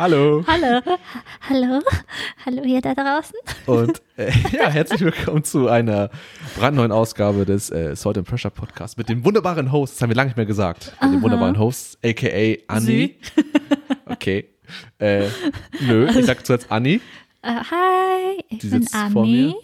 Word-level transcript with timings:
Hallo. 0.00 0.44
hallo, 0.46 0.80
hallo, 1.48 1.80
hallo 2.46 2.62
hier 2.62 2.80
da 2.80 2.94
draußen. 2.94 3.34
Und 3.66 4.00
äh, 4.16 4.30
ja, 4.56 4.68
herzlich 4.68 5.00
willkommen 5.00 5.42
zu 5.42 5.66
einer 5.66 6.10
brandneuen 6.56 6.92
Ausgabe 6.92 7.44
des 7.44 7.68
äh, 7.70 7.96
Salt 7.96 8.16
and 8.16 8.28
Pressure 8.28 8.52
Podcast 8.52 8.96
mit 8.96 9.08
dem 9.08 9.24
wunderbaren 9.24 9.72
Host, 9.72 9.94
das 9.96 10.02
haben 10.02 10.10
wir 10.10 10.14
lange 10.14 10.28
nicht 10.28 10.36
mehr 10.36 10.46
gesagt, 10.46 10.92
mit 11.02 11.14
dem 11.14 11.22
wunderbaren 11.22 11.58
Host, 11.58 11.98
aka 12.04 12.56
Anni. 12.68 13.16
Okay. 14.06 14.48
Äh, 14.98 15.26
nö, 15.80 16.08
ich 16.08 16.26
sag 16.26 16.46
zuerst 16.46 16.70
Anni. 16.70 17.00
Äh, 17.42 17.48
hi, 17.48 18.44
ich 18.50 18.58
Die 18.60 18.68
bin 18.68 18.82
sitzt 18.82 18.94
vor 19.12 19.26
mir. 19.26 19.48
Anni 19.48 19.56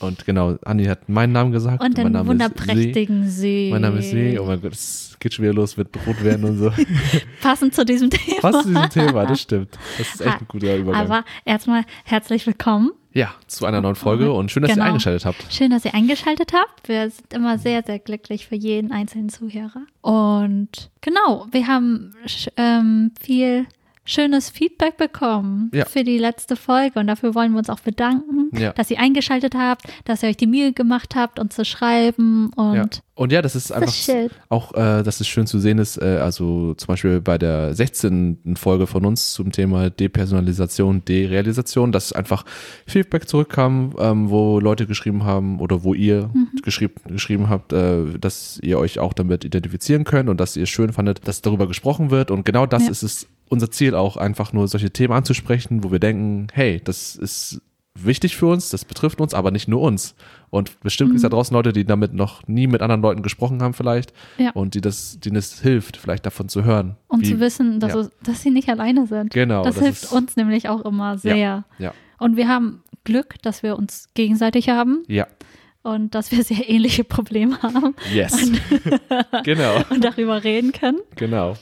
Und 0.00 0.24
genau, 0.24 0.56
Anni 0.64 0.84
hat 0.86 1.08
meinen 1.08 1.32
Namen 1.32 1.52
gesagt. 1.52 1.82
und 1.82 1.96
mein 1.96 2.04
den 2.06 2.12
Name 2.12 2.28
wunderprächtigen 2.28 3.24
ist 3.24 3.36
See. 3.36 3.66
See. 3.66 3.70
Mein 3.70 3.82
Name 3.82 3.98
ist 3.98 4.10
See. 4.10 4.38
Oh 4.38 4.46
mein 4.46 4.60
Gott, 4.60 4.72
es 4.72 5.16
geht 5.20 5.34
schon 5.34 5.42
wieder 5.44 5.54
los, 5.54 5.76
wird 5.76 5.88
rot 6.06 6.22
werden 6.24 6.44
und 6.46 6.58
so. 6.58 6.72
Passend 7.42 7.74
zu 7.74 7.84
diesem 7.84 8.08
Thema. 8.10 8.40
Passt 8.40 8.62
zu 8.62 8.68
diesem 8.68 8.88
Thema, 8.90 9.26
das 9.26 9.40
stimmt. 9.42 9.78
Das 9.98 10.14
ist 10.14 10.20
echt 10.22 10.40
ein 10.40 10.48
guter 10.48 10.76
Übergang. 10.76 11.02
Aber 11.02 11.24
erstmal 11.44 11.84
herzlich 12.04 12.46
willkommen. 12.46 12.92
ja, 13.12 13.34
zu 13.46 13.66
einer 13.66 13.80
neuen 13.82 13.96
Folge 13.96 14.32
und 14.32 14.50
schön, 14.50 14.62
dass 14.62 14.70
ihr 14.70 14.74
Genau. 14.76 14.86
eingeschaltet 14.86 15.26
habt. 15.26 15.44
Schön, 15.52 15.70
dass 15.70 15.84
ihr 15.84 15.94
eingeschaltet 15.94 16.52
habt. 16.54 16.88
Wir 16.88 17.10
sind 17.10 17.32
immer 17.34 17.58
sehr, 17.58 17.82
sehr 17.84 17.98
glücklich 17.98 18.46
für 18.46 18.54
jeden 18.56 18.92
einzelnen 18.92 19.28
Zuhörer. 19.28 19.82
Und 20.00 20.90
genau, 21.02 21.46
wir 21.50 21.66
haben 21.66 22.14
ähm, 22.56 23.12
viel 23.20 23.66
schönes 24.10 24.50
Feedback 24.50 24.96
bekommen 24.96 25.70
Ja. 25.74 25.84
für 25.84 26.04
die 26.04 26.18
letzte 26.18 26.56
Folge 26.56 26.98
und 27.00 27.06
dafür 27.06 27.34
wollen 27.34 27.52
wir 27.52 27.58
uns 27.58 27.70
auch 27.70 27.80
bedanken, 27.80 28.50
Ja. 28.58 28.72
dass 28.72 28.90
ihr 28.90 28.98
eingeschaltet 28.98 29.54
habt, 29.54 29.82
dass 30.04 30.22
ihr 30.22 30.28
euch 30.28 30.36
die 30.36 30.46
Mühe 30.46 30.72
gemacht 30.72 31.14
habt, 31.14 31.38
uns 31.38 31.54
zu 31.54 31.64
schreiben 31.64 32.50
und 32.56 32.74
Ja. 32.74 32.86
Und 33.14 33.32
ja, 33.32 33.42
das 33.42 33.54
ist 33.54 33.70
einfach 33.70 33.92
schön. 33.92 34.30
auch, 34.48 34.72
äh, 34.72 35.02
dass 35.02 35.20
es 35.20 35.28
schön 35.28 35.46
zu 35.46 35.58
sehen 35.58 35.76
ist, 35.78 35.98
äh, 36.00 36.18
also 36.22 36.72
zum 36.72 36.86
Beispiel 36.86 37.20
bei 37.20 37.36
der 37.36 37.74
16. 37.74 38.56
Folge 38.56 38.86
von 38.86 39.04
uns 39.04 39.34
zum 39.34 39.52
Thema 39.52 39.90
Depersonalisation, 39.90 41.04
Derealisation, 41.04 41.92
dass 41.92 42.12
einfach 42.14 42.44
Feedback 42.86 43.28
zurückkam, 43.28 43.94
ähm, 43.98 44.30
wo 44.30 44.58
Leute 44.60 44.86
geschrieben 44.86 45.24
haben 45.24 45.60
oder 45.60 45.84
wo 45.84 45.92
ihr 45.92 46.30
Mhm. 46.32 46.48
geschrieben, 46.62 46.94
geschrieben 47.08 47.48
habt, 47.50 47.74
äh, 47.74 48.04
dass 48.18 48.58
ihr 48.62 48.78
euch 48.78 48.98
auch 48.98 49.12
damit 49.12 49.44
identifizieren 49.44 50.04
könnt 50.04 50.30
und 50.30 50.40
dass 50.40 50.56
ihr 50.56 50.62
es 50.62 50.70
schön 50.70 50.92
fandet, 50.92 51.20
dass 51.28 51.42
darüber 51.42 51.66
gesprochen 51.68 52.10
wird. 52.10 52.30
Und 52.30 52.46
genau 52.46 52.64
das 52.64 52.84
Ja. 52.84 52.90
ist 52.90 53.02
es 53.02 53.26
unser 53.50 53.70
Ziel 53.70 53.94
auch, 53.94 54.16
einfach 54.16 54.54
nur 54.54 54.66
solche 54.68 54.90
Themen 54.90 55.12
anzusprechen, 55.12 55.84
wo 55.84 55.92
wir 55.92 55.98
denken, 55.98 56.46
hey, 56.54 56.80
das 56.82 57.16
ist 57.16 57.60
wichtig 57.98 58.36
für 58.36 58.46
uns, 58.46 58.70
das 58.70 58.84
betrifft 58.86 59.20
uns, 59.20 59.34
aber 59.34 59.50
nicht 59.50 59.68
nur 59.68 59.82
uns. 59.82 60.14
Und 60.48 60.80
bestimmt 60.80 61.10
Mhm. 61.10 61.16
es 61.16 61.22
da 61.22 61.28
draußen 61.28 61.52
Leute, 61.54 61.72
die 61.72 61.84
damit 61.84 62.14
noch 62.14 62.46
nie 62.46 62.66
mit 62.68 62.80
anderen 62.80 63.02
Leuten 63.02 63.22
gesprochen 63.22 63.60
haben 63.62 63.74
vielleicht 63.74 64.12
Ja. 64.38 64.50
und 64.52 64.74
die 64.74 64.80
das, 64.80 65.18
denen 65.20 65.36
es 65.36 65.60
hilft, 65.60 65.96
vielleicht 65.98 66.24
davon 66.24 66.48
zu 66.48 66.64
hören. 66.64 66.96
um 67.08 67.20
wie- 67.20 67.26
zu 67.28 67.40
wissen, 67.40 67.80
dass, 67.80 67.92
ja. 67.94 68.00
es, 68.00 68.10
dass 68.22 68.42
sie 68.42 68.50
nicht 68.50 68.68
alleine 68.70 69.06
sind. 69.06 69.32
Genau, 69.32 69.62
Das, 69.64 69.74
das 69.74 69.84
hilft 69.84 70.02
ist- 70.04 70.12
uns 70.12 70.36
nämlich 70.36 70.68
auch 70.68 70.84
immer 70.84 71.18
sehr. 71.18 71.64
Ja, 71.78 71.92
Und 72.18 72.36
wir 72.36 72.48
haben 72.48 72.82
Glück, 73.04 73.34
dass 73.42 73.62
wir 73.62 73.76
uns 73.76 74.08
gegenseitig 74.14 74.68
haben 74.68 75.02
ja, 75.08 75.26
und 75.82 76.14
dass 76.14 76.30
wir 76.30 76.44
sehr 76.44 76.68
ähnliche 76.70 77.02
Probleme 77.02 77.60
haben 77.62 77.94
yes. 78.14 78.50
genau, 79.44 79.76
und 79.90 80.04
darüber 80.04 80.44
reden 80.44 80.72
können. 80.72 80.98
genau. 81.16 81.56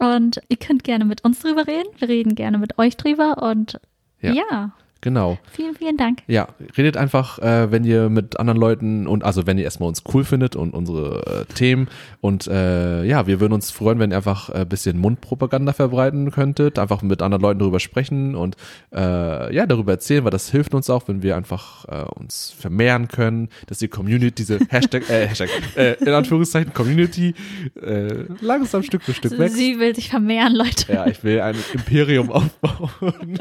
Und 0.00 0.40
ihr 0.48 0.56
könnt 0.56 0.82
gerne 0.82 1.04
mit 1.04 1.24
uns 1.24 1.40
drüber 1.40 1.66
reden. 1.66 1.88
Wir 1.98 2.08
reden 2.08 2.34
gerne 2.34 2.58
mit 2.58 2.78
euch 2.78 2.96
drüber. 2.96 3.42
Und 3.42 3.78
Ja. 4.20 4.32
ja, 4.32 4.72
Genau. 5.02 5.38
vielen, 5.50 5.74
vielen 5.74 5.96
Dank. 5.96 6.22
Ja, 6.26 6.48
redet 6.76 6.96
einfach, 6.96 7.38
äh, 7.38 7.70
wenn 7.72 7.84
ihr 7.84 8.10
mit 8.10 8.38
anderen 8.38 8.58
Leuten 8.58 9.06
und 9.06 9.24
also 9.24 9.46
wenn 9.46 9.56
ihr 9.56 9.64
erstmal 9.64 9.88
uns 9.88 10.02
cool 10.12 10.24
findet 10.24 10.56
und 10.56 10.74
unsere 10.74 11.46
äh, 11.48 11.54
Themen 11.54 11.88
und 12.20 12.46
äh, 12.46 13.04
ja, 13.04 13.26
wir 13.26 13.40
würden 13.40 13.54
uns 13.54 13.70
freuen, 13.70 13.98
wenn 13.98 14.10
ihr 14.10 14.18
einfach 14.18 14.50
ein 14.50 14.68
bisschen 14.68 14.98
Mundpropaganda 14.98 15.72
verbreiten 15.72 16.30
könntet, 16.30 16.78
einfach 16.78 17.00
mit 17.00 17.22
anderen 17.22 17.42
Leuten 17.42 17.60
darüber 17.60 17.80
sprechen 17.80 18.34
und 18.34 18.56
äh, 18.94 19.54
ja, 19.54 19.66
darüber 19.66 19.92
erzählen, 19.92 20.24
weil 20.24 20.30
das 20.32 20.50
hilft 20.50 20.74
uns 20.74 20.90
auch, 20.90 21.08
wenn 21.08 21.22
wir 21.22 21.36
einfach 21.36 21.86
äh, 21.86 22.04
uns 22.18 22.54
vermehren 22.58 23.08
können, 23.08 23.48
dass 23.68 23.78
die 23.78 23.88
Community, 23.88 24.32
diese 24.32 24.58
Hashtag, 24.68 25.08
äh, 25.08 25.28
Hashtag, 25.28 25.48
äh, 25.76 25.94
in 25.94 26.08
Anführungszeichen 26.08 26.74
Community 26.74 27.34
äh, 27.82 28.24
langsam 28.40 28.82
Stück 28.82 29.02
für 29.02 29.14
Stück 29.14 29.38
wächst. 29.38 29.56
Sie 29.56 29.78
will 29.78 29.94
sich 29.94 30.10
vermehren, 30.10 30.54
Leute. 30.54 30.92
Ja, 30.92 31.06
ich 31.06 31.24
will 31.24 31.40
ein 31.40 31.56
Imperium 31.72 32.30
aufbauen. 32.32 33.38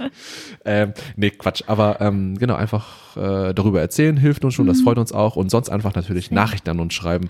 ähm, 0.64 0.94
nee, 1.18 1.32
Quatsch. 1.32 1.49
Aber 1.68 2.00
ähm, 2.02 2.38
genau, 2.38 2.56
einfach 2.56 3.16
äh, 3.18 3.54
darüber 3.54 3.82
erzählen 3.82 4.18
hilft 4.18 4.44
uns 4.46 4.54
schon, 4.54 4.68
das 4.68 4.82
freut 4.82 4.98
uns 4.98 5.12
auch. 5.12 5.36
Und 5.36 5.50
sonst 5.52 5.70
einfach 5.70 5.96
natürlich 5.96 6.28
Sehr. 6.28 6.36
Nachrichten 6.36 6.70
an 6.70 6.80
uns 6.80 6.94
schreiben. 6.94 7.30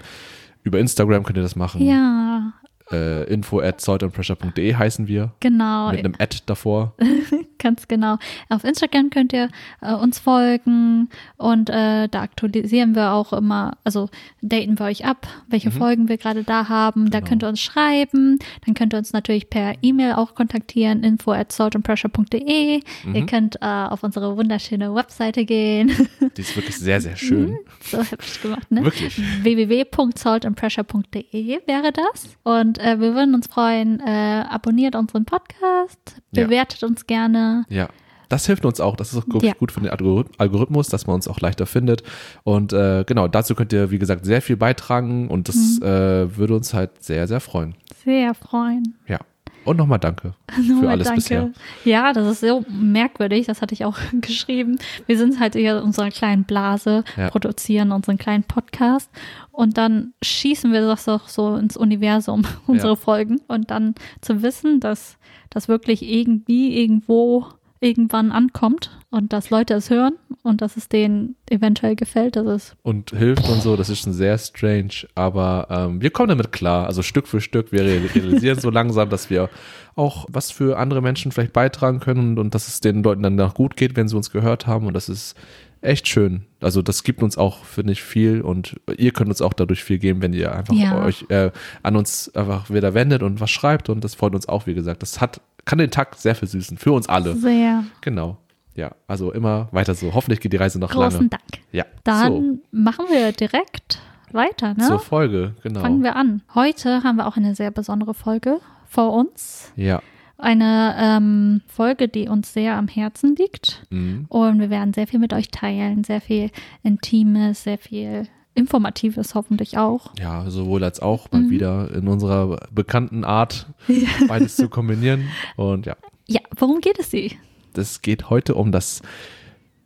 Über 0.64 0.80
Instagram 0.80 1.24
könnt 1.24 1.38
ihr 1.38 1.44
das 1.44 1.56
machen. 1.56 1.82
Ja, 1.86 2.54
Äh, 2.92 3.24
info 3.32 3.60
at 3.60 3.82
saltandpressure.de 3.82 4.74
heißen 4.76 5.08
wir. 5.08 5.32
genau. 5.40 5.92
Mit 5.92 6.00
einem 6.00 6.16
Ad 6.20 6.38
davor. 6.48 6.94
Ganz 7.60 7.88
genau. 7.88 8.18
Auf 8.50 8.64
Instagram 8.64 9.12
könnt 9.12 9.34
ihr 9.34 9.50
äh, 9.82 9.94
uns 9.94 10.18
folgen 10.18 11.10
und 11.38 11.70
äh, 11.70 12.08
da 12.08 12.22
aktualisieren 12.22 12.96
wir 12.96 13.12
auch 13.14 13.34
immer, 13.34 13.78
also 13.84 14.10
daten 14.42 14.80
wir 14.80 14.86
euch 14.86 15.06
ab, 15.06 15.28
welche 15.48 15.70
Folgen 15.72 16.08
wir 16.10 16.18
gerade 16.18 16.44
da 16.44 16.70
haben. 16.70 17.12
Da 17.12 17.20
Genau. 17.20 17.30
könnt 17.30 17.44
ihr 17.44 17.50
uns 17.50 17.60
schreiben. 17.60 18.40
Dann 18.66 18.74
könnt 18.76 18.94
ihr 18.94 18.98
uns 18.98 19.12
natürlich 19.14 19.50
per 19.50 19.74
E-Mail 19.82 20.14
auch 20.14 20.34
kontaktieren, 20.36 21.04
info 21.04 21.32
at 21.34 21.52
saltandpressure.de. 21.52 22.80
Ihr 23.14 23.26
könnt 23.26 23.58
äh, 23.62 23.66
auf 23.66 24.04
unsere 24.04 24.38
wunderschöne 24.38 24.94
Webseite 24.96 25.44
gehen. 25.46 25.92
Die 26.38 26.42
ist 26.42 26.56
wirklich 26.56 26.78
sehr, 26.78 27.02
sehr 27.02 27.16
schön. 27.18 27.58
so 27.82 27.98
hübsch 28.02 28.42
gemacht, 28.42 28.72
ne? 28.72 28.84
Wirklich. 28.86 29.20
www.saltandpressure.de 29.44 31.60
wäre 31.68 31.92
das. 31.92 32.38
Und 32.44 32.78
äh, 32.80 33.00
wir 33.00 33.14
würden 33.16 33.34
uns 33.36 33.48
freuen, 33.48 34.00
äh, 34.00 34.44
abonniert 34.50 34.96
unseren 34.96 35.26
Podcast, 35.26 36.00
Ja. 36.32 36.46
bewertet 36.46 36.84
uns 36.84 37.06
gerne. 37.08 37.49
Ja. 37.70 37.90
Das 38.30 38.46
hilft 38.46 38.64
uns 38.64 38.80
auch. 38.80 38.96
Das 38.96 39.12
ist 39.12 39.18
auch 39.18 39.36
ich, 39.38 39.42
Ja. 39.44 39.54
gut 39.54 39.72
für 39.72 39.80
den 39.82 39.90
Algorith- 39.90 40.28
Algorithmus, 40.38 40.88
dass 40.88 41.08
man 41.08 41.16
uns 41.16 41.28
auch 41.28 41.40
leichter 41.40 41.66
findet. 41.66 42.04
Und 42.44 42.74
äh, 42.74 43.04
genau, 43.08 43.28
dazu 43.28 43.56
könnt 43.56 43.74
ihr, 43.74 43.90
wie 43.90 43.98
gesagt, 43.98 44.24
sehr 44.26 44.42
viel 44.44 44.56
beitragen 44.56 45.30
und 45.30 45.48
das 45.50 45.82
äh, 45.82 46.38
würde 46.38 46.56
uns 46.56 46.74
halt 46.76 47.02
sehr, 47.04 47.28
sehr 47.28 47.40
freuen. 47.40 47.74
Sehr 48.06 48.36
freuen. 48.36 48.96
Ja. 49.08 49.18
Und 49.66 49.78
nochmal 49.78 50.00
danke 50.00 50.34
für 50.52 50.62
Nochmal 50.62 50.90
alles 50.92 51.08
danke. 51.08 51.22
bisher. 51.22 51.52
Ja, 51.86 52.14
das 52.14 52.28
ist 52.32 52.42
so 52.48 52.64
merkwürdig, 52.70 53.48
das 53.48 53.62
hatte 53.64 53.74
ich 53.74 53.84
auch 53.84 53.98
geschrieben. 54.22 54.78
Wir 55.08 55.18
sind 55.18 55.40
halt 55.40 55.56
hier 55.56 55.78
in 55.80 55.84
unserer 55.84 56.10
kleinen 56.12 56.44
Blase, 56.44 57.04
Ja. 57.18 57.30
produzieren 57.30 57.92
unseren 57.92 58.18
kleinen 58.20 58.44
Podcast 58.44 59.10
und 59.52 59.78
dann 59.78 60.14
schießen 60.24 60.72
wir 60.72 60.82
das 60.82 61.10
auch 61.10 61.28
so 61.28 61.56
ins 61.56 61.76
Universum, 61.78 62.44
unsere 62.68 62.94
Ja. 62.94 62.96
Folgen. 62.96 63.42
Und 63.48 63.72
dann 63.72 63.96
zu 64.22 64.44
wissen, 64.44 64.80
dass 64.80 65.18
das 65.50 65.68
wirklich 65.68 66.02
irgendwie 66.04 66.80
irgendwo 66.82 67.46
irgendwann 67.82 68.34
ankommt 68.34 68.92
und 69.10 69.32
dass 69.32 69.52
Leute 69.52 69.74
es 69.76 69.90
hören 69.90 70.16
und 70.44 70.62
dass 70.62 70.76
es 70.76 70.90
denen 70.90 71.38
eventuell 71.50 71.96
gefällt, 71.96 72.36
das 72.36 72.46
ist 72.46 72.76
und 72.84 73.12
hilft 73.12 73.48
und 73.48 73.62
so, 73.62 73.78
das 73.78 73.88
ist 73.90 74.00
schon 74.00 74.12
sehr 74.12 74.38
strange, 74.38 75.08
aber 75.16 75.68
ähm, 75.70 76.02
wir 76.02 76.10
kommen 76.10 76.28
damit 76.28 76.52
klar, 76.52 76.88
also 76.88 77.02
Stück 77.04 77.26
für 77.26 77.40
Stück, 77.40 77.72
wir 77.72 77.84
re- 77.86 78.02
realisieren 78.14 78.60
so 78.60 78.70
langsam, 78.70 79.10
dass 79.10 79.30
wir 79.30 79.50
auch 79.96 80.26
was 80.30 80.52
für 80.52 80.78
andere 80.78 81.02
Menschen 81.02 81.32
vielleicht 81.32 81.54
beitragen 81.54 82.02
können 82.02 82.32
und, 82.32 82.40
und 82.40 82.54
dass 82.54 82.68
es 82.68 82.82
den 82.82 83.02
Leuten 83.02 83.24
dann 83.24 83.36
noch 83.36 83.54
gut 83.54 83.78
geht, 83.78 83.96
wenn 83.96 84.10
sie 84.10 84.18
uns 84.18 84.30
gehört 84.30 84.68
haben 84.68 84.86
und 84.86 84.94
das 84.94 85.08
ist 85.08 85.36
echt 85.82 86.08
schön. 86.08 86.46
Also 86.62 86.82
das 86.82 87.04
gibt 87.04 87.24
uns 87.24 87.38
auch, 87.38 87.64
finde 87.64 87.94
ich, 87.94 88.02
viel 88.04 88.42
und 88.42 88.80
ihr 88.98 89.12
könnt 89.12 89.30
uns 89.30 89.42
auch 89.42 89.54
dadurch 89.54 89.84
viel 89.84 89.98
geben, 89.98 90.22
wenn 90.22 90.34
ihr 90.34 90.54
einfach 90.54 90.74
Ja. 90.74 91.04
euch 91.04 91.26
äh, 91.30 91.52
an 91.84 91.96
uns 91.96 92.34
einfach 92.36 92.70
wieder 92.70 92.94
wendet 92.94 93.24
und 93.24 93.40
was 93.40 93.50
schreibt 93.50 93.90
und 93.90 94.04
das 94.04 94.16
freut 94.16 94.36
uns 94.36 94.48
auch, 94.50 94.68
wie 94.68 94.74
gesagt. 94.74 95.02
Das 95.02 95.22
hat, 95.22 95.42
kann 95.66 95.78
den 95.80 95.92
Tag 95.92 96.16
sehr 96.16 96.36
versüßen, 96.36 96.78
für 96.78 96.92
uns 96.92 97.08
alle. 97.08 97.36
sehr 97.36 97.84
Genau. 98.02 98.38
Ja, 98.76 98.92
also 99.08 99.32
immer 99.32 99.68
weiter 99.72 99.94
so. 99.96 100.14
Hoffentlich 100.14 100.40
geht 100.40 100.54
die 100.54 100.58
Reise 100.58 100.80
noch 100.80 100.92
großen 100.92 101.20
lange. 101.20 101.30
Dank. 101.30 101.44
Ja, 101.72 101.86
Dann 102.04 102.62
machen 102.72 103.06
wir 103.10 103.32
direkt 103.34 104.02
weiter, 104.32 104.74
ne? 104.76 104.84
so, 104.84 104.90
zur 104.92 105.00
Folge, 105.00 105.56
genau. 105.64 105.82
Fangen 105.82 106.04
wir 106.04 106.16
an. 106.16 106.44
Heute 106.56 107.04
haben 107.04 107.18
wir 107.18 107.28
auch 107.28 107.36
eine 107.36 107.56
sehr 107.56 107.72
besondere 107.72 108.14
Folge 108.14 108.60
vor 108.88 109.12
uns. 109.14 109.72
Ja. 109.76 110.02
Eine 110.40 110.96
ähm, 110.98 111.62
Folge, 111.68 112.08
die 112.08 112.28
uns 112.30 112.54
sehr 112.54 112.76
am 112.78 112.88
Herzen 112.88 113.36
liegt. 113.36 113.86
Mhm. 113.90 114.26
Und 114.30 114.60
wir 114.60 114.70
werden 114.70 114.94
sehr 114.94 115.06
viel 115.06 115.20
mit 115.20 115.34
euch 115.34 115.50
teilen. 115.50 116.04
Sehr 116.04 116.22
viel 116.22 116.50
Intimes, 116.82 117.64
sehr 117.64 117.78
viel 117.78 118.28
Informatives 118.56 119.36
hoffentlich 119.36 119.78
auch. 119.78 120.14
Ja, 120.20 120.50
sowohl 120.50 120.84
als 120.84 121.02
auch 121.02 121.32
mal 121.32 121.42
Mhm. 121.42 121.50
wieder 121.50 121.94
in 121.94 122.08
unserer 122.08 122.58
bekannten 122.72 123.24
Art 123.24 123.68
beides 124.28 124.56
zu 124.56 124.70
kombinieren. 124.70 125.26
Und 125.56 125.86
ja, 125.86 125.96
Ja, 126.28 126.42
worum 126.58 126.80
geht 126.82 127.00
es 127.00 127.12
Sie? 127.12 127.34
das 127.74 128.02
geht 128.02 128.30
heute 128.30 128.56
um 128.56 128.72
das 128.72 129.02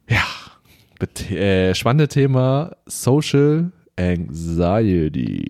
ja, 0.09 0.23
äh, 1.35 1.73
spannende 1.75 2.07
Thema 2.07 2.75
Social 2.85 3.71
Anxiety, 3.97 5.45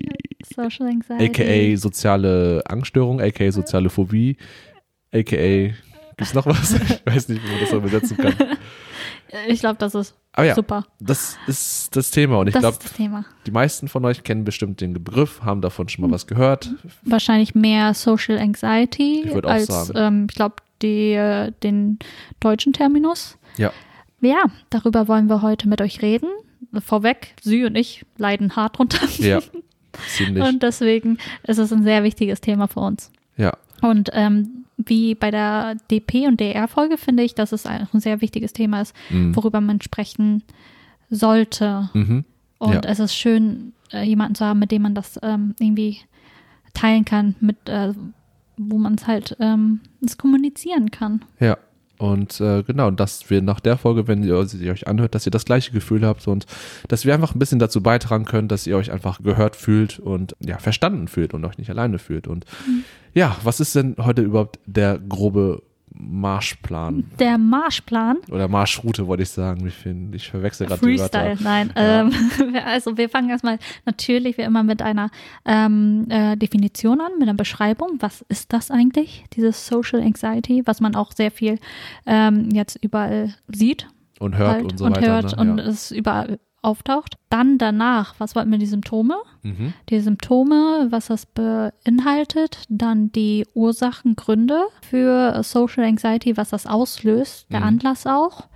Social 0.54 0.86
Anxiety. 0.88 1.24
aka 1.24 1.76
soziale 1.76 2.62
Angststörung, 2.66 3.20
aka 3.20 3.50
soziale 3.50 3.88
Phobie, 3.90 4.36
aka 5.14 5.72
gibt's 6.16 6.34
noch 6.34 6.46
was? 6.46 6.74
Ich 6.90 7.06
weiß 7.06 7.28
nicht, 7.28 7.42
wie 7.44 7.50
man 7.50 7.60
das 7.60 7.70
so 7.70 7.76
übersetzen 7.78 8.16
kann. 8.16 8.34
Ich 9.48 9.58
glaube, 9.58 9.76
das 9.80 9.96
ist 9.96 10.14
Aber 10.32 10.46
ja, 10.46 10.54
Super. 10.54 10.84
das 11.00 11.36
ist 11.48 11.96
das 11.96 12.12
Thema 12.12 12.38
und 12.38 12.46
ich 12.46 12.54
glaube, 12.54 12.78
die 13.46 13.50
meisten 13.50 13.88
von 13.88 14.04
euch 14.04 14.22
kennen 14.22 14.44
bestimmt 14.44 14.80
den 14.80 14.92
Begriff, 14.92 15.42
haben 15.42 15.60
davon 15.60 15.88
schon 15.88 16.04
mal 16.04 16.10
was 16.12 16.28
gehört. 16.28 16.72
Wahrscheinlich 17.02 17.52
mehr 17.56 17.94
Social 17.94 18.38
Anxiety 18.38 19.22
Ich 19.26 19.44
als, 19.44 19.92
ähm, 19.96 20.28
ich 20.30 20.36
glaube, 20.36 20.56
die, 20.82 21.14
äh, 21.14 21.50
den 21.64 21.98
deutschen 22.38 22.72
Terminus. 22.72 23.36
Ja, 23.56 23.72
Ja, 24.20 24.44
darüber 24.70 25.08
wollen 25.08 25.28
wir 25.28 25.42
heute 25.42 25.68
mit 25.68 25.80
euch 25.80 26.00
reden. 26.00 26.28
Vorweg, 26.84 27.34
Sie 27.42 27.64
und 27.64 27.74
ich 27.76 28.04
leiden 28.18 28.54
hart 28.54 28.78
drunter. 28.78 29.04
ja, 29.18 29.40
ziemlich. 30.08 30.44
Und 30.44 30.62
deswegen 30.62 31.18
ist 31.42 31.58
es 31.58 31.72
ein 31.72 31.82
sehr 31.82 32.04
wichtiges 32.04 32.40
Thema 32.40 32.68
für 32.68 32.80
uns. 32.80 33.10
ja, 33.36 33.52
Und 33.82 34.10
ähm, 34.12 34.63
wie 34.86 35.14
bei 35.14 35.30
der 35.30 35.76
DP 35.90 36.26
und 36.26 36.40
DR-Folge 36.40 36.96
finde 36.98 37.22
ich, 37.22 37.34
dass 37.34 37.52
es 37.52 37.66
ein 37.66 37.86
sehr 37.94 38.20
wichtiges 38.20 38.52
Thema 38.52 38.80
ist, 38.82 38.94
Mhm. 39.10 39.34
worüber 39.36 39.60
man 39.60 39.80
sprechen 39.80 40.42
sollte. 41.10 41.90
mhm. 41.94 42.24
Und 42.58 42.72
Ja. 42.72 42.80
es 42.84 42.98
ist 42.98 43.14
schön, 43.14 43.72
äh, 43.92 44.02
jemanden 44.04 44.34
zu 44.34 44.44
haben, 44.44 44.58
mit 44.58 44.70
dem 44.70 44.82
man 44.82 44.94
das 44.94 45.18
ähm, 45.22 45.54
irgendwie 45.60 45.98
teilen 46.72 47.04
kann, 47.04 47.34
mit 47.40 47.68
äh, 47.68 47.92
wo 48.56 48.78
man 48.78 48.94
es 48.94 49.06
halt 49.06 49.36
ähm, 49.40 49.80
kommunizieren 50.16 50.90
kann. 50.90 51.24
Ja. 51.40 51.58
Und 51.98 52.40
äh, 52.40 52.62
genau, 52.64 52.90
dass 52.90 53.30
wir 53.30 53.40
nach 53.40 53.60
der 53.60 53.76
Folge, 53.78 54.08
wenn 54.08 54.22
ihr 54.24 54.44
sie 54.46 54.70
euch 54.70 54.86
anhört, 54.88 55.14
dass 55.14 55.26
ihr 55.26 55.30
das 55.30 55.44
gleiche 55.44 55.70
Gefühl 55.72 56.04
habt 56.04 56.26
und 56.26 56.44
dass 56.88 57.04
wir 57.04 57.14
einfach 57.14 57.34
ein 57.34 57.38
bisschen 57.38 57.58
dazu 57.60 57.82
beitragen 57.82 58.24
können, 58.24 58.48
dass 58.48 58.66
ihr 58.66 58.76
euch 58.76 58.90
einfach 58.90 59.22
gehört 59.22 59.54
fühlt 59.56 59.98
und 60.00 60.34
ja, 60.40 60.58
verstanden 60.58 61.08
fühlt 61.08 61.34
und 61.34 61.44
euch 61.44 61.58
nicht 61.58 61.70
alleine 61.70 61.98
fühlt. 61.98 62.26
Und 62.26 62.44
Mhm. 62.66 62.84
ja, 63.14 63.36
was 63.44 63.60
ist 63.60 63.74
denn 63.76 63.94
heute 63.98 64.22
überhaupt 64.22 64.58
der 64.66 64.98
grobe 64.98 65.62
Marschplan? 65.96 67.04
Der 67.20 67.38
Marschplan, 67.38 68.18
Oder 68.30 68.48
Marschroute, 68.48 69.06
wollte 69.06 69.22
ich 69.22 69.30
sagen. 69.30 69.64
Ich, 69.66 69.74
find, 69.74 70.14
ich 70.14 70.28
verwechsel 70.28 70.66
gerade 70.66 70.84
die 70.84 70.98
Wörter. 70.98 71.36
nein. 71.40 71.72
Ja. 71.76 72.00
Ähm, 72.00 72.12
also 72.66 72.96
wir 72.96 73.08
fangen 73.08 73.30
erstmal 73.30 73.58
natürlich 73.86 74.36
wie 74.36 74.42
immer 74.42 74.64
mit 74.64 74.82
einer 74.82 75.10
ähm, 75.44 76.06
äh, 76.10 76.36
Definition 76.36 77.00
an, 77.00 77.12
mit 77.18 77.28
einer 77.28 77.36
Beschreibung. 77.36 77.98
Was 78.00 78.22
ist 78.28 78.52
das 78.52 78.72
eigentlich, 78.72 79.24
dieses 79.34 79.66
Social 79.66 80.00
Anxiety, 80.00 80.62
was 80.66 80.80
man 80.80 80.96
auch 80.96 81.12
sehr 81.12 81.30
viel 81.30 81.58
ähm, 82.06 82.50
jetzt 82.52 82.76
überall 82.82 83.34
sieht 83.46 83.86
Und 84.18 84.36
hört 84.36 84.52
halt, 84.52 84.64
und 84.64 84.78
so 84.78 84.84
und 84.86 84.96
weiter. 84.96 85.06
hört 85.06 85.36
ne? 85.36 85.42
und 85.42 85.58
ja. 85.58 85.64
es 85.64 85.92
überall 85.92 86.38
auftaucht. 86.64 87.16
Dann 87.30 87.58
danach, 87.58 88.14
was 88.18 88.34
wollten 88.34 88.50
wir 88.50 88.58
die 88.58 88.66
Symptome? 88.66 89.16
mhm. 89.42 89.72
Die 89.90 90.00
Symptome, 90.00 90.88
was 90.90 91.06
das 91.06 91.26
beinhaltet, 91.26 92.64
dann 92.68 93.12
die 93.12 93.46
Ursachen, 93.54 94.16
Gründe 94.16 94.62
für 94.88 95.42
Social 95.42 95.84
Anxiety, 95.84 96.36
was 96.36 96.50
das 96.50 96.66
auslöst, 96.66 97.46
der 97.52 97.60
Mhm. 97.60 97.66
Anlass 97.66 98.06
auch. 98.06 98.48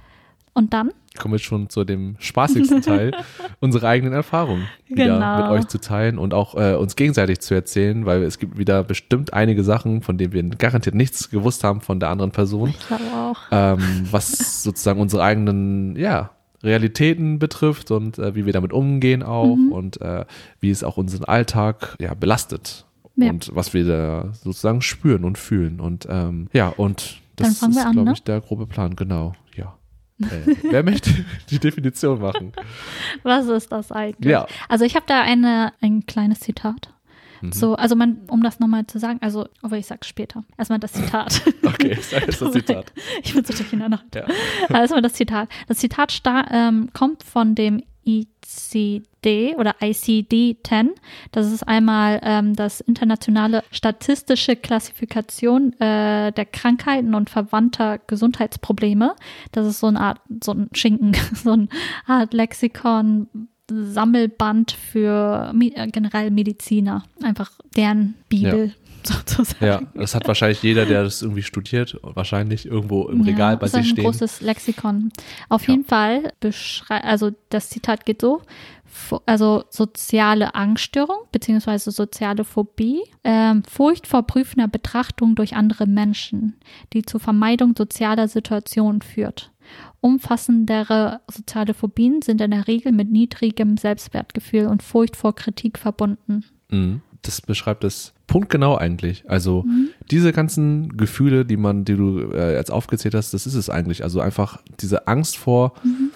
Und 0.55 0.73
dann 0.73 0.91
Kommen 1.19 1.35
wir 1.35 1.39
schon 1.41 1.69
zu 1.69 1.83
dem 1.85 2.15
spaßigsten 2.21 2.81
Teil, 2.83 3.13
unsere 3.61 3.89
eigenen 3.89 4.13
Erfahrungen 4.13 4.69
wieder 4.87 5.15
Genau. 5.19 5.37
mit 5.39 5.47
euch 5.51 5.67
zu 5.67 5.81
teilen 5.81 6.17
und 6.17 6.33
auch 6.33 6.55
äh, 6.55 6.75
uns 6.75 6.95
gegenseitig 6.95 7.41
zu 7.41 7.55
erzählen, 7.55 8.07
weil 8.07 8.23
es 8.23 8.39
gibt 8.39 8.57
wieder 8.57 8.85
bestimmt 8.85 9.33
einige 9.33 9.65
Sachen, 9.65 10.01
von 10.03 10.17
denen 10.17 10.33
wir 10.33 10.43
garantiert 10.45 10.95
nichts 10.95 11.31
gewusst 11.31 11.65
haben 11.65 11.81
von 11.81 11.99
der 11.99 12.11
anderen 12.11 12.31
Person, 12.31 12.69
Ich 12.71 12.87
glaube 12.87 13.05
auch. 13.13 13.37
ähm, 13.51 13.81
was 14.11 14.63
sozusagen 14.63 15.01
unsere 15.01 15.23
eigenen, 15.25 15.97
ja, 15.97 16.31
Realitäten 16.63 17.39
betrifft 17.39 17.91
und 17.91 18.19
äh, 18.19 18.35
wie 18.35 18.47
wir 18.47 18.53
damit 18.53 18.73
umgehen 18.73 19.23
auch 19.23 19.57
Mhm. 19.57 19.73
und 19.73 20.01
äh, 20.01 20.25
wie 20.61 20.71
es 20.71 20.83
auch 20.85 20.97
unseren 20.97 21.25
Alltag 21.25 21.97
ja 22.01 22.15
belastet 22.15 22.87
Ja. 23.17 23.31
und 23.31 23.51
was 23.55 23.75
wir 23.75 23.87
da 23.87 24.33
sozusagen 24.33 24.83
spüren 24.83 25.25
und 25.25 25.39
fühlen 25.39 25.81
und 25.81 26.07
ähm, 26.11 26.49
ja 26.53 26.69
und 26.69 27.21
das 27.37 27.49
Dann 27.49 27.55
fangen 27.57 27.75
wir 27.75 27.81
ist 27.81 27.87
an, 27.87 27.93
glaube 27.93 28.09
ne? 28.09 28.15
ich 28.15 28.23
der 28.25 28.41
grobe 28.41 28.67
Plan 28.67 28.97
genau 28.97 29.35
ja 29.55 29.77
äh, 30.23 30.57
wer 30.71 30.83
möchte 30.83 31.11
die 31.51 31.61
Definition 31.61 32.21
machen 32.21 32.53
Was 33.23 33.47
ist 33.47 33.71
das 33.71 33.93
eigentlich? 33.93 34.33
Ja. 34.33 34.47
Also 34.69 34.85
ich 34.85 34.97
habe 34.97 35.07
da 35.07 35.21
eine, 35.23 35.73
ein 35.81 36.07
kleines 36.07 36.41
Zitat. 36.41 36.93
Mhm. 37.41 37.53
So, 37.53 37.75
also 37.75 37.97
man, 37.97 38.19
um 38.29 38.43
das 38.43 38.61
nochmal 38.61 38.87
zu 38.87 38.99
sagen, 38.99 39.19
also, 39.23 39.47
aber 39.63 39.79
ich 39.79 39.87
sag's 39.87 40.09
später. 40.09 40.45
Erstmal 40.57 40.79
das 40.79 40.93
Zitat. 40.93 41.43
okay 41.63 41.97
sag 42.01 42.27
jetzt 42.27 42.41
das 42.41 42.53
Zitat 42.53 42.93
Ich 43.23 43.35
bin 43.35 43.45
so 43.45 43.53
durcheinander. 43.53 44.03
ja. 44.15 44.27
Erstmal 44.69 45.03
das 45.03 45.15
Zitat. 45.15 45.49
Das 45.67 45.79
Zitat 45.79 46.13
sta 46.13 46.45
ähm, 46.51 46.91
kommt 46.93 47.23
von 47.23 47.55
dem 47.55 47.83
ICD 48.09 49.57
oder 49.57 49.77
ICD-10. 49.81 50.91
Das 51.33 51.53
ist 51.53 51.63
einmal 51.69 52.21
ähm, 52.23 52.57
das 52.57 52.81
internationale 52.81 53.63
statistische 53.71 54.57
Klassifikation 54.57 55.75
äh, 55.75 56.33
der 56.33 56.47
Krankheiten 56.47 57.15
und 57.15 57.29
verwandter 57.29 57.99
Gesundheitsprobleme. 57.99 59.15
Das 59.53 59.67
ist 59.67 59.81
so 59.81 59.89
eine 59.89 60.01
Art, 60.01 60.21
so 60.43 60.53
ein 60.53 60.71
Schinken, 60.73 61.15
so 61.35 61.53
eine 61.53 61.69
Art 62.07 62.33
Lexikon. 62.33 63.29
Sammelband 63.71 64.73
für 64.73 65.53
äh, 65.61 65.87
generell 65.89 66.31
Mediziner, 66.31 67.05
einfach 67.23 67.53
deren 67.77 68.15
Bibel 68.29 68.73
sozusagen. 69.09 69.65
ja 69.65 69.81
das 69.95 70.15
hat 70.15 70.27
wahrscheinlich 70.29 70.63
jeder 70.63 70.87
der 70.87 71.03
das 71.05 71.23
irgendwie 71.23 71.43
studiert 71.43 71.99
wahrscheinlich 72.03 72.67
irgendwo 72.67 73.09
im 73.09 73.23
Regal 73.23 73.57
bei 73.57 73.67
ist 73.67 73.75
halt 73.75 73.85
sich 73.85 73.93
ein 73.93 73.97
stehen 73.97 74.05
großes 74.05 74.41
Lexikon. 74.41 75.11
Auf 75.49 75.67
Ja. 75.67 75.75
jeden 75.75 75.85
Fall 75.85 76.33
beschrei 76.41 77.03
also 77.03 77.31
das 77.51 77.71
Zitat 77.71 78.05
geht 78.07 78.21
so, 78.21 78.43
also 79.27 79.65
soziale 79.71 80.55
Angststörung 80.55 81.19
beziehungsweise 81.33 81.91
soziale 81.91 82.45
Phobie, 82.45 83.01
ähm, 83.25 83.63
Furcht 83.65 84.07
vor 84.07 84.23
prüfender 84.27 84.69
Betrachtung 84.69 85.35
durch 85.35 85.55
andere 85.55 85.87
Menschen, 85.87 86.57
die 86.93 87.03
zur 87.03 87.21
Vermeidung 87.21 87.75
sozialer 87.77 88.29
Situationen 88.29 89.03
führt. 89.03 89.51
Umfassendere 90.01 91.21
soziale 91.31 91.75
Phobien 91.75 92.23
sind 92.23 92.41
in 92.41 92.51
der 92.51 92.67
Regel 92.67 92.93
mit 92.93 93.11
niedrigem 93.11 93.77
Selbstwertgefühl 93.77 94.67
und 94.67 94.83
Furcht 94.83 95.17
vor 95.17 95.35
Kritik 95.35 95.79
verbunden. 95.79 96.45
Mhm. 96.71 97.03
Das 97.23 97.41
beschreibt 97.41 97.85
es 97.85 98.13
punktgenau 98.29 98.77
eigentlich. 98.77 99.25
Also 99.29 99.65
Mhm. 99.67 99.89
diese 100.13 100.33
ganzen 100.33 100.97
Gefühle, 100.97 101.45
die 101.45 101.57
man, 101.57 101.85
die 101.85 101.97
du 101.97 102.31
äh, 102.33 102.55
jetzt 102.55 102.71
aufgezählt 102.71 103.15
hast, 103.17 103.35
das 103.35 103.47
ist 103.47 103.55
es 103.55 103.69
eigentlich. 103.69 104.05
Also 104.05 104.21
einfach 104.21 104.61
diese 104.81 105.09
Angst 105.09 105.37
vor 105.37 105.73
Mhm. 105.83 106.11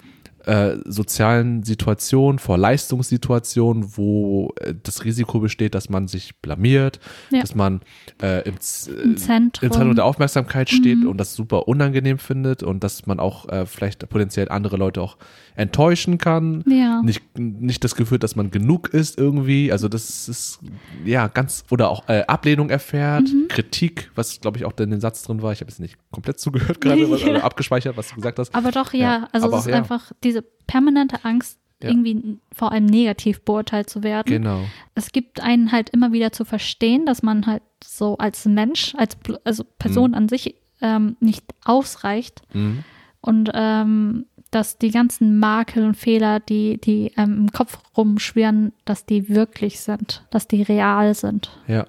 äh, 0.45 0.75
sozialen 0.85 1.63
Situationen, 1.63 2.37
vor 2.37 2.57
Leistungssituationen, 2.57 3.97
wo 3.97 4.53
äh, 4.59 4.73
das 4.83 5.05
Risiko 5.05 5.39
besteht, 5.39 5.73
dass 5.73 5.89
man 5.89 6.07
sich 6.07 6.35
blamiert, 6.41 6.99
Ja. 7.31 7.41
dass 7.41 7.55
man 7.55 7.81
äh, 8.21 8.47
im, 8.47 8.59
Z- 8.59 8.93
äh, 8.97 9.01
Im 9.03 9.17
Zentrum. 9.17 9.65
im 9.67 9.71
Zentrum 9.71 9.95
der 9.95 10.05
Aufmerksamkeit 10.05 10.69
steht 10.69 10.99
Mhm. 10.99 11.07
und 11.07 11.17
das 11.17 11.33
super 11.33 11.67
unangenehm 11.67 12.17
findet 12.17 12.61
und 12.61 12.83
dass 12.83 13.05
man 13.05 13.19
auch 13.19 13.47
äh, 13.49 13.65
vielleicht 13.65 14.07
potenziell 14.09 14.49
andere 14.49 14.77
Leute 14.77 15.01
auch 15.01 15.17
enttäuschen 15.55 16.17
kann 16.17 16.63
Ja. 16.67 17.01
nicht, 17.01 17.21
nicht 17.37 17.83
das 17.83 17.95
Gefühl, 17.95 18.19
dass 18.19 18.35
man 18.35 18.51
genug 18.51 18.89
ist 18.89 19.17
irgendwie. 19.17 19.71
Also 19.71 19.87
das 19.87 20.27
ist 20.27 20.59
ja 21.05 21.27
ganz 21.27 21.63
oder 21.71 21.89
auch 21.89 22.07
äh, 22.09 22.23
Ablehnung 22.27 22.69
erfährt, 22.69 23.23
Mhm. 23.31 23.47
Kritik, 23.49 24.11
was 24.15 24.39
glaube 24.41 24.57
ich 24.57 24.65
auch 24.65 24.73
in 24.79 24.91
den 24.91 25.01
Satz 25.01 25.23
drin 25.23 25.41
war. 25.41 25.51
Ich 25.53 25.61
habe 25.61 25.69
jetzt 25.69 25.79
nicht 25.79 25.97
komplett 26.11 26.39
zugehört 26.39 26.81
gerade, 26.81 27.01
Ja. 27.05 27.07
oder 27.29 27.43
abgespeichert, 27.43 27.97
was 27.97 28.09
du 28.09 28.15
gesagt 28.15 28.39
hast. 28.39 28.53
Aber 28.55 28.71
doch, 28.71 28.93
ja, 28.93 28.99
Ja, 28.99 29.27
also 29.31 29.47
aber 29.47 29.57
es 29.57 29.65
ist 29.65 29.71
ja. 29.71 29.77
einfach 29.77 30.11
diese 30.23 30.41
permanente 30.67 31.23
Angst, 31.23 31.59
Ja. 31.81 31.89
irgendwie 31.89 32.37
vor 32.53 32.71
allem 32.71 32.85
negativ 32.85 33.41
beurteilt 33.41 33.89
zu 33.89 34.03
werden. 34.03 34.29
Genau. 34.31 34.61
Es 34.95 35.11
gibt 35.11 35.41
einen 35.41 35.71
halt 35.71 35.89
immer 35.89 36.11
wieder 36.13 36.31
zu 36.31 36.45
verstehen, 36.45 37.05
dass 37.05 37.21
man 37.23 37.45
halt 37.45 37.61
so 37.83 38.17
als 38.17 38.45
Mensch, 38.45 38.95
als 38.95 39.17
also 39.43 39.63
Person 39.77 40.11
Mhm. 40.11 40.15
an 40.17 40.29
sich 40.29 40.55
ähm, 40.81 41.15
nicht 41.19 41.43
ausreicht 41.65 42.41
Mhm. 42.53 42.83
und 43.21 43.51
ähm, 43.53 44.25
dass 44.55 44.77
die 44.77 44.91
ganzen 44.91 45.39
Makel 45.39 45.83
und 45.85 45.95
Fehler, 45.95 46.39
die, 46.39 46.79
die 46.79 47.11
ähm, 47.17 47.37
im 47.39 47.51
Kopf 47.51 47.77
rumschwirren, 47.97 48.71
dass 48.85 49.05
die 49.05 49.29
wirklich 49.29 49.79
sind, 49.79 50.25
dass 50.31 50.47
die 50.47 50.61
real 50.61 51.13
sind. 51.13 51.51
Ja. 51.67 51.85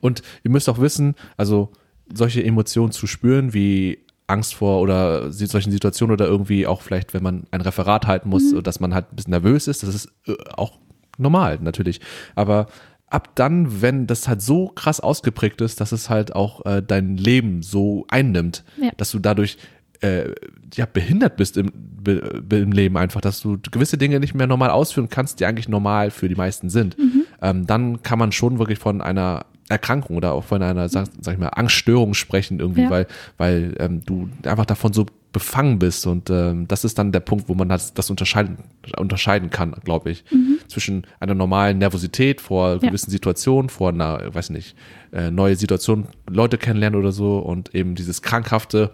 Und 0.00 0.22
ihr 0.44 0.50
müsst 0.50 0.68
auch 0.68 0.80
wissen, 0.80 1.14
also 1.36 1.70
solche 2.12 2.42
Emotionen 2.44 2.90
zu 2.92 3.06
spüren, 3.06 3.52
wie 3.54 3.98
Angst 4.26 4.54
vor 4.54 4.80
oder 4.80 5.30
solchen 5.32 5.72
Situationen 5.72 6.12
oder 6.12 6.26
irgendwie 6.26 6.66
auch 6.66 6.82
vielleicht, 6.82 7.14
wenn 7.14 7.22
man 7.22 7.44
ein 7.50 7.60
Referat 7.60 8.06
halten 8.06 8.28
muss, 8.28 8.52
Mhm. 8.52 8.62
dass 8.62 8.80
man 8.80 8.94
halt 8.94 9.12
ein 9.12 9.16
bisschen 9.16 9.32
nervös 9.32 9.66
ist, 9.68 9.82
das 9.82 9.94
ist 9.94 10.08
äh, 10.26 10.34
auch 10.56 10.78
normal 11.18 11.58
natürlich. 11.60 12.00
Aber 12.36 12.66
ab 13.08 13.30
dann, 13.34 13.82
wenn 13.82 14.06
das 14.06 14.28
halt 14.28 14.40
so 14.40 14.68
krass 14.68 15.00
ausgeprägt 15.00 15.60
ist, 15.60 15.80
dass 15.80 15.90
es 15.92 16.08
halt 16.08 16.34
auch 16.34 16.64
äh, 16.64 16.80
dein 16.80 17.16
Leben 17.16 17.62
so 17.62 18.06
einnimmt, 18.08 18.64
Ja. 18.80 18.90
dass 18.96 19.10
du 19.10 19.18
dadurch 19.18 19.58
äh, 20.00 20.30
ja, 20.74 20.86
behindert 20.86 21.36
bist 21.36 21.56
im, 21.56 21.70
be, 21.74 22.56
im 22.56 22.72
Leben 22.72 22.96
einfach, 22.96 23.20
dass 23.20 23.40
du 23.40 23.58
gewisse 23.70 23.98
Dinge 23.98 24.18
nicht 24.20 24.34
mehr 24.34 24.46
normal 24.46 24.70
ausführen 24.70 25.08
kannst, 25.10 25.40
die 25.40 25.46
eigentlich 25.46 25.68
normal 25.68 26.10
für 26.10 26.28
die 26.28 26.34
meisten 26.36 26.70
sind, 26.70 26.96
ähm, 27.42 27.66
dann 27.66 28.02
kann 28.02 28.18
man 28.18 28.32
schon 28.32 28.58
wirklich 28.58 28.78
von 28.78 29.00
einer 29.02 29.44
Erkrankung 29.68 30.16
oder 30.16 30.32
auch 30.32 30.44
von 30.44 30.62
einer, 30.62 30.88
sag, 30.88 31.06
sag 31.20 31.34
ich 31.34 31.38
mal, 31.40 31.48
Angststörung 31.48 32.14
sprechen 32.14 32.58
irgendwie, 32.60 32.82
Ja. 32.82 32.90
weil, 32.90 33.06
weil 33.36 33.74
ähm, 33.78 34.02
du 34.04 34.28
einfach 34.44 34.66
davon 34.66 34.92
so 34.92 35.06
befangen 35.32 35.78
bist 35.78 36.08
und 36.08 36.28
ähm, 36.28 36.66
das 36.66 36.84
ist 36.84 36.98
dann 36.98 37.12
der 37.12 37.20
Punkt, 37.20 37.48
wo 37.48 37.54
man 37.54 37.68
das, 37.68 37.94
das 37.94 38.10
unterscheiden, 38.10 38.56
unterscheiden 38.96 39.48
kann, 39.50 39.76
glaube 39.84 40.10
ich, 40.10 40.24
zwischen 40.66 41.06
einer 41.20 41.34
normalen 41.34 41.78
Nervosität 41.78 42.40
vor 42.40 42.72
Ja. 42.72 42.78
gewissen 42.78 43.12
Situationen, 43.12 43.68
vor 43.68 43.90
einer, 43.90 44.34
weiß 44.34 44.50
nicht, 44.50 44.74
äh, 45.12 45.30
neue 45.30 45.54
Situation, 45.54 46.08
Leute 46.28 46.58
kennenlernen 46.58 46.98
oder 46.98 47.12
so 47.12 47.38
und 47.38 47.72
eben 47.76 47.94
dieses 47.94 48.22
krankhafte, 48.22 48.90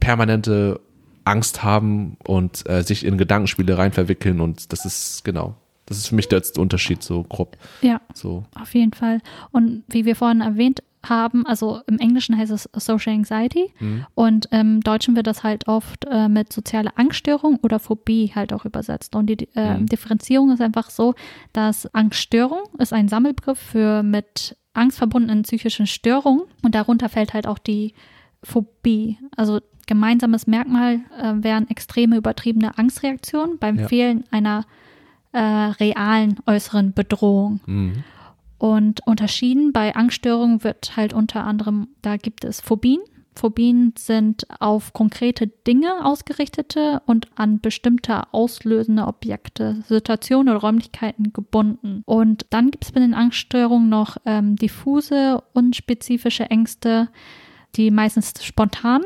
permanente 0.00 0.80
Angst 1.24 1.62
haben 1.62 2.16
und 2.26 2.68
äh, 2.68 2.82
sich 2.82 3.04
in 3.04 3.18
Gedankenspiele 3.18 3.76
rein 3.76 3.92
verwickeln 3.92 4.40
und 4.40 4.72
das 4.72 4.84
ist 4.84 5.24
genau. 5.24 5.54
Das 5.86 5.96
ist 5.96 6.08
für 6.08 6.14
mich 6.14 6.28
der 6.28 6.42
Unterschied 6.58 7.02
so 7.02 7.22
grob. 7.22 7.56
Ja, 7.80 8.00
So. 8.12 8.44
auf 8.60 8.74
jeden 8.74 8.92
Fall. 8.92 9.20
Und 9.52 9.84
wie 9.88 10.04
wir 10.04 10.16
vorhin 10.16 10.42
erwähnt 10.42 10.82
haben, 11.06 11.46
also 11.46 11.80
im 11.86 11.98
Englischen 11.98 12.36
heißt 12.36 12.52
es 12.52 12.68
Social 12.74 13.14
Anxiety 13.14 13.72
Mhm. 13.80 14.04
und 14.14 14.46
im 14.52 14.80
Deutschen 14.82 15.16
wird 15.16 15.26
das 15.26 15.44
halt 15.44 15.66
oft 15.68 16.04
äh, 16.10 16.28
mit 16.28 16.52
soziale 16.52 16.96
Angststörung 16.98 17.58
oder 17.62 17.78
Phobie 17.78 18.32
halt 18.34 18.52
auch 18.52 18.64
übersetzt. 18.66 19.14
Und 19.16 19.26
die 19.28 19.48
äh, 19.54 19.78
Mhm. 19.78 19.86
Differenzierung 19.86 20.50
ist 20.50 20.60
einfach 20.60 20.90
so, 20.90 21.14
dass 21.54 21.86
Angststörung 21.94 22.60
ist 22.78 22.92
ein 22.92 23.08
Sammelbegriff 23.08 23.58
für 23.58 24.02
mit 24.02 24.56
Angst 24.74 24.98
verbundenen 24.98 25.42
psychischen 25.42 25.86
Störungen 25.86 26.42
und 26.62 26.74
darunter 26.74 27.08
fällt 27.08 27.32
halt 27.32 27.46
auch 27.46 27.58
die 27.58 27.94
Phobie. 28.42 29.18
Also 29.36 29.60
gemeinsames 29.88 30.46
Merkmal 30.46 31.00
äh, 31.20 31.34
wären 31.42 31.68
extreme 31.68 32.16
übertriebene 32.16 32.78
Angstreaktionen 32.78 33.58
beim 33.58 33.80
Ja. 33.80 33.88
Fehlen 33.88 34.22
einer 34.30 34.64
äh, 35.32 35.40
realen 35.40 36.38
äußeren 36.46 36.92
Bedrohung. 36.92 37.60
Mhm. 37.66 38.04
Und 38.58 39.06
unterschieden 39.06 39.72
bei 39.72 39.96
Angststörungen 39.96 40.62
wird 40.62 40.96
halt 40.96 41.12
unter 41.12 41.44
anderem, 41.44 41.88
da 42.02 42.16
gibt 42.16 42.44
es 42.44 42.60
Phobien. 42.60 43.00
Phobien 43.34 43.94
sind 43.96 44.48
auf 44.60 44.92
konkrete 44.92 45.46
Dinge 45.46 46.04
ausgerichtete 46.04 47.00
und 47.06 47.28
an 47.36 47.60
bestimmte 47.60 48.22
auslösende 48.32 49.06
Objekte, 49.06 49.84
Situationen 49.86 50.48
oder 50.48 50.60
Räumlichkeiten 50.60 51.32
gebunden. 51.32 52.02
Und 52.04 52.46
dann 52.50 52.72
gibt 52.72 52.84
es 52.84 52.92
bei 52.92 52.98
den 52.98 53.14
Angststörungen 53.14 53.88
noch 53.88 54.16
ähm, 54.26 54.56
diffuse, 54.56 55.40
unspezifische 55.52 56.50
Ängste, 56.50 57.08
die 57.76 57.92
meistens 57.92 58.44
spontan 58.44 59.02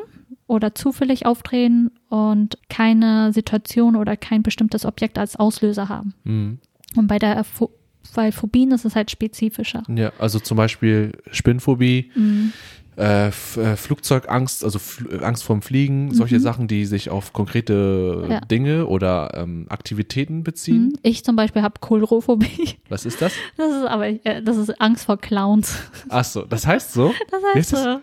oder 0.46 0.74
zufällig 0.74 1.26
auftreten 1.26 1.90
und 2.08 2.58
keine 2.68 3.32
Situation 3.32 3.96
oder 3.96 4.16
kein 4.16 4.42
bestimmtes 4.42 4.84
Objekt 4.84 5.18
als 5.18 5.36
Auslöser 5.36 5.88
haben. 5.88 6.14
Mhm. 6.24 6.58
Und 6.96 7.06
bei 7.06 7.18
der 7.18 7.44
Pho 7.44 7.70
bei 8.16 8.32
Phobien 8.32 8.72
ist 8.72 8.84
es 8.84 8.96
halt 8.96 9.10
spezifischer. 9.10 9.84
Ja, 9.88 10.12
also 10.18 10.40
zum 10.40 10.56
Beispiel 10.56 11.12
Spinnphobie, 11.30 12.10
Mhm. 12.14 12.52
Äh, 12.96 13.28
äh, 13.28 13.30
Flugzeugangst, 13.76 14.64
also 14.64 14.78
Fl 14.78 15.24
Angst 15.24 15.44
vorm 15.44 15.62
Fliegen, 15.62 16.12
solche 16.14 16.40
Sachen, 16.40 16.68
die 16.68 16.84
sich 16.84 17.08
auf 17.08 17.32
konkrete 17.32 18.26
Ja. 18.28 18.40
Dinge 18.40 18.86
oder 18.86 19.32
ähm, 19.34 19.66
Aktivitäten 19.70 20.44
beziehen. 20.44 20.88
Mhm. 20.88 20.98
Ich 21.02 21.24
zum 21.24 21.34
Beispiel 21.36 21.62
habe 21.62 21.74
Kolrophobie. 21.80 22.76
Was 22.90 23.06
ist 23.06 23.22
das? 23.22 23.32
Das 23.56 23.70
ist 23.72 23.84
aber 23.86 24.08
äh, 24.08 24.42
das 24.42 24.56
ist 24.58 24.78
Angst 24.80 25.06
vor 25.06 25.16
Clowns. 25.16 25.78
Ach 26.10 26.24
so, 26.24 26.42
das 26.42 26.66
heißt 26.66 26.92
so? 26.92 27.14
Das 27.30 27.42
heißt 27.54 27.70
so. 27.70 28.00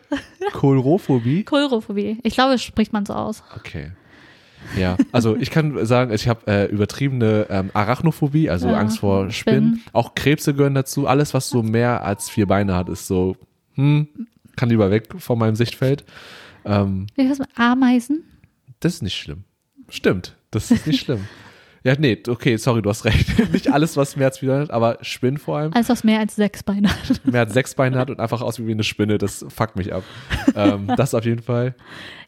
Kolrophobie? 0.54 1.44
Kolrophobie. 1.44 2.18
Ich 2.24 2.34
glaube, 2.34 2.54
das 2.54 2.64
spricht 2.64 2.92
man 2.94 3.06
so 3.06 3.14
aus. 3.14 3.44
Okay. 3.56 3.92
Ja, 4.78 4.98
also 5.12 5.36
ich 5.38 5.52
kann 5.52 5.86
sagen, 5.86 6.12
ich 6.14 6.28
habe 6.28 6.46
äh, 6.48 6.66
übertriebene 6.66 7.48
ähm, 7.50 7.70
Arachnophobie, 7.74 8.50
also 8.50 8.68
Ja, 8.68 8.78
Angst 8.78 9.00
vor 9.00 9.30
Spinnen. 9.32 9.76
Spinnen. 9.76 9.84
Auch 9.94 10.16
Krebse 10.16 10.54
gehören 10.54 10.74
dazu. 10.76 11.08
Alles, 11.08 11.34
was 11.34 11.50
so 11.50 11.64
mehr 11.64 12.04
als 12.04 12.30
vier 12.30 12.46
Beine 12.48 12.76
hat, 12.76 12.90
ist 12.90 13.08
so, 13.08 13.36
hm, 13.76 14.08
kann 14.60 14.70
lieber 14.70 14.92
weg 14.92 15.08
von 15.18 15.40
meinem 15.40 15.56
Sichtfeld. 15.56 16.04
Ähm, 16.66 17.08
Wie 17.16 17.28
das 17.28 17.40
mit 17.40 17.50
Ameisen? 17.56 18.26
das 18.82 18.96
ist 18.96 19.02
nicht 19.02 19.18
schlimm. 19.18 19.44
Stimmt, 19.90 20.36
das 20.52 20.70
ist 20.70 20.86
nicht 20.86 21.02
schlimm. 21.02 21.26
Ja, 21.82 21.96
nee, 21.98 22.22
okay, 22.28 22.58
sorry, 22.58 22.82
du 22.82 22.90
hast 22.90 23.06
recht. 23.06 23.40
nicht 23.54 23.72
alles, 23.72 23.96
was 23.96 24.18
mehr 24.18 24.28
als 24.28 24.40
vier 24.40 24.50
Beine 24.50 24.64
hat, 24.64 24.72
aber 24.72 24.98
Spinnen 25.02 25.38
vor 25.38 25.60
allem. 25.60 25.74
Alles, 25.74 25.88
was 25.88 26.04
mehr 26.04 26.20
als 26.20 26.36
sechs 26.36 26.62
Beine 26.62 26.90
hat. 26.90 27.26
Mehr 27.26 27.40
als 27.40 27.54
sechs 27.54 27.74
Beine 27.74 27.98
hat 27.98 28.10
und 28.10 28.20
einfach 28.20 28.42
aussieht 28.42 28.68
wie 28.68 28.72
eine 28.72 28.84
Spinne, 28.84 29.18
das 29.18 29.46
fuckt 29.48 29.78
mich 29.78 29.94
ab. 29.94 30.04
ähm, 30.56 30.92
das 30.98 31.14
auf 31.14 31.24
jeden 31.24 31.42
Fall. 31.42 31.76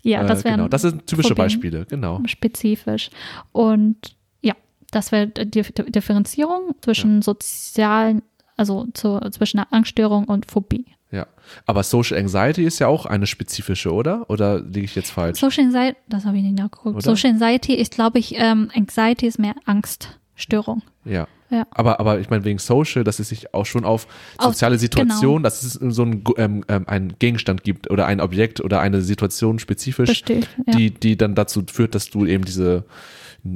Ja, 0.03 0.23
das 0.23 0.41
äh, 0.41 0.43
wären 0.45 0.55
genau. 0.55 0.69
Das 0.69 0.83
sind 0.83 1.05
typische 1.05 1.29
Phobien. 1.29 1.43
Beispiele, 1.43 1.85
genau. 1.85 2.21
spezifisch. 2.27 3.09
Und 3.51 4.15
ja, 4.41 4.55
das 4.91 5.11
wäre 5.11 5.27
die 5.27 5.63
Differenzierung 5.91 6.73
zwischen 6.79 7.21
sozialen, 7.21 8.21
also 8.55 8.87
zu, 8.93 9.19
zwischen 9.31 9.59
einer 9.59 9.73
Angststörung 9.73 10.29
und 10.29 10.49
Phobie. 10.49 10.85
Ja. 11.11 11.27
Aber 11.65 11.83
Social 11.83 12.17
Anxiety 12.17 12.63
ist 12.63 12.79
ja 12.79 12.87
auch 12.87 13.05
eine 13.05 13.27
spezifische, 13.27 13.91
oder? 13.93 14.29
Oder 14.29 14.61
liege 14.61 14.85
ich 14.85 14.95
jetzt 14.95 15.11
falsch? 15.11 15.39
Social 15.39 15.65
Anxiety, 15.65 15.97
das 16.07 16.25
habe 16.25 16.37
ich 16.37 16.43
nicht 16.43 16.57
nachgeguckt. 16.57 16.95
Oder? 16.95 17.03
Social 17.03 17.31
Anxiety 17.31 17.73
ist, 17.73 17.93
glaube 17.93 18.19
ich, 18.19 18.35
ähm, 18.37 18.71
Anxiety 18.73 19.27
ist 19.27 19.37
mehr 19.39 19.55
Angststörung. 19.65 20.81
Ja. 21.05 21.27
Ja. 21.49 21.67
Aber, 21.71 21.99
aber 21.99 22.21
ich 22.21 22.29
meine, 22.29 22.45
wegen 22.45 22.59
Social, 22.59 23.03
dass 23.03 23.19
es 23.19 23.27
sich 23.27 23.53
auch 23.53 23.65
schon 23.65 23.83
auf 23.83 24.07
Auf- 24.37 24.53
soziale 24.53 24.77
Situationen, 24.77 25.39
genau. 25.39 25.49
dass 25.49 25.63
es 25.63 25.73
so 25.73 26.03
ein, 26.03 26.23
ähm, 26.37 26.63
ähm, 26.69 26.85
ein 26.87 27.13
Gegenstand 27.19 27.63
gibt 27.65 27.89
oder 27.91 28.05
ein 28.05 28.21
Objekt 28.21 28.61
oder 28.61 28.79
eine 28.79 29.01
Situation 29.01 29.59
spezifisch, 29.59 30.07
Besteht. 30.07 30.47
Ja. 30.65 30.73
die, 30.77 30.91
die 30.91 31.17
dann 31.17 31.35
dazu 31.35 31.63
führt, 31.69 31.93
dass 31.93 32.09
du 32.09 32.25
eben 32.25 32.45
diese, 32.45 32.85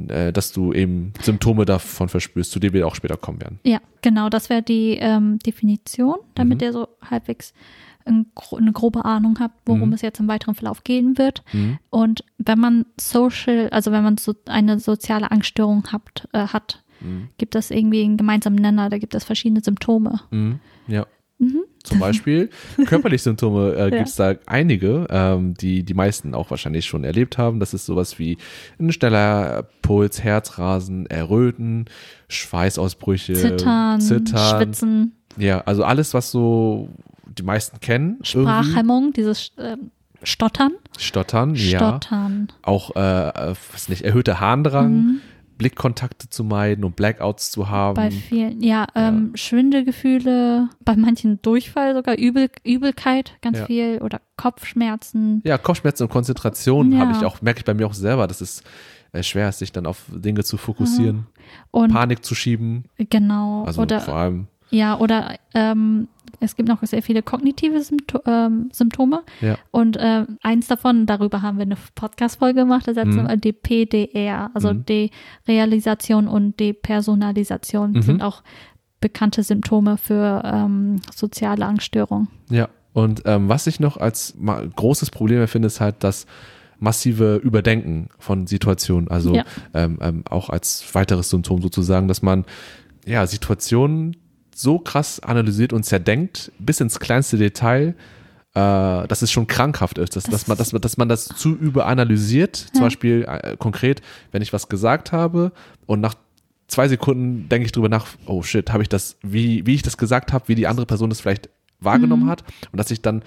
äh, 0.08 0.32
dass 0.32 0.52
du 0.52 0.72
eben 0.72 1.12
Symptome 1.22 1.64
davon 1.64 2.08
verspürst, 2.08 2.50
zu 2.50 2.58
denen 2.58 2.72
wir 2.74 2.86
auch 2.86 2.94
später 2.94 3.16
kommen 3.16 3.40
werden. 3.40 3.60
Ja, 3.64 3.78
genau, 4.02 4.28
das 4.28 4.50
wäre 4.50 4.62
die 4.62 4.96
ähm, 5.00 5.38
Definition, 5.40 6.16
damit 6.34 6.58
Mhm. 6.60 6.64
ihr 6.64 6.72
so 6.72 6.88
halbwegs 7.08 7.52
eine 8.04 8.72
grobe 8.72 9.04
Ahnung 9.04 9.38
habt, 9.40 9.54
worum 9.66 9.88
Mhm. 9.88 9.94
es 9.94 10.02
jetzt 10.02 10.20
im 10.20 10.28
weiteren 10.28 10.54
Verlauf 10.54 10.84
gehen 10.84 11.18
wird. 11.18 11.42
Mhm. 11.52 11.78
Und 11.90 12.24
wenn 12.38 12.58
man 12.60 12.86
social, 13.00 13.68
also 13.70 13.90
wenn 13.90 14.04
man 14.04 14.16
so 14.16 14.32
eine 14.46 14.78
soziale 14.78 15.32
Angststörung 15.32 15.82
habt, 15.90 16.28
äh, 16.32 16.46
hat, 16.46 16.84
Mhm. 17.00 17.28
gibt 17.36 17.56
es 17.56 17.72
irgendwie 17.72 18.04
einen 18.04 18.16
gemeinsamen 18.16 18.60
Nenner, 18.60 18.90
da 18.90 18.98
gibt 18.98 19.14
es 19.16 19.24
verschiedene 19.24 19.60
Symptome. 19.60 20.20
Mhm. 20.30 20.60
Ja. 20.86 21.04
Zum 21.86 21.98
Beispiel 21.98 22.50
körperliche 22.86 23.22
Symptome 23.24 23.72
äh, 23.74 23.90
gibt 23.90 24.08
es 24.08 24.16
da 24.16 24.34
einige, 24.46 25.06
ähm, 25.08 25.54
die 25.54 25.82
die 25.84 25.94
meisten 25.94 26.34
auch 26.34 26.50
wahrscheinlich 26.50 26.84
schon 26.86 27.04
erlebt 27.04 27.38
haben. 27.38 27.60
Das 27.60 27.72
ist 27.74 27.86
sowas 27.86 28.18
wie 28.18 28.36
ein 28.78 28.92
schneller 28.92 29.66
Puls, 29.82 30.22
Herzrasen, 30.22 31.06
Erröten, 31.06 31.86
Schweißausbrüche, 32.28 33.34
Zittern, 33.34 34.00
Zittern. 34.00 34.56
Schwitzen, 34.60 35.12
Ja, 35.36 35.60
also 35.60 35.84
alles, 35.84 36.14
was 36.14 36.30
so 36.30 36.88
die 37.36 37.42
meisten 37.42 37.80
kennen. 37.80 38.18
irgendwie. 38.22 38.28
Sprachhemmung, 38.64 39.12
dieses 39.12 39.52
ähm, 39.58 39.90
Stottern. 40.22 40.72
Stottern, 40.98 41.54
ja. 41.54 41.78
Stottern. 41.78 42.48
Auch, 42.62 42.96
äh, 42.96 43.28
äh, 43.28 43.54
was 43.72 43.88
nicht, 43.88 44.02
erhöhter 44.02 44.40
Harndrang, 44.40 44.92
Mhm. 44.92 45.20
Blickkontakte 45.58 46.28
zu 46.28 46.44
meiden 46.44 46.84
und 46.84 46.96
Blackouts 46.96 47.50
zu 47.50 47.68
haben. 47.70 47.94
Bei 47.94 48.10
vielen, 48.10 48.60
ja, 48.62 48.86
ähm, 48.94 49.32
Schwindelgefühle, 49.34 50.68
bei 50.84 50.96
manchen 50.96 51.40
Durchfall 51.42 51.94
sogar, 51.94 52.18
Übel, 52.18 52.48
Übelkeit 52.64 53.36
ganz 53.42 53.58
Ja. 53.58 53.66
viel 53.66 53.98
oder 54.02 54.20
Kopfschmerzen. 54.36 55.42
Ja, 55.44 55.58
Kopfschmerzen 55.58 56.04
und 56.04 56.08
Konzentration 56.10 56.92
Ja. 56.92 56.98
habe 56.98 57.12
ich 57.12 57.24
auch, 57.24 57.40
merke 57.42 57.60
ich 57.60 57.64
bei 57.64 57.74
mir 57.74 57.86
auch 57.86 57.94
selber, 57.94 58.26
dass 58.26 58.40
es 58.40 58.62
äh, 59.12 59.22
schwer 59.22 59.48
ist, 59.48 59.58
sich 59.60 59.72
dann 59.72 59.86
auf 59.86 60.04
Dinge 60.12 60.44
zu 60.44 60.56
fokussieren, 60.56 61.26
Und 61.70 61.92
Panik 61.92 62.24
zu 62.24 62.34
schieben. 62.34 62.84
genau, 62.98 63.64
Also 63.64 63.82
oder 63.82 64.00
vor 64.00 64.14
allem, 64.16 64.48
ja, 64.70 64.98
oder 64.98 65.36
ähm, 65.54 66.08
es 66.40 66.54
gibt 66.56 66.68
noch 66.68 66.82
sehr 66.82 67.02
viele 67.02 67.22
kognitive 67.22 67.80
Sympto 67.82 68.20
ähm, 68.26 68.68
Symptome. 68.72 69.22
ja. 69.40 69.56
Und 69.70 69.96
äh, 69.96 70.26
eins 70.42 70.66
davon, 70.66 71.06
darüber 71.06 71.40
haben 71.42 71.56
wir 71.58 71.62
eine 71.62 71.76
Podcast-Folge 71.94 72.60
gemacht, 72.60 72.86
das 72.88 72.96
Mhm. 72.96 73.22
mhm. 73.22 73.40
die 73.40 73.52
PDR, 73.52 74.50
also 74.54 74.74
Mhm. 74.74 74.84
Derealisation 75.46 76.28
und 76.28 76.58
Depersonalisation 76.60 77.92
Mhm. 77.92 78.02
sind 78.02 78.22
auch 78.22 78.42
bekannte 79.00 79.42
Symptome 79.42 79.96
für 79.98 80.42
ähm, 80.44 80.96
soziale 81.14 81.64
Angststörungen. 81.66 82.28
Ja, 82.50 82.68
und 82.92 83.22
ähm, 83.26 83.48
was 83.48 83.66
ich 83.66 83.78
noch 83.80 83.96
als 83.98 84.34
großes 84.76 85.10
Problem 85.10 85.40
empfinde, 85.40 85.66
ist 85.66 85.80
halt 85.80 85.96
das 86.00 86.26
massive 86.78 87.36
Überdenken 87.36 88.08
von 88.18 88.46
Situationen. 88.46 89.08
Also 89.08 89.34
Ja. 89.34 89.44
ähm, 89.74 89.98
ähm, 90.02 90.24
auch 90.28 90.50
als 90.50 90.84
weiteres 90.94 91.30
Symptom 91.30 91.62
sozusagen, 91.62 92.08
dass 92.08 92.20
man 92.22 92.44
ja 93.06 93.26
Situationen 93.26 94.16
so 94.58 94.78
krass 94.78 95.20
analysiert 95.20 95.72
und 95.72 95.82
zerdenkt, 95.84 96.50
bis 96.58 96.80
ins 96.80 96.98
kleinste 96.98 97.36
Detail, 97.36 97.94
äh, 98.54 99.06
dass 99.06 99.20
es 99.22 99.30
schon 99.30 99.46
krankhaft 99.46 99.98
ist, 99.98 100.16
dass, 100.16 100.24
Das 100.24 100.32
dass, 100.32 100.46
man, 100.48 100.56
dass, 100.56 100.70
dass 100.70 100.96
man 100.96 101.08
das 101.08 101.26
zu 101.26 101.54
überanalysiert. 101.54 102.56
Zum 102.56 102.76
Ja. 102.76 102.80
Beispiel 102.82 103.24
äh, 103.28 103.56
konkret, 103.58 104.00
wenn 104.32 104.40
ich 104.42 104.52
was 104.52 104.68
gesagt 104.68 105.12
habe 105.12 105.52
und 105.86 106.00
nach 106.00 106.14
zwei 106.68 106.88
Sekunden 106.88 107.48
denke 107.48 107.66
ich 107.66 107.72
drüber 107.72 107.88
nach, 107.88 108.06
oh 108.26 108.42
shit, 108.42 108.72
habe 108.72 108.82
ich 108.82 108.88
das, 108.88 109.16
wie, 109.22 109.66
wie 109.66 109.74
ich 109.74 109.82
das 109.82 109.96
gesagt 109.98 110.32
habe, 110.32 110.48
wie 110.48 110.54
die 110.54 110.66
andere 110.66 110.86
Person 110.86 111.10
das 111.10 111.20
vielleicht 111.20 111.48
wahrgenommen 111.80 112.24
Mhm. 112.24 112.30
hat 112.30 112.44
und 112.72 112.78
dass 112.78 112.90
ich 112.90 113.02
dann 113.02 113.22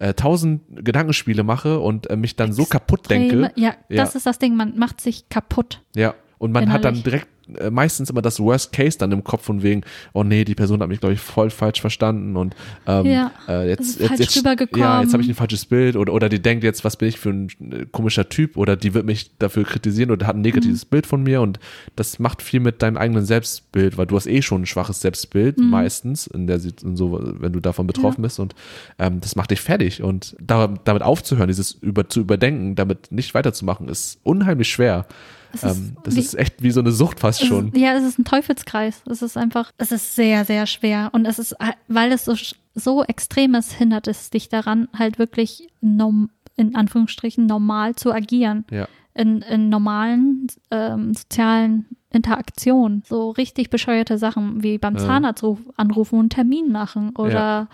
äh, 0.00 0.14
tausend 0.14 0.62
Gedankenspiele 0.84 1.44
mache 1.44 1.78
und 1.78 2.10
äh, 2.10 2.16
mich 2.16 2.34
dann 2.34 2.52
so 2.52 2.64
kaputt 2.64 3.08
denke. 3.08 3.52
Ja, 3.54 3.74
Ja. 3.88 4.02
das 4.04 4.16
ist 4.16 4.26
das 4.26 4.38
Ding, 4.40 4.56
man 4.56 4.76
macht 4.76 5.00
sich 5.00 5.28
kaputt. 5.28 5.80
Ja. 5.94 6.14
Und 6.42 6.50
man 6.50 6.72
hat 6.72 6.84
dann 6.84 6.94
Innerlich. 6.96 7.04
direkt 7.04 7.60
äh, 7.60 7.70
meistens 7.70 8.10
immer 8.10 8.20
das 8.20 8.40
Worst 8.40 8.72
Case 8.72 8.98
dann 8.98 9.12
im 9.12 9.22
Kopf 9.22 9.44
von 9.44 9.62
wegen, 9.62 9.82
oh 10.12 10.24
nee, 10.24 10.44
die 10.44 10.56
Person 10.56 10.80
hat 10.82 10.88
mich, 10.88 10.98
glaube 10.98 11.12
ich, 11.14 11.20
voll 11.20 11.50
falsch 11.50 11.80
verstanden 11.80 12.36
und 12.36 12.56
ähm, 12.88 13.06
Ja, 13.06 13.30
äh, 13.46 13.68
jetzt, 13.68 14.00
ist 14.00 14.10
jetzt, 14.18 14.34
jetzt, 14.34 14.44
ja, 14.74 15.00
jetzt 15.00 15.12
habe 15.12 15.22
ich 15.22 15.28
ein 15.28 15.36
falsches 15.36 15.66
Bild 15.66 15.94
oder, 15.94 16.12
oder 16.12 16.28
die 16.28 16.42
denkt 16.42 16.64
jetzt, 16.64 16.82
was 16.84 16.96
bin 16.96 17.08
ich 17.08 17.20
für 17.20 17.30
ein 17.30 17.48
äh, 17.60 17.86
komischer 17.92 18.28
Typ 18.28 18.56
oder 18.56 18.74
die 18.74 18.92
wird 18.92 19.06
mich 19.06 19.36
dafür 19.38 19.62
kritisieren 19.62 20.10
oder 20.10 20.26
hat 20.26 20.34
ein 20.34 20.38
Mhm. 20.38 20.42
negatives 20.42 20.84
Bild 20.84 21.06
von 21.06 21.22
mir 21.22 21.40
und 21.42 21.60
das 21.94 22.18
macht 22.18 22.42
viel 22.42 22.58
mit 22.58 22.82
deinem 22.82 22.96
eigenen 22.96 23.24
Selbstbild, 23.24 23.96
weil 23.96 24.06
du 24.06 24.16
hast 24.16 24.26
eh 24.26 24.42
schon 24.42 24.62
ein 24.62 24.66
schwaches 24.66 25.00
Selbstbild 25.00 25.58
Mhm. 25.58 25.70
meistens, 25.70 26.26
in 26.26 26.48
der, 26.48 26.58
in 26.82 26.96
so, 26.96 27.20
wenn 27.22 27.52
du 27.52 27.60
davon 27.60 27.86
betroffen 27.86 28.22
bist 28.22 28.40
und 28.40 28.56
ähm, 28.98 29.20
das 29.20 29.36
macht 29.36 29.52
dich 29.52 29.60
fertig 29.60 30.02
und 30.02 30.34
da, 30.40 30.66
damit 30.84 31.04
aufzuhören, 31.04 31.46
dieses 31.46 31.70
über, 31.70 32.08
zu 32.08 32.18
überdenken, 32.18 32.74
damit 32.74 33.12
nicht 33.12 33.32
weiterzumachen, 33.34 33.86
ist 33.88 34.18
unheimlich 34.24 34.68
schwer. 34.70 35.06
Ist 35.52 35.64
Ähm, 35.64 35.96
das 36.04 36.14
wie- 36.16 36.20
ist 36.20 36.34
echt 36.38 36.62
wie 36.62 36.70
so 36.70 36.80
eine 36.80 36.92
Sucht 36.92 37.20
fast 37.20 37.44
schon. 37.44 37.68
Ist, 37.68 37.76
ja, 37.76 37.94
es 37.94 38.04
ist 38.04 38.18
ein 38.18 38.24
Teufelskreis. 38.24 39.02
Es 39.10 39.22
ist 39.22 39.36
einfach, 39.36 39.72
es 39.78 39.92
ist 39.92 40.14
sehr, 40.16 40.44
sehr 40.44 40.66
schwer. 40.66 41.10
Und 41.12 41.26
es 41.26 41.38
ist, 41.38 41.54
weil 41.88 42.12
es 42.12 42.24
so, 42.24 42.34
so 42.74 43.04
extrem 43.04 43.54
ist, 43.54 43.72
hindert 43.72 44.08
es 44.08 44.30
dich 44.30 44.48
daran, 44.48 44.88
halt 44.98 45.18
wirklich 45.18 45.68
norm, 45.80 46.30
in 46.56 46.74
Anführungsstrichen 46.74 47.46
normal 47.46 47.94
zu 47.96 48.12
agieren. 48.12 48.64
Ja. 48.70 48.88
In, 49.14 49.42
in 49.42 49.68
normalen 49.68 50.46
ähm, 50.70 51.12
sozialen 51.12 51.84
Interaktionen. 52.10 53.02
So 53.06 53.30
richtig 53.30 53.68
bescheuerte 53.68 54.16
Sachen 54.16 54.62
wie 54.62 54.78
beim 54.78 54.96
Ja. 54.96 55.00
Zahnarzt 55.04 55.42
ruf, 55.42 55.58
anrufen 55.76 56.14
und 56.14 56.20
einen 56.20 56.30
Termin 56.30 56.72
machen 56.72 57.10
oder 57.16 57.68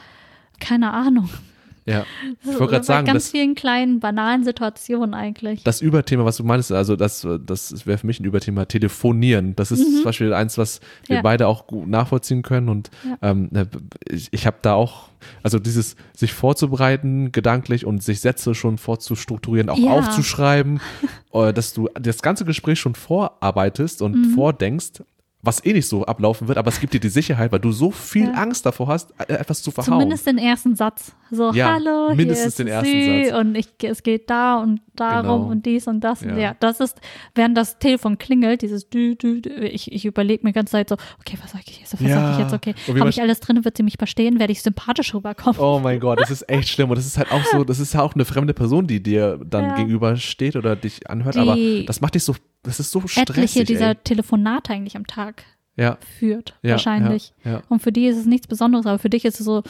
keine 0.61 0.93
Ahnung. 0.93 1.29
Ja. 1.89 2.05
Ich 2.43 2.47
wollte 2.61 2.67
gerade 2.73 2.85
sagen, 2.85 3.07
ganz 3.07 3.25
das, 3.25 3.31
vielen 3.31 3.55
kleinen, 3.55 4.01
banalen 4.01 4.45
Situationen 4.45 5.13
eigentlich. 5.15 5.63
das 5.65 5.81
Überthema, 5.81 6.25
was 6.25 6.37
du 6.37 6.45
meinst, 6.45 6.71
also 6.73 6.97
das, 6.97 7.27
das 7.47 7.87
wäre 7.87 7.99
für 7.99 8.07
mich 8.07 8.21
ein 8.21 8.25
Überthema, 8.25 8.65
telefonieren. 8.65 9.55
Das 9.57 9.71
ist 9.71 9.83
zum 9.97 10.05
Beispiel 10.05 10.33
eins, 10.33 10.57
was 10.59 10.81
wir 11.07 11.15
Mhm. 11.15 11.17
Ja. 11.17 11.23
beide 11.23 11.47
auch 11.47 11.67
gut 11.67 11.89
nachvollziehen 11.89 12.43
können. 12.43 12.69
Und 12.69 12.91
Ja. 13.05 13.31
ähm, 13.31 13.49
ne, 13.51 13.67
ich, 14.09 14.29
ich 14.33 14.47
habe 14.47 14.59
da 14.63 14.75
auch, 14.75 15.09
also 15.43 15.59
dieses 15.59 15.97
sich 16.15 16.33
vorzubereiten, 16.33 17.33
gedanklich 17.33 17.85
und 17.87 18.03
sich 18.03 18.21
Sätze 18.21 18.55
schon 18.55 18.79
vorzustrukturieren, 18.79 19.69
auch 19.71 19.79
Ja. 19.79 19.91
aufzuschreiben, 19.93 20.81
äh, 21.33 21.53
dass 21.53 21.73
du 21.75 21.89
das 21.95 22.23
ganze 22.23 22.45
Gespräch 22.45 22.79
schon 22.81 22.95
vorarbeitest 22.95 24.03
und 24.03 24.17
Mhm. 24.17 24.25
vordenkst. 24.35 25.03
Was 25.41 25.65
eh 25.65 25.73
nicht 25.73 25.87
so 25.87 26.05
ablaufen 26.05 26.49
wird, 26.49 26.59
aber 26.59 26.69
es 26.69 26.81
gibt 26.81 26.93
dir 26.95 26.99
die 26.99 27.09
Sicherheit, 27.09 27.53
weil 27.53 27.61
du 27.61 27.71
so 27.71 27.93
viel 27.93 28.25
Ja. 28.27 28.33
Angst 28.33 28.67
davor 28.67 28.89
hast, 28.89 29.13
äh, 29.29 29.35
etwas 29.35 29.63
zu 29.63 29.71
verhauen. 29.71 29.93
Zumindest 29.93 30.27
den 30.27 30.37
ersten 30.37 30.75
Satz. 30.75 31.13
So, 31.31 31.53
Ja, 31.53 31.75
hallo, 31.75 32.13
mindestens 32.15 32.57
hier 32.57 32.65
den 32.65 32.73
ersten 32.75 32.91
sie 32.91 33.25
Satz. 33.27 33.39
und 33.41 33.55
ich, 33.55 33.69
es 33.85 34.03
geht 34.03 34.29
da 34.31 34.57
und 34.61 34.81
darum 34.97 35.43
Genau. 35.43 35.51
und 35.53 35.65
dies 35.65 35.87
und 35.87 36.01
das. 36.01 36.23
Ja. 36.23 36.33
Und 36.33 36.39
ja, 36.41 36.57
das 36.59 36.81
ist, 36.81 37.01
während 37.37 37.57
das 37.57 37.79
Telefon 37.79 38.19
klingelt, 38.19 38.63
dieses 38.63 38.91
Dü, 38.91 39.15
Dü, 39.15 39.41
Dü, 39.41 39.51
ich, 39.67 39.93
ich 39.93 40.05
überlege 40.07 40.43
mir 40.43 40.51
die 40.51 40.55
ganze 40.57 40.73
Zeit 40.73 40.89
so, 40.89 40.97
okay, 41.21 41.39
was 41.41 41.53
sag 41.53 41.61
ich 41.69 41.79
jetzt, 41.81 41.93
was 41.95 42.01
Ja. 42.01 42.09
sag 42.21 42.33
ich 42.33 42.39
jetzt, 42.41 42.53
okay, 42.55 42.75
habe 42.99 43.09
ich 43.11 43.21
alles 43.23 43.39
drin, 43.39 43.65
wird 43.65 43.77
sie 43.77 43.85
mich 43.85 43.95
verstehen, 43.97 44.41
werde 44.41 44.53
ich 44.53 44.61
sympathisch 44.63 45.15
rüberkommen. 45.15 45.61
Oh 45.61 45.79
mein 45.81 46.01
Gott, 46.01 46.19
das 46.21 46.33
ist 46.33 46.49
echt 46.51 46.69
schlimm. 46.69 46.91
Und 46.91 46.99
das 46.99 47.07
ist 47.07 47.17
halt 47.17 47.31
auch 47.31 47.45
so, 47.45 47.63
das 47.63 47.79
ist 47.79 47.95
ja 47.95 48.03
auch 48.03 48.15
eine 48.17 48.25
fremde 48.25 48.55
Person, 48.55 48.89
die 48.89 49.01
dir 49.01 49.39
dann 49.45 49.67
Ja. 49.67 49.77
gegenüber 49.77 50.17
steht 50.17 50.57
oder 50.57 50.75
dich 50.75 51.09
anhört. 51.09 51.37
Die- 51.37 51.39
aber 51.39 51.57
das 51.87 52.01
macht 52.01 52.17
dich 52.17 52.25
so, 52.25 52.35
das 52.63 52.81
ist 52.81 52.91
so 52.91 53.01
stressig. 53.07 53.29
Etliche 53.31 53.65
dieser 53.65 53.91
ey. 53.91 53.95
Telefonate 54.05 54.73
eigentlich 54.73 54.97
am 54.97 55.07
Tag 55.07 55.45
Ja, 55.77 55.99
führt, 56.19 56.57
ja, 56.63 56.73
wahrscheinlich. 56.73 57.33
Ja. 57.45 57.63
Und 57.69 57.81
für 57.83 57.93
die 57.93 58.07
ist 58.07 58.17
es 58.19 58.27
nichts 58.27 58.47
Besonderes, 58.47 58.87
aber 58.87 58.99
für 58.99 59.11
dich 59.11 59.25
ist 59.25 59.39
es 59.41 59.47
so 59.47 59.63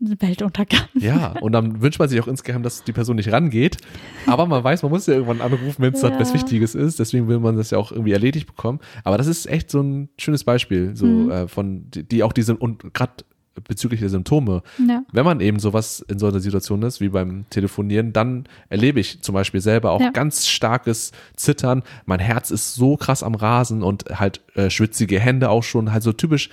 ein 0.00 0.20
Weltuntergang. 0.20 0.88
ja, 0.94 1.34
und 1.40 1.52
dann 1.52 1.80
wünscht 1.80 1.98
man 2.00 2.08
sich 2.08 2.20
auch 2.20 2.26
insgeheim, 2.26 2.62
dass 2.64 2.82
die 2.82 2.92
Person 2.92 3.16
nicht 3.16 3.30
rangeht. 3.32 3.76
Aber 4.26 4.44
man 4.46 4.62
weiß, 4.64 4.82
man 4.82 4.90
muss 4.90 5.06
ja 5.06 5.14
irgendwann 5.14 5.40
anrufen, 5.40 5.76
wenn 5.78 5.94
es 5.94 6.02
Ja. 6.02 6.18
was 6.18 6.34
Wichtiges 6.34 6.74
ist. 6.74 6.98
Deswegen 6.98 7.28
will 7.28 7.38
man 7.38 7.56
das 7.56 7.70
ja 7.70 7.78
auch 7.78 7.92
irgendwie 7.92 8.12
erledigt 8.12 8.46
bekommen. 8.48 8.80
Aber 9.04 9.16
das 9.16 9.28
ist 9.28 9.46
echt 9.46 9.70
so 9.70 9.80
ein 9.80 10.08
schönes 10.18 10.42
Beispiel, 10.44 10.96
so 10.96 11.06
Mhm. 11.06 11.30
äh, 11.30 11.48
von, 11.48 11.90
die, 11.90 12.02
die 12.02 12.22
auch 12.24 12.32
diese, 12.32 12.56
und 12.56 12.92
gerade 12.92 13.12
bezüglich 13.66 14.00
der 14.00 14.08
Symptome, 14.08 14.62
Ja. 14.78 15.02
wenn 15.12 15.24
man 15.24 15.40
eben 15.40 15.58
sowas 15.60 16.04
in 16.08 16.18
so 16.18 16.26
einer 16.26 16.40
Situation 16.40 16.82
ist, 16.82 17.00
wie 17.00 17.08
beim 17.08 17.44
Telefonieren, 17.50 18.12
dann 18.12 18.46
erlebe 18.68 18.98
ich 19.00 19.22
zum 19.22 19.34
Beispiel 19.34 19.60
selber 19.60 19.92
auch 19.92 20.00
Ja. 20.00 20.10
ganz 20.10 20.46
starkes 20.48 21.12
Zittern. 21.36 21.82
Mein 22.06 22.20
Herz 22.20 22.50
ist 22.50 22.74
so 22.74 22.96
krass 22.96 23.22
am 23.22 23.34
Rasen 23.34 23.82
und 23.82 24.04
halt 24.18 24.40
äh, 24.56 24.70
schwitzige 24.70 25.20
Hände 25.20 25.50
auch 25.50 25.62
schon, 25.62 25.92
halt 25.92 26.02
so 26.02 26.12
typisch 26.12 26.50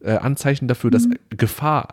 äh, 0.00 0.12
Anzeichen 0.16 0.68
dafür, 0.68 0.90
dass 0.90 1.06
Mhm. 1.06 1.16
Gefahr 1.30 1.88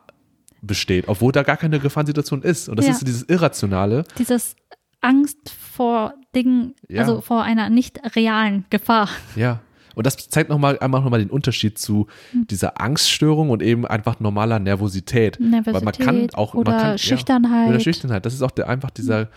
besteht, 0.62 1.08
obwohl 1.08 1.32
da 1.32 1.44
gar 1.44 1.58
keine 1.58 1.80
Gefahrensituation 1.80 2.42
ist. 2.44 2.70
Und 2.70 2.78
das 2.78 2.86
Ja. 2.86 2.92
ist 2.92 3.08
dieses 3.08 3.24
Irrationale. 3.24 4.04
Dieses 4.20 4.56
Angst 5.02 5.38
vor 5.50 6.14
Dingen, 6.36 6.76
also 6.96 7.22
vor 7.22 7.42
einer 7.44 7.70
nicht 7.70 8.00
realen 8.16 8.66
Gefahr. 8.70 9.10
Ja. 9.36 9.60
Und 9.96 10.06
das 10.06 10.16
zeigt 10.30 10.50
nochmal 10.50 10.78
einmal 10.80 11.02
nochmal 11.02 11.20
den 11.20 11.30
Unterschied 11.30 11.78
zu 11.78 12.08
Hm. 12.32 12.48
dieser 12.48 12.80
Angststörung 12.82 13.50
und 13.50 13.62
eben 13.62 13.86
einfach 13.86 14.20
normaler 14.20 14.60
Nervosität. 14.60 15.40
Nervosität 15.40 15.74
Weil 15.74 15.82
man 15.84 15.94
kann 15.94 16.28
auch 16.34 16.54
oder 16.54 16.72
man 16.72 16.82
kann, 16.82 16.98
Schüchternheit. 16.98 17.64
Ja, 17.66 17.70
oder 17.70 17.80
Schüchternheit. 17.80 18.26
Das 18.26 18.34
ist 18.34 18.42
auch 18.42 18.52
der, 18.52 18.70
einfach 18.70 18.90
dieser 18.92 19.30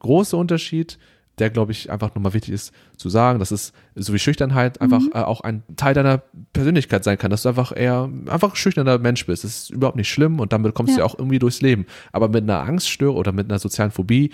große 0.00 0.36
Unterschied, 0.36 0.98
der, 1.38 1.50
glaube 1.50 1.70
ich, 1.70 1.88
einfach 1.90 2.14
nochmal 2.16 2.34
wichtig 2.34 2.52
ist 2.54 2.72
zu 2.96 3.08
sagen, 3.08 3.38
dass 3.38 3.52
es 3.52 3.72
so 3.94 4.12
wie 4.12 4.18
Schüchternheit 4.18 4.80
einfach 4.80 5.00
Mhm. 5.00 5.10
äh, 5.14 5.18
auch 5.18 5.40
ein 5.42 5.62
Teil 5.76 5.94
deiner 5.94 6.22
Persönlichkeit 6.52 7.04
sein 7.04 7.16
kann, 7.16 7.30
dass 7.30 7.42
du 7.42 7.48
einfach 7.50 7.72
eher 7.76 8.08
einfach 8.26 8.50
ein 8.50 8.56
schüchterner 8.56 8.98
Mensch 8.98 9.24
bist. 9.26 9.44
Das 9.44 9.50
ist 9.56 9.70
überhaupt 9.70 9.96
nicht 9.96 10.08
schlimm 10.08 10.40
und 10.40 10.52
damit 10.52 10.74
kommst 10.74 10.94
du 10.94 10.98
Ja. 10.98 11.04
ja 11.06 11.10
auch 11.10 11.16
irgendwie 11.18 11.38
durchs 11.38 11.60
Leben. 11.60 11.86
Aber 12.12 12.28
mit 12.28 12.42
einer 12.42 12.60
Angststörung 12.60 13.16
oder 13.16 13.30
mit 13.32 13.48
einer 13.50 13.60
sozialen 13.60 13.92
Phobie 13.92 14.30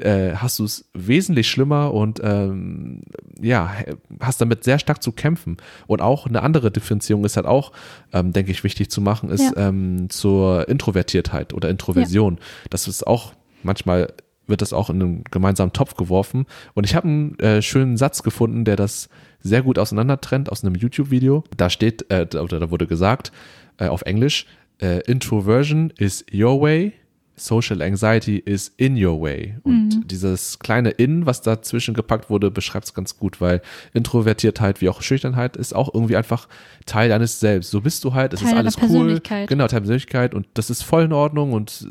äh, 0.00 0.34
hast 0.34 0.58
du 0.58 0.64
es 0.64 0.88
wesentlich 0.94 1.48
schlimmer 1.48 1.92
und 1.92 2.20
ähm, 2.22 3.02
ja, 3.40 3.72
hast 4.20 4.40
damit 4.40 4.64
sehr 4.64 4.78
stark 4.78 5.02
zu 5.02 5.12
kämpfen. 5.12 5.56
Und 5.86 6.02
auch 6.02 6.26
eine 6.26 6.42
andere 6.42 6.70
Differenzierung 6.70 7.24
ist 7.24 7.36
halt 7.36 7.46
auch, 7.46 7.72
ähm, 8.12 8.32
denke 8.32 8.50
ich, 8.50 8.64
wichtig 8.64 8.90
zu 8.90 9.00
machen, 9.00 9.30
ist 9.30 9.52
ähm, 9.56 10.10
zur 10.10 10.68
Introvertiertheit 10.68 11.54
oder 11.54 11.68
Introversion. 11.68 12.38
Das 12.70 12.88
ist 12.88 13.06
auch 13.06 13.32
manchmal 13.62 14.12
wird 14.48 14.62
das 14.62 14.72
auch 14.72 14.90
in 14.90 15.02
einen 15.02 15.24
gemeinsamen 15.30 15.72
Topf 15.72 15.94
geworfen. 15.94 16.46
Und 16.74 16.84
ich 16.84 16.94
habe 16.94 17.06
einen 17.06 17.38
äh, 17.38 17.62
schönen 17.62 17.96
Satz 17.96 18.22
gefunden, 18.22 18.64
der 18.64 18.76
das 18.76 19.08
sehr 19.40 19.62
gut 19.62 19.78
auseinandertrennt 19.78 20.50
aus 20.50 20.64
einem 20.64 20.74
YouTube-Video. 20.74 21.44
Da 21.56 21.70
steht, 21.70 22.10
äh, 22.10 22.26
oder 22.38 22.58
da 22.58 22.70
wurde 22.70 22.86
gesagt, 22.86 23.30
äh, 23.76 23.88
auf 23.88 24.02
Englisch, 24.02 24.46
äh, 24.80 25.00
Introversion 25.02 25.92
is 25.98 26.24
your 26.32 26.60
way, 26.60 26.94
Social 27.38 27.80
Anxiety 27.82 28.36
is 28.38 28.72
in 28.76 29.02
your 29.02 29.20
way. 29.20 29.56
Und 29.62 30.10
dieses 30.10 30.58
kleine 30.58 30.90
In, 30.90 31.26
was 31.26 31.40
dazwischen 31.42 31.94
gepackt 31.94 32.30
wurde, 32.30 32.50
beschreibt 32.50 32.86
es 32.86 32.94
ganz 32.94 33.16
gut, 33.16 33.40
weil 33.40 33.62
Introvertiertheit 33.94 34.80
wie 34.80 34.88
auch 34.88 35.02
Schüchternheit 35.02 35.56
ist 35.56 35.74
auch 35.74 35.92
irgendwie 35.92 36.16
einfach 36.16 36.48
Teil 36.86 37.08
deines 37.08 37.40
Selbst. 37.40 37.70
So 37.70 37.80
bist 37.80 38.04
du 38.04 38.14
halt, 38.14 38.32
es 38.34 38.40
Teil 38.40 38.50
ist 38.50 38.56
alles 38.56 38.76
cool. 38.76 38.80
Persönlichkeit. 38.88 39.48
Genau, 39.48 39.66
Teil 39.66 39.80
Persönlichkeit 39.80 40.34
und 40.34 40.46
das 40.54 40.70
ist 40.70 40.82
voll 40.82 41.04
in 41.04 41.12
Ordnung 41.12 41.52
und 41.52 41.86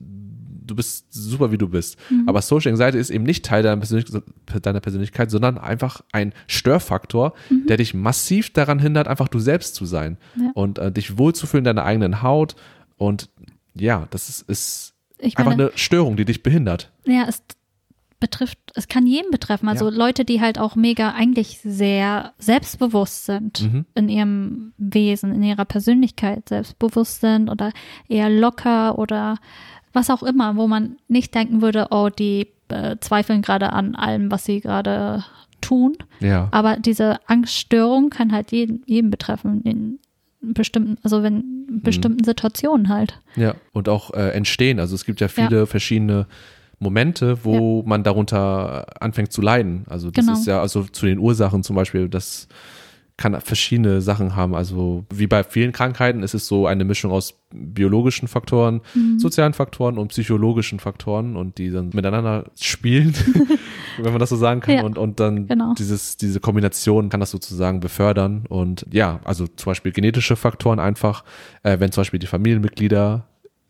du 0.68 0.76
bist 0.76 1.08
super, 1.14 1.52
wie 1.52 1.58
du 1.58 1.70
bist. 1.70 1.98
Aber 2.26 2.42
Social 2.42 2.72
Anxiety 2.72 2.98
ist 2.98 3.10
eben 3.10 3.24
nicht 3.24 3.46
Teil 3.46 3.64
deiner, 3.64 3.78
Persönlich 3.78 4.12
deiner 4.62 4.82
Persönlichkeit, 4.82 5.32
sondern 5.32 5.58
einfach 5.58 6.02
ein 6.12 6.34
Störfaktor, 6.48 7.34
der 7.70 7.78
dich 7.78 7.94
massiv 7.94 8.52
daran 8.52 8.80
hindert, 8.80 9.08
einfach 9.08 9.30
du 9.30 9.40
selbst 9.40 9.76
zu 9.76 9.86
sein 9.86 10.18
Ja. 10.36 10.52
und 10.56 10.78
äh, 10.78 10.92
dich 10.92 11.18
wohlzufühlen 11.18 11.62
in 11.66 11.76
deiner 11.76 11.86
eigenen 11.86 12.22
Haut. 12.22 12.56
Und 12.98 13.30
ja, 13.76 14.08
das 14.10 14.28
ist, 14.28 14.42
ist 14.50 14.94
Ich 15.20 15.38
einfach 15.38 15.52
meine, 15.52 15.70
eine 15.70 15.78
Störung, 15.78 16.16
die 16.18 16.26
dich 16.26 16.44
behindert. 16.44 16.92
ja, 17.06 17.26
es 17.28 17.44
betrifft, 18.20 18.58
es 18.74 18.88
kann 18.88 19.06
jeden 19.06 19.30
betreffen. 19.30 19.70
Also 19.70 19.92
Leute, 19.92 20.26
die 20.26 20.42
halt 20.42 20.58
auch 20.58 20.76
mega 20.76 21.12
eigentlich 21.12 21.60
sehr 21.64 22.34
selbstbewusst 22.40 23.26
sind 23.26 23.62
Mhm. 23.62 23.86
in 23.94 24.10
ihrem 24.10 24.74
Wesen, 24.80 25.36
in 25.36 25.44
ihrer 25.44 25.66
Persönlichkeit 25.66 26.50
selbstbewusst 26.50 27.22
sind 27.22 27.48
oder 27.50 27.72
eher 28.08 28.30
locker 28.32 28.98
oder 28.98 29.38
was 29.94 30.10
auch 30.10 30.24
immer, 30.24 30.56
wo 30.56 30.68
man 30.68 30.98
nicht 31.08 31.36
denken 31.36 31.62
würde, 31.62 31.88
oh, 31.92 32.10
die 32.10 32.48
äh, 32.70 32.96
zweifeln 33.00 33.44
gerade 33.44 33.72
an 33.72 33.96
allem, 33.96 34.32
was 34.32 34.46
sie 34.46 34.62
gerade 34.62 35.24
tun. 35.62 35.96
Ja. 36.20 36.48
Aber 36.52 36.78
diese 36.78 37.20
Angststörung 37.30 38.10
kann 38.10 38.32
halt 38.32 38.52
jeden, 38.52 38.82
jeden 38.88 39.12
betreffen, 39.12 39.62
bestimmten, 40.42 40.98
also 41.04 41.24
wenn 41.24 41.36
Mhm. 41.70 41.82
bestimmten 41.82 42.24
Situationen 42.24 42.90
halt. 42.90 43.20
Ja, 43.36 43.56
und 43.74 43.90
auch 43.90 44.14
äh, 44.14 44.30
entstehen. 44.30 44.80
Also 44.80 44.96
es 44.96 45.06
gibt 45.06 45.20
ja 45.22 45.28
viele 45.28 45.66
verschiedene 45.68 46.28
Momente, 46.80 47.44
wo 47.44 47.82
man 47.84 48.04
darunter 48.04 48.86
anfängt 49.02 49.32
zu 49.32 49.42
leiden. 49.42 49.86
Also 49.90 50.12
das 50.12 50.26
Genau. 50.26 50.38
ist 50.38 50.46
ja, 50.48 50.62
also 50.62 50.84
zu 50.84 51.06
den 51.06 51.18
Ursachen 51.20 51.64
zum 51.64 51.76
Beispiel, 51.76 52.08
das 52.08 52.48
kann 53.18 53.40
verschiedene 53.42 54.00
Sachen 54.02 54.36
haben. 54.36 54.54
Also 54.54 55.04
wie 55.12 55.26
bei 55.26 55.44
vielen 55.44 55.72
Krankheiten 55.72 56.22
ist 56.22 56.36
es 56.36 56.46
so 56.46 56.68
eine 56.68 56.86
Mischung 56.86 57.12
aus 57.12 57.34
biologischen 57.52 58.28
Faktoren, 58.28 58.82
Mhm. 58.94 59.18
sozialen 59.18 59.54
Faktoren 59.54 59.98
und 59.98 60.10
psychologischen 60.10 60.80
Faktoren 60.80 61.36
und 61.36 61.58
die 61.58 61.72
dann 61.72 61.90
miteinander 61.94 62.46
spielen, 62.60 63.16
wenn 63.98 64.12
man 64.12 64.20
das 64.20 64.30
so 64.30 64.36
sagen 64.36 64.60
kann. 64.62 64.76
Ja, 64.76 64.84
und, 64.84 64.98
und 65.00 65.20
dann 65.20 65.48
genau. 65.48 65.74
dieses, 65.76 66.18
diese 66.18 66.40
Kombination 66.40 67.10
kann 67.10 67.20
das 67.20 67.32
sozusagen 67.32 67.80
befördern. 67.80 68.44
Und 68.50 68.86
ja, 68.92 69.20
also 69.24 69.48
zum 69.48 69.72
Beispiel 69.72 69.92
genetische 69.92 70.36
Faktoren 70.36 70.80
einfach, 70.80 71.24
äh, 71.64 71.80
wenn 71.80 71.92
zum 71.92 72.02
Beispiel 72.02 72.20
die 72.20 72.28
Familienmitglieder 72.28 73.26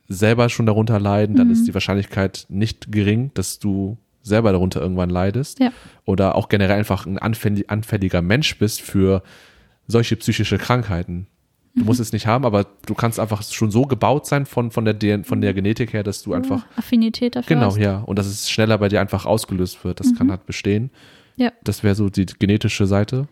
selber 0.10 0.50
schon 0.50 0.66
darunter 0.66 1.00
leiden, 1.00 1.36
dann 1.36 1.48
Mhm. 1.48 1.54
ist 1.54 1.68
die 1.68 1.74
Wahrscheinlichkeit 1.74 2.46
nicht 2.50 2.92
gering, 2.92 3.32
dass 3.34 3.60
du 3.60 3.98
selber 4.28 4.52
darunter 4.52 4.82
irgendwann 4.82 5.10
leidest 5.10 5.60
Ja. 5.60 5.72
oder 6.06 6.36
auch 6.36 6.50
generell 6.50 6.78
einfach 6.78 7.06
ein 7.06 7.18
anfälli- 7.20 7.68
anfälliger 7.68 8.22
Mensch 8.22 8.58
bist 8.60 8.82
für 8.82 9.24
solche 9.88 10.16
psychische 10.18 10.58
Krankheiten. 10.58 11.28
Du 11.76 11.86
musst 11.86 12.00
es 12.00 12.12
nicht 12.12 12.26
haben, 12.26 12.44
aber 12.44 12.66
du 12.88 12.96
kannst 12.96 13.20
einfach 13.20 13.44
schon 13.44 13.70
so 13.70 13.84
gebaut 13.84 14.26
sein 14.26 14.48
von, 14.48 14.72
von, 14.72 14.84
der, 14.84 14.96
DN 14.96 15.24
von 15.24 15.42
der 15.42 15.54
Genetik 15.54 15.94
her, 15.94 16.02
dass 16.02 16.24
du 16.24 16.34
einfach, 16.34 16.66
Affinität 16.76 17.36
dafür 17.36 17.56
genau, 17.56 17.68
hast. 17.68 17.78
ja, 17.78 18.00
und 18.00 18.18
dass 18.18 18.26
es 18.26 18.50
schneller 18.50 18.80
bei 18.80 18.90
dir 18.90 19.00
einfach 19.00 19.28
ausgelöst 19.28 19.84
wird. 19.84 20.00
Das 20.00 20.16
kann 20.16 20.32
halt 20.32 20.48
bestehen. 20.48 20.90
Ja. 21.36 21.52
Das 21.64 21.84
wäre 21.84 21.94
so 21.94 22.10
die 22.10 22.26
genetische 22.26 22.88
Seite. 22.88 23.28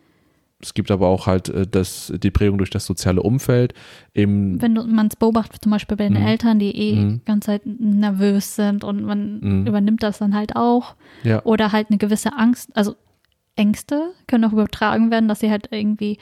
Es 0.65 0.73
gibt 0.73 0.89
aber 0.89 1.07
auch 1.07 1.27
halt 1.27 1.49
äh, 1.49 1.67
das, 1.67 2.11
die 2.17 2.31
Prägung 2.31 2.57
durch 2.57 2.71
das 2.71 2.85
soziale 2.87 3.21
Umfeld. 3.21 3.75
Eben, 4.15 4.59
Wenn 4.59 4.73
man 4.73 5.07
es 5.07 5.15
beobachtet, 5.15 5.61
zum 5.61 5.71
Beispiel 5.71 5.95
bei 5.95 6.05
den 6.09 6.19
Mhm. 6.19 6.27
Eltern, 6.27 6.57
die 6.59 6.75
eh 6.75 6.95
Mhm. 6.95 7.19
die 7.19 7.25
ganze 7.25 7.45
Zeit 7.47 7.61
nervös 7.65 8.55
sind 8.55 8.83
und 8.83 9.03
man 9.03 9.39
Mhm. 9.41 9.67
übernimmt 9.67 10.01
das 10.01 10.17
dann 10.17 10.33
halt 10.33 10.55
auch. 10.55 10.95
ja, 11.23 11.43
Oder 11.45 11.71
halt 11.71 11.89
eine 11.89 11.99
gewisse 11.99 12.33
Angst, 12.35 12.75
also 12.75 12.95
Ängste 13.55 14.11
können 14.27 14.43
auch 14.45 14.53
übertragen 14.53 15.11
werden, 15.11 15.27
dass 15.29 15.39
sie 15.39 15.51
halt 15.51 15.67
irgendwie, 15.71 16.17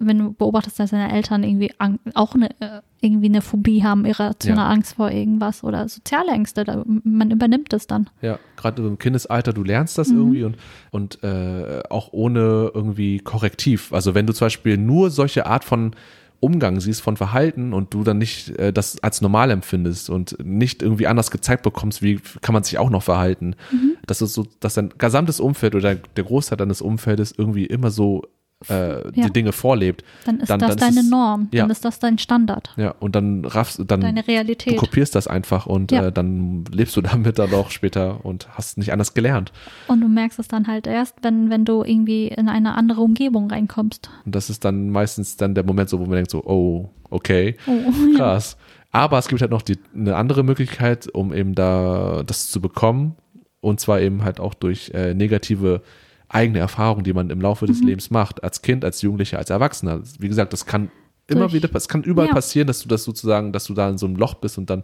wenn 0.00 0.18
du 0.18 0.32
beobachtest, 0.32 0.78
dass 0.78 0.90
deine 0.90 1.12
Eltern 1.12 1.42
irgendwie 1.42 1.72
auch 2.14 2.34
eine, 2.34 2.50
äh, 2.60 2.80
irgendwie 3.00 3.26
eine 3.26 3.42
Phobie 3.42 3.82
haben, 3.82 4.04
irrationale 4.04 4.60
Ja. 4.68 4.72
Angst 4.74 4.94
vor 4.94 5.10
irgendwas 5.10 5.64
oder 5.64 5.88
soziale 5.88 6.30
Ängste, 6.32 6.64
da, 6.64 6.84
man 7.04 7.30
übernimmt 7.30 7.72
es 7.72 7.86
dann. 7.86 8.08
ja, 8.20 8.38
gerade 8.56 8.86
im 8.86 8.98
Kindesalter, 8.98 9.52
du 9.52 9.62
lernst 9.64 9.98
das 9.98 10.08
Mhm. 10.08 10.16
irgendwie 10.18 10.44
und, 10.44 10.56
und 10.90 11.22
äh, 11.24 11.82
auch 11.90 12.12
ohne 12.12 12.70
irgendwie 12.74 13.18
Korrektiv. 13.18 13.92
Also 13.92 14.14
wenn 14.14 14.26
du 14.26 14.32
zum 14.32 14.46
Beispiel 14.46 14.76
nur 14.76 15.10
solche 15.10 15.46
Art 15.46 15.64
von 15.64 15.92
Umgang 16.40 16.78
siehst, 16.78 17.00
von 17.02 17.16
Verhalten 17.16 17.72
und 17.72 17.92
du 17.92 18.04
dann 18.04 18.18
nicht 18.18 18.50
äh, 18.60 18.72
das 18.72 19.02
als 19.02 19.20
normal 19.20 19.50
empfindest 19.50 20.08
und 20.08 20.36
nicht 20.44 20.82
irgendwie 20.82 21.08
anders 21.08 21.32
gezeigt 21.32 21.64
bekommst, 21.64 22.00
wie 22.02 22.20
kann 22.42 22.52
man 22.52 22.62
sich 22.62 22.78
auch 22.78 22.90
noch 22.90 23.02
verhalten. 23.02 23.56
Mhm. 23.72 23.96
Das 24.06 24.22
ist 24.22 24.34
so, 24.34 24.46
dass 24.60 24.74
dein 24.74 24.90
gesamtes 24.98 25.40
Umfeld 25.40 25.74
oder 25.74 25.96
der 25.96 26.24
Großteil 26.24 26.56
deines 26.56 26.80
Umfeldes 26.80 27.34
irgendwie 27.36 27.66
immer 27.66 27.90
so 27.90 28.22
äh, 28.68 29.04
Ja. 29.16 29.26
die 29.26 29.32
Dinge 29.32 29.52
vorlebt. 29.52 30.02
Dann 30.24 30.40
ist 30.40 30.50
Dann- 30.50 30.58
das 30.58 30.70
dann 30.76 30.78
ist 30.78 30.96
deine 30.96 31.00
es- 31.06 31.10
Norm, 31.10 31.48
ja. 31.52 31.62
dann 31.62 31.70
ist 31.70 31.84
das 31.84 32.00
dein 32.00 32.18
Standard, 32.18 32.72
Ja, 32.76 32.90
und 32.98 33.14
dann 33.14 33.44
raffst 33.44 33.80
dann 33.86 34.00
deine 34.00 34.22
du 34.22 34.28
Realität. 34.28 34.76
kopierst 34.76 35.14
das 35.14 35.28
einfach 35.28 35.66
und 35.66 35.92
Ja. 35.92 36.06
äh, 36.06 36.12
dann 36.12 36.64
lebst 36.72 36.96
du 36.96 37.00
damit 37.02 37.38
dann 37.38 37.54
auch 37.54 37.70
später 37.70 38.24
und 38.24 38.48
hast 38.50 38.76
nicht 38.78 38.92
anders 38.92 39.14
gelernt. 39.14 39.52
Und 39.86 40.00
du 40.00 40.08
merkst 40.08 40.38
es 40.40 40.48
dann 40.48 40.66
halt 40.66 40.86
erst, 40.88 41.14
wenn, 41.22 41.50
wenn 41.50 41.64
du 41.64 41.84
irgendwie 41.84 42.28
in 42.28 42.48
eine 42.48 42.74
andere 42.74 43.00
Umgebung 43.00 43.50
reinkommst. 43.50 44.10
Und 44.26 44.34
das 44.34 44.50
ist 44.50 44.64
dann 44.64 44.90
meistens 44.90 45.36
dann 45.36 45.54
der 45.54 45.64
Moment 45.64 45.88
so, 45.88 46.00
wo 46.00 46.04
man 46.06 46.14
denkt 46.16 46.30
so, 46.32 46.42
oh, 46.44 46.90
okay, 47.10 47.56
Oh, 47.66 47.72
krass. 48.16 48.56
Aber 48.90 49.18
es 49.18 49.28
gibt 49.28 49.40
halt 49.42 49.50
noch 49.50 49.62
die, 49.62 49.78
eine 49.94 50.16
andere 50.16 50.42
Möglichkeit, 50.42 51.08
um 51.14 51.32
eben 51.32 51.54
da 51.54 52.22
das 52.26 52.50
zu 52.50 52.60
bekommen. 52.60 53.14
Und 53.60 53.80
zwar 53.80 54.00
eben 54.00 54.24
halt 54.24 54.40
auch 54.40 54.54
durch 54.54 54.90
äh, 54.94 55.14
negative 55.14 55.82
eigene 56.28 56.58
Erfahrungen, 56.58 57.04
die 57.04 57.12
man 57.12 57.30
im 57.30 57.40
Laufe 57.40 57.64
Mhm. 57.64 57.68
des 57.68 57.80
Lebens 57.82 58.10
macht, 58.10 58.42
als 58.44 58.62
Kind, 58.62 58.84
als 58.84 59.02
Jugendlicher, 59.02 59.38
als 59.38 59.50
Erwachsener. 59.50 60.00
Wie 60.18 60.28
gesagt, 60.28 60.52
das 60.52 60.66
kann 60.66 60.90
immer 61.26 61.40
Durch- 61.42 61.54
wieder, 61.54 61.74
es 61.74 61.88
kann 61.88 62.02
überall 62.02 62.28
Ja. 62.28 62.34
passieren, 62.34 62.66
dass 62.66 62.80
du 62.82 62.88
das 62.88 63.04
sozusagen, 63.04 63.52
dass 63.52 63.64
du 63.64 63.74
da 63.74 63.88
in 63.90 63.98
so 63.98 64.06
einem 64.06 64.16
Loch 64.16 64.34
bist 64.34 64.58
und 64.58 64.70
dann 64.70 64.82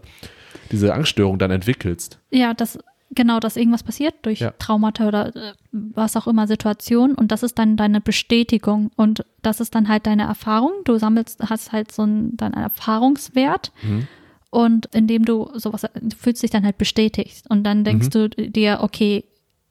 diese 0.73 0.93
Angststörung 0.95 1.39
dann 1.39 1.51
entwickelst. 1.51 2.19
Ja, 2.31 2.55
das 2.55 2.79
genau, 3.15 3.39
dass 3.39 3.57
irgendwas 3.57 3.83
passiert 3.83 4.15
durch 4.23 4.41
Ja. 4.41 4.51
Traumata 4.59 5.07
oder 5.07 5.35
äh, 5.37 5.53
was 5.73 6.17
auch 6.17 6.27
immer 6.27 6.47
Situation 6.47 7.15
und 7.15 7.31
das 7.31 7.43
ist 7.43 7.59
dann 7.59 7.77
deine 7.77 8.01
Bestätigung 8.01 8.91
und 8.97 9.25
das 9.43 9.61
ist 9.61 9.75
dann 9.75 9.89
halt 9.89 10.07
deine 10.07 10.25
Erfahrung. 10.25 10.73
Du 10.85 10.99
sammelst, 10.99 11.41
hast 11.49 11.73
halt 11.73 11.93
so 11.93 12.03
einen, 12.03 12.37
deinen 12.37 12.55
Erfahrungswert 12.55 13.73
Mhm. 13.83 14.09
und 14.51 14.87
indem 14.95 15.25
du 15.25 15.49
sowas, 15.55 15.83
du 15.83 16.17
fühlst 16.17 16.43
dich 16.43 16.51
dann 16.51 16.65
halt 16.65 16.79
bestätigt 16.79 17.45
und 17.49 17.63
dann 17.65 17.85
denkst 17.85 18.07
Mhm. 18.09 18.11
du 18.11 18.29
dir, 18.51 18.79
okay, 18.83 19.25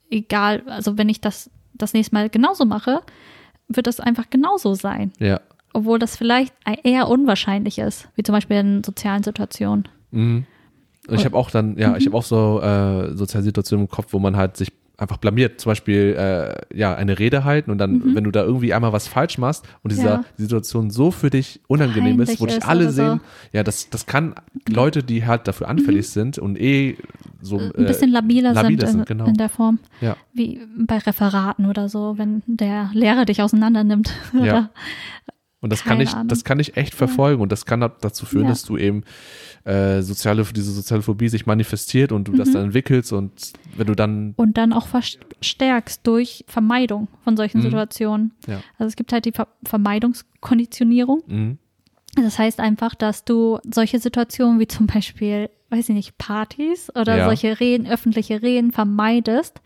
egal, 0.09 0.63
also 0.67 0.97
wenn 0.97 1.09
ich 1.09 1.19
das 1.21 1.49
das 1.73 1.93
nächste 1.93 2.15
Mal 2.15 2.29
genauso 2.29 2.65
mache, 2.65 3.01
wird 3.67 3.87
das 3.87 3.99
einfach 3.99 4.29
genauso 4.29 4.73
sein, 4.75 5.11
Ja. 5.19 5.39
obwohl 5.73 5.99
das 5.99 6.15
vielleicht 6.17 6.53
eher 6.83 7.07
unwahrscheinlich 7.07 7.79
ist, 7.79 8.09
wie 8.15 8.23
zum 8.23 8.33
Beispiel 8.33 8.57
in 8.57 8.83
sozialen 8.83 9.23
Situationen. 9.23 9.87
Mhm. 10.11 10.45
Und 11.07 11.15
ich 11.19 11.25
habe 11.25 11.35
auch 11.37 11.51
dann, 11.51 11.77
ja, 11.77 11.97
ich 11.97 12.05
habe 12.05 12.15
auch 12.15 12.23
so 12.23 12.61
äh, 12.61 13.15
soziale 13.15 13.43
Situationen 13.43 13.85
im 13.85 13.89
Kopf, 13.91 14.13
wo 14.13 14.19
man 14.19 14.37
halt 14.37 14.55
sich 14.55 14.71
einfach 14.97 15.17
blamiert. 15.17 15.59
Zum 15.59 15.71
Beispiel, 15.71 16.15
äh, 16.17 16.77
ja, 16.77 16.93
eine 16.95 17.17
Rede 17.17 17.43
halten 17.43 17.71
und 17.71 17.77
dann, 17.79 18.13
wenn 18.15 18.23
du 18.23 18.31
da 18.31 18.43
irgendwie 18.43 18.73
einmal 18.73 18.93
was 18.93 19.07
falsch 19.07 19.37
machst 19.39 19.65
und 19.81 19.91
diese 19.91 20.05
Ja. 20.05 20.23
Situation 20.37 20.91
so 20.91 21.09
für 21.11 21.29
dich 21.31 21.61
unangenehm 21.67 22.21
ist, 22.21 22.39
wo 22.39 22.45
dich 22.45 22.57
ist 22.57 22.67
alle 22.67 22.83
oder 22.85 22.91
so. 22.91 22.95
sehen, 23.03 23.21
ja, 23.53 23.63
das, 23.63 23.89
das 23.89 24.05
kann 24.05 24.35
Leute, 24.69 25.01
die 25.03 25.25
halt 25.25 25.47
dafür 25.47 25.67
anfällig 25.67 26.09
sind 26.09 26.37
und 26.37 26.59
eh 26.61 26.97
so 27.41 27.57
ein 27.57 27.71
bisschen 27.85 28.11
labiler, 28.11 28.53
labiler 28.53 28.87
sind, 28.87 28.91
sind, 28.91 28.99
in, 28.99 29.17
genau. 29.17 29.25
in 29.25 29.33
der 29.33 29.49
Form. 29.49 29.79
ja, 29.99 30.15
Wie 30.33 30.61
bei 30.77 30.99
Referaten 30.99 31.65
oder 31.65 31.89
so, 31.89 32.17
wenn 32.17 32.43
der 32.45 32.91
Lehrer 32.93 33.25
dich 33.25 33.41
auseinander 33.41 33.83
nimmt. 33.83 34.11
Oder, 34.39 34.69
Und 35.59 35.71
das 35.73 35.83
kann 35.83 35.99
ich, 36.01 36.13
Ahnung. 36.13 36.27
das 36.27 36.43
kann 36.43 36.59
ich 36.59 36.77
echt 36.77 36.93
verfolgen 36.93 37.41
und 37.41 37.51
das 37.51 37.65
kann 37.65 37.79
da- 37.81 37.91
dazu 38.01 38.25
führen, 38.25 38.43
Ja. 38.45 38.49
dass 38.49 38.63
du 38.63 38.77
eben 38.77 39.03
äh, 39.65 40.01
soziale, 40.01 40.43
diese 40.53 40.71
soziale 40.71 41.01
Phobie 41.01 41.29
sich 41.29 41.45
manifestiert 41.45 42.11
und 42.11 42.27
du 42.27 42.33
das 42.33 42.49
Mhm. 42.49 42.53
dann 42.53 42.63
entwickelst 42.65 43.13
und 43.13 43.53
wenn 43.77 43.87
du 43.87 43.95
dann, 43.95 44.33
Und 44.35 44.57
dann 44.57 44.73
auch 44.73 44.87
verstärkst 44.87 46.05
durch 46.05 46.43
Vermeidung 46.47 47.07
von 47.23 47.37
solchen 47.37 47.59
Mhm. 47.59 47.63
Situationen. 47.63 48.31
ja, 48.45 48.61
Also 48.77 48.89
es 48.89 48.95
gibt 48.97 49.13
halt 49.13 49.23
die 49.25 49.31
Ver 49.31 49.47
Vermeidungskonditionierung. 49.63 51.23
mhm. 51.27 51.57
Das 52.15 52.37
heißt 52.37 52.59
einfach, 52.59 52.93
dass 52.93 53.25
du 53.25 53.57
solche 53.73 53.97
Situationen 53.99 54.59
wie 54.59 54.67
zum 54.67 54.85
Beispiel, 54.85 55.49
weiß 55.71 55.89
ich 55.89 55.95
nicht, 55.95 56.17
Partys 56.19 56.91
oder 56.95 57.17
Ja. 57.17 57.25
solche 57.25 57.59
Reden, 57.59 57.87
öffentliche 57.87 58.41
Reden 58.43 58.71
vermeidest. 58.71 59.61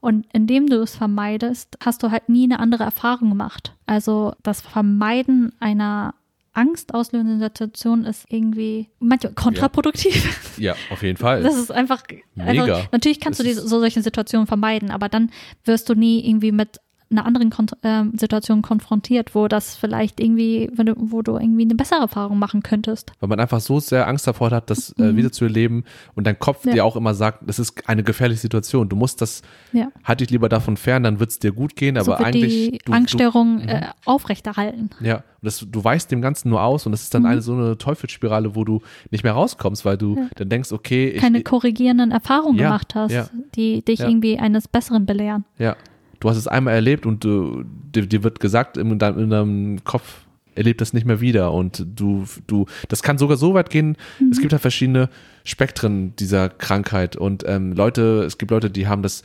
Und 0.00 0.26
indem 0.32 0.66
du 0.66 0.80
es 0.80 0.96
vermeidest, 0.96 1.76
hast 1.84 2.02
du 2.02 2.10
halt 2.10 2.30
nie 2.30 2.44
eine 2.44 2.58
andere 2.58 2.84
Erfahrung 2.84 3.28
gemacht. 3.28 3.74
Also 3.84 4.32
das 4.42 4.62
Vermeiden 4.62 5.52
einer 5.60 6.14
angstauslösenden 6.52 7.40
Situation 7.40 8.04
ist 8.04 8.24
irgendwie 8.28 8.88
manchmal 8.98 9.34
kontraproduktiv. 9.34 10.58
ja, 10.58 10.74
auf 10.90 11.02
jeden 11.02 11.16
Fall. 11.16 11.42
Das 11.42 11.56
ist 11.56 11.70
einfach, 11.70 12.02
Mega. 12.34 12.64
einfach 12.64 12.92
natürlich 12.92 13.20
kannst 13.20 13.40
Es 13.40 13.44
du 13.44 13.48
diese, 13.48 13.68
so 13.68 13.78
solche 13.80 14.02
Situationen 14.02 14.46
vermeiden, 14.46 14.90
aber 14.90 15.08
dann 15.08 15.30
wirst 15.64 15.88
du 15.88 15.94
nie 15.94 16.26
irgendwie 16.26 16.52
mit 16.52 16.80
einer 17.10 17.26
anderen 17.26 17.50
Kon 17.50 17.66
ähm, 17.82 18.12
Situation 18.16 18.62
konfrontiert, 18.62 19.34
wo 19.34 19.48
das 19.48 19.74
vielleicht 19.76 20.20
irgendwie, 20.20 20.70
wenn 20.74 20.86
du, 20.86 20.94
wo 20.96 21.22
du 21.22 21.36
irgendwie 21.38 21.62
eine 21.62 21.74
bessere 21.74 22.00
Erfahrung 22.02 22.38
machen 22.38 22.62
könntest. 22.62 23.12
weil 23.20 23.28
man 23.28 23.40
einfach 23.40 23.60
so 23.60 23.80
sehr 23.80 24.06
Angst 24.06 24.26
davor 24.28 24.50
hat, 24.52 24.70
das 24.70 24.92
äh, 24.98 25.02
Mhm. 25.12 25.16
wieder 25.16 25.32
zu 25.32 25.44
erleben 25.44 25.84
und 26.14 26.26
dein 26.26 26.38
Kopf 26.38 26.64
Ja. 26.66 26.72
dir 26.72 26.84
auch 26.84 26.94
immer 26.96 27.14
sagt, 27.14 27.40
das 27.48 27.58
ist 27.58 27.88
eine 27.88 28.02
gefährliche 28.04 28.40
Situation. 28.40 28.88
Du 28.88 28.94
musst 28.96 29.20
das, 29.20 29.42
Ja. 29.72 29.88
halt 30.04 30.20
dich 30.20 30.30
lieber 30.30 30.48
davon 30.48 30.76
fern, 30.76 31.02
dann 31.02 31.18
wird 31.18 31.30
es 31.30 31.38
dir 31.40 31.50
gut 31.52 31.74
gehen, 31.74 31.96
so 31.96 32.02
aber 32.12 32.18
wird 32.20 32.28
eigentlich 32.28 32.70
die 32.70 32.78
du, 32.84 32.92
Angststörung 32.92 33.56
Mhm. 33.62 33.68
äh, 33.68 33.86
aufrechterhalten. 34.04 34.90
du, 35.00 35.04
ja, 35.04 35.16
und 35.16 35.24
das, 35.42 35.66
du 35.68 35.82
weißt 35.82 36.10
dem 36.12 36.20
Ganzen 36.22 36.50
nur 36.50 36.62
aus 36.62 36.86
und 36.86 36.92
das 36.92 37.02
ist 37.02 37.14
dann 37.14 37.22
Mhm. 37.22 37.28
eine 37.28 37.42
so 37.42 37.54
eine 37.54 37.76
Teufelsspirale, 37.78 38.54
wo 38.54 38.64
du 38.64 38.82
nicht 39.10 39.24
mehr 39.24 39.32
rauskommst, 39.32 39.84
weil 39.84 39.96
du 39.98 40.16
Ja. 40.16 40.28
dann 40.36 40.48
denkst, 40.48 40.70
okay, 40.72 41.08
ich, 41.08 41.20
Keine 41.20 41.42
korrigierenden 41.42 42.10
Erfahrungen 42.12 42.56
gemacht 42.56 42.94
hast, 42.94 43.32
die 43.56 43.82
dich 43.84 44.00
irgendwie 44.00 44.38
eines 44.38 44.68
Besseren 44.68 45.06
belehren. 45.06 45.44
ja, 45.58 45.76
du 46.20 46.28
hast 46.28 46.36
es 46.36 46.46
einmal 46.46 46.74
erlebt 46.74 47.06
und 47.06 47.24
du, 47.24 47.64
dir, 47.94 48.06
dir 48.06 48.22
wird 48.22 48.40
gesagt 48.40 48.76
in 48.76 48.98
deinem, 48.98 49.18
in 49.18 49.30
deinem 49.30 49.84
Kopf, 49.84 50.22
erlebt 50.54 50.80
das 50.80 50.92
nicht 50.92 51.06
mehr 51.06 51.20
wieder 51.20 51.52
und 51.52 51.86
du, 51.94 52.24
du, 52.46 52.66
das 52.88 53.02
kann 53.02 53.18
sogar 53.18 53.36
so 53.36 53.54
weit 53.54 53.70
gehen, 53.70 53.96
Mhm. 54.18 54.30
es 54.30 54.40
gibt 54.40 54.52
halt 54.52 54.60
verschiedene 54.62 55.08
Spektren 55.44 56.14
dieser 56.16 56.48
Krankheit 56.48 57.16
und 57.16 57.44
ähm, 57.46 57.72
Leute, 57.72 58.24
es 58.24 58.36
gibt 58.38 58.50
Leute, 58.50 58.70
die 58.70 58.86
haben 58.86 59.02
das 59.02 59.22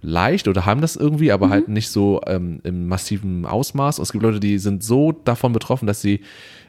leicht 0.00 0.46
oder 0.46 0.64
haben 0.64 0.80
das 0.80 0.94
irgendwie, 0.96 1.32
aber 1.32 1.46
Mhm. 1.48 1.50
halt 1.50 1.68
nicht 1.68 1.88
so 1.90 2.20
ähm, 2.26 2.60
im 2.62 2.86
massiven 2.86 3.44
Ausmaß. 3.44 3.98
Und 3.98 4.04
es 4.04 4.12
gibt 4.12 4.22
Leute, 4.22 4.38
die 4.38 4.58
sind 4.58 4.84
so 4.84 5.10
davon 5.10 5.52
betroffen, 5.52 5.86
dass 5.88 6.00
sie 6.00 6.20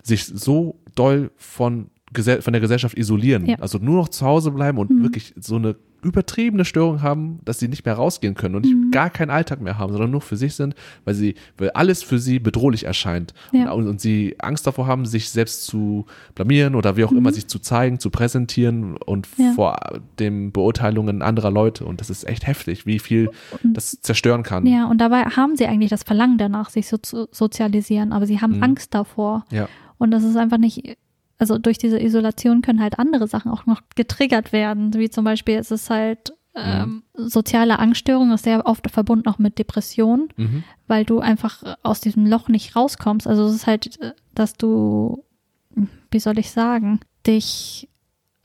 sich 0.02 0.26
so 0.26 0.80
doll 0.96 1.30
von, 1.38 1.92
von 2.42 2.54
der 2.54 2.60
Gesellschaft 2.62 2.98
isolieren. 2.98 3.46
Ja. 3.46 3.58
Also 3.60 3.78
nur 3.78 3.96
noch 3.96 4.10
zu 4.10 4.26
Hause 4.26 4.52
bleiben 4.52 4.78
und 4.78 4.90
Mhm. 4.90 5.04
wirklich 5.04 5.34
so 5.40 5.56
eine 5.56 5.76
übertriebene 6.02 6.64
Störung 6.64 7.02
haben, 7.02 7.40
dass 7.44 7.60
sie 7.60 7.68
nicht 7.68 7.84
mehr 7.86 7.94
rausgehen 7.94 8.34
können 8.34 8.56
und 8.56 8.66
Mhm. 8.66 8.90
gar 8.90 9.10
keinen 9.10 9.30
Alltag 9.32 9.60
mehr 9.60 9.78
haben, 9.78 9.92
sondern 9.92 10.10
nur 10.12 10.22
für 10.22 10.38
sich 10.38 10.56
sind, 10.56 10.74
weil 11.04 11.14
sie, 11.14 11.36
weil 11.58 11.72
alles 11.72 12.04
für 12.04 12.20
sie 12.20 12.40
bedrohlich 12.40 12.86
erscheint. 12.86 13.34
Ja. 13.52 13.72
Und, 13.72 13.86
und 13.86 14.00
sie 14.00 14.36
Angst 14.40 14.66
davor 14.66 14.88
haben, 14.88 15.06
sich 15.06 15.30
selbst 15.30 15.66
zu 15.66 16.06
blamieren 16.36 16.76
oder 16.76 16.96
wie 16.96 17.04
auch 17.04 17.12
immer 17.12 17.34
sich 17.34 17.48
zu 17.48 17.60
zeigen, 17.60 18.00
zu 18.00 18.12
präsentieren 18.12 18.96
und 18.96 19.28
Mhm. 19.38 19.44
Ja. 19.46 19.52
vor 19.54 19.78
den 20.20 20.54
Beurteilungen 20.54 21.22
anderer 21.22 21.52
Leute. 21.52 21.84
Und 21.84 22.00
das 22.00 22.10
ist 22.10 22.26
echt 22.26 22.48
heftig, 22.48 22.86
wie 22.86 23.00
viel 23.00 23.30
das 23.64 24.00
zerstören 24.02 24.44
kann. 24.44 24.66
Ja, 24.66 24.86
und 24.90 25.00
dabei 25.00 25.24
haben 25.26 25.58
sie 25.58 25.66
eigentlich 25.66 25.90
das 25.90 26.04
Verlangen 26.04 26.38
danach, 26.38 26.70
sich 26.70 26.88
so 26.88 26.96
zu 26.98 27.28
sozialisieren, 27.32 28.14
aber 28.14 28.26
sie 28.26 28.40
haben 28.40 28.56
Mhm. 28.58 28.64
Angst 28.64 28.94
davor. 28.94 29.44
Ja. 29.52 29.68
Und 29.98 30.12
das 30.12 30.24
ist 30.24 30.38
einfach 30.38 30.58
nicht, 30.60 30.98
also 31.40 31.58
durch 31.58 31.78
diese 31.80 32.00
Isolation 32.00 32.62
können 32.62 32.80
halt 32.82 33.00
andere 33.00 33.28
Sachen 33.28 33.52
auch 33.52 33.66
noch 33.66 33.82
getriggert 33.96 34.52
werden, 34.54 34.94
wie 34.94 35.10
zum 35.10 35.24
Beispiel 35.26 35.56
es 35.56 35.72
ist 35.72 35.90
halt 35.90 36.34
ähm, 36.56 37.04
soziale 37.14 37.80
Angststörung 37.80 38.32
ist 38.34 38.44
sehr 38.44 38.66
oft 38.66 38.90
verbunden 38.92 39.28
auch 39.30 39.38
mit 39.40 39.58
Depressionen, 39.60 40.28
Mhm. 40.36 40.64
weil 40.88 41.06
du 41.06 41.20
einfach 41.20 41.64
aus 41.84 42.02
diesem 42.02 42.26
Loch 42.26 42.50
nicht 42.50 42.76
rauskommst. 42.76 43.28
Also 43.28 43.46
es 43.46 43.56
ist 43.56 43.68
halt, 43.68 44.00
äh, 44.02 44.12
dass 44.36 44.54
du, 44.56 45.24
wie 46.12 46.20
soll 46.20 46.38
ich 46.38 46.52
sagen, 46.52 47.00
dich 47.26 47.88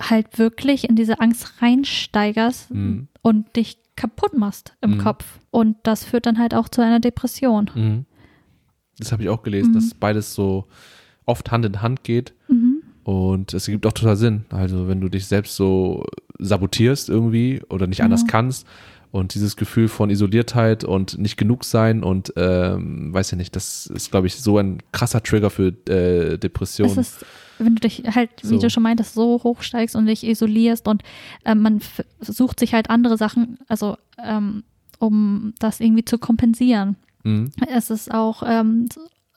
halt 0.00 0.38
wirklich 0.38 0.88
in 0.88 0.94
diese 0.96 1.18
Angst 1.20 1.60
reinsteigerst 1.62 2.72
Mhm. 2.72 3.08
und 3.22 3.56
dich 3.56 3.78
kaputt 3.96 4.36
machst 4.36 4.76
im 4.80 4.92
Mhm. 4.92 4.98
Kopf. 4.98 5.40
Und 5.50 5.76
das 5.82 6.04
führt 6.04 6.26
dann 6.26 6.38
halt 6.38 6.54
auch 6.54 6.68
zu 6.68 6.82
einer 6.82 7.00
Depression. 7.00 7.70
Mhm. 7.74 8.04
Das 8.98 9.10
habe 9.12 9.22
ich 9.24 9.28
auch 9.28 9.42
gelesen, 9.42 9.70
Mhm. 9.70 9.74
dass 9.74 9.94
beides 9.94 10.34
so 10.34 10.66
oft 11.24 11.50
Hand 11.50 11.64
in 11.64 11.80
Hand 11.82 12.04
geht. 12.04 12.34
Mhm. 12.48 12.63
Und 13.04 13.52
es 13.54 13.68
ergibt 13.68 13.86
auch 13.86 13.92
total 13.92 14.16
Sinn. 14.16 14.44
Also 14.50 14.88
wenn 14.88 15.00
du 15.00 15.08
dich 15.08 15.26
selbst 15.26 15.56
so 15.56 16.04
sabotierst 16.38 17.08
irgendwie 17.08 17.60
oder 17.68 17.86
nicht 17.86 18.02
anders 18.02 18.22
Ja. 18.22 18.26
kannst 18.28 18.66
und 19.12 19.34
dieses 19.34 19.56
Gefühl 19.56 19.88
von 19.88 20.10
Isoliertheit 20.10 20.82
und 20.84 21.18
nicht 21.18 21.36
genug 21.36 21.64
sein 21.64 22.02
und 22.02 22.32
ähm, 22.36 23.12
weiß 23.12 23.30
ja 23.32 23.36
nicht, 23.36 23.54
das 23.54 23.86
ist, 23.86 24.10
glaube 24.10 24.26
ich, 24.26 24.36
so 24.36 24.58
ein 24.58 24.78
krasser 24.92 25.22
Trigger 25.22 25.50
für 25.50 25.72
äh, 25.88 26.32
Es 26.34 26.40
Depressionen. 26.40 26.98
ist, 26.98 27.24
wenn 27.58 27.76
du 27.76 27.80
dich 27.80 28.02
halt, 28.14 28.30
wie 28.42 28.46
So. 28.48 28.58
du 28.58 28.70
schon 28.70 28.82
meintest, 28.82 29.14
so 29.14 29.40
hochsteigst 29.44 29.94
und 29.94 30.06
dich 30.06 30.24
isolierst 30.26 30.88
und 30.88 31.02
ähm, 31.44 31.60
man 31.60 31.80
sucht 32.20 32.58
sich 32.58 32.74
halt 32.74 32.90
andere 32.90 33.16
Sachen, 33.16 33.58
also 33.68 33.96
ähm, 34.22 34.64
um 34.98 35.52
das 35.58 35.78
irgendwie 35.80 36.04
zu 36.04 36.18
kompensieren. 36.18 36.96
Mhm. 37.22 37.50
Es 37.68 37.90
ist 37.90 38.12
auch 38.12 38.42
ähm, 38.46 38.88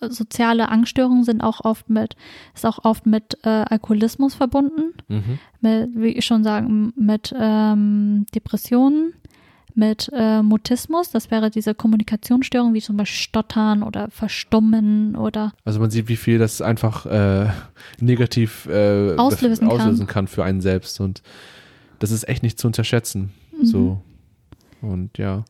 soziale 0.02 0.70
Angststörungen 0.70 1.24
sind 1.24 1.42
auch 1.42 1.66
oft 1.66 1.90
mit, 1.90 2.16
ist 2.54 2.66
auch 2.66 2.84
oft 2.86 3.06
mit 3.06 3.38
äh, 3.44 3.50
Alkoholismus 3.50 4.36
verbunden, 4.36 4.94
Mhm. 5.08 5.40
mit, 5.62 5.90
wie 5.96 6.10
ich 6.10 6.26
schon 6.26 6.44
sagen, 6.44 6.94
mit 6.96 7.34
ähm, 7.38 8.26
Depressionen, 8.36 9.14
mit 9.74 10.10
äh, 10.14 10.42
Mutismus, 10.42 11.12
das 11.12 11.30
wäre 11.30 11.52
diese 11.52 11.76
Kommunikationsstörung 11.76 12.74
wie 12.74 12.82
zum 12.82 12.98
Beispiel 12.98 13.16
Stottern 13.16 13.84
oder 13.84 14.10
Verstummen 14.10 15.16
oder 15.16 15.54
Also 15.66 15.80
man 15.80 15.92
sieht, 15.92 16.08
wie 16.08 16.16
viel 16.16 16.40
das 16.40 16.62
einfach 16.62 17.06
äh, 17.06 17.50
negativ 18.00 18.66
äh, 18.68 19.16
Auslösen 19.18 19.68
kann. 19.68 19.80
auslösen 19.80 20.08
kann 20.08 20.28
für 20.28 20.44
einen 20.44 20.62
selbst. 20.62 21.00
Und 21.00 21.22
das 22.00 22.10
ist 22.12 22.28
echt 22.28 22.42
nicht 22.44 22.58
zu 22.60 22.66
unterschätzen. 22.68 23.32
Mhm. 23.56 23.66
So. 23.66 24.02
Und 24.82 25.18
ja. 25.20 25.46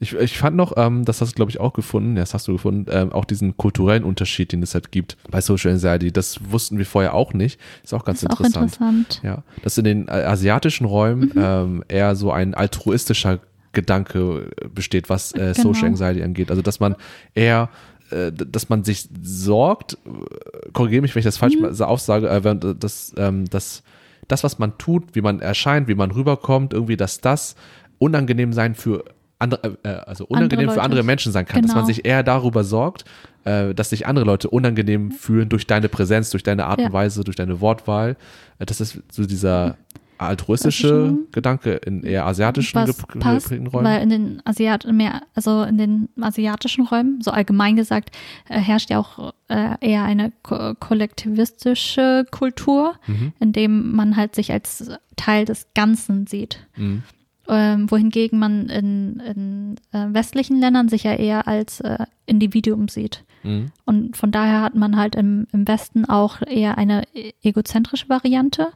Ich, 0.00 0.12
ich 0.14 0.38
fand 0.38 0.56
noch, 0.56 0.74
ähm, 0.76 1.04
das 1.04 1.20
hast 1.20 1.32
du, 1.32 1.34
glaube 1.34 1.50
ich, 1.50 1.58
auch 1.58 1.72
gefunden, 1.72 2.14
ja, 2.16 2.22
das 2.22 2.32
hast 2.32 2.46
du 2.46 2.52
gefunden, 2.52 2.86
ähm, 2.90 3.10
auch 3.12 3.24
diesen 3.24 3.56
kulturellen 3.56 4.04
Unterschied, 4.04 4.52
den 4.52 4.62
es 4.62 4.74
halt 4.74 4.92
gibt 4.92 5.16
bei 5.30 5.40
Social 5.40 5.72
Anxiety. 5.72 6.12
Das 6.12 6.38
wussten 6.52 6.78
wir 6.78 6.86
vorher 6.86 7.14
auch 7.14 7.32
nicht. 7.34 7.58
Ist 7.82 7.92
auch 7.94 8.04
ganz 8.04 8.22
ist 8.22 8.26
auch 8.30 8.38
interessant. 8.38 8.74
interessant. 8.74 9.20
Ja, 9.24 9.42
dass 9.62 9.76
in 9.76 9.84
den 9.84 10.06
äh, 10.08 10.12
asiatischen 10.12 10.84
Räumen 10.84 11.32
Mhm. 11.34 11.42
ähm, 11.42 11.84
eher 11.88 12.14
so 12.14 12.30
ein 12.30 12.54
altruistischer 12.54 13.40
Gedanke 13.72 14.50
besteht, 14.74 15.08
was 15.10 15.32
äh, 15.32 15.52
Genau. 15.56 15.72
Social 15.74 15.88
Anxiety 15.88 16.22
angeht. 16.22 16.50
Also 16.50 16.62
dass 16.62 16.78
man 16.80 16.94
eher, 17.34 17.68
äh, 18.10 18.30
dass 18.32 18.68
man 18.68 18.84
sich 18.84 19.08
sorgt, 19.22 19.94
äh, 20.06 20.70
korrigiere 20.72 21.02
mich, 21.02 21.14
wenn 21.14 21.20
ich 21.20 21.24
das 21.26 21.38
falsch 21.38 21.56
Mhm. 21.56 21.64
äh, 21.66 22.74
dass, 22.78 23.12
ähm, 23.16 23.44
dass 23.46 23.82
das, 24.28 24.44
was 24.44 24.58
man 24.58 24.78
tut, 24.78 25.14
wie 25.14 25.22
man 25.22 25.40
erscheint, 25.40 25.88
wie 25.88 25.94
man 25.94 26.10
rüberkommt, 26.10 26.72
irgendwie, 26.72 26.96
dass 26.96 27.20
das 27.20 27.56
unangenehm 27.98 28.52
sein 28.52 28.74
für 28.74 29.04
andere, 29.38 29.78
äh, 29.84 29.88
also 29.88 30.24
unangenehm 30.26 30.66
für 30.68 30.74
Leute. 30.76 30.82
andere 30.82 31.02
Menschen 31.02 31.32
sein 31.32 31.46
kann, 31.46 31.62
dass 31.62 31.70
man 31.72 31.84
Genau. 31.84 31.86
sich 31.86 32.04
eher 32.04 32.22
darüber 32.22 32.64
sorgt, 32.64 33.04
äh, 33.44 33.74
dass 33.74 33.90
sich 33.90 34.06
andere 34.06 34.24
Leute 34.24 34.50
unangenehm 34.50 35.12
fühlen 35.12 35.48
durch 35.48 35.66
deine 35.66 35.88
Präsenz, 35.88 36.30
durch 36.30 36.42
deine 36.42 36.66
Art 36.66 36.80
Ja. 36.80 36.86
und 36.86 36.92
Weise, 36.92 37.22
durch 37.24 37.36
deine 37.36 37.60
Wortwahl. 37.60 38.16
Äh, 38.58 38.66
das 38.66 38.80
ist 38.80 39.00
so 39.12 39.24
dieser 39.26 39.76
altruistische 40.20 41.14
Gedanke 41.30 41.74
in 41.74 42.02
eher 42.02 42.26
asiatischen 42.26 42.74
was 42.80 42.90
gep- 42.90 43.18
passt, 43.20 43.44
geprägten 43.50 43.68
Räumen. 43.68 43.86
weil 43.86 44.02
in 44.02 44.08
den 44.10 44.42
Asiat 44.44 44.84
mehr, 44.92 45.22
also 45.36 45.62
in 45.62 45.78
den 45.78 46.08
asiatischen 46.20 46.86
Räumen, 46.86 47.20
so 47.22 47.30
allgemein 47.30 47.76
gesagt, 47.76 48.10
äh, 48.48 48.58
herrscht 48.58 48.90
ja 48.90 48.98
auch 48.98 49.32
äh, 49.48 49.74
eher 49.80 50.02
eine 50.02 50.32
ko 50.42 50.74
kollektivistische 50.80 52.26
Kultur, 52.30 52.94
Mhm. 53.06 53.32
in 53.40 53.52
dem 53.52 53.92
man 53.94 54.16
halt 54.16 54.34
sich 54.34 54.52
als 54.52 54.90
Teil 55.16 55.44
des 55.44 55.68
Ganzen 55.74 56.26
sieht. 56.26 56.66
Mhm. 56.76 57.02
Ähm, 57.50 57.90
wohingegen 57.90 58.38
man 58.38 58.68
in, 58.68 59.20
in 59.20 59.76
äh, 59.92 60.12
westlichen 60.12 60.60
Ländern 60.60 60.90
sich 60.90 61.04
ja 61.04 61.14
eher 61.14 61.48
als 61.48 61.80
äh, 61.80 62.04
Individuum 62.26 62.88
sieht. 62.88 63.24
Mhm. 63.42 63.72
Und 63.86 64.18
von 64.18 64.30
daher 64.30 64.60
hat 64.60 64.74
man 64.74 64.96
halt 64.96 65.14
im, 65.14 65.46
im 65.52 65.66
Westen 65.66 66.04
auch 66.04 66.42
eher 66.42 66.76
eine 66.76 67.04
e- 67.14 67.32
egozentrische 67.42 68.10
Variante 68.10 68.68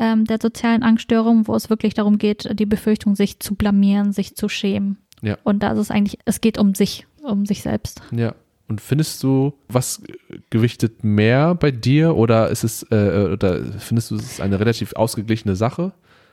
ähm, 0.00 0.24
der 0.24 0.38
sozialen 0.42 0.82
Angststörung, 0.82 1.46
wo 1.46 1.54
es 1.54 1.70
wirklich 1.70 1.94
darum 1.94 2.18
geht, 2.18 2.48
die 2.58 2.66
Befürchtung, 2.66 3.14
sich 3.14 3.38
zu 3.38 3.54
blamieren, 3.54 4.12
sich 4.12 4.34
zu 4.34 4.48
schämen. 4.48 4.98
Ja. 5.22 5.38
Und 5.44 5.62
da 5.62 5.72
ist 5.72 5.78
es 5.78 5.90
eigentlich, 5.92 6.18
es 6.24 6.40
geht 6.40 6.58
um 6.58 6.74
sich, 6.74 7.06
um 7.22 7.46
sich 7.46 7.62
selbst. 7.62 8.02
Ja. 8.10 8.34
Und 8.66 8.80
findest 8.80 9.22
du, 9.22 9.54
was 9.68 10.02
gewichtet 10.50 11.02
mehr 11.02 11.54
bei 11.54 11.70
dir 11.70 12.16
oder 12.16 12.50
ist 12.50 12.64
es, 12.64 12.82
äh, 12.90 13.28
oder 13.32 13.64
findest 13.78 14.10
du, 14.10 14.16
es 14.16 14.32
ist 14.32 14.40
eine 14.40 14.60
relativ 14.60 14.92
ausgeglichene 14.94 15.56
Sache? 15.56 15.92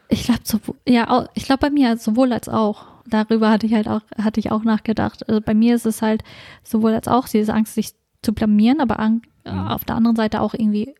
Ich 0.10 0.24
glaube, 0.26 0.42
ja, 0.88 1.28
ich 1.34 1.46
glaube 1.46 1.60
bei 1.62 1.70
mir 1.70 1.98
sowohl 1.98 2.32
als 2.34 2.48
auch. 2.50 2.86
Darüber 3.08 3.50
hatte 3.52 3.66
ich 3.68 3.74
halt 3.74 3.88
auch, 3.88 4.02
hatte 4.22 4.40
ich 4.40 4.52
auch 4.52 4.64
nachgedacht. 4.64 5.28
Also 5.30 5.42
bei 5.42 5.54
mir 5.54 5.76
ist 5.76 5.86
es 5.86 6.02
halt 6.02 6.24
sowohl 6.64 6.94
als 6.94 7.08
auch 7.08 7.28
diese 7.28 7.54
Angst, 7.54 7.76
sich 7.76 7.92
zu 8.22 8.34
blamieren, 8.34 8.80
aber 8.82 9.00
an, 9.00 9.22
Mhm. 9.48 9.68
auf 9.68 9.86
der 9.86 9.96
anderen 9.96 10.16
Seite 10.16 10.42
auch 10.42 10.56
irgendwie 10.56 10.96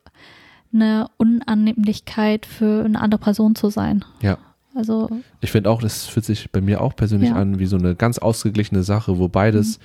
eine 0.72 1.08
Unannehmlichkeit 1.18 2.46
für 2.46 2.86
eine 2.86 3.02
andere 3.02 3.20
Person 3.20 3.56
zu 3.56 3.70
sein. 3.70 4.06
Ja. 4.22 4.38
Also 4.76 5.10
Ich 5.42 5.52
finde 5.52 5.70
auch, 5.70 5.82
das 5.82 6.06
fühlt 6.06 6.26
sich 6.26 6.52
bei 6.52 6.62
mir 6.62 6.82
auch 6.82 6.96
persönlich 6.96 7.30
Ja. 7.30 7.36
an 7.38 7.60
wie 7.60 7.66
so 7.66 7.78
eine 7.78 7.96
ganz 7.96 8.18
ausgeglichene 8.20 8.84
Sache, 8.84 9.18
wo 9.18 9.28
beides 9.30 9.80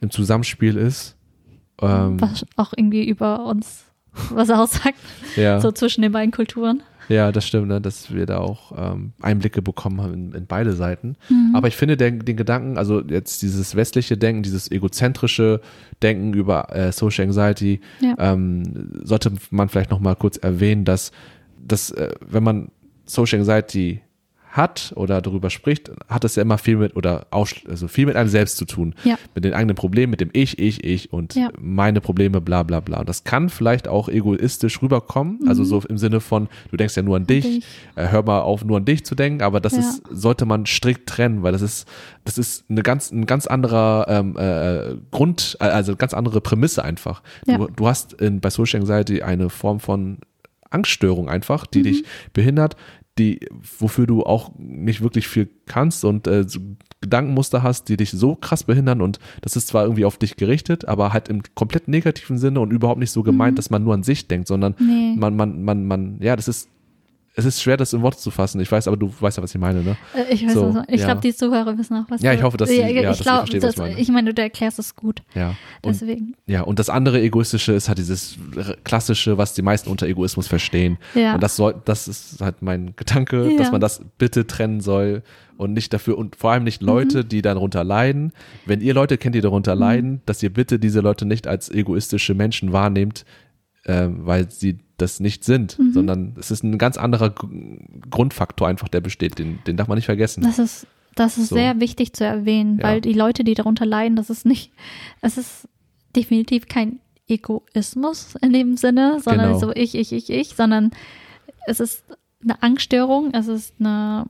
im 0.00 0.10
Zusammenspiel 0.10 0.76
ist. 0.76 1.16
Ähm, 1.80 2.20
was 2.20 2.44
auch 2.56 2.72
irgendwie 2.76 3.08
über 3.08 3.46
uns 3.46 3.84
was 4.30 4.50
aussagt, 4.50 4.98
ja. 5.36 5.60
so 5.60 5.72
zwischen 5.72 6.02
den 6.02 6.12
beiden 6.12 6.30
Kulturen. 6.32 6.82
Ja, 7.08 7.32
das 7.32 7.46
stimmt, 7.46 7.68
ne, 7.68 7.80
dass 7.80 8.12
wir 8.14 8.26
da 8.26 8.38
auch 8.38 8.72
ähm, 8.76 9.12
Einblicke 9.20 9.60
bekommen 9.62 10.00
haben 10.00 10.14
in, 10.14 10.32
in 10.32 10.46
beide 10.46 10.72
Seiten. 10.72 11.16
Mhm. 11.28 11.52
Aber 11.54 11.68
ich 11.68 11.76
finde 11.76 11.96
den, 11.96 12.20
den 12.24 12.36
Gedanken, 12.36 12.78
also 12.78 13.00
jetzt 13.02 13.42
dieses 13.42 13.74
westliche 13.76 14.16
Denken, 14.16 14.42
dieses 14.42 14.70
egozentrische 14.70 15.60
Denken 16.02 16.32
über 16.34 16.74
äh, 16.74 16.92
Social 16.92 17.24
Anxiety, 17.26 17.80
Ja. 18.00 18.14
ähm, 18.18 18.90
sollte 19.04 19.32
man 19.50 19.68
vielleicht 19.68 19.90
noch 19.90 20.00
mal 20.00 20.14
kurz 20.16 20.36
erwähnen, 20.36 20.84
dass, 20.84 21.12
dass 21.66 21.90
äh, 21.90 22.10
wenn 22.26 22.42
man 22.42 22.68
Social 23.06 23.38
Anxiety 23.40 24.00
hat 24.56 24.92
oder 24.94 25.20
darüber 25.20 25.50
spricht, 25.50 25.90
hat 26.08 26.22
das 26.22 26.36
ja 26.36 26.42
immer 26.42 26.58
viel 26.58 26.76
mit 26.76 26.94
oder 26.94 27.26
aussch- 27.32 27.68
also 27.68 27.88
viel 27.88 28.06
mit 28.06 28.14
einem 28.14 28.28
selbst 28.28 28.56
zu 28.56 28.64
tun. 28.66 28.94
Ja. 29.02 29.16
Mit 29.34 29.44
den 29.44 29.52
eigenen 29.52 29.74
Problemen, 29.74 30.12
mit 30.12 30.20
dem 30.20 30.30
Ich, 30.32 30.60
ich, 30.60 30.84
ich 30.84 31.12
und 31.12 31.34
Ja. 31.34 31.48
meine 31.60 32.00
Probleme, 32.00 32.40
bla 32.40 32.62
bla 32.62 32.78
bla. 32.78 33.00
Und 33.00 33.08
das 33.08 33.24
kann 33.24 33.48
vielleicht 33.48 33.88
auch 33.88 34.08
egoistisch 34.08 34.80
rüberkommen, 34.80 35.40
also 35.48 35.64
so 35.64 35.80
im 35.88 35.98
Sinne 35.98 36.20
von, 36.20 36.48
du 36.70 36.76
denkst 36.76 36.96
ja 36.96 37.02
nur 37.02 37.16
an 37.16 37.26
dich, 37.26 37.44
Mhm. 37.44 37.50
dich. 37.56 37.64
äh, 37.96 38.06
hör 38.08 38.22
mal 38.22 38.42
auf, 38.42 38.64
nur 38.64 38.76
an 38.76 38.84
dich 38.84 39.04
zu 39.04 39.16
denken, 39.16 39.42
aber 39.42 39.60
das 39.60 39.72
Ja. 39.72 39.80
ist, 39.80 40.02
sollte 40.08 40.46
man 40.46 40.66
strikt 40.66 41.08
trennen, 41.08 41.42
weil 41.42 41.50
das 41.50 41.60
ist, 41.62 41.88
das 42.24 42.38
ist 42.38 42.64
eine 42.70 42.82
ganz, 42.84 43.10
ein 43.10 43.26
ganz 43.26 43.48
anderer 43.48 44.06
ähm, 44.08 44.36
äh, 44.36 44.94
Grund, 45.10 45.56
äh, 45.58 45.64
also 45.64 45.96
ganz 45.96 46.14
andere 46.14 46.40
Prämisse 46.40 46.84
einfach. 46.84 47.22
Du, 47.44 47.66
du 47.74 47.88
hast 47.88 48.12
in, 48.14 48.40
bei 48.40 48.50
Social 48.50 48.78
Anxiety 48.80 49.20
eine 49.22 49.50
Form 49.50 49.80
von 49.80 50.18
Angststörung 50.70 51.28
einfach, 51.28 51.66
die 51.66 51.80
Mhm. 51.80 51.82
dich 51.84 52.04
behindert, 52.32 52.76
die, 53.18 53.40
wofür 53.78 54.06
du 54.06 54.24
auch 54.24 54.50
nicht 54.58 55.00
wirklich 55.02 55.28
viel 55.28 55.48
kannst 55.66 56.04
und 56.04 56.26
äh, 56.26 56.44
Gedankenmuster 57.00 57.62
hast, 57.62 57.88
die 57.88 57.96
dich 57.96 58.10
so 58.10 58.34
krass 58.34 58.64
behindern 58.64 59.00
und 59.02 59.18
das 59.42 59.56
ist 59.56 59.68
zwar 59.68 59.84
irgendwie 59.84 60.04
auf 60.04 60.16
dich 60.16 60.36
gerichtet, 60.36 60.86
aber 60.86 61.12
halt 61.12 61.28
im 61.28 61.42
komplett 61.54 61.86
negativen 61.86 62.38
Sinne 62.38 62.60
und 62.60 62.72
überhaupt 62.72 62.98
nicht 62.98 63.10
so 63.12 63.22
gemeint, 63.22 63.58
dass 63.58 63.70
man 63.70 63.84
nur 63.84 63.94
an 63.94 64.02
sich 64.02 64.26
denkt, 64.26 64.48
sondern 64.48 64.74
Mhm. 64.78 64.86
Nee. 64.86 65.14
man, 65.16 65.36
man, 65.36 65.62
man, 65.62 65.86
man, 65.86 66.16
ja, 66.20 66.34
das 66.34 66.48
ist, 66.48 66.68
es 67.36 67.44
ist 67.44 67.60
schwer, 67.62 67.76
das 67.76 67.92
in 67.92 68.00
Worte 68.02 68.18
zu 68.18 68.30
fassen. 68.30 68.60
Ich 68.60 68.70
weiß, 68.70 68.86
aber 68.86 68.96
du 68.96 69.12
weißt 69.18 69.36
ja, 69.38 69.42
was 69.42 69.54
ich 69.54 69.60
meine, 69.60 69.82
ne? 69.82 69.96
Äh, 70.14 70.32
Ich 70.34 70.46
weiß 70.46 70.54
So, 70.54 70.74
was, 70.74 70.84
ich 70.88 71.00
ja. 71.00 71.06
glaube, 71.06 71.20
die 71.20 71.34
Zuhörer 71.34 71.76
wissen 71.76 71.96
auch, 71.96 72.04
was 72.08 72.22
Ja, 72.22 72.32
ich 72.32 72.42
hoffe, 72.42 72.56
dass 72.56 72.68
sie- 72.68 72.76
ja, 72.80 73.02
dass 73.02 73.18
ich 73.18 73.24
glaub, 73.24 73.38
verstehen, 73.38 73.62
was 73.62 73.72
ich 73.72 73.78
meine. 73.78 73.98
Ich 73.98 74.08
meine, 74.08 74.34
du 74.34 74.40
erklärst 74.42 74.78
es 74.78 74.94
gut. 74.94 75.22
Ja. 75.34 75.50
Und, 75.82 76.00
Deswegen. 76.00 76.34
ja, 76.46 76.62
und 76.62 76.78
das 76.78 76.88
andere 76.90 77.20
Egoistische 77.20 77.72
ist 77.72 77.88
halt 77.88 77.98
dieses 77.98 78.36
Klassische, 78.84 79.38
was 79.38 79.54
die 79.54 79.62
meisten 79.62 79.90
unter 79.90 80.06
Egoismus 80.06 80.46
verstehen. 80.46 80.98
Ja. 81.14 81.34
Und 81.34 81.42
das 81.42 81.56
soll, 81.56 81.74
das 81.84 82.08
ist 82.08 82.40
halt 82.40 82.62
mein 82.62 82.94
Gedanke, 82.96 83.50
Ja. 83.50 83.58
dass 83.58 83.72
man 83.72 83.80
das 83.80 84.00
bitte 84.18 84.46
trennen 84.46 84.80
soll 84.80 85.22
und 85.56 85.72
nicht 85.72 85.92
dafür 85.92 86.18
und 86.18 86.36
vor 86.36 86.50
allem 86.52 86.64
nicht 86.64 86.82
Mhm. 86.82 86.88
Leute, 86.88 87.24
die 87.24 87.42
darunter 87.42 87.84
leiden. 87.84 88.32
Wenn 88.66 88.80
ihr 88.80 88.94
Leute 88.94 89.18
kennt, 89.18 89.34
die 89.34 89.40
darunter 89.40 89.74
leiden, 89.74 90.20
dass 90.26 90.42
ihr 90.42 90.52
bitte 90.52 90.78
diese 90.78 91.00
Leute 91.00 91.26
nicht 91.26 91.46
als 91.46 91.70
egoistische 91.70 92.34
Menschen 92.34 92.72
wahrnehmt, 92.72 93.24
äh, 93.84 94.08
weil 94.08 94.50
sie 94.50 94.78
das 94.96 95.20
nicht 95.20 95.44
sind, 95.44 95.78
Mhm. 95.78 95.92
sondern 95.92 96.36
es 96.38 96.50
ist 96.50 96.62
ein 96.62 96.78
ganz 96.78 96.96
anderer 96.96 97.30
G- 97.30 97.78
Grundfaktor 98.10 98.68
einfach, 98.68 98.88
der 98.88 99.00
besteht. 99.00 99.38
Den, 99.38 99.58
den 99.66 99.76
darf 99.76 99.88
man 99.88 99.96
nicht 99.96 100.04
vergessen. 100.06 100.42
Das 100.42 100.58
ist, 100.58 100.86
das 101.16 101.36
ist 101.38 101.48
So. 101.48 101.56
sehr 101.56 101.80
wichtig 101.80 102.12
zu 102.12 102.24
erwähnen, 102.24 102.78
Ja. 102.78 102.84
weil 102.84 103.00
die 103.00 103.12
Leute, 103.12 103.42
die 103.44 103.54
darunter 103.54 103.86
leiden, 103.86 104.16
das 104.16 104.30
ist 104.30 104.46
nicht, 104.46 104.70
es 105.20 105.36
ist 105.38 105.68
definitiv 106.14 106.68
kein 106.68 107.00
Egoismus 107.28 108.34
in 108.40 108.52
dem 108.52 108.76
Sinne, 108.76 109.18
sondern 109.20 109.48
Genau. 109.48 109.58
so 109.58 109.72
ich, 109.74 109.94
ich, 109.94 110.12
ich, 110.12 110.30
ich, 110.30 110.48
sondern 110.50 110.90
es 111.66 111.80
ist 111.80 112.04
eine 112.42 112.62
Angststörung, 112.62 113.32
es 113.32 113.48
ist 113.48 113.74
eine 113.80 114.26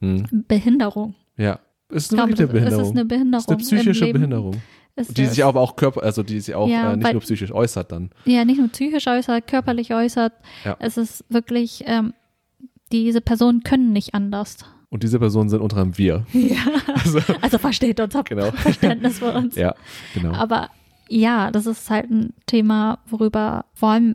Hm. 0.00 0.44
Behinderung. 0.48 1.14
Ja. 1.36 1.60
Es 1.88 2.04
ist 2.06 2.12
wirklich 2.12 2.38
eine 2.40 2.48
Behinderung. 2.48 2.80
Es 2.82 2.88
ist 2.88 2.92
eine 2.96 3.04
Behinderung. 3.04 3.38
Es 3.58 3.62
ist 3.66 3.72
eine 3.72 3.80
psychische. 3.82 4.12
Behinderung. 4.12 4.56
Ist 4.96 5.16
Die 5.18 5.22
es. 5.22 5.30
sich 5.30 5.44
aber 5.44 5.60
auch 5.60 5.74
Körper, 5.76 6.02
also 6.02 6.22
die 6.22 6.38
sich 6.40 6.54
auch 6.54 6.68
Ja, 6.68 6.92
äh, 6.92 6.96
nicht 6.96 7.04
weil- 7.04 7.12
nur 7.14 7.22
psychisch 7.22 7.50
äußert 7.52 7.90
dann. 7.92 8.10
ja, 8.26 8.44
nicht 8.44 8.58
nur 8.58 8.68
psychisch 8.68 9.06
äußert, 9.08 9.46
körperlich 9.48 9.92
äußert. 9.92 10.32
Ja. 10.64 10.76
Es 10.78 10.96
ist 10.96 11.24
wirklich, 11.28 11.82
ähm, 11.86 12.14
diese 12.92 13.20
Personen 13.20 13.62
können 13.64 13.92
nicht 13.92 14.14
anders. 14.14 14.58
Und 14.90 15.02
diese 15.02 15.18
Personen 15.18 15.48
sind 15.48 15.60
unter 15.60 15.78
anderem 15.78 15.98
wir. 15.98 16.24
Ja. 16.32 16.58
Also, 16.94 17.18
also 17.40 17.58
versteht 17.58 17.98
uns, 17.98 18.14
habt 18.14 18.28
Genau. 18.28 18.52
Verständnis 18.52 19.18
für 19.18 19.32
uns. 19.32 19.56
Ja, 19.56 19.74
genau. 20.14 20.32
Aber 20.32 20.70
ja, 21.08 21.50
das 21.50 21.66
ist 21.66 21.90
halt 21.90 22.10
ein 22.10 22.32
Thema, 22.46 22.98
worüber 23.06 23.64
vor 23.74 23.88
allem 23.90 24.14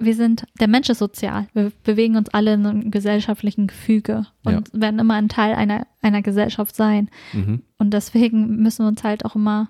wir 0.00 0.14
sind, 0.16 0.44
der 0.58 0.66
Mensch 0.66 0.88
ist 0.88 0.98
sozial. 0.98 1.46
Wir 1.54 1.70
bewegen 1.84 2.16
uns 2.16 2.28
alle 2.30 2.54
in 2.54 2.66
einem 2.66 2.90
gesellschaftlichen 2.90 3.68
Gefüge 3.68 4.26
und 4.44 4.68
werden 4.72 4.98
immer 4.98 5.14
ein 5.14 5.28
Teil 5.28 5.54
einer, 5.54 5.86
einer 6.02 6.20
Gesellschaft 6.20 6.74
sein. 6.74 7.10
mhm. 7.32 7.62
Und 7.78 7.90
deswegen 7.94 8.56
müssen 8.56 8.84
wir 8.84 8.88
uns 8.88 9.04
halt 9.04 9.24
auch 9.24 9.36
immer, 9.36 9.68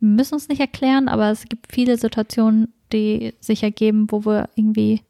müssen 0.00 0.34
uns 0.34 0.48
nicht 0.48 0.60
erklären, 0.60 1.08
aber 1.08 1.30
es 1.30 1.44
gibt 1.44 1.72
viele 1.72 1.96
Situationen, 1.98 2.68
die 2.92 3.34
sich 3.40 3.62
ergeben, 3.62 4.06
wo 4.10 4.24
wir 4.24 4.48
irgendwie 4.56 5.02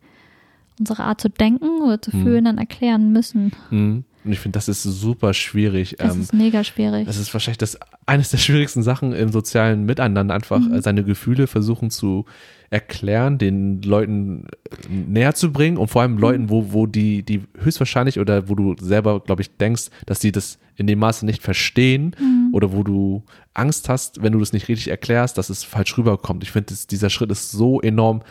unsere 0.79 1.03
Art 1.05 1.21
zu 1.21 1.29
denken 1.29 1.83
oder 1.83 2.01
zu 2.01 2.15
Mhm. 2.15 2.23
fühlen 2.23 2.45
dann 2.47 2.59
erklären 2.59 3.13
müssen. 3.13 3.53
Mhm. 3.71 4.05
Und 4.23 4.33
ich 4.33 4.39
finde, 4.41 4.59
das 4.59 4.69
ist 4.69 4.83
super 4.83 5.33
schwierig. 5.33 5.97
Das 5.99 6.15
Ähm, 6.15 6.21
ist 6.21 6.35
mega 6.35 6.63
schwierig. 6.63 7.07
Es 7.09 7.17
ist 7.17 7.33
wahrscheinlich 7.33 7.59
das 7.59 7.79
eines 8.07 8.31
der 8.31 8.39
schwierigsten 8.39 8.83
Sachen 8.83 9.13
im 9.13 9.31
sozialen 9.31 9.85
Miteinander, 9.85 10.35
einfach 10.35 10.59
Mhm. 10.61 10.81
seine 10.83 11.05
Gefühle 11.05 11.47
versuchen 11.47 11.91
zu 11.91 12.27
erklären, 12.71 13.37
den 13.39 13.83
Leuten 13.83 14.47
äh, 14.71 14.89
näher 14.89 15.35
zu 15.35 15.53
bringen 15.53 15.77
und 15.77 15.89
vor 15.89 16.03
allem. 16.03 16.19
Leuten, 16.19 16.49
wo, 16.51 16.73
wo 16.73 16.87
die, 16.87 17.23
die 17.25 17.43
höchstwahrscheinlich 17.59 18.19
oder 18.21 18.49
wo 18.49 18.55
du 18.55 18.77
selber, 18.81 19.21
glaube 19.21 19.43
ich, 19.43 19.57
denkst, 19.57 19.91
dass 20.07 20.21
sie 20.21 20.31
das 20.33 20.59
in 20.77 20.87
dem 20.87 21.01
Maße 21.01 21.27
nicht 21.27 21.43
verstehen 21.43 22.15
Mhm. 22.19 22.51
oder 22.53 22.73
wo 22.73 22.83
du 22.85 23.25
Angst 23.55 23.89
hast, 23.89 24.23
wenn 24.23 24.33
du 24.33 24.39
das 24.39 24.53
nicht 24.53 24.69
richtig 24.69 24.89
erklärst, 24.89 25.37
dass 25.37 25.51
es 25.51 25.65
falsch 25.65 25.99
rüberkommt. 25.99 26.43
Ich 26.45 26.53
finde, 26.53 26.73
dieser 26.91 27.11
Schritt 27.11 27.31
ist 27.33 27.51
so 27.51 27.81
enorm 27.81 28.23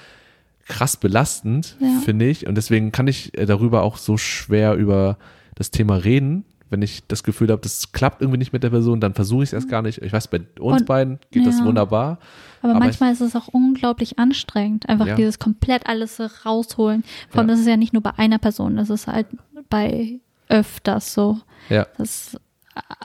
krass 0.67 0.95
belastend, 0.97 1.75
Ja. 1.80 1.99
finde 2.06 2.30
ich. 2.30 2.47
Und 2.47 2.56
deswegen 2.56 2.91
kann 2.91 3.08
ich 3.08 3.38
äh, 3.38 3.45
darüber 3.45 3.82
auch 3.84 3.97
so 3.97 4.17
schwer 4.17 4.75
über 4.75 5.17
das 5.56 5.71
Thema 5.71 5.95
reden. 5.95 6.45
Wenn 6.69 6.82
ich 6.82 7.05
das 7.08 7.23
Gefühl 7.23 7.49
habe, 7.49 7.62
das 7.62 7.91
klappt 7.91 8.21
irgendwie 8.21 8.38
nicht 8.38 8.53
mit 8.53 8.62
der 8.63 8.69
Person, 8.69 8.99
dann 8.99 9.13
versuche 9.13 9.43
ich 9.43 9.49
es 9.49 9.53
erst 9.53 9.69
gar 9.69 9.82
nicht. 9.82 10.01
Ich 10.01 10.13
weiß, 10.13 10.27
bei 10.27 10.41
uns 10.60 10.82
Und- 10.82 10.86
beiden 10.88 11.19
geht 11.32 11.45
das 11.47 11.60
ja. 11.60 11.65
wunderbar. 11.65 12.19
Aber, 12.62 12.71
Aber 12.75 12.79
manchmal 12.86 13.12
ist 13.13 13.21
es 13.21 13.36
auch 13.36 13.47
unglaublich 13.47 14.19
anstrengend, 14.19 14.88
einfach 14.89 15.08
Ja. 15.08 15.15
dieses 15.15 15.39
komplett 15.39 15.88
alles 15.88 16.19
rausholen. 16.45 17.03
Vor 17.29 17.39
allem, 17.39 17.49
Ja. 17.49 17.53
das 17.53 17.62
ist 17.62 17.67
ja 17.67 17.77
nicht 17.77 17.93
nur 17.93 18.03
bei 18.03 18.12
einer 18.17 18.38
Person, 18.38 18.75
das 18.75 18.89
ist 18.89 19.08
halt 19.08 19.27
bei 19.69 20.19
öfters 20.47 21.13
so. 21.13 21.39
Ja, 21.69 21.88
Das, 21.97 22.38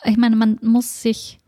ich 0.05 0.16
meine, 0.16 0.37
man 0.37 0.59
muss 0.62 1.03
sich, 1.03 1.38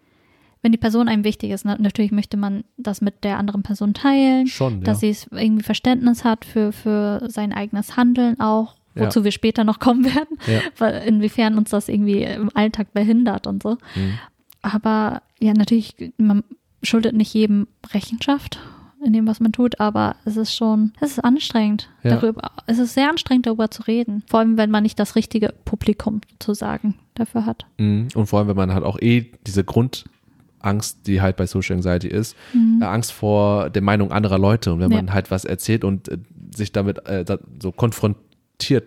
wenn 0.63 0.73
die 0.73 0.79
Person 0.79 1.09
einem 1.09 1.25
wichtig 1.25 1.51
ist, 1.51 1.65
na- 1.65 1.77
natürlich 1.79 2.13
möchte 2.13 2.37
man 2.37 2.65
das 2.77 3.01
mit 3.01 3.25
der 3.25 3.39
anderen 3.39 3.63
Person 3.63 3.95
teilen, 3.95 4.47
schon. 4.47 4.83
dass 4.83 4.99
ja. 5.01 5.01
sie 5.01 5.11
es 5.11 5.27
irgendwie 5.31 5.63
Verständnis 5.63 6.25
hat 6.25 6.45
für, 6.45 6.73
für 6.73 7.23
sein 7.29 7.53
eigenes 7.53 7.97
Handeln 7.97 8.41
auch, 8.41 8.75
Ja. 8.97 9.07
wozu 9.07 9.23
wir 9.25 9.31
später 9.33 9.63
noch 9.65 9.79
kommen 9.79 10.05
werden, 10.05 10.39
Ja. 10.47 10.61
weil 10.79 11.07
inwiefern 11.07 11.57
uns 11.59 11.71
das 11.71 11.89
irgendwie 11.89 12.23
im 12.25 12.51
Alltag 12.55 12.93
behindert 12.95 13.47
und 13.47 13.63
so. 13.63 13.79
Mhm. 13.95 14.19
Aber 14.63 15.23
ja, 15.39 15.53
natürlich, 15.53 15.95
man 16.19 16.43
schuldet 16.83 17.15
nicht 17.15 17.33
jedem 17.35 17.67
Rechenschaft 17.93 18.59
in 19.05 19.13
dem, 19.13 19.27
was 19.27 19.39
man 19.39 19.53
tut, 19.53 19.79
aber 19.79 20.17
es 20.25 20.37
ist 20.37 20.55
schon, 20.55 20.93
es 21.01 21.13
ist 21.13 21.21
anstrengend, 21.25 21.89
Ja. 22.03 22.17
darüber, 22.17 22.51
es 22.67 22.79
ist 22.79 22.95
sehr 22.95 23.09
anstrengend, 23.11 23.47
darüber 23.47 23.71
zu 23.71 23.83
reden. 23.83 24.23
Vor 24.27 24.41
allem, 24.41 24.57
wenn 24.57 24.71
man 24.71 24.83
nicht 24.83 24.99
das 24.99 25.15
richtige 25.15 25.53
Publikum 25.65 26.23
zu 26.39 26.55
sagen 26.55 26.95
dafür 27.15 27.47
hat. 27.47 27.67
Mhm. 27.79 28.09
Und 28.15 28.27
vor 28.27 28.39
allem, 28.41 28.49
wenn 28.49 28.57
man 28.57 28.73
halt 28.75 28.85
auch 28.85 28.99
eh 29.01 29.31
diese 29.47 29.63
Grundangst, 29.63 31.07
die 31.07 31.21
halt 31.21 31.37
bei 31.37 31.47
Social 31.47 31.77
Anxiety 31.77 32.09
ist, 32.09 32.37
Mhm. 32.53 32.81
äh, 32.83 32.87
Angst 32.87 33.13
vor 33.13 33.71
der 33.71 33.83
Meinung 33.83 34.11
anderer 34.13 34.39
Leute. 34.39 34.73
Und 34.73 34.81
wenn 34.81 34.91
Ja. 34.91 34.97
man 34.97 35.13
halt 35.13 35.31
was 35.31 35.45
erzählt 35.45 35.85
und 35.85 36.09
äh, 36.09 36.19
sich 36.55 36.73
damit 36.73 37.07
äh, 37.07 37.25
so 37.61 37.73
konfrontiert 37.73 38.25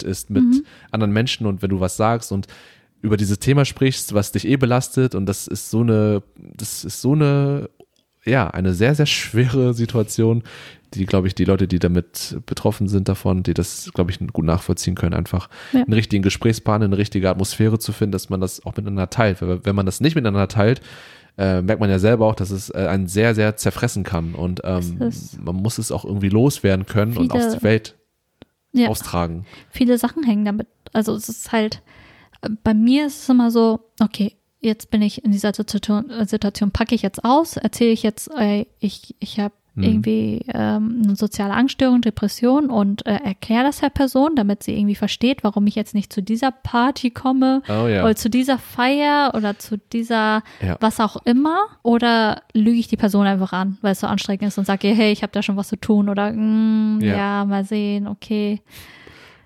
ist 0.04 0.30
mit 0.30 0.44
Mhm. 0.44 0.64
anderen 0.92 1.14
Menschen 1.14 1.46
und 1.48 1.62
wenn 1.62 1.70
du 1.70 1.80
was 1.80 1.96
sagst 1.98 2.32
und 2.32 2.48
über 3.02 3.16
dieses 3.18 3.40
Thema 3.40 3.64
sprichst, 3.66 4.14
was 4.14 4.32
dich 4.32 4.46
eh 4.48 4.58
belastet 4.58 5.16
und 5.16 5.26
das 5.26 5.48
ist 5.48 5.70
so 5.70 5.82
eine, 5.82 6.22
das 6.36 6.84
ist 6.84 7.02
so 7.02 7.14
eine, 7.14 7.70
ja, 8.26 8.50
eine 8.50 8.74
sehr, 8.74 8.94
sehr 8.96 9.06
schwere 9.06 9.74
Situation, 9.74 10.44
die, 10.94 11.06
glaube 11.06 11.28
ich, 11.28 11.36
die 11.36 11.46
Leute, 11.46 11.68
die 11.68 11.80
damit 11.80 12.38
betroffen 12.46 12.88
sind 12.88 13.08
davon, 13.08 13.44
die 13.44 13.54
das, 13.54 13.92
glaube 13.94 14.12
ich, 14.12 14.20
gut 14.34 14.44
nachvollziehen 14.44 14.96
können, 14.96 15.14
einfach 15.14 15.48
Ja. 15.72 15.82
einen 15.84 15.94
richtigen 15.94 16.24
Gesprächspartner, 16.24 16.86
eine 16.86 16.98
richtige 16.98 17.30
Atmosphäre 17.30 17.80
zu 17.80 17.94
finden, 17.94 18.12
dass 18.12 18.30
man 18.30 18.42
das 18.42 18.66
auch 18.66 18.76
miteinander 18.76 19.10
teilt. 19.10 19.42
Weil, 19.42 19.64
wenn 19.66 19.76
man 19.76 19.86
das 19.86 20.02
nicht 20.02 20.16
miteinander 20.16 20.48
teilt, 20.48 20.82
äh, 21.38 21.62
merkt 21.62 21.80
man 21.80 21.90
ja 21.92 22.00
selber 22.00 22.26
auch, 22.26 22.36
dass 22.36 22.50
es 22.50 22.70
äh, 22.72 22.88
einen 22.90 23.08
sehr, 23.08 23.34
sehr 23.36 23.56
zerfressen 23.56 24.04
kann 24.04 24.34
und 24.36 24.62
ähm, 24.66 25.12
man 25.42 25.56
muss 25.56 25.78
es 25.78 25.92
auch 25.92 26.04
irgendwie 26.04 26.30
loswerden 26.30 26.86
können 26.86 27.16
und 27.16 27.32
aus 27.32 27.52
der 27.54 27.64
Welt 27.64 27.96
Ja. 28.72 28.90
austragen. 28.90 29.46
viele 29.70 29.98
Sachen 29.98 30.24
hängen 30.24 30.46
damit. 30.46 30.68
Also 30.94 31.14
es 31.16 31.28
ist 31.28 31.52
halt, 31.52 31.82
äh, 32.42 32.50
bei 32.64 32.74
mir 32.74 33.08
ist 33.08 33.24
es 33.24 33.30
immer 33.30 33.52
so, 33.52 33.80
okay, 34.00 34.36
jetzt 34.60 34.92
bin 34.92 35.02
ich 35.02 35.24
in 35.24 35.32
dieser 35.32 35.54
Situation, 35.54 36.10
äh, 36.10 36.26
Situation 36.26 36.72
packe 36.72 36.96
ich 36.96 37.02
jetzt 37.02 37.24
aus, 37.24 37.58
erzähle 37.58 37.92
ich 37.92 38.04
jetzt, 38.04 38.30
ey, 38.32 38.68
ich, 38.80 39.16
ich 39.20 39.40
habe 39.40 39.54
Mhm. 39.76 39.84
irgendwie 39.84 40.42
ähm, 40.54 41.02
eine 41.06 41.16
soziale 41.16 41.54
Angststörung, 41.54 42.02
Depression 42.02 42.70
und 42.70 43.06
äh, 43.06 43.16
erkläre 43.24 43.64
das 43.66 43.80
der 43.80 43.90
Person, 43.90 44.36
damit 44.36 44.64
sie 44.64 44.74
irgendwie 44.78 44.96
versteht, 44.96 45.44
warum 45.44 45.68
ich 45.68 45.76
jetzt 45.76 45.94
nicht 45.96 46.12
zu 46.12 46.22
dieser 46.24 46.52
Party 46.52 47.12
komme 47.12 47.62
Oh 47.70 47.88
ja. 47.88 48.04
oder 48.04 48.16
zu 48.16 48.30
dieser 48.30 48.58
Feier 48.58 49.32
oder 49.36 49.58
zu 49.60 49.78
dieser 49.78 50.42
Ja. 50.62 50.78
was 50.80 51.00
auch 51.00 51.18
immer 51.26 51.58
oder 51.84 52.42
lüge 52.54 52.80
ich 52.80 52.88
die 52.88 52.98
Person 52.98 53.26
einfach 53.28 53.54
an, 53.54 53.78
weil 53.82 53.92
es 53.94 54.00
so 54.00 54.08
anstrengend 54.08 54.44
ist 54.44 54.58
und 54.58 54.66
sage, 54.66 54.88
ihr, 54.90 54.96
hey, 54.96 55.12
ich 55.12 55.22
habe 55.24 55.32
da 55.32 55.42
schon 55.44 55.56
was 55.58 55.68
zu 55.70 55.76
tun 55.78 56.10
oder 56.10 56.32
mm, 56.32 57.00
Ja. 57.02 57.16
ja. 57.16 57.46
mal 57.46 57.64
sehen, 57.64 58.08
okay. 58.08 58.62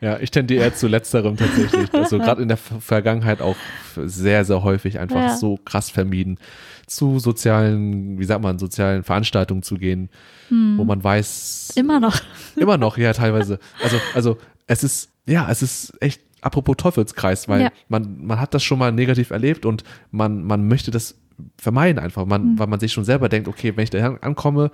Ja, 0.03 0.19
ich 0.19 0.31
tendiere 0.31 0.63
eher 0.63 0.75
zu 0.75 0.87
letzterem 0.87 1.37
tatsächlich. 1.37 1.93
Also 1.93 2.17
gerade 2.19 2.41
in 2.43 2.49
der 2.49 2.57
Ver- 2.57 2.81
Vergangenheit 2.81 3.41
auch 3.41 3.55
sehr, 3.95 4.43
sehr 4.43 4.61
häufig 4.63 4.99
einfach 4.99 5.15
Ja. 5.21 5.37
so 5.37 5.57
krass 5.63 5.89
vermieden, 5.89 6.39
zu 6.87 7.19
sozialen, 7.19 8.19
wie 8.19 8.25
sagt 8.25 8.41
man, 8.41 8.59
sozialen 8.59 9.03
Veranstaltungen 9.03 9.63
zu 9.63 9.75
gehen, 9.75 10.09
wo 10.49 10.83
man 10.83 11.01
weiß, 11.03 11.71
Hm. 11.75 11.85
Immer 11.85 11.99
noch. 12.01 12.19
immer 12.57 12.77
noch, 12.77 12.97
ja, 12.97 13.13
teilweise. 13.13 13.59
Also, 13.81 13.97
also 14.13 14.37
es 14.67 14.83
ist, 14.83 15.09
ja, 15.25 15.47
es 15.49 15.61
ist 15.63 15.93
echt, 16.01 16.21
apropos 16.41 16.75
Teufelskreis, 16.77 17.47
weil 17.47 17.61
Ja. 17.61 17.69
man, 17.87 18.25
man 18.25 18.41
hat 18.41 18.53
das 18.53 18.61
schon 18.63 18.79
mal 18.79 18.91
negativ 18.91 19.31
erlebt 19.31 19.65
und 19.65 19.83
man, 20.11 20.43
man 20.43 20.67
möchte 20.67 20.91
das 20.91 21.15
vermeiden 21.57 21.97
einfach, 21.97 22.25
man, 22.25 22.41
Hm. 22.43 22.59
weil 22.59 22.67
man 22.67 22.79
sich 22.81 22.91
schon 22.91 23.05
selber 23.05 23.29
denkt, 23.29 23.47
okay, 23.47 23.71
wenn 23.77 23.83
ich 23.85 23.89
da 23.89 24.15
ankomme, 24.21 24.69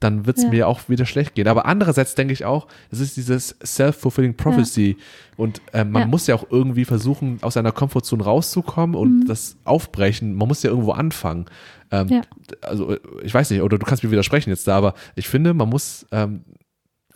dann 0.00 0.26
wird 0.26 0.38
es 0.38 0.44
Ja. 0.44 0.50
mir 0.50 0.68
auch 0.68 0.88
wieder 0.88 1.06
schlecht 1.06 1.34
gehen. 1.34 1.48
Aber 1.48 1.66
andererseits 1.66 2.14
denke 2.14 2.32
ich 2.32 2.44
auch, 2.44 2.66
es 2.90 3.00
ist 3.00 3.16
dieses 3.16 3.56
self-fulfilling 3.64 4.34
prophecy 4.36 4.96
und 5.36 5.60
äh, 5.72 5.84
man 5.84 6.02
Ja. 6.02 6.08
muss 6.08 6.26
ja 6.26 6.34
auch 6.34 6.46
irgendwie 6.50 6.84
versuchen, 6.84 7.38
aus 7.42 7.54
seiner 7.54 7.72
Komfortzone 7.72 8.22
rauszukommen 8.22 8.94
und 8.96 9.26
das 9.26 9.56
aufbrechen. 9.64 10.34
Man 10.34 10.48
muss 10.48 10.62
ja 10.62 10.70
irgendwo 10.70 10.92
anfangen. 10.92 11.46
Ähm, 11.90 12.06
Mhm. 12.06 12.12
Ja. 12.12 12.20
Also 12.62 12.92
äh, 12.94 13.00
ich 13.22 13.32
weiß 13.34 13.50
nicht, 13.50 13.62
oder 13.62 13.78
du 13.78 13.86
kannst 13.86 14.04
mir 14.04 14.10
widersprechen 14.10 14.50
jetzt 14.50 14.68
da, 14.68 14.76
aber 14.76 14.94
ich 15.16 15.28
finde, 15.28 15.54
man 15.54 15.68
muss 15.68 16.06
ähm, 16.12 16.44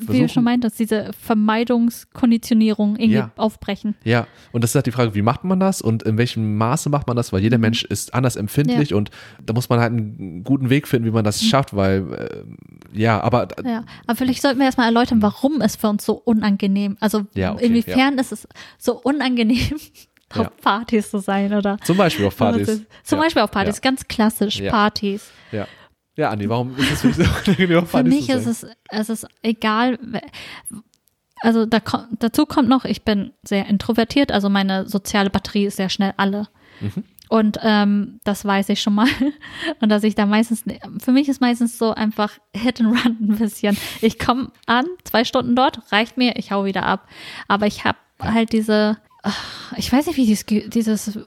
Wie 0.03 0.07
du 0.07 0.13
versuchen- 0.13 0.29
schon 0.29 0.45
meintest, 0.45 0.79
diese 0.79 1.11
Vermeidungskonditionierung 1.21 2.97
irgendwie 2.97 3.15
Ja. 3.15 3.31
aufbrechen. 3.37 3.95
Ja, 4.05 4.27
und 4.53 4.63
das 4.65 4.71
ist 4.71 4.75
halt 4.75 4.87
die 4.87 4.93
Frage, 4.93 5.15
wie 5.15 5.23
macht 5.23 5.45
man 5.45 5.61
das 5.61 5.83
und 5.83 6.03
in 6.03 6.19
welchem 6.19 6.57
Maße 6.57 6.91
macht 6.91 7.07
man 7.07 7.17
das, 7.17 7.33
weil 7.33 7.41
jeder 7.41 7.59
Mensch 7.59 7.85
ist 7.85 8.15
anders 8.15 8.37
empfindlich 8.37 8.95
und 8.95 9.11
da 9.45 9.53
muss 9.53 9.69
man 9.69 9.81
halt 9.81 9.93
einen 9.93 10.45
guten 10.45 10.71
Weg 10.71 10.89
finden, 10.89 11.07
wie 11.09 11.13
man 11.13 11.25
das 11.25 11.43
schafft, 11.43 11.75
weil 11.77 12.13
äh, 12.13 12.99
ja, 12.99 13.21
aber 13.21 13.49
Ja, 13.65 13.85
aber 14.07 14.17
vielleicht 14.17 14.43
sollten 14.43 14.59
wir 14.59 14.67
erstmal 14.67 14.87
erläutern, 14.87 15.23
warum 15.23 15.61
es 15.61 15.77
für 15.77 15.89
uns 15.89 16.05
so 16.05 16.15
unangenehm, 16.15 16.97
also 17.01 17.23
Ja, 17.35 17.53
okay, 17.55 17.67
inwiefern 17.67 18.19
ist 18.19 18.33
es 18.33 18.47
so 18.79 19.01
unangenehm, 19.01 19.77
auf 20.31 20.37
Ja. 20.39 20.51
Partys 20.63 21.11
zu 21.11 21.19
sein 21.19 21.53
oder 21.53 21.77
zum 21.85 21.97
Beispiel 21.97 22.25
auf 22.27 22.37
Partys. 22.37 22.83
Zum 23.05 23.19
ja. 23.19 23.25
Beispiel 23.25 23.43
auf 23.43 23.51
Partys, 23.51 23.81
ganz 23.81 24.07
klassisch 24.09 24.61
Ja. 24.61 24.71
Partys. 24.71 25.31
Ja. 25.51 25.67
Ja, 26.17 26.31
Andi, 26.31 26.49
warum 26.49 26.77
ist 26.77 26.93
es 26.93 27.01
für 27.01 27.09
dich 27.09 27.17
so 27.17 27.23
unangenehm 27.47 27.87
Für 27.87 28.03
mich 28.05 28.29
ist 28.29 28.47
es, 28.47 28.67
es 28.91 29.09
ist 29.09 29.27
egal. 29.43 29.99
Also 31.41 31.67
da, 31.67 31.81
dazu 32.19 32.47
kommt 32.47 32.69
noch, 32.69 32.85
ich 32.85 33.03
bin 33.03 33.33
sehr 33.43 33.67
introvertiert, 33.67 34.31
also 34.31 34.49
meine 34.49 34.89
soziale 34.89 35.31
Batterie 35.31 35.67
ist 35.67 35.77
sehr 35.77 35.89
schnell 35.89 36.15
alle. 36.17 36.49
Mhm. 36.81 37.05
Und 37.29 37.59
ähm, 37.63 38.21
das 38.25 38.45
weiß 38.45 38.69
ich 38.69 38.83
schon 38.83 38.95
mal. 38.95 39.09
Und 39.81 39.89
dass 39.89 40.05
ich 40.05 40.15
da 40.15 40.27
meistens, 40.27 40.65
für 40.99 41.13
mich 41.13 41.31
ist 41.31 41.41
meistens 41.41 41.79
so 41.79 41.95
einfach 41.95 42.39
Hit 42.55 42.83
and 42.83 42.91
Run 42.91 43.17
ein 43.23 43.39
bisschen. 43.39 43.79
Ich 44.03 44.19
komme 44.19 44.53
an, 44.67 44.85
zwei 45.05 45.25
Stunden 45.25 45.57
dort, 45.57 45.81
reicht 45.91 46.19
mir, 46.19 46.37
ich 46.37 46.53
hau 46.53 46.67
wieder 46.67 46.85
ab. 46.85 47.09
Aber 47.49 47.67
ich 47.67 47.85
habe 47.85 47.97
halt 48.21 48.53
diese, 48.53 48.99
ich 49.77 49.91
weiß 49.91 50.09
nicht, 50.09 50.19
wie 50.19 50.27
dieses, 50.27 50.45
dieses 50.45 51.21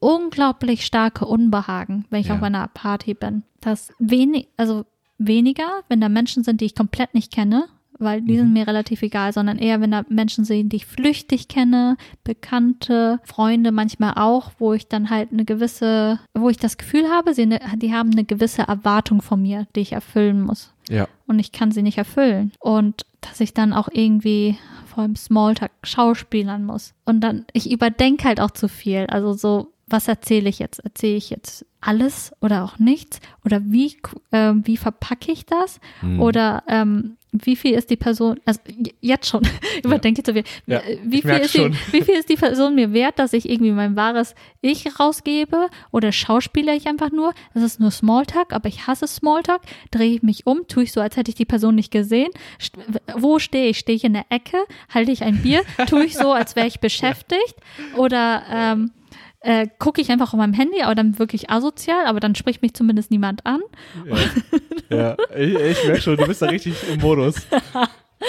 unglaublich 0.00 0.84
starke 0.84 1.26
Unbehagen, 1.26 2.04
wenn 2.10 2.20
ich 2.20 2.28
Ja. 2.28 2.34
auf 2.36 2.42
einer 2.42 2.66
Party 2.68 3.14
bin. 3.14 3.42
Das 3.60 3.92
wenig, 3.98 4.48
also 4.56 4.84
weniger, 5.18 5.68
wenn 5.88 6.00
da 6.00 6.08
Menschen 6.08 6.42
sind, 6.42 6.60
die 6.60 6.64
ich 6.66 6.74
komplett 6.74 7.14
nicht 7.14 7.30
kenne, 7.32 7.66
weil 7.98 8.22
die 8.22 8.32
Mhm. 8.32 8.38
sind 8.38 8.52
mir 8.54 8.66
relativ 8.66 9.02
egal, 9.02 9.34
sondern 9.34 9.58
eher, 9.58 9.82
wenn 9.82 9.90
da 9.90 10.04
Menschen 10.08 10.46
sind, 10.46 10.70
die 10.72 10.76
ich 10.76 10.86
flüchtig 10.86 11.48
kenne, 11.48 11.98
Bekannte, 12.24 13.20
Freunde 13.24 13.70
manchmal 13.72 14.14
auch, 14.16 14.52
wo 14.58 14.72
ich 14.72 14.88
dann 14.88 15.10
halt 15.10 15.30
eine 15.32 15.44
gewisse, 15.44 16.18
wo 16.32 16.48
ich 16.48 16.56
das 16.56 16.78
Gefühl 16.78 17.10
habe, 17.10 17.34
sie 17.34 17.44
ne, 17.44 17.60
die 17.76 17.92
haben 17.92 18.10
eine 18.12 18.24
gewisse 18.24 18.62
Erwartung 18.62 19.20
von 19.20 19.42
mir, 19.42 19.66
die 19.76 19.80
ich 19.80 19.92
erfüllen 19.92 20.40
muss 20.40 20.72
Ja, 20.88 21.06
und 21.26 21.38
ich 21.38 21.52
kann 21.52 21.70
sie 21.70 21.82
nicht 21.82 21.98
erfüllen. 21.98 22.52
Und 22.58 23.04
dass 23.20 23.40
ich 23.40 23.52
dann 23.52 23.74
auch 23.74 23.88
irgendwie 23.92 24.56
vor 24.86 25.02
allem 25.02 25.14
Smalltalk 25.16 25.70
schauspielern 25.82 26.64
muss. 26.64 26.94
Und 27.04 27.20
dann, 27.20 27.44
ich 27.52 27.70
überdenke 27.70 28.24
halt 28.24 28.40
auch 28.40 28.50
zu 28.50 28.66
viel. 28.68 29.04
Also 29.10 29.34
so, 29.34 29.72
was 29.90 30.08
erzähle 30.08 30.48
ich 30.48 30.58
jetzt? 30.58 30.78
Erzähle 30.80 31.16
ich 31.16 31.30
jetzt 31.30 31.66
alles 31.80 32.32
oder 32.40 32.64
auch 32.64 32.78
nichts? 32.78 33.20
Oder 33.44 33.60
wie, 33.64 33.96
äh, 34.30 34.52
wie 34.54 34.76
verpacke 34.76 35.32
ich 35.32 35.46
das? 35.46 35.80
Hm. 36.00 36.20
Oder 36.20 36.62
ähm, 36.68 37.16
wie 37.32 37.56
viel 37.56 37.74
ist 37.74 37.90
die 37.90 37.96
Person, 37.96 38.40
also 38.44 38.60
jetzt 39.00 39.28
schon, 39.28 39.46
überdenke 39.84 40.20
ich 40.20 40.24
zu 40.24 40.32
viel. 40.32 40.44
Ja, 40.66 40.80
Äh, 40.80 40.98
wie, 41.04 41.22
viel 41.22 41.30
ist 41.30 41.54
die, 41.54 41.72
wie 41.92 42.02
viel 42.02 42.16
ist 42.16 42.28
die 42.28 42.36
Person 42.36 42.74
mir 42.74 42.92
wert, 42.92 43.18
dass 43.18 43.32
ich 43.32 43.48
irgendwie 43.48 43.70
mein 43.70 43.96
wahres 43.96 44.34
Ich 44.60 44.98
rausgebe? 44.98 45.68
Oder 45.92 46.12
schauspiele 46.12 46.74
ich 46.74 46.86
einfach 46.86 47.10
nur? 47.12 47.32
Das 47.54 47.62
ist 47.62 47.80
nur 47.80 47.90
Smalltalk, 47.90 48.52
aber 48.52 48.68
ich 48.68 48.86
hasse 48.86 49.06
Smalltalk. 49.06 49.62
Drehe 49.90 50.14
ich 50.14 50.22
mich 50.22 50.46
um, 50.46 50.66
tue 50.66 50.84
ich 50.84 50.92
so, 50.92 51.00
als 51.00 51.16
hätte 51.16 51.30
ich 51.30 51.36
die 51.36 51.44
Person 51.44 51.74
nicht 51.74 51.90
gesehen. 51.90 52.30
St 52.60 52.76
wo 53.16 53.38
stehe 53.38 53.70
ich? 53.70 53.78
Stehe 53.78 53.96
ich 53.96 54.04
in 54.04 54.12
der 54.14 54.26
Ecke? 54.30 54.58
Halte 54.92 55.12
ich 55.12 55.22
ein 55.22 55.42
Bier? 55.42 55.62
Tue 55.86 56.04
ich 56.04 56.16
so, 56.16 56.32
als 56.32 56.56
wäre 56.56 56.66
ich 56.66 56.80
beschäftigt? 56.80 57.54
Oder 57.96 58.42
ähm, 58.50 58.90
äh, 59.40 59.66
gucke 59.78 60.00
ich 60.00 60.10
einfach 60.10 60.32
auf 60.32 60.38
meinem 60.38 60.52
Handy, 60.54 60.82
aber 60.82 60.94
dann 60.94 61.18
wirklich 61.18 61.50
asozial, 61.50 62.06
aber 62.06 62.20
dann 62.20 62.34
spricht 62.34 62.62
mich 62.62 62.74
zumindest 62.74 63.10
niemand 63.10 63.46
an. 63.46 63.60
Ja, 64.90 65.16
ich, 65.36 65.54
ich 65.54 65.84
merke 65.84 66.00
schon, 66.02 66.16
du 66.16 66.26
bist 66.26 66.42
da 66.42 66.46
richtig 66.46 66.74
im 66.92 67.00
Modus. 67.00 67.36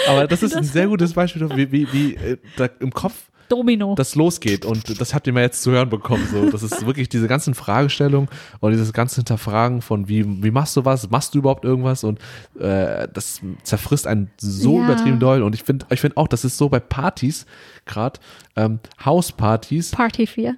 Aber 0.08 0.26
das 0.26 0.42
ist 0.42 0.54
ein 0.56 0.64
sehr 0.64 0.86
gutes 0.86 1.12
Beispiel, 1.12 1.48
wie, 1.56 1.70
wie, 1.72 1.92
wie 1.92 2.14
äh, 2.14 2.38
da 2.56 2.68
im 2.80 2.92
Kopf 2.92 3.28
Domino. 3.48 3.94
das 3.94 4.14
losgeht. 4.14 4.64
Und 4.64 4.98
das 4.98 5.12
habt 5.12 5.26
ihr 5.26 5.34
mal 5.34 5.42
jetzt 5.42 5.62
zu 5.62 5.70
hören 5.72 5.90
bekommen. 5.90 6.26
So, 6.32 6.48
das 6.48 6.62
ist 6.62 6.86
wirklich 6.86 7.10
diese 7.10 7.28
ganzen 7.28 7.52
Fragestellungen 7.52 8.30
und 8.60 8.70
dieses 8.72 8.94
ganze 8.94 9.16
Hinterfragen 9.16 9.82
von 9.82 10.08
wie, 10.08 10.24
wie 10.42 10.50
machst 10.50 10.74
du 10.76 10.86
was? 10.86 11.10
Machst 11.10 11.34
du 11.34 11.40
überhaupt 11.40 11.64
irgendwas? 11.66 12.02
Und 12.04 12.18
äh, 12.58 13.06
das 13.12 13.42
zerfrisst 13.64 14.06
einen 14.06 14.30
so 14.38 14.78
Ja. 14.78 14.84
übertrieben 14.84 15.18
doll. 15.20 15.42
Und 15.42 15.54
ich 15.54 15.64
finde 15.64 15.84
ich 15.90 16.00
finde 16.00 16.16
auch, 16.16 16.28
das 16.28 16.46
ist 16.46 16.56
so 16.56 16.70
bei 16.70 16.80
Partys, 16.80 17.44
gerade 17.84 18.20
ähm, 18.56 18.78
Hauspartys, 19.04 19.90
Party 19.90 20.26
4. 20.26 20.56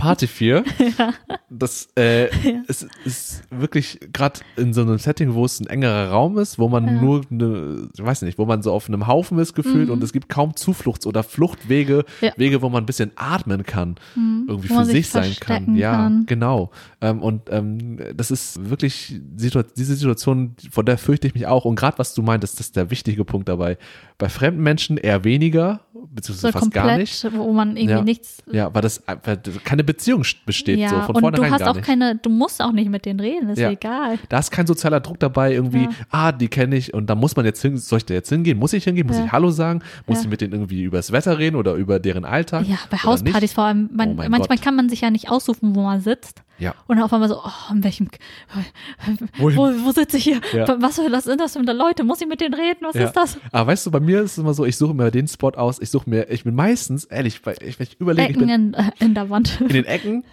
Party 0.00 0.26
4, 0.26 0.64
das 1.50 1.88
äh, 1.96 2.28
es 2.68 2.86
ist 3.04 3.42
wirklich 3.50 4.00
gerade 4.12 4.40
in 4.56 4.72
so 4.72 4.80
einem 4.80 4.98
Setting, 4.98 5.34
wo 5.34 5.44
es 5.44 5.60
ein 5.60 5.66
engerer 5.66 6.10
Raum 6.10 6.38
ist, 6.38 6.58
wo 6.58 6.68
man 6.68 6.86
Ja. 6.86 6.92
nur 6.92 7.20
eine, 7.30 7.88
ich 7.94 8.02
weiß 8.04 8.22
nicht, 8.22 8.38
wo 8.38 8.46
man 8.46 8.62
so 8.62 8.72
auf 8.72 8.88
einem 8.88 9.06
Haufen 9.06 9.38
ist 9.38 9.54
gefühlt 9.54 9.90
und 9.90 10.02
es 10.02 10.12
gibt 10.12 10.28
kaum 10.28 10.54
Zufluchts- 10.56 11.06
oder 11.06 11.22
Fluchtwege, 11.22 12.04
Mhm. 12.20 12.26
Ja. 12.26 12.32
Wege, 12.36 12.62
wo 12.62 12.68
man 12.70 12.82
ein 12.82 12.86
bisschen 12.86 13.10
atmen 13.16 13.62
kann, 13.64 13.96
irgendwie 14.16 14.70
Wo 14.70 14.78
für 14.78 14.84
sich 14.86 14.94
sich 15.06 15.08
sein 15.10 15.34
kann. 15.38 15.76
Ja, 15.76 15.92
kann. 15.92 16.24
genau. 16.26 16.70
Ähm, 17.00 17.20
und 17.22 17.42
ähm, 17.50 17.98
das 18.14 18.30
ist 18.30 18.70
wirklich 18.70 19.20
Situa 19.36 19.64
diese 19.76 19.94
Situation, 19.94 20.54
vor 20.70 20.84
der 20.84 20.96
fürchte 20.98 21.26
ich 21.26 21.34
mich 21.34 21.46
auch. 21.46 21.64
Und 21.64 21.76
gerade 21.76 21.98
was 21.98 22.14
du 22.14 22.22
meintest, 22.22 22.58
das 22.58 22.66
ist 22.68 22.76
der 22.76 22.90
wichtige 22.90 23.24
Punkt 23.24 23.48
dabei. 23.48 23.76
Bei 24.18 24.28
fremden 24.28 24.62
Menschen 24.62 24.96
eher 24.96 25.24
weniger, 25.24 25.80
beziehungsweise 26.12 26.48
So 26.48 26.52
fast 26.52 26.62
komplett, 26.64 26.84
gar 26.84 26.96
nicht. 26.98 27.26
wo 27.32 27.52
man 27.52 27.76
irgendwie 27.76 27.90
Ja. 27.94 28.02
nichts. 28.02 28.38
Ja, 28.50 28.74
weil 28.74 28.82
das 28.82 29.06
einfach 29.08 29.36
keine 29.64 29.84
Beziehung 29.92 30.22
besteht, 30.46 30.78
ja, 30.78 30.88
so 30.88 30.96
von 31.00 31.06
und 31.08 31.14
du 31.16 31.20
vornherein 31.20 31.52
hast 31.52 31.60
gar 31.60 31.70
auch 31.70 31.74
nicht. 31.74 31.84
keine, 31.86 32.16
du 32.16 32.30
musst 32.30 32.62
auch 32.62 32.72
nicht 32.72 32.90
mit 32.90 33.04
denen 33.06 33.20
reden, 33.20 33.48
ist 33.50 33.58
Ja. 33.58 33.70
egal. 33.70 34.18
Da 34.28 34.38
ist 34.38 34.50
kein 34.50 34.66
sozialer 34.66 35.00
Druck 35.00 35.18
dabei, 35.18 35.52
irgendwie, 35.52 35.84
Ja. 35.84 35.90
ah, 36.10 36.32
die 36.32 36.48
kenne 36.48 36.76
ich 36.76 36.94
und 36.94 37.08
da 37.10 37.14
muss 37.14 37.34
man 37.36 37.44
jetzt 37.44 37.60
hin, 37.62 37.76
soll 37.76 37.98
ich 37.98 38.04
da 38.06 38.14
jetzt 38.14 38.28
hingehen? 38.28 38.58
Muss 38.58 38.72
ich 38.72 38.84
hingehen? 38.84 39.06
Muss 39.06 39.18
ich 39.18 39.30
Hallo 39.32 39.50
sagen? 39.50 39.82
Muss 40.06 40.22
ich 40.22 40.28
mit 40.28 40.40
denen 40.40 40.52
irgendwie 40.52 40.82
über 40.82 40.98
das 40.98 41.10
Wetter 41.12 41.38
reden 41.38 41.56
oder 41.56 41.74
über 41.74 41.98
deren 41.98 42.24
Alltag? 42.24 42.66
Ja, 42.68 42.76
bei 42.90 42.98
Hauspartys 42.98 43.40
nicht? 43.42 43.54
vor 43.54 43.64
allem, 43.64 43.90
man, 43.92 44.10
Oh 44.12 44.14
manchmal 44.28 44.56
Gott. 44.58 44.62
kann 44.62 44.76
man 44.76 44.88
sich 44.88 45.00
ja 45.00 45.10
nicht 45.10 45.28
aussuchen, 45.30 45.74
wo 45.74 45.82
man 45.82 46.00
sitzt. 46.00 46.42
Ja. 46.60 46.74
Und 46.86 47.00
auf 47.00 47.12
einmal 47.12 47.28
so, 47.28 47.38
oh, 47.42 47.72
in 47.72 47.82
welchem, 47.82 48.08
Wohin? 49.38 49.56
wo, 49.56 49.62
wo 49.86 49.92
sitze 49.92 50.16
ich 50.18 50.24
hier? 50.24 50.40
Ja. 50.52 50.68
Was 50.80 50.96
das, 50.96 51.24
sind 51.24 51.40
das 51.40 51.52
für 51.54 51.62
Leute? 51.62 52.04
Muss 52.04 52.20
ich 52.20 52.28
mit 52.28 52.40
denen 52.40 52.54
reden? 52.54 52.80
Was 52.82 52.94
Ja. 52.94 53.04
ist 53.06 53.14
das? 53.14 53.38
Aber 53.50 53.66
weißt 53.72 53.86
du, 53.86 53.90
bei 53.90 54.00
mir 54.00 54.20
ist 54.22 54.32
es 54.32 54.38
immer 54.38 54.54
so, 54.54 54.64
ich 54.64 54.76
suche 54.76 54.94
mir 54.94 55.10
den 55.10 55.26
Spot 55.26 55.50
aus, 55.50 55.80
ich 55.80 55.90
suche 55.90 56.08
mir, 56.08 56.30
ich 56.30 56.44
bin 56.44 56.54
meistens, 56.54 57.04
ehrlich, 57.04 57.44
weil 57.44 57.56
ich, 57.62 57.78
wenn 57.78 57.86
ich 57.86 58.00
überlege, 58.00 58.30
ich 58.30 58.36
Ecken 58.36 58.46
bin 58.46 58.48
in, 58.50 58.74
äh, 58.74 58.90
in 58.98 59.14
der 59.14 59.30
Wand. 59.30 59.60
in 59.60 59.68
den 59.68 59.84
Ecken, 59.86 60.24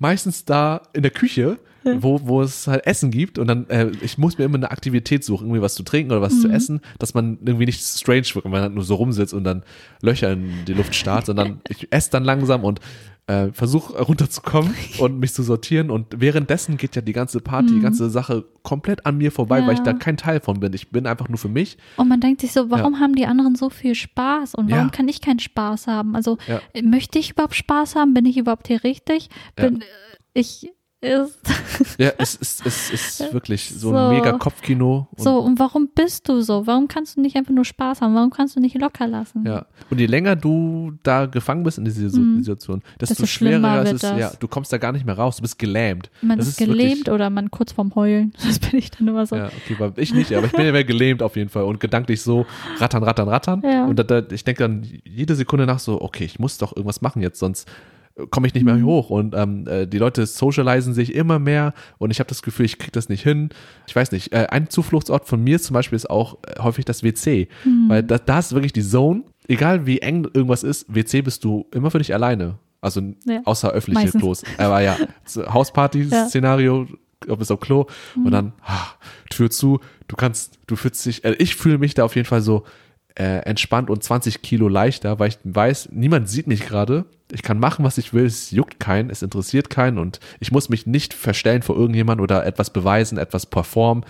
meistens 0.00 0.44
da 0.44 0.82
in 0.92 1.02
der 1.02 1.10
Küche, 1.12 1.58
wo, 1.86 2.18
wo 2.24 2.40
es 2.40 2.66
halt 2.66 2.86
Essen 2.86 3.10
gibt 3.10 3.38
und 3.38 3.46
dann, 3.46 3.68
äh, 3.68 3.90
ich 4.00 4.16
muss 4.16 4.38
mir 4.38 4.46
immer 4.46 4.56
eine 4.56 4.70
Aktivität 4.70 5.22
suchen, 5.22 5.48
irgendwie 5.48 5.60
was 5.60 5.74
zu 5.74 5.82
trinken 5.82 6.12
oder 6.12 6.22
was 6.22 6.32
Mhm. 6.32 6.40
zu 6.40 6.48
essen, 6.48 6.80
dass 6.98 7.12
man 7.12 7.36
irgendwie 7.44 7.66
nicht 7.66 7.82
strange 7.82 8.22
wirkt, 8.32 8.44
wenn 8.46 8.52
man 8.52 8.62
halt 8.62 8.74
nur 8.74 8.84
so 8.84 8.94
rumsitzt 8.94 9.34
und 9.34 9.44
dann 9.44 9.64
Löcher 10.00 10.32
in 10.32 10.64
die 10.66 10.72
Luft 10.72 10.94
starrt, 10.94 11.26
sondern 11.26 11.60
ich 11.68 11.92
esse 11.92 12.10
dann 12.10 12.24
langsam 12.24 12.64
und 12.64 12.80
äh, 13.26 13.52
versuche 13.52 14.00
runterzukommen 14.02 14.74
und 14.98 15.18
mich 15.18 15.32
zu 15.32 15.42
sortieren 15.42 15.90
und 15.90 16.06
währenddessen 16.20 16.76
geht 16.76 16.94
ja 16.94 17.00
die 17.02 17.14
ganze 17.14 17.40
Party, 17.40 17.74
die 17.74 17.80
ganze 17.80 18.10
Sache 18.10 18.44
komplett 18.62 19.06
an 19.06 19.16
mir 19.16 19.32
vorbei, 19.32 19.56
Mhm. 19.60 19.62
Ja. 19.62 19.66
weil 19.68 19.74
ich 19.74 19.80
da 19.80 19.92
kein 19.94 20.16
Teil 20.18 20.40
von 20.40 20.60
bin. 20.60 20.72
Ich 20.74 20.90
bin 20.90 21.06
einfach 21.06 21.28
nur 21.30 21.38
für 21.38 21.48
mich. 21.48 21.78
Und 21.96 22.08
man 22.08 22.20
denkt 22.20 22.42
sich 22.42 22.52
so, 22.52 22.70
warum 22.70 23.00
haben 23.00 23.14
die 23.14 23.24
anderen 23.26 23.54
so 23.56 23.70
viel 23.70 23.94
Spaß 23.94 24.54
und 24.54 24.70
warum 24.70 24.86
Ja. 24.86 24.90
kann 24.90 25.08
ich 25.08 25.20
keinen 25.22 25.38
Spaß 25.38 25.86
haben? 25.86 26.14
Also 26.16 26.36
Ja. 26.46 26.60
äh, 26.74 26.82
möchte 26.82 27.18
ich 27.18 27.30
überhaupt 27.30 27.54
Spaß 27.54 27.96
haben? 27.96 28.12
Bin 28.12 28.26
ich 28.26 28.36
überhaupt 28.36 28.68
hier 28.68 28.84
richtig? 28.84 29.30
Bin 29.56 29.80
äh, 29.80 29.84
ich 30.34 30.70
ist 31.04 31.38
Ja, 31.98 32.12
es 32.18 32.34
ist, 32.34 32.66
es 32.66 32.90
ist 32.90 33.20
wirklich 33.32 33.68
so, 33.70 33.90
So. 33.90 33.96
ein 33.96 34.10
mega 34.10 34.32
Kopfkino. 34.32 35.06
Und, 35.16 35.22
so 35.22 35.38
und 35.38 35.58
warum 35.58 35.88
bist 35.94 36.28
du 36.28 36.40
so? 36.40 36.66
Warum 36.66 36.88
kannst 36.88 37.16
du 37.16 37.20
nicht 37.20 37.36
einfach 37.36 37.52
nur 37.52 37.64
Spaß 37.64 38.00
haben? 38.00 38.14
Warum 38.14 38.30
kannst 38.30 38.56
du 38.56 38.60
nicht 38.60 38.76
locker 38.78 39.06
lassen? 39.06 39.44
Ja. 39.46 39.66
Und 39.90 40.00
je 40.00 40.06
länger 40.06 40.36
du 40.36 40.92
da 41.02 41.26
gefangen 41.26 41.62
bist 41.62 41.78
in 41.78 41.84
dieser 41.84 42.04
Mhm. 42.18 42.38
Situation, 42.38 42.82
desto, 43.00 43.14
Desto 43.14 43.26
schwerer 43.26 43.82
ist 43.82 43.86
wird 43.86 43.94
es. 43.96 44.00
das. 44.02 44.18
Ja, 44.18 44.32
du 44.38 44.48
kommst 44.48 44.72
da 44.72 44.78
gar 44.78 44.92
nicht 44.92 45.04
mehr 45.06 45.16
raus, 45.16 45.36
du 45.36 45.42
bist 45.42 45.58
gelähmt. 45.58 46.10
Man 46.22 46.38
das 46.38 46.48
ist 46.48 46.60
ist 46.60 46.66
gelähmt 46.66 47.08
oder 47.08 47.30
man 47.30 47.50
kurz 47.50 47.72
vorm 47.72 47.94
Heulen. 47.94 48.32
Das 48.44 48.58
bin 48.58 48.78
ich 48.78 48.90
dann 48.90 49.08
immer 49.08 49.26
so. 49.26 49.36
Ja, 49.36 49.46
okay, 49.46 49.92
ich 49.96 50.14
nicht, 50.14 50.32
aber 50.32 50.46
ich 50.46 50.52
bin 50.52 50.64
ja 50.66 50.72
mehr 50.72 50.84
gelähmt 50.84 51.22
auf 51.22 51.36
jeden 51.36 51.50
Fall 51.50 51.64
und 51.64 51.80
gedanklich 51.80 52.22
so 52.22 52.46
rattern, 52.78 53.02
rattern, 53.02 53.28
rattern. 53.28 53.62
Ja. 53.64 53.84
Und 53.86 53.98
da, 53.98 54.02
da, 54.02 54.22
ich 54.30 54.44
denke 54.44 54.62
dann 54.62 54.86
jede 55.04 55.34
Sekunde 55.34 55.66
nach 55.66 55.78
so, 55.78 56.00
okay, 56.00 56.24
ich 56.24 56.38
muss 56.38 56.58
doch 56.58 56.72
irgendwas 56.76 57.00
machen 57.02 57.20
jetzt, 57.22 57.38
sonst 57.38 57.68
komme 58.30 58.46
ich 58.46 58.54
nicht 58.54 58.64
mehr 58.64 58.76
Mhm. 58.76 58.84
hoch. 58.84 59.10
Und 59.10 59.34
ähm, 59.34 59.66
äh, 59.66 59.86
die 59.86 59.98
Leute 59.98 60.24
socialisen 60.26 60.94
sich 60.94 61.14
immer 61.14 61.38
mehr 61.38 61.74
und 61.98 62.10
ich 62.10 62.20
habe 62.20 62.28
das 62.28 62.42
Gefühl, 62.42 62.64
ich 62.66 62.78
kriege 62.78 62.92
das 62.92 63.08
nicht 63.08 63.22
hin. 63.22 63.50
Ich 63.88 63.96
weiß 63.96 64.12
nicht, 64.12 64.32
äh, 64.32 64.46
ein 64.50 64.68
Zufluchtsort 64.70 65.26
von 65.26 65.42
mir 65.42 65.60
zum 65.60 65.74
Beispiel 65.74 65.96
ist 65.96 66.08
auch 66.08 66.38
äh, 66.46 66.60
häufig 66.62 66.84
das 66.84 67.02
WC, 67.02 67.48
Mhm. 67.64 67.88
weil 67.88 68.02
da, 68.02 68.18
da 68.18 68.38
ist 68.38 68.52
wirklich 68.54 68.72
die 68.72 68.82
Zone, 68.84 69.24
egal 69.48 69.86
wie 69.86 69.98
eng 69.98 70.28
irgendwas 70.32 70.62
ist, 70.62 70.86
WC 70.94 71.22
bist 71.22 71.42
du 71.44 71.66
immer 71.72 71.90
für 71.90 71.98
dich 71.98 72.14
alleine. 72.14 72.58
Also 72.80 73.00
Ja. 73.24 73.40
außer 73.44 73.70
öffentliche 73.72 74.06
Meistens. 74.06 74.20
Klos. 74.20 74.42
Aber 74.58 74.80
ja, 74.80 74.96
so 75.24 75.40
Ja. 75.42 75.48
Mhm. 75.48 75.54
Hausparty-Szenario, 75.54 76.86
ob 77.28 77.40
es 77.40 77.50
auf 77.50 77.60
Klo 77.60 77.86
und 78.16 78.30
dann 78.30 78.52
ah, 78.62 78.86
Tür 79.30 79.50
zu, 79.50 79.80
du 80.08 80.16
kannst, 80.16 80.58
du 80.66 80.76
fühlst 80.76 81.04
dich, 81.06 81.24
äh, 81.24 81.34
ich 81.38 81.56
fühle 81.56 81.78
mich 81.78 81.94
da 81.94 82.04
auf 82.04 82.14
jeden 82.14 82.26
Fall 82.26 82.42
so 82.42 82.64
äh, 83.16 83.38
entspannt 83.44 83.90
und 83.90 84.02
20 84.02 84.42
Kilo 84.42 84.68
leichter, 84.68 85.18
weil 85.18 85.28
ich 85.28 85.38
weiß, 85.44 85.90
niemand 85.92 86.28
sieht 86.28 86.46
mich 86.46 86.66
gerade. 86.66 87.04
Ich 87.32 87.42
kann 87.42 87.58
machen, 87.58 87.84
was 87.84 87.98
ich 87.98 88.12
will, 88.12 88.26
es 88.26 88.50
juckt 88.50 88.80
keinen, 88.80 89.10
es 89.10 89.22
interessiert 89.22 89.70
keinen 89.70 89.98
und 89.98 90.20
ich 90.40 90.52
muss 90.52 90.68
mich 90.68 90.86
nicht 90.86 91.14
verstellen 91.14 91.62
vor 91.62 91.76
irgendjemand 91.76 92.20
oder 92.20 92.44
etwas 92.44 92.70
beweisen, 92.70 93.18
etwas 93.18 93.46
performen, 93.46 94.04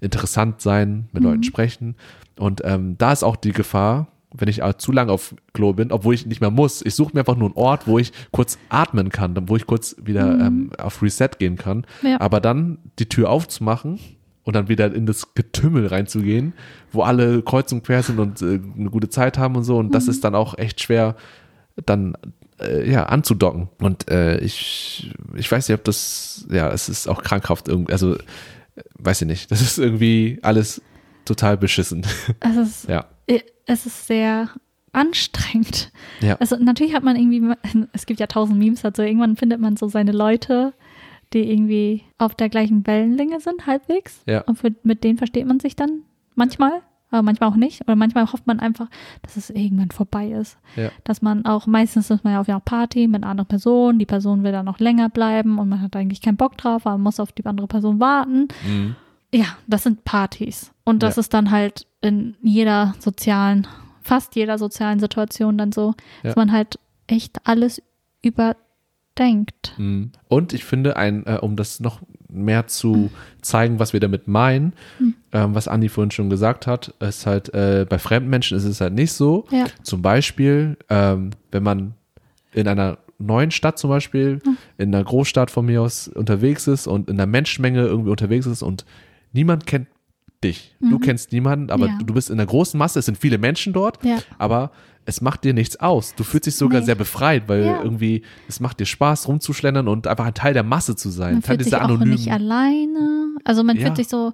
interessant 0.00 0.60
sein, 0.60 1.08
mit 1.12 1.22
Leuten 1.22 1.42
sprechen. 1.42 1.96
Und 2.38 2.62
ähm, 2.64 2.96
da 2.98 3.12
ist 3.12 3.24
auch 3.24 3.36
die 3.36 3.52
Gefahr, 3.52 4.08
wenn 4.32 4.48
ich 4.48 4.60
zu 4.78 4.92
lange 4.92 5.12
auf 5.12 5.34
Klo 5.52 5.72
bin, 5.72 5.90
obwohl 5.90 6.14
ich 6.14 6.26
nicht 6.26 6.40
mehr 6.40 6.50
muss. 6.50 6.82
Ich 6.84 6.94
suche 6.94 7.12
mir 7.14 7.20
einfach 7.20 7.36
nur 7.36 7.48
einen 7.48 7.56
Ort, 7.56 7.86
wo 7.86 7.98
ich 7.98 8.12
kurz 8.32 8.58
atmen 8.68 9.08
kann, 9.08 9.48
wo 9.48 9.56
ich 9.56 9.66
kurz 9.66 9.96
wieder 10.02 10.38
ähm, 10.38 10.70
auf 10.78 11.02
Reset 11.02 11.30
gehen 11.38 11.56
kann. 11.56 11.86
Ja. 12.02 12.20
Aber 12.20 12.40
dann 12.40 12.78
die 12.98 13.08
Tür 13.08 13.30
aufzumachen 13.30 13.98
und 14.46 14.54
dann 14.54 14.68
wieder 14.68 14.94
in 14.94 15.06
das 15.06 15.34
Getümmel 15.34 15.88
reinzugehen, 15.88 16.54
wo 16.92 17.02
alle 17.02 17.42
kreuz 17.42 17.72
und 17.72 17.82
quer 17.84 18.04
sind 18.04 18.20
und 18.20 18.40
äh, 18.40 18.60
eine 18.78 18.90
gute 18.90 19.10
Zeit 19.10 19.38
haben 19.38 19.56
und 19.56 19.64
so. 19.64 19.76
Und 19.76 19.92
das 19.92 20.06
ist 20.06 20.22
dann 20.22 20.36
auch 20.36 20.56
echt 20.56 20.80
schwer, 20.80 21.16
dann 21.84 22.16
äh, 22.60 22.88
ja 22.88 23.06
anzudocken. 23.06 23.68
Und 23.80 24.08
äh, 24.08 24.38
ich, 24.38 25.12
ich 25.34 25.50
weiß 25.50 25.68
nicht, 25.68 25.76
ob 25.76 25.84
das, 25.84 26.46
ja, 26.48 26.70
es 26.70 26.88
ist 26.88 27.08
auch 27.08 27.24
krankhaft 27.24 27.66
irgendwie, 27.66 27.92
also 27.92 28.14
äh, 28.14 28.20
weiß 28.94 29.22
ich 29.22 29.26
nicht. 29.26 29.50
Das 29.50 29.60
ist 29.60 29.78
irgendwie 29.78 30.38
alles 30.42 30.80
total 31.24 31.56
beschissen. 31.56 32.06
Es 32.38 32.56
ist, 32.56 32.88
ja. 32.88 33.04
es 33.66 33.84
ist 33.84 34.06
sehr 34.06 34.48
anstrengend. 34.92 35.90
Ja. 36.20 36.36
Also 36.36 36.54
natürlich 36.54 36.94
hat 36.94 37.02
man 37.02 37.16
irgendwie, 37.16 37.52
es 37.92 38.06
gibt 38.06 38.20
ja 38.20 38.28
tausend 38.28 38.60
Memes 38.60 38.82
dazu, 38.82 39.02
irgendwann 39.02 39.34
findet 39.34 39.60
man 39.60 39.76
so 39.76 39.88
seine 39.88 40.12
Leute, 40.12 40.72
die 41.32 41.50
irgendwie 41.50 42.02
auf 42.18 42.34
der 42.34 42.48
gleichen 42.48 42.86
Wellenlänge 42.86 43.40
sind, 43.40 43.66
halbwegs. 43.66 44.22
Ja. 44.26 44.42
Und 44.42 44.58
für, 44.58 44.74
mit 44.82 45.04
denen 45.04 45.18
versteht 45.18 45.46
man 45.46 45.60
sich 45.60 45.76
dann 45.76 46.02
manchmal, 46.34 46.82
aber 47.10 47.22
manchmal 47.22 47.50
auch 47.50 47.56
nicht. 47.56 47.80
Oder 47.82 47.96
manchmal 47.96 48.30
hofft 48.32 48.46
man 48.46 48.60
einfach, 48.60 48.88
dass 49.22 49.36
es 49.36 49.50
irgendwann 49.50 49.90
vorbei 49.90 50.30
ist. 50.30 50.56
Ja. 50.76 50.90
Dass 51.04 51.22
man 51.22 51.44
auch, 51.46 51.66
meistens 51.66 52.10
ist 52.10 52.24
man 52.24 52.32
ja 52.34 52.40
auf 52.40 52.48
einer 52.48 52.60
Party 52.60 53.08
mit 53.08 53.22
einer 53.22 53.30
anderen 53.30 53.48
Person, 53.48 53.98
die 53.98 54.06
Person 54.06 54.42
will 54.44 54.52
dann 54.52 54.66
noch 54.66 54.78
länger 54.78 55.08
bleiben 55.08 55.58
und 55.58 55.68
man 55.68 55.80
hat 55.82 55.96
eigentlich 55.96 56.20
keinen 56.22 56.36
Bock 56.36 56.56
drauf, 56.56 56.86
aber 56.86 56.96
man 56.96 57.02
muss 57.02 57.20
auf 57.20 57.32
die 57.32 57.44
andere 57.44 57.66
Person 57.66 58.00
warten. 58.00 58.48
Mhm. 58.66 58.96
Ja, 59.34 59.46
das 59.66 59.82
sind 59.82 60.04
Partys. 60.04 60.72
Und 60.84 61.02
das 61.02 61.16
Ja. 61.16 61.20
ist 61.20 61.34
dann 61.34 61.50
halt 61.50 61.86
in 62.00 62.36
jeder 62.42 62.94
sozialen, 63.00 63.66
fast 64.00 64.36
jeder 64.36 64.56
sozialen 64.58 65.00
Situation 65.00 65.58
dann 65.58 65.72
so, 65.72 65.94
dass 66.22 66.36
man 66.36 66.52
halt 66.52 66.78
echt 67.08 67.40
alles 67.44 67.82
überdenkt. 68.22 68.62
Mhm. 69.78 70.12
Und 70.28 70.52
ich 70.52 70.64
finde, 70.64 70.96
ein, 70.96 71.24
äh, 71.26 71.38
um 71.40 71.56
das 71.56 71.80
noch 71.80 72.00
mehr 72.28 72.66
zu 72.66 73.10
zeigen, 73.40 73.78
was 73.78 73.92
wir 73.92 74.00
damit 74.00 74.28
meinen. 74.28 74.72
Hm. 74.98 75.14
Ähm, 75.32 75.54
was 75.54 75.68
Andi 75.68 75.88
vorhin 75.88 76.10
schon 76.10 76.28
gesagt 76.28 76.66
hat, 76.66 76.92
ist 77.00 77.24
halt, 77.26 77.52
äh, 77.54 77.86
bei 77.88 77.98
fremden 77.98 78.28
Menschen 78.30 78.56
ist 78.56 78.64
es 78.64 78.80
halt 78.80 78.92
nicht 78.94 79.12
so. 79.12 79.46
Ja. 79.50 79.64
Zum 79.82 80.02
Beispiel, 80.02 80.76
ähm, 80.90 81.30
wenn 81.50 81.62
man 81.62 81.94
in 82.52 82.68
einer 82.68 82.98
neuen 83.18 83.50
Stadt 83.52 83.78
zum 83.78 83.88
Beispiel, 83.90 84.40
Hm. 84.44 84.56
in 84.76 84.94
einer 84.94 85.04
Großstadt 85.04 85.50
von 85.50 85.64
mir 85.66 85.80
aus 85.82 86.08
unterwegs 86.08 86.66
ist 86.66 86.86
und 86.86 87.08
in 87.08 87.16
einer 87.16 87.26
Menschenmenge 87.26 87.80
irgendwie 87.86 88.10
unterwegs 88.10 88.44
ist 88.46 88.62
und 88.62 88.84
niemand 89.32 89.66
kennt 89.66 89.86
dich. 90.44 90.76
Du 90.80 90.98
kennst 90.98 91.32
niemanden, 91.32 91.70
aber 91.70 91.86
Mhm. 91.86 91.92
Ja. 92.00 92.04
du 92.04 92.12
bist 92.14 92.28
in 92.28 92.38
einer 92.38 92.46
großen 92.46 92.76
Masse, 92.76 92.98
es 92.98 93.06
sind 93.06 93.16
viele 93.16 93.38
Menschen 93.38 93.72
dort, 93.72 94.04
Ja. 94.04 94.18
aber 94.36 94.70
es 95.06 95.20
macht 95.20 95.44
dir 95.44 95.54
nichts 95.54 95.78
aus. 95.80 96.14
Du 96.14 96.24
fühlst 96.24 96.46
dich 96.46 96.56
sogar 96.56 96.80
Nee. 96.80 96.86
sehr 96.86 96.94
befreit, 96.96 97.48
weil 97.48 97.64
Ja. 97.64 97.82
irgendwie 97.82 98.22
es 98.48 98.60
macht 98.60 98.80
dir 98.80 98.86
Spaß 98.86 99.28
rumzuschlendern 99.28 99.88
und 99.88 100.06
einfach 100.06 100.26
ein 100.26 100.34
Teil 100.34 100.52
der 100.52 100.62
Masse 100.64 100.96
zu 100.96 101.08
sein, 101.10 101.34
Man 101.34 101.42
Teil 101.42 101.54
fühlt 101.56 101.60
sich 101.64 101.72
dieser 101.72 101.80
auch 101.84 101.88
anonymen. 101.88 102.10
nicht 102.14 102.30
alleine. 102.30 103.28
Also 103.44 103.62
man 103.64 103.76
Ja. 103.76 103.86
fühlt 103.86 103.96
sich 103.96 104.08
so, 104.08 104.32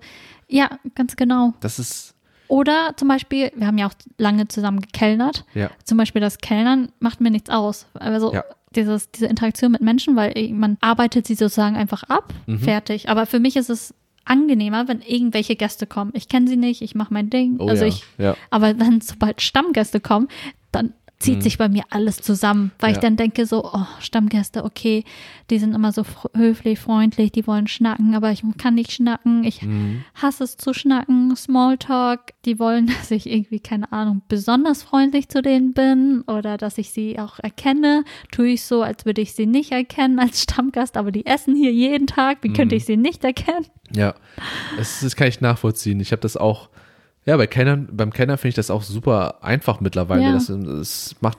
ja, 0.48 0.70
ganz 0.94 1.14
genau. 1.16 1.54
Das 1.60 1.78
ist 1.78 2.14
Oder 2.48 2.92
zum 2.96 3.08
Beispiel, 3.08 3.50
wir 3.56 3.66
haben 3.66 3.78
ja 3.78 3.86
auch 3.86 3.94
lange 4.18 4.46
zusammen 4.48 4.80
gekellnert. 4.80 5.46
ja, 5.54 5.70
Zum 5.84 5.96
Beispiel 5.96 6.20
das 6.20 6.36
Kellnern 6.38 6.92
macht 7.00 7.20
mir 7.22 7.30
nichts 7.30 7.48
aus. 7.48 7.86
Also 7.94 8.32
Ja. 8.34 8.44
dieses, 8.74 9.10
diese 9.10 9.24
Interaktion 9.26 9.72
mit 9.72 9.80
Menschen, 9.80 10.16
weil 10.16 10.50
man 10.52 10.76
arbeitet 10.82 11.26
sie 11.26 11.34
sozusagen 11.34 11.76
einfach 11.76 12.02
ab, 12.04 12.34
Mhm. 12.46 12.58
fertig. 12.58 13.08
Aber 13.08 13.24
für 13.24 13.40
mich 13.40 13.56
ist 13.56 13.70
es 13.70 13.94
angenehmer, 14.24 14.88
wenn 14.88 15.00
irgendwelche 15.00 15.56
Gäste 15.56 15.86
kommen. 15.86 16.12
Ich 16.14 16.28
kenne 16.28 16.48
sie 16.48 16.56
nicht, 16.56 16.82
ich 16.82 16.94
mache 16.94 17.12
mein 17.12 17.30
Ding. 17.30 17.56
oh 17.58 17.68
also 17.68 17.84
ja, 17.84 17.88
ich, 17.88 18.04
ja. 18.18 18.36
aber 18.50 18.78
wenn 18.78 19.00
sobald 19.00 19.40
Stammgäste 19.40 20.00
kommen, 20.00 20.28
dann 20.70 20.94
zieht 21.22 21.38
Mhm. 21.38 21.42
sich 21.42 21.58
bei 21.58 21.68
mir 21.68 21.84
alles 21.90 22.16
zusammen, 22.18 22.72
weil 22.80 22.90
ich 22.90 22.96
Ja. 22.96 23.02
dann 23.02 23.16
denke 23.16 23.46
so, 23.46 23.64
oh, 23.64 23.86
Stammgäste, 24.00 24.64
okay, 24.64 25.04
die 25.50 25.58
sind 25.58 25.74
immer 25.74 25.92
so 25.92 26.02
höflich, 26.36 26.78
freundlich, 26.78 27.32
die 27.32 27.46
wollen 27.46 27.66
schnacken, 27.68 28.14
aber 28.14 28.30
ich 28.32 28.42
kann 28.58 28.74
nicht 28.74 28.92
schnacken, 28.92 29.44
ich 29.44 29.62
Mhm. 29.62 30.04
hasse 30.14 30.44
es 30.44 30.56
zu 30.56 30.74
schnacken, 30.74 31.34
Smalltalk, 31.36 32.32
die 32.44 32.58
wollen, 32.58 32.86
dass 33.08 33.10
ich 33.10 33.30
irgendwie, 33.30 33.60
keine 33.60 33.90
Ahnung, 33.92 34.22
besonders 34.28 34.82
freundlich 34.82 35.28
zu 35.28 35.42
denen 35.42 35.72
bin 35.72 36.22
oder 36.26 36.56
dass 36.58 36.78
ich 36.78 36.90
sie 36.90 37.18
auch 37.18 37.38
erkenne, 37.38 38.04
tue 38.30 38.48
ich 38.48 38.64
so, 38.64 38.82
als 38.82 39.04
würde 39.06 39.20
ich 39.20 39.34
sie 39.34 39.46
nicht 39.46 39.72
erkennen 39.72 40.18
als 40.18 40.42
Stammgast, 40.42 40.96
aber 40.96 41.12
die 41.12 41.24
essen 41.26 41.54
hier 41.54 41.72
jeden 41.72 42.06
Tag, 42.06 42.38
wie 42.42 42.52
könnte 42.52 42.74
Mhm. 42.74 42.78
ich 42.78 42.84
sie 42.84 42.96
nicht 42.96 43.24
erkennen? 43.24 43.66
Ja, 43.94 44.14
das, 44.76 45.00
das 45.00 45.16
kann 45.16 45.28
ich 45.28 45.40
nachvollziehen. 45.40 46.00
Ich 46.00 46.12
habe 46.12 46.22
das 46.22 46.36
auch, 46.36 46.68
ja, 47.24 47.36
bei 47.36 47.46
Kennern, 47.46 47.88
beim 47.92 48.12
Kenner 48.12 48.36
finde 48.36 48.50
ich 48.50 48.54
das 48.56 48.70
auch 48.70 48.82
super 48.82 49.42
einfach 49.42 49.80
mittlerweile. 49.80 50.22
Ja. 50.22 50.32
Das, 50.32 50.48
es 50.48 51.16
macht, 51.20 51.38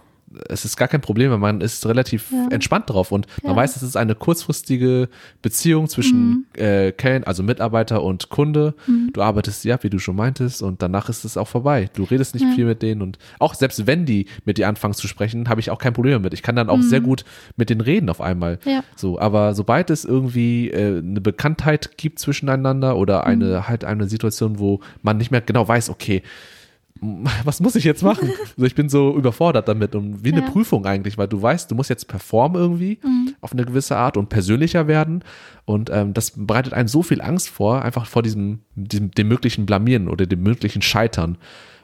es 0.50 0.66
ist 0.66 0.78
gar 0.78 0.88
kein 0.88 1.02
Problem, 1.02 1.32
weil 1.32 1.38
man 1.38 1.62
ist 1.62 1.86
relativ 1.86 2.32
Ja. 2.32 2.48
entspannt 2.50 2.90
drauf 2.90 3.12
und 3.12 3.28
man 3.44 3.52
Ja. 3.52 3.56
weiß, 3.56 3.76
es 3.76 3.84
ist 3.84 3.96
eine 3.98 4.16
kurzfristige 4.16 5.10
Beziehung 5.42 5.88
zwischen 5.88 6.46
äh, 6.56 6.92
Kelln, 6.92 7.24
also 7.24 7.44
Mitarbeiter 7.44 8.04
und 8.04 8.30
Kunde. 8.30 8.74
Du 9.14 9.22
arbeitest 9.22 9.68
ab, 9.68 9.84
wie 9.84 9.90
du 9.90 10.00
schon 10.00 10.16
meintest, 10.16 10.62
und 10.62 10.82
danach 10.82 11.10
ist 11.10 11.24
es 11.26 11.38
auch 11.38 11.48
vorbei. 11.48 11.90
Du 11.94 12.04
redest 12.04 12.34
nicht 12.34 12.44
Ja. 12.48 12.52
viel 12.52 12.66
mit 12.66 12.82
denen 12.82 13.02
und 13.02 13.18
auch 13.40 13.54
selbst 13.54 13.86
wenn 13.88 14.06
die 14.06 14.28
mit 14.46 14.58
dir 14.58 14.68
anfangen 14.68 14.94
zu 14.94 15.08
sprechen, 15.08 15.50
habe 15.50 15.60
ich 15.62 15.70
auch 15.70 15.78
kein 15.80 15.94
Problem 15.94 16.14
damit. 16.14 16.34
Ich 16.34 16.42
kann 16.44 16.56
dann 16.56 16.70
auch 16.70 16.82
sehr 16.82 17.02
gut 17.02 17.24
mit 17.56 17.70
denen 17.70 17.82
reden 17.82 18.10
auf 18.10 18.22
einmal. 18.22 18.60
Ja. 18.66 18.84
So, 18.96 19.20
aber 19.20 19.54
sobald 19.56 19.90
es 19.90 20.06
irgendwie 20.06 20.70
äh, 20.72 21.00
eine 21.00 21.22
Bekanntheit 21.22 21.98
gibt 21.98 22.20
zwischeneinander 22.20 22.96
oder 22.98 23.26
eine 23.26 23.68
halt 23.68 23.84
eine 23.86 24.08
Situation, 24.08 24.60
wo 24.60 24.80
man 25.02 25.18
nicht 25.18 25.32
mehr 25.32 25.42
genau 25.42 25.68
weiß, 25.68 25.90
okay, 25.90 26.22
was 27.44 27.60
muss 27.60 27.76
ich 27.76 27.84
jetzt 27.84 28.04
machen? 28.04 28.30
also 28.56 28.66
ich 28.66 28.76
bin 28.76 28.90
so 28.90 29.16
überfordert 29.16 29.68
damit 29.68 29.96
und 29.96 30.24
wie 30.24 30.32
eine 30.32 30.42
Ja. 30.42 30.50
Prüfung 30.50 30.86
eigentlich, 30.86 31.18
weil 31.18 31.28
du 31.28 31.42
weißt, 31.42 31.70
du 31.70 31.76
musst 31.76 31.90
jetzt 31.90 32.08
performen 32.08 32.62
irgendwie 32.62 33.00
auf 33.42 33.54
eine 33.54 33.66
gewisse 33.66 33.98
Art 33.98 34.18
und 34.18 34.30
persönlicher 34.30 34.88
werden 34.88 35.24
und 35.66 35.90
ähm, 35.92 36.14
das 36.14 36.34
bereitet 36.36 36.74
einem 36.74 36.88
so 36.88 37.04
viel 37.04 37.22
Angst 37.22 37.50
vor, 37.50 37.82
einfach 37.84 38.06
vor 38.06 38.24
diesem, 38.24 38.60
diesem 38.76 39.12
dem 39.12 39.28
möglichen 39.28 39.66
Blamieren 39.66 40.08
oder 40.08 40.26
dem 40.26 40.42
möglichen 40.44 40.82
Scheitern. 40.82 41.38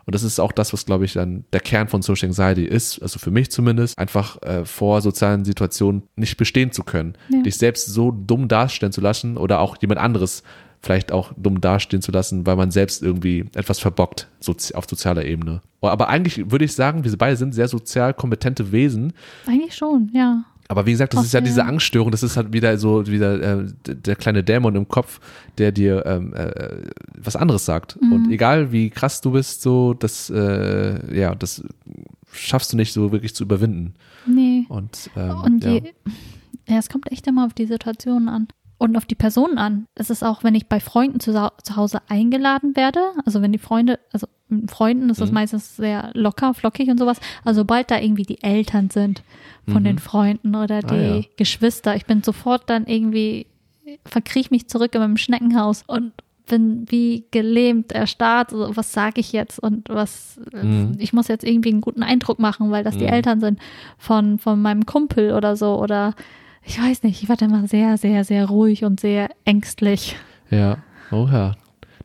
Und 0.05 0.15
das 0.15 0.23
ist 0.23 0.39
auch 0.39 0.51
das, 0.51 0.73
was, 0.73 0.87
glaube 0.87 1.05
ich, 1.05 1.13
dann 1.13 1.45
der 1.53 1.59
Kern 1.59 1.87
von 1.87 2.01
Social 2.01 2.29
Anxiety 2.29 2.65
ist, 2.65 2.99
also 2.99 3.19
für 3.19 3.29
mich 3.29 3.51
zumindest, 3.51 3.99
einfach 3.99 4.41
äh, 4.41 4.65
vor 4.65 5.01
sozialen 5.01 5.45
Situationen 5.45 6.01
nicht 6.15 6.35
bestehen 6.35 6.71
zu 6.71 6.83
können. 6.83 7.13
Ja. 7.29 7.43
Dich 7.43 7.57
selbst 7.57 7.85
so 7.85 8.09
dumm 8.09 8.47
darstellen 8.47 8.91
zu 8.91 9.01
lassen 9.01 9.37
oder 9.37 9.59
auch 9.59 9.77
jemand 9.81 9.99
anderes 9.99 10.41
vielleicht 10.81 11.11
auch 11.11 11.33
dumm 11.35 11.61
dastehen 11.61 12.01
zu 12.01 12.11
lassen, 12.11 12.45
weil 12.45 12.55
man 12.55 12.71
selbst 12.71 13.03
irgendwie 13.03 13.45
etwas 13.53 13.79
verbockt 13.79 14.27
sozi 14.39 14.73
auf 14.75 14.85
sozialer 14.89 15.25
Ebene. 15.25 15.61
Aber 15.81 16.09
eigentlich 16.09 16.51
würde 16.51 16.65
ich 16.65 16.73
sagen, 16.73 17.03
wir 17.03 17.17
beide 17.17 17.37
sind 17.37 17.53
sehr 17.53 17.67
sozial 17.67 18.13
kompetente 18.13 18.71
Wesen. 18.71 19.13
Eigentlich 19.45 19.75
schon, 19.75 20.09
ja. 20.13 20.43
Aber 20.71 20.85
wie 20.85 20.91
gesagt, 20.91 21.13
das 21.13 21.21
Ach, 21.21 21.25
ist 21.25 21.33
ja 21.33 21.39
ja. 21.39 21.45
diese 21.45 21.65
Angststörung, 21.65 22.11
das 22.11 22.21
ist 22.21 22.37
halt 22.37 22.53
wieder 22.53 22.77
so, 22.77 23.07
wieder 23.07 23.63
äh, 23.63 23.65
der 23.87 24.15
kleine 24.15 24.43
Dämon 24.43 24.75
im 24.75 24.87
Kopf, 24.87 25.19
der 25.57 25.71
dir 25.71 26.05
ähm, 26.05 26.33
äh, 26.35 26.83
was 27.17 27.35
anderes 27.35 27.65
sagt. 27.65 27.99
Mhm. 27.99 28.13
Und 28.13 28.31
egal 28.31 28.71
wie 28.71 28.91
krass 28.91 29.19
du 29.19 29.31
bist, 29.31 29.63
so, 29.63 29.95
das, 29.95 30.29
äh, 30.29 31.19
ja, 31.19 31.33
das 31.33 31.63
schaffst 32.31 32.71
du 32.71 32.77
nicht 32.77 32.93
so 32.93 33.11
wirklich 33.11 33.33
zu 33.33 33.43
überwinden. 33.43 33.95
Nee. 34.27 34.65
Und, 34.69 35.09
ähm, 35.17 35.41
Und 35.41 35.63
ja. 35.63 35.79
die, 35.79 35.91
ja, 36.67 36.77
es 36.77 36.87
kommt 36.87 37.11
echt 37.11 37.25
immer 37.25 37.47
auf 37.47 37.53
die 37.55 37.65
Situation 37.65 38.29
an. 38.29 38.47
Und 38.79 38.95
auf 38.97 39.05
die 39.05 39.13
Person 39.15 39.57
an. 39.59 39.85
Es 39.93 40.09
ist 40.09 40.23
auch, 40.23 40.43
wenn 40.43 40.55
ich 40.55 40.65
bei 40.67 40.79
Freunden 40.79 41.19
zu, 41.19 41.31
zu 41.63 41.75
Hause 41.75 41.99
eingeladen 42.07 42.75
werde, 42.77 43.01
also 43.25 43.41
wenn 43.41 43.51
die 43.51 43.57
Freunde, 43.59 43.99
also 44.13 44.25
mit 44.47 44.71
Freunden 44.71 45.09
ist 45.11 45.19
das 45.21 45.29
Mhm. 45.29 45.35
meistens 45.35 45.75
sehr 45.75 46.09
locker, 46.13 46.53
flockig 46.55 46.89
und 46.89 46.97
sowas. 46.97 47.19
Also 47.43 47.59
sobald 47.61 47.91
da 47.91 47.99
irgendwie 47.99 48.23
die 48.23 48.41
Eltern 48.41 48.89
sind 48.89 49.21
von 49.67 49.81
Mhm. 49.81 49.85
den 49.85 49.99
Freunden 49.99 50.55
oder 50.55 50.79
die 50.81 50.93
Ah, 50.95 51.15
ja. 51.17 51.21
Geschwister, 51.35 51.95
ich 51.95 52.05
bin 52.07 52.23
sofort 52.23 52.69
dann 52.69 52.87
irgendwie, 52.87 53.45
verkriech 54.05 54.49
mich 54.49 54.67
zurück 54.69 54.95
in 54.95 55.01
meinem 55.01 55.17
Schneckenhaus 55.17 55.83
und 55.85 56.13
bin 56.47 56.85
wie 56.89 57.25
gelähmt, 57.29 57.91
erstarrt, 57.91 58.49
so, 58.51 58.75
was 58.75 58.91
sage 58.93 59.19
ich 59.19 59.33
jetzt 59.33 59.59
und 59.59 59.89
was, 59.89 60.39
Mhm. 60.53 60.93
ich 60.97 61.11
muss 61.13 61.27
jetzt 61.27 61.43
irgendwie 61.43 61.69
einen 61.69 61.81
guten 61.81 62.01
Eindruck 62.01 62.39
machen, 62.39 62.71
weil 62.71 62.83
das 62.83 62.97
die 62.97 63.03
Mhm. 63.03 63.11
Eltern 63.13 63.39
sind 63.41 63.59
von, 63.97 64.39
von 64.39 64.59
meinem 64.61 64.85
Kumpel 64.87 65.33
oder 65.33 65.55
so 65.57 65.77
oder 65.79 66.15
ich 66.63 66.79
weiß 66.81 67.03
nicht, 67.03 67.21
ich 67.23 67.29
war 67.29 67.35
da 67.37 67.45
immer 67.45 67.67
sehr, 67.67 67.97
sehr, 67.97 68.23
sehr 68.23 68.45
ruhig 68.47 68.83
und 68.85 68.99
sehr 68.99 69.29
ängstlich. 69.45 70.15
Ja, 70.49 70.77
oh 71.11 71.27
ja. 71.31 71.55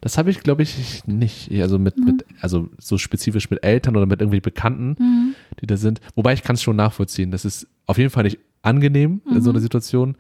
Das 0.01 0.19
habe 0.19 0.31
ich, 0.31 0.41
glaube 0.41 0.63
ich, 0.63 1.03
nicht. 1.07 1.51
Also 1.53 1.79
mit, 1.79 1.97
Mhm. 1.99 2.05
mit, 2.05 2.25
also 2.41 2.69
so 2.79 2.99
spezifisch 2.99 3.49
mit 3.51 3.65
Eltern 3.65 3.97
oder 3.97 4.05
mit 4.07 4.21
irgendwie 4.21 4.41
Bekannten, 4.41 5.35
die 5.61 5.67
da 5.67 5.77
sind. 5.79 6.01
Wobei 6.15 6.35
ich 6.35 6.43
kann 6.43 6.55
es 6.57 6.63
schon 6.63 6.77
nachvollziehen. 6.77 7.31
Das 7.31 7.45
ist 7.47 7.67
auf 7.87 7.97
jeden 7.97 8.11
Fall 8.11 8.25
nicht 8.25 8.39
angenehm 8.63 9.23
in 9.31 9.41
so 9.41 9.51
Mhm. 9.51 9.57
einer 9.57 9.63
Situation. 9.63 10.17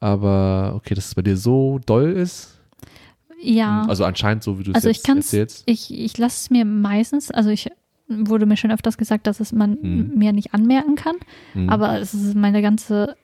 Aber 0.00 0.74
okay, 0.76 0.94
dass 0.94 1.06
es 1.06 1.14
bei 1.14 1.22
dir 1.22 1.36
so 1.36 1.80
doll 1.86 2.10
ist. 2.12 2.60
Ja, 3.42 3.84
Also 3.88 4.04
anscheinend 4.04 4.42
so, 4.42 4.58
wie 4.58 4.62
du 4.64 4.70
es 4.70 4.74
also 4.76 4.88
ich 4.90 4.98
jetzt 4.98 5.06
kann 5.06 5.18
es, 5.18 5.32
erzählst. 5.32 5.62
ich, 5.66 5.92
ich 5.92 6.16
lasse 6.18 6.44
es 6.44 6.50
mir 6.50 6.64
meistens, 6.64 7.30
also 7.30 7.50
ich 7.50 7.70
wurde 8.08 8.44
mir 8.46 8.56
schon 8.56 8.70
öfters 8.70 8.96
gesagt, 8.98 9.26
dass 9.26 9.40
es 9.40 9.52
man 9.52 9.78
Mhm. 9.80 10.12
mir 10.16 10.32
nicht 10.32 10.52
anmerken 10.54 10.94
kann, 10.96 11.16
Mhm. 11.54 11.68
aber 11.70 11.98
es 12.00 12.12
ist 12.14 12.34
meine 12.34 12.60
ganze, 12.62 13.08
also 13.08 13.14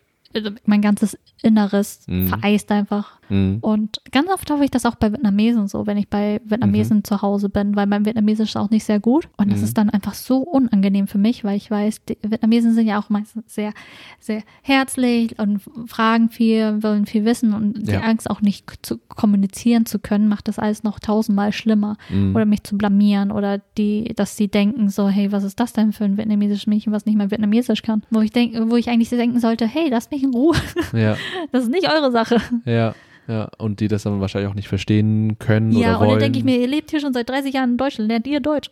mein 0.64 0.82
ganzes 0.82 1.18
Inneres 1.42 2.00
Mhm. 2.06 2.28
vereist 2.28 2.70
einfach. 2.70 3.19
Mhm. 3.30 3.58
Und 3.60 4.00
ganz 4.12 4.28
oft 4.28 4.50
habe 4.50 4.64
ich 4.64 4.70
das 4.70 4.84
auch 4.86 4.96
bei 4.96 5.10
Vietnamesen 5.12 5.68
so, 5.68 5.86
wenn 5.86 5.96
ich 5.96 6.08
bei 6.08 6.40
Vietnamesen 6.44 7.04
zu 7.04 7.22
Hause 7.22 7.48
bin, 7.48 7.76
weil 7.76 7.86
mein 7.86 8.04
Vietnamesisch 8.04 8.50
ist 8.50 8.56
auch 8.56 8.70
nicht 8.70 8.84
sehr 8.84 9.00
gut. 9.00 9.28
Und 9.36 9.50
das 9.52 9.60
Mhm. 9.60 9.64
ist 9.64 9.78
dann 9.78 9.90
einfach 9.90 10.14
so 10.14 10.38
unangenehm 10.38 11.06
für 11.06 11.18
mich, 11.18 11.44
weil 11.44 11.56
ich 11.56 11.70
weiß, 11.70 12.04
die 12.06 12.18
Vietnamesen 12.22 12.74
sind 12.74 12.86
ja 12.86 12.98
auch 13.00 13.08
meistens 13.08 13.54
sehr, 13.54 13.72
sehr 14.18 14.42
herzlich 14.62 15.38
und 15.38 15.60
fragen 15.86 16.28
viel, 16.28 16.82
wollen 16.82 17.06
viel 17.06 17.24
wissen 17.24 17.54
und 17.54 17.86
die 17.88 17.92
Ja. 17.92 18.00
Angst 18.00 18.28
auch 18.28 18.40
nicht 18.42 18.64
zu 18.82 18.98
kommunizieren 19.08 19.86
zu 19.86 19.98
können, 19.98 20.28
macht 20.28 20.48
das 20.48 20.58
alles 20.58 20.82
noch 20.82 20.98
tausendmal 20.98 21.52
schlimmer. 21.52 21.96
Mhm. 22.08 22.34
Oder 22.34 22.44
mich 22.44 22.64
zu 22.64 22.76
blamieren 22.76 23.30
oder 23.30 23.58
die, 23.78 24.12
dass 24.16 24.36
sie 24.36 24.48
denken 24.48 24.88
so, 24.88 25.08
hey, 25.08 25.30
was 25.32 25.44
ist 25.44 25.60
das 25.60 25.72
denn 25.72 25.92
für 25.92 26.04
ein 26.04 26.16
vietnamesisches 26.18 26.66
Mädchen, 26.66 26.92
was 26.92 27.06
nicht 27.06 27.16
mal 27.16 27.30
Vietnamesisch 27.30 27.82
kann? 27.82 28.02
Wo 28.10 28.20
ich 28.20 28.32
denke, 28.32 28.70
wo 28.70 28.76
ich 28.76 28.88
eigentlich 28.88 29.08
denken 29.10 29.38
sollte, 29.40 29.66
hey, 29.66 29.88
lasst 29.88 30.10
mich 30.10 30.22
in 30.22 30.30
Ruhe. 30.34 30.56
Ja, 30.92 31.16
Das 31.52 31.64
ist 31.64 31.70
nicht 31.70 31.88
eure 31.92 32.10
Sache. 32.10 32.36
ja, 32.64 32.94
ja. 33.30 33.48
Und 33.58 33.80
die 33.80 33.88
das 33.88 34.02
dann 34.02 34.20
wahrscheinlich 34.20 34.50
auch 34.50 34.54
nicht 34.54 34.68
verstehen 34.68 35.38
können 35.38 35.72
Ja, 35.72 35.90
oder 35.90 36.00
und 36.00 36.00
wollen. 36.00 36.10
dann 36.10 36.18
denke 36.32 36.38
ich 36.38 36.44
mir, 36.44 36.58
ihr 36.58 36.66
lebt 36.68 36.90
hier 36.90 37.00
schon 37.00 37.12
seit 37.12 37.28
30 37.28 37.54
Jahren 37.54 37.70
in 37.72 37.76
Deutschland, 37.76 38.08
lernt 38.08 38.26
ihr 38.26 38.40
Deutsch? 38.40 38.70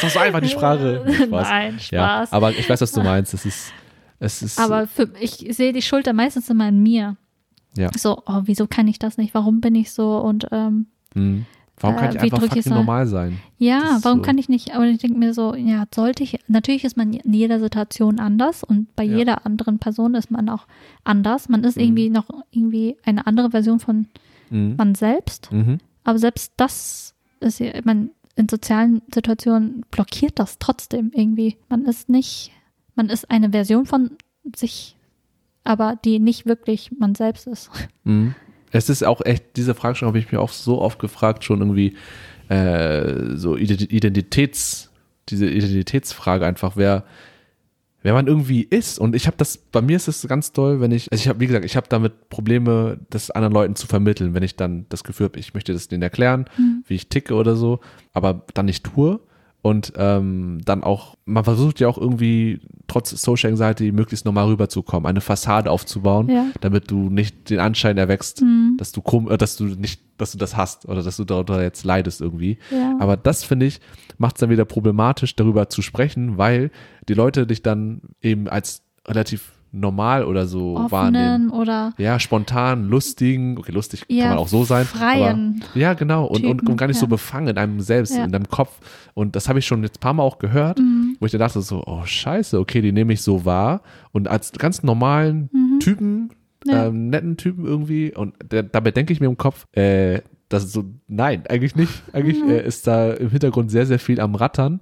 das 0.00 0.04
ist 0.14 0.16
einfach 0.16 0.40
die 0.40 0.48
Sprache. 0.48 1.04
Spaß. 1.26 1.48
Nein, 1.48 1.78
Ja, 1.90 2.06
Spaß. 2.26 2.32
aber 2.32 2.50
ich 2.50 2.68
weiß, 2.68 2.80
was 2.80 2.92
du 2.92 3.02
meinst. 3.02 3.34
Es 3.34 3.46
ist, 3.46 3.72
es 4.18 4.42
ist, 4.42 4.58
Aber 4.60 4.86
für, 4.86 5.08
ich 5.20 5.32
sehe 5.50 5.72
die 5.72 5.82
Schuld 5.82 6.06
dann 6.06 6.16
meistens 6.16 6.48
immer 6.50 6.68
in 6.68 6.82
mir. 6.82 7.16
Ja. 7.76 7.90
So, 7.96 8.22
oh, 8.26 8.42
wieso 8.44 8.66
kann 8.66 8.88
ich 8.88 8.98
das 8.98 9.18
nicht? 9.18 9.34
Warum 9.34 9.60
bin 9.60 9.74
ich 9.74 9.90
so? 9.92 10.18
Und 10.18 10.46
ähm, 10.52 10.86
Hm. 11.14 11.46
Warum 11.78 11.96
kann 11.96 12.06
Äh, 12.06 12.16
ich 12.16 12.22
wie 12.22 12.32
einfach 12.32 12.40
fucking 12.48 12.70
mal? 12.70 12.76
normal 12.76 13.06
sein? 13.06 13.38
ja, 13.58 13.80
Das 13.80 14.04
warum 14.04 14.20
so. 14.20 14.22
kann 14.22 14.38
ich 14.38 14.48
nicht? 14.48 14.74
Aber 14.74 14.86
ich 14.86 14.98
denke 14.98 15.18
mir 15.18 15.34
so, 15.34 15.54
ja, 15.54 15.84
sollte 15.94 16.22
ich, 16.22 16.38
natürlich 16.48 16.84
ist 16.84 16.96
man 16.96 17.12
in 17.12 17.32
jeder 17.32 17.60
Situation 17.60 18.18
anders 18.18 18.64
und 18.64 18.94
bei 18.96 19.04
Ja. 19.04 19.18
jeder 19.18 19.44
anderen 19.46 19.78
Person 19.78 20.14
ist 20.14 20.30
man 20.30 20.48
auch 20.48 20.66
anders. 21.04 21.48
Man 21.48 21.64
ist 21.64 21.76
Mhm. 21.76 21.82
irgendwie 21.82 22.10
noch 22.10 22.26
irgendwie 22.50 22.96
eine 23.04 23.26
andere 23.26 23.50
Version 23.50 23.78
von 23.80 24.06
Mhm. 24.50 24.74
man 24.76 24.94
selbst. 24.94 25.52
Mhm. 25.52 25.78
Aber 26.04 26.18
selbst 26.18 26.52
das 26.56 27.14
ist 27.40 27.58
ja, 27.60 27.72
man 27.84 28.10
in 28.36 28.48
sozialen 28.48 29.02
Situationen 29.12 29.82
blockiert 29.90 30.38
das 30.38 30.58
trotzdem 30.58 31.10
irgendwie. 31.14 31.56
Man 31.68 31.84
ist 31.84 32.08
nicht, 32.08 32.52
man 32.94 33.08
ist 33.08 33.30
eine 33.30 33.50
Version 33.50 33.86
von 33.86 34.10
sich 34.54 34.94
aber 35.64 35.96
die 36.04 36.20
nicht 36.20 36.46
wirklich 36.46 36.92
man 36.96 37.16
selbst 37.16 37.48
ist. 37.48 37.70
Mhm. 38.04 38.36
Es 38.72 38.88
ist 38.88 39.04
auch 39.04 39.20
echt, 39.24 39.56
diese 39.56 39.74
Frage 39.74 39.96
schon 39.96 40.08
habe 40.08 40.18
ich 40.18 40.32
mir 40.32 40.40
auch 40.40 40.50
so 40.50 40.80
oft 40.80 40.98
gefragt, 40.98 41.44
schon 41.44 41.60
irgendwie 41.60 41.96
äh, 42.48 43.36
so 43.36 43.56
Identitäts, 43.56 44.90
diese 45.28 45.48
Identitätsfrage 45.48 46.46
einfach, 46.46 46.76
wer, 46.76 47.04
wer 48.02 48.12
man 48.12 48.26
irgendwie 48.26 48.62
ist. 48.62 48.98
Und 48.98 49.16
ich 49.16 49.26
habe 49.26 49.36
das, 49.36 49.56
bei 49.56 49.82
mir 49.82 49.96
ist 49.96 50.08
es 50.08 50.26
ganz 50.28 50.52
toll, 50.52 50.80
wenn 50.80 50.92
ich, 50.92 51.10
also 51.10 51.22
ich 51.22 51.28
habe, 51.28 51.40
wie 51.40 51.46
gesagt, 51.46 51.64
ich 51.64 51.76
habe 51.76 51.88
damit 51.88 52.28
Probleme, 52.28 52.98
das 53.10 53.30
anderen 53.30 53.54
Leuten 53.54 53.76
zu 53.76 53.86
vermitteln, 53.86 54.34
wenn 54.34 54.42
ich 54.42 54.56
dann 54.56 54.86
das 54.88 55.04
Gefühl 55.04 55.26
habe, 55.26 55.38
ich 55.38 55.54
möchte 55.54 55.72
das 55.72 55.88
denen 55.88 56.02
erklären, 56.02 56.46
mhm. 56.56 56.84
wie 56.86 56.94
ich 56.94 57.08
ticke 57.08 57.34
oder 57.34 57.56
so, 57.56 57.80
aber 58.12 58.44
dann 58.54 58.66
nicht 58.66 58.84
tue 58.84 59.20
und 59.66 59.92
ähm, 59.96 60.60
dann 60.64 60.84
auch, 60.84 61.16
man 61.24 61.44
versucht 61.44 61.80
ja 61.80 61.88
auch 61.88 61.98
irgendwie 61.98 62.60
trotz 62.86 63.10
Social 63.10 63.50
Anxiety 63.50 63.90
möglichst 63.92 64.24
normal 64.24 64.46
rüberzukommen, 64.46 65.06
eine 65.06 65.20
Fassade 65.20 65.70
aufzubauen, 65.70 66.28
ja. 66.28 66.46
damit 66.60 66.90
du 66.90 67.10
nicht 67.10 67.50
den 67.50 67.58
Anschein 67.58 67.98
erwächst, 67.98 68.42
mhm. 68.42 68.76
dass 68.78 68.92
du 68.92 69.02
äh, 69.28 69.36
dass 69.36 69.56
du 69.56 69.64
nicht, 69.64 70.02
dass 70.18 70.32
du 70.32 70.38
das 70.38 70.56
hast 70.56 70.88
oder 70.88 71.02
dass 71.02 71.16
du 71.16 71.24
darunter 71.24 71.62
jetzt 71.62 71.84
leidest 71.84 72.20
irgendwie. 72.20 72.58
Ja. 72.70 72.96
Aber 73.00 73.16
das 73.16 73.44
finde 73.44 73.66
ich 73.66 73.80
macht 74.18 74.36
es 74.36 74.40
dann 74.40 74.50
wieder 74.50 74.64
problematisch, 74.64 75.36
darüber 75.36 75.68
zu 75.68 75.82
sprechen, 75.82 76.38
weil 76.38 76.70
die 77.08 77.14
Leute 77.14 77.46
dich 77.46 77.62
dann 77.62 78.00
eben 78.20 78.48
als 78.48 78.82
relativ 79.06 79.52
normal 79.72 80.24
oder 80.24 80.46
so 80.46 80.76
Offenen 80.76 80.90
wahrnehmen. 80.90 81.50
oder 81.50 81.92
ja, 81.98 82.18
spontan, 82.18 82.88
lustigen, 82.88 83.58
okay, 83.58 83.72
lustig 83.72 84.04
ja, 84.08 84.24
kann 84.24 84.30
man 84.30 84.38
auch 84.38 84.48
so 84.48 84.64
sein. 84.64 84.84
Freien 84.84 85.62
aber, 85.62 85.78
ja, 85.78 85.94
genau. 85.94 86.26
Und, 86.26 86.44
und, 86.44 86.68
und, 86.68 86.76
gar 86.76 86.86
nicht 86.86 86.96
ja. 86.96 87.00
so 87.00 87.06
befangen 87.06 87.48
in 87.48 87.58
einem 87.58 87.80
selbst, 87.80 88.16
ja. 88.16 88.24
in 88.24 88.32
deinem 88.32 88.48
Kopf. 88.48 88.78
Und 89.14 89.36
das 89.36 89.48
habe 89.48 89.58
ich 89.58 89.66
schon 89.66 89.82
jetzt 89.82 89.98
ein 89.98 90.00
paar 90.00 90.14
Mal 90.14 90.22
auch 90.22 90.38
gehört, 90.38 90.78
mhm. 90.78 91.16
wo 91.20 91.26
ich 91.26 91.32
dann 91.32 91.40
dachte 91.40 91.60
so, 91.60 91.82
oh 91.86 92.04
scheiße, 92.04 92.58
okay, 92.58 92.80
die 92.80 92.92
nehme 92.92 93.12
ich 93.12 93.22
so 93.22 93.44
wahr. 93.44 93.82
Und 94.12 94.28
als 94.28 94.52
ganz 94.52 94.82
normalen 94.82 95.50
mhm. 95.52 95.80
Typen, 95.80 96.30
ähm, 96.68 97.10
netten 97.10 97.36
Typen 97.36 97.64
irgendwie. 97.64 98.14
Und 98.14 98.34
der, 98.50 98.62
dabei 98.62 98.90
denke 98.90 99.12
ich 99.12 99.20
mir 99.20 99.26
im 99.26 99.36
Kopf, 99.36 99.66
äh, 99.72 100.20
das 100.48 100.64
ist 100.64 100.72
so, 100.72 100.84
nein, 101.08 101.42
eigentlich 101.48 101.74
nicht. 101.74 102.02
Eigentlich 102.12 102.42
mhm. 102.42 102.50
äh, 102.50 102.66
ist 102.66 102.86
da 102.86 103.12
im 103.12 103.30
Hintergrund 103.30 103.70
sehr, 103.70 103.86
sehr 103.86 103.98
viel 103.98 104.20
am 104.20 104.34
Rattern. 104.34 104.80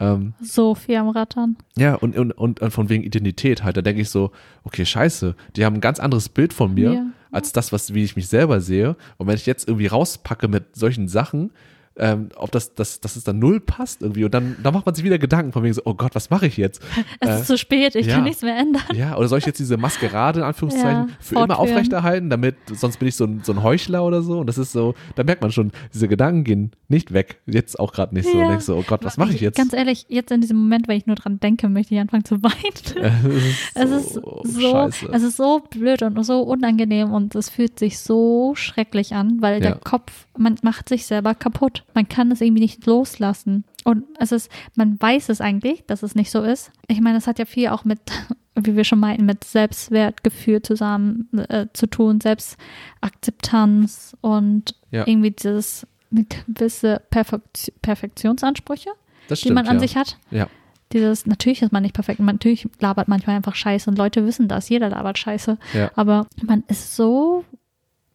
Ähm, 0.00 0.34
so 0.40 0.74
viel 0.74 0.96
am 0.96 1.08
Rattern. 1.08 1.56
Ja, 1.76 1.94
und, 1.94 2.16
und, 2.16 2.32
und, 2.32 2.72
von 2.72 2.88
wegen 2.88 3.04
Identität 3.04 3.62
halt. 3.62 3.76
Da 3.76 3.82
denke 3.82 4.02
ich 4.02 4.10
so, 4.10 4.32
okay, 4.64 4.84
scheiße, 4.84 5.34
die 5.56 5.64
haben 5.64 5.74
ein 5.74 5.80
ganz 5.80 6.00
anderes 6.00 6.28
Bild 6.28 6.52
von 6.52 6.74
mir 6.74 6.92
ja. 6.92 7.06
als 7.30 7.52
das, 7.52 7.72
was, 7.72 7.94
wie 7.94 8.04
ich 8.04 8.16
mich 8.16 8.28
selber 8.28 8.60
sehe. 8.60 8.96
Und 9.16 9.26
wenn 9.26 9.36
ich 9.36 9.46
jetzt 9.46 9.68
irgendwie 9.68 9.86
rauspacke 9.86 10.48
mit 10.48 10.76
solchen 10.76 11.08
Sachen, 11.08 11.52
ähm, 11.96 12.28
ob 12.36 12.50
das, 12.50 12.74
das, 12.74 13.00
dass 13.00 13.16
es 13.16 13.24
dann 13.24 13.38
null 13.38 13.60
passt 13.60 14.02
irgendwie. 14.02 14.24
Und 14.24 14.34
dann, 14.34 14.56
dann 14.62 14.74
macht 14.74 14.86
man 14.86 14.94
sich 14.94 15.04
wieder 15.04 15.18
Gedanken 15.18 15.52
von 15.52 15.62
wegen 15.62 15.74
so, 15.74 15.82
oh 15.84 15.94
Gott, 15.94 16.14
was 16.14 16.30
mache 16.30 16.46
ich 16.46 16.56
jetzt? 16.56 16.82
Es 17.20 17.28
äh, 17.28 17.40
ist 17.40 17.46
zu 17.46 17.58
spät, 17.58 17.94
ich 17.94 18.06
ja. 18.06 18.16
kann 18.16 18.24
nichts 18.24 18.42
mehr 18.42 18.56
ändern. 18.56 18.82
Ja, 18.94 19.16
oder 19.16 19.28
soll 19.28 19.38
ich 19.38 19.46
jetzt 19.46 19.58
diese 19.58 19.76
Maskerade 19.76 20.40
in 20.40 20.46
Anführungszeichen 20.46 21.08
ja, 21.08 21.14
für 21.20 21.36
immer 21.36 21.58
aufrechterhalten, 21.58 22.28
damit, 22.28 22.56
sonst 22.72 22.98
bin 22.98 23.08
ich 23.08 23.14
so 23.14 23.24
ein, 23.24 23.40
so 23.44 23.52
ein 23.52 23.62
Heuchler 23.62 24.04
oder 24.04 24.22
so. 24.22 24.40
Und 24.40 24.46
das 24.46 24.58
ist 24.58 24.72
so, 24.72 24.94
da 25.14 25.22
merkt 25.22 25.42
man 25.42 25.52
schon, 25.52 25.70
diese 25.92 26.08
Gedanken 26.08 26.44
gehen 26.44 26.70
nicht 26.88 27.12
weg. 27.12 27.40
Jetzt 27.46 27.78
auch 27.78 27.92
gerade 27.92 28.14
nicht 28.14 28.28
so. 28.28 28.36
Ja. 28.36 28.48
Und 28.48 28.58
ich 28.58 28.64
so, 28.64 28.76
oh 28.76 28.84
Gott, 28.86 29.04
was 29.04 29.16
mache 29.16 29.32
ich 29.32 29.40
jetzt? 29.40 29.56
Ganz 29.56 29.72
ehrlich, 29.72 30.06
jetzt 30.08 30.30
in 30.32 30.40
diesem 30.40 30.56
Moment, 30.56 30.88
wenn 30.88 30.96
ich 30.96 31.06
nur 31.06 31.16
dran 31.16 31.38
denke, 31.40 31.68
möchte 31.68 31.94
ich 31.94 32.00
anfangen 32.00 32.24
zu 32.24 32.42
weinen. 32.42 32.54
es 33.74 33.90
ist 33.90 34.14
so, 34.14 34.42
es 34.44 34.50
ist 34.50 34.60
so, 34.60 35.08
es 35.12 35.22
ist 35.22 35.36
so 35.36 35.62
blöd 35.70 36.02
und 36.02 36.22
so 36.24 36.42
unangenehm 36.42 37.12
und 37.12 37.34
es 37.34 37.48
fühlt 37.48 37.78
sich 37.78 37.98
so 37.98 38.54
schrecklich 38.54 39.14
an, 39.14 39.40
weil 39.40 39.60
der 39.60 39.76
Kopf, 39.76 40.26
man 40.36 40.56
macht 40.62 40.88
sich 40.88 41.06
selber 41.06 41.34
kaputt. 41.34 41.84
Man 41.94 42.08
kann 42.08 42.30
es 42.30 42.40
irgendwie 42.40 42.62
nicht 42.62 42.86
loslassen. 42.86 43.64
Und 43.84 44.04
es 44.18 44.32
ist, 44.32 44.50
man 44.74 45.00
weiß 45.00 45.28
es 45.28 45.40
eigentlich, 45.40 45.84
dass 45.86 46.02
es 46.02 46.14
nicht 46.14 46.30
so 46.30 46.42
ist. 46.42 46.72
Ich 46.88 47.00
meine, 47.00 47.18
es 47.18 47.26
hat 47.26 47.38
ja 47.38 47.44
viel 47.44 47.68
auch 47.68 47.84
mit, 47.84 48.00
wie 48.54 48.76
wir 48.76 48.84
schon 48.84 49.00
meinten, 49.00 49.26
mit 49.26 49.44
Selbstwertgefühl 49.44 50.62
zusammen 50.62 51.28
äh, 51.48 51.66
zu 51.72 51.86
tun, 51.86 52.20
Selbstakzeptanz 52.20 54.16
und 54.20 54.74
ja. 54.90 55.06
irgendwie 55.06 55.30
dieses 55.30 55.86
gewisse 56.10 57.02
Perfekt 57.10 57.72
Perfektionsansprüche, 57.82 58.90
stimmt, 59.26 59.44
die 59.44 59.52
man 59.52 59.66
an 59.66 59.76
ja. 59.76 59.80
sich 59.80 59.96
hat. 59.96 60.18
Ja. 60.30 60.48
Dieses, 60.92 61.26
natürlich 61.26 61.62
ist 61.62 61.72
man 61.72 61.82
nicht 61.82 61.94
perfekt, 61.94 62.20
natürlich 62.20 62.68
labert 62.78 63.08
manchmal 63.08 63.34
einfach 63.34 63.56
Scheiße 63.56 63.90
und 63.90 63.98
Leute 63.98 64.24
wissen 64.26 64.46
das, 64.46 64.68
jeder 64.68 64.90
labert 64.90 65.18
Scheiße. 65.18 65.58
Ja. 65.72 65.90
Aber 65.96 66.28
man 66.40 66.62
ist 66.68 66.94
so, 66.94 67.44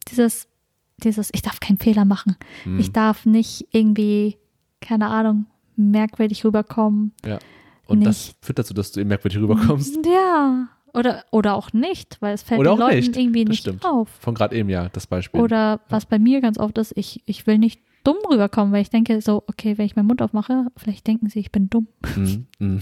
dieses 0.08 0.48
dieses, 1.00 1.30
ich 1.32 1.42
darf 1.42 1.60
keinen 1.60 1.78
Fehler 1.78 2.04
machen. 2.04 2.36
Mhm. 2.64 2.80
Ich 2.80 2.92
darf 2.92 3.26
nicht 3.26 3.66
irgendwie, 3.72 4.36
keine 4.80 5.08
Ahnung, 5.08 5.46
merkwürdig 5.76 6.44
rüberkommen. 6.44 7.12
Ja. 7.24 7.38
Und 7.86 8.00
nicht. 8.00 8.08
das 8.08 8.34
führt 8.40 8.58
dazu, 8.58 8.74
dass 8.74 8.92
du 8.92 9.00
eben 9.00 9.08
merkwürdig 9.08 9.40
rüberkommst. 9.40 9.98
Ja. 10.06 10.68
Oder, 10.92 11.24
oder 11.30 11.54
auch 11.54 11.72
nicht, 11.72 12.16
weil 12.18 12.34
es 12.34 12.42
fällt 12.42 12.60
den 12.60 12.76
Leuten 12.76 12.96
nicht. 12.96 13.16
irgendwie 13.16 13.44
das 13.44 13.50
nicht 13.50 13.60
stimmt. 13.60 13.84
auf. 13.84 14.08
Von 14.18 14.34
gerade 14.34 14.56
eben, 14.56 14.68
ja, 14.68 14.88
das 14.88 15.06
Beispiel. 15.06 15.40
Oder 15.40 15.56
ja. 15.56 15.80
was 15.88 16.04
bei 16.04 16.18
mir 16.18 16.40
ganz 16.40 16.58
oft 16.58 16.78
ist, 16.78 16.92
ich, 16.96 17.22
ich 17.26 17.46
will 17.46 17.58
nicht 17.58 17.80
dumm 18.04 18.16
rüberkommen, 18.30 18.72
weil 18.72 18.82
ich 18.82 18.90
denke 18.90 19.20
so, 19.20 19.44
okay, 19.46 19.78
wenn 19.78 19.86
ich 19.86 19.96
meinen 19.96 20.06
Mund 20.06 20.22
aufmache, 20.22 20.66
vielleicht 20.76 21.06
denken 21.06 21.28
sie, 21.28 21.38
ich 21.38 21.52
bin 21.52 21.68
dumm. 21.68 21.86
Mm, 22.16 22.64
mm. 22.64 22.80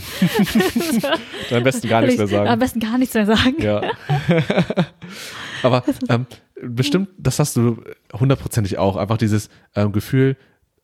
am 1.54 1.62
besten 1.64 1.88
gar 1.88 2.02
nichts 2.02 2.18
mehr 2.18 2.28
sagen. 2.28 2.48
Am 2.48 2.58
besten 2.58 2.80
gar 2.80 2.98
nichts 2.98 3.14
mehr 3.14 3.26
sagen. 3.26 3.56
Ja. 3.60 3.82
Aber 5.62 5.82
ähm, 6.08 6.26
bestimmt, 6.62 7.08
das 7.18 7.38
hast 7.38 7.56
du 7.56 7.82
hundertprozentig 8.12 8.78
auch. 8.78 8.96
Einfach 8.96 9.18
dieses 9.18 9.48
ähm, 9.74 9.92
Gefühl, 9.92 10.36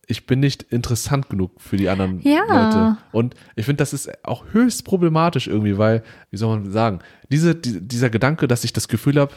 ich 0.07 0.27
bin 0.27 0.39
nicht 0.39 0.63
interessant 0.63 1.29
genug 1.29 1.51
für 1.57 1.77
die 1.77 1.89
anderen 1.89 2.19
ja. 2.21 2.41
Leute. 2.41 2.97
Und 3.11 3.35
ich 3.55 3.65
finde, 3.65 3.77
das 3.77 3.93
ist 3.93 4.09
auch 4.23 4.45
höchst 4.51 4.85
problematisch 4.85 5.47
irgendwie, 5.47 5.77
weil, 5.77 6.03
wie 6.31 6.37
soll 6.37 6.59
man 6.59 6.71
sagen, 6.71 6.99
diese, 7.31 7.55
die, 7.55 7.81
dieser 7.81 8.09
Gedanke, 8.09 8.47
dass 8.47 8.63
ich 8.63 8.73
das 8.73 8.87
Gefühl 8.87 9.19
habe, 9.19 9.33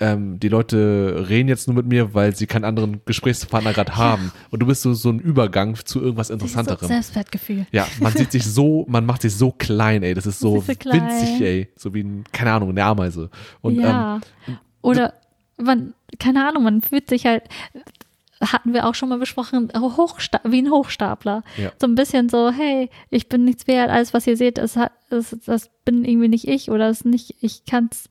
ähm, 0.00 0.40
die 0.40 0.48
Leute 0.48 1.26
reden 1.28 1.48
jetzt 1.48 1.68
nur 1.68 1.76
mit 1.76 1.86
mir, 1.86 2.14
weil 2.14 2.34
sie 2.34 2.46
keinen 2.46 2.64
anderen 2.64 3.02
Gesprächspartner 3.04 3.72
gerade 3.72 3.96
haben. 3.96 4.32
Und 4.50 4.60
du 4.60 4.66
bist 4.66 4.82
so, 4.82 4.94
so 4.94 5.10
ein 5.10 5.18
Übergang 5.18 5.76
zu 5.84 6.00
irgendwas 6.00 6.30
Interessanterem. 6.30 6.80
So 6.80 6.86
Selbstwertgefühl. 6.88 7.66
Ja, 7.70 7.86
man 8.00 8.12
sieht 8.12 8.32
sich 8.32 8.44
so, 8.44 8.86
man 8.88 9.06
macht 9.06 9.22
sich 9.22 9.34
so 9.34 9.52
klein, 9.52 10.02
ey. 10.02 10.14
Das 10.14 10.26
ist 10.26 10.40
so, 10.40 10.56
das 10.56 10.68
ist 10.70 10.82
so 10.82 10.92
winzig, 10.92 11.40
ey. 11.40 11.68
So 11.76 11.94
wie 11.94 12.02
ein, 12.02 12.24
keine 12.32 12.52
Ahnung, 12.52 12.70
eine 12.70 12.82
Ameise. 12.82 13.30
Und, 13.60 13.76
ja. 13.76 14.20
Ähm, 14.48 14.58
Oder 14.80 15.14
man, 15.62 15.94
keine 16.18 16.46
Ahnung, 16.46 16.64
man 16.64 16.82
fühlt 16.82 17.08
sich 17.08 17.26
halt, 17.26 17.44
hatten 18.40 18.72
wir 18.72 18.86
auch 18.86 18.94
schon 18.94 19.08
mal 19.08 19.18
besprochen, 19.18 19.70
Hochsta 19.74 20.40
wie 20.44 20.62
ein 20.62 20.70
Hochstapler. 20.70 21.42
Ja. 21.56 21.72
So 21.80 21.86
ein 21.86 21.94
bisschen 21.94 22.28
so, 22.28 22.50
hey, 22.50 22.90
ich 23.10 23.28
bin 23.28 23.44
nichts 23.44 23.66
wert, 23.66 23.90
alles, 23.90 24.14
was 24.14 24.26
ihr 24.26 24.36
seht, 24.36 24.58
das, 24.58 24.78
das, 25.10 25.36
das 25.44 25.70
bin 25.84 26.04
irgendwie 26.04 26.28
nicht 26.28 26.48
ich 26.48 26.70
oder 26.70 26.88
das 26.88 26.98
ist 26.98 27.06
nicht, 27.06 27.36
ich 27.40 27.64
kann's, 27.64 28.08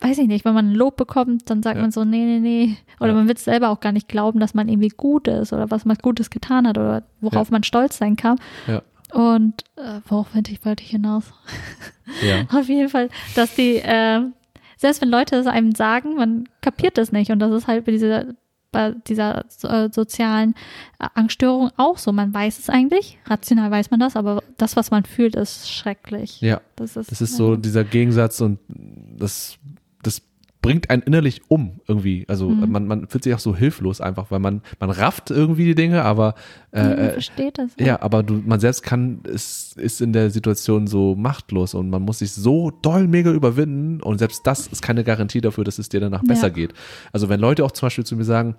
weiß 0.00 0.18
ich 0.18 0.28
nicht, 0.28 0.44
wenn 0.44 0.54
man 0.54 0.70
ein 0.70 0.74
Lob 0.74 0.96
bekommt, 0.96 1.50
dann 1.50 1.62
sagt 1.62 1.76
ja. 1.76 1.82
man 1.82 1.90
so, 1.90 2.04
nee, 2.04 2.24
nee, 2.24 2.40
nee. 2.40 2.76
Oder 3.00 3.10
ja. 3.10 3.14
man 3.14 3.28
wird 3.28 3.38
selber 3.38 3.70
auch 3.70 3.80
gar 3.80 3.92
nicht 3.92 4.08
glauben, 4.08 4.38
dass 4.38 4.54
man 4.54 4.68
irgendwie 4.68 4.88
gut 4.88 5.28
ist 5.28 5.52
oder 5.52 5.70
was 5.70 5.84
man 5.84 5.96
Gutes 5.96 6.30
getan 6.30 6.68
hat 6.68 6.78
oder 6.78 7.02
worauf 7.20 7.50
man 7.50 7.64
stolz 7.64 7.98
sein 7.98 8.16
kann. 8.16 8.38
Und 9.12 9.62
äh, 9.76 10.00
worauf 10.08 10.34
wollte 10.34 10.52
ich, 10.52 10.64
wollte 10.64 10.82
ich 10.82 10.90
hinaus? 10.90 11.24
Auf 12.52 12.68
jeden 12.68 12.88
Fall, 12.88 13.08
dass 13.34 13.54
die, 13.54 13.76
äh, 13.76 14.22
selbst 14.84 15.00
wenn 15.00 15.08
Leute 15.08 15.36
es 15.36 15.46
einem 15.46 15.74
sagen, 15.74 16.16
man 16.16 16.46
kapiert 16.60 16.98
das 16.98 17.10
nicht. 17.10 17.30
Und 17.30 17.38
das 17.38 17.50
ist 17.52 17.66
halt 17.66 17.86
bei 17.86 17.92
dieser, 17.92 18.26
bei 18.70 18.90
dieser 19.06 19.46
äh, 19.62 19.88
sozialen 19.90 20.54
äh, 20.98 21.06
Angststörung 21.14 21.70
auch 21.78 21.96
so. 21.96 22.12
Man 22.12 22.34
weiß 22.34 22.58
es 22.58 22.68
eigentlich, 22.68 23.18
rational 23.24 23.70
weiß 23.70 23.90
man 23.90 23.98
das, 23.98 24.14
aber 24.14 24.42
das, 24.58 24.76
was 24.76 24.90
man 24.90 25.06
fühlt, 25.06 25.36
ist 25.36 25.72
schrecklich. 25.72 26.42
Ja. 26.42 26.60
Das 26.76 26.98
ist, 26.98 27.10
das 27.10 27.22
ist 27.22 27.30
ja. 27.30 27.36
so 27.38 27.56
dieser 27.56 27.82
Gegensatz 27.82 28.42
und 28.42 28.58
das 28.68 29.56
bringt 30.64 30.88
einen 30.88 31.02
innerlich 31.02 31.42
um 31.48 31.80
irgendwie. 31.86 32.24
Also 32.26 32.48
mhm. 32.48 32.72
man, 32.72 32.86
man 32.86 33.08
fühlt 33.08 33.22
sich 33.22 33.34
auch 33.34 33.38
so 33.38 33.54
hilflos 33.54 34.00
einfach, 34.00 34.30
weil 34.30 34.38
man, 34.38 34.62
man 34.80 34.88
rafft 34.88 35.30
irgendwie 35.30 35.66
die 35.66 35.74
Dinge, 35.74 36.02
aber 36.02 36.34
äh, 36.72 36.82
man 36.82 37.10
versteht 37.10 37.58
das. 37.58 37.72
Ja, 37.78 38.00
aber 38.00 38.22
du, 38.22 38.42
man 38.46 38.60
selbst 38.60 38.82
kann, 38.82 39.20
ist, 39.24 39.76
ist 39.76 40.00
in 40.00 40.14
der 40.14 40.30
Situation 40.30 40.86
so 40.86 41.14
machtlos 41.16 41.74
und 41.74 41.90
man 41.90 42.00
muss 42.00 42.20
sich 42.20 42.32
so 42.32 42.70
doll 42.70 43.06
mega 43.06 43.30
überwinden 43.30 44.00
und 44.00 44.18
selbst 44.18 44.46
das 44.46 44.66
ist 44.66 44.80
keine 44.80 45.04
Garantie 45.04 45.42
dafür, 45.42 45.64
dass 45.64 45.78
es 45.78 45.90
dir 45.90 46.00
danach 46.00 46.22
besser 46.22 46.48
ja. 46.48 46.54
geht. 46.54 46.72
Also 47.12 47.28
wenn 47.28 47.40
Leute 47.40 47.62
auch 47.62 47.72
zum 47.72 47.86
Beispiel 47.86 48.06
zu 48.06 48.16
mir 48.16 48.24
sagen, 48.24 48.56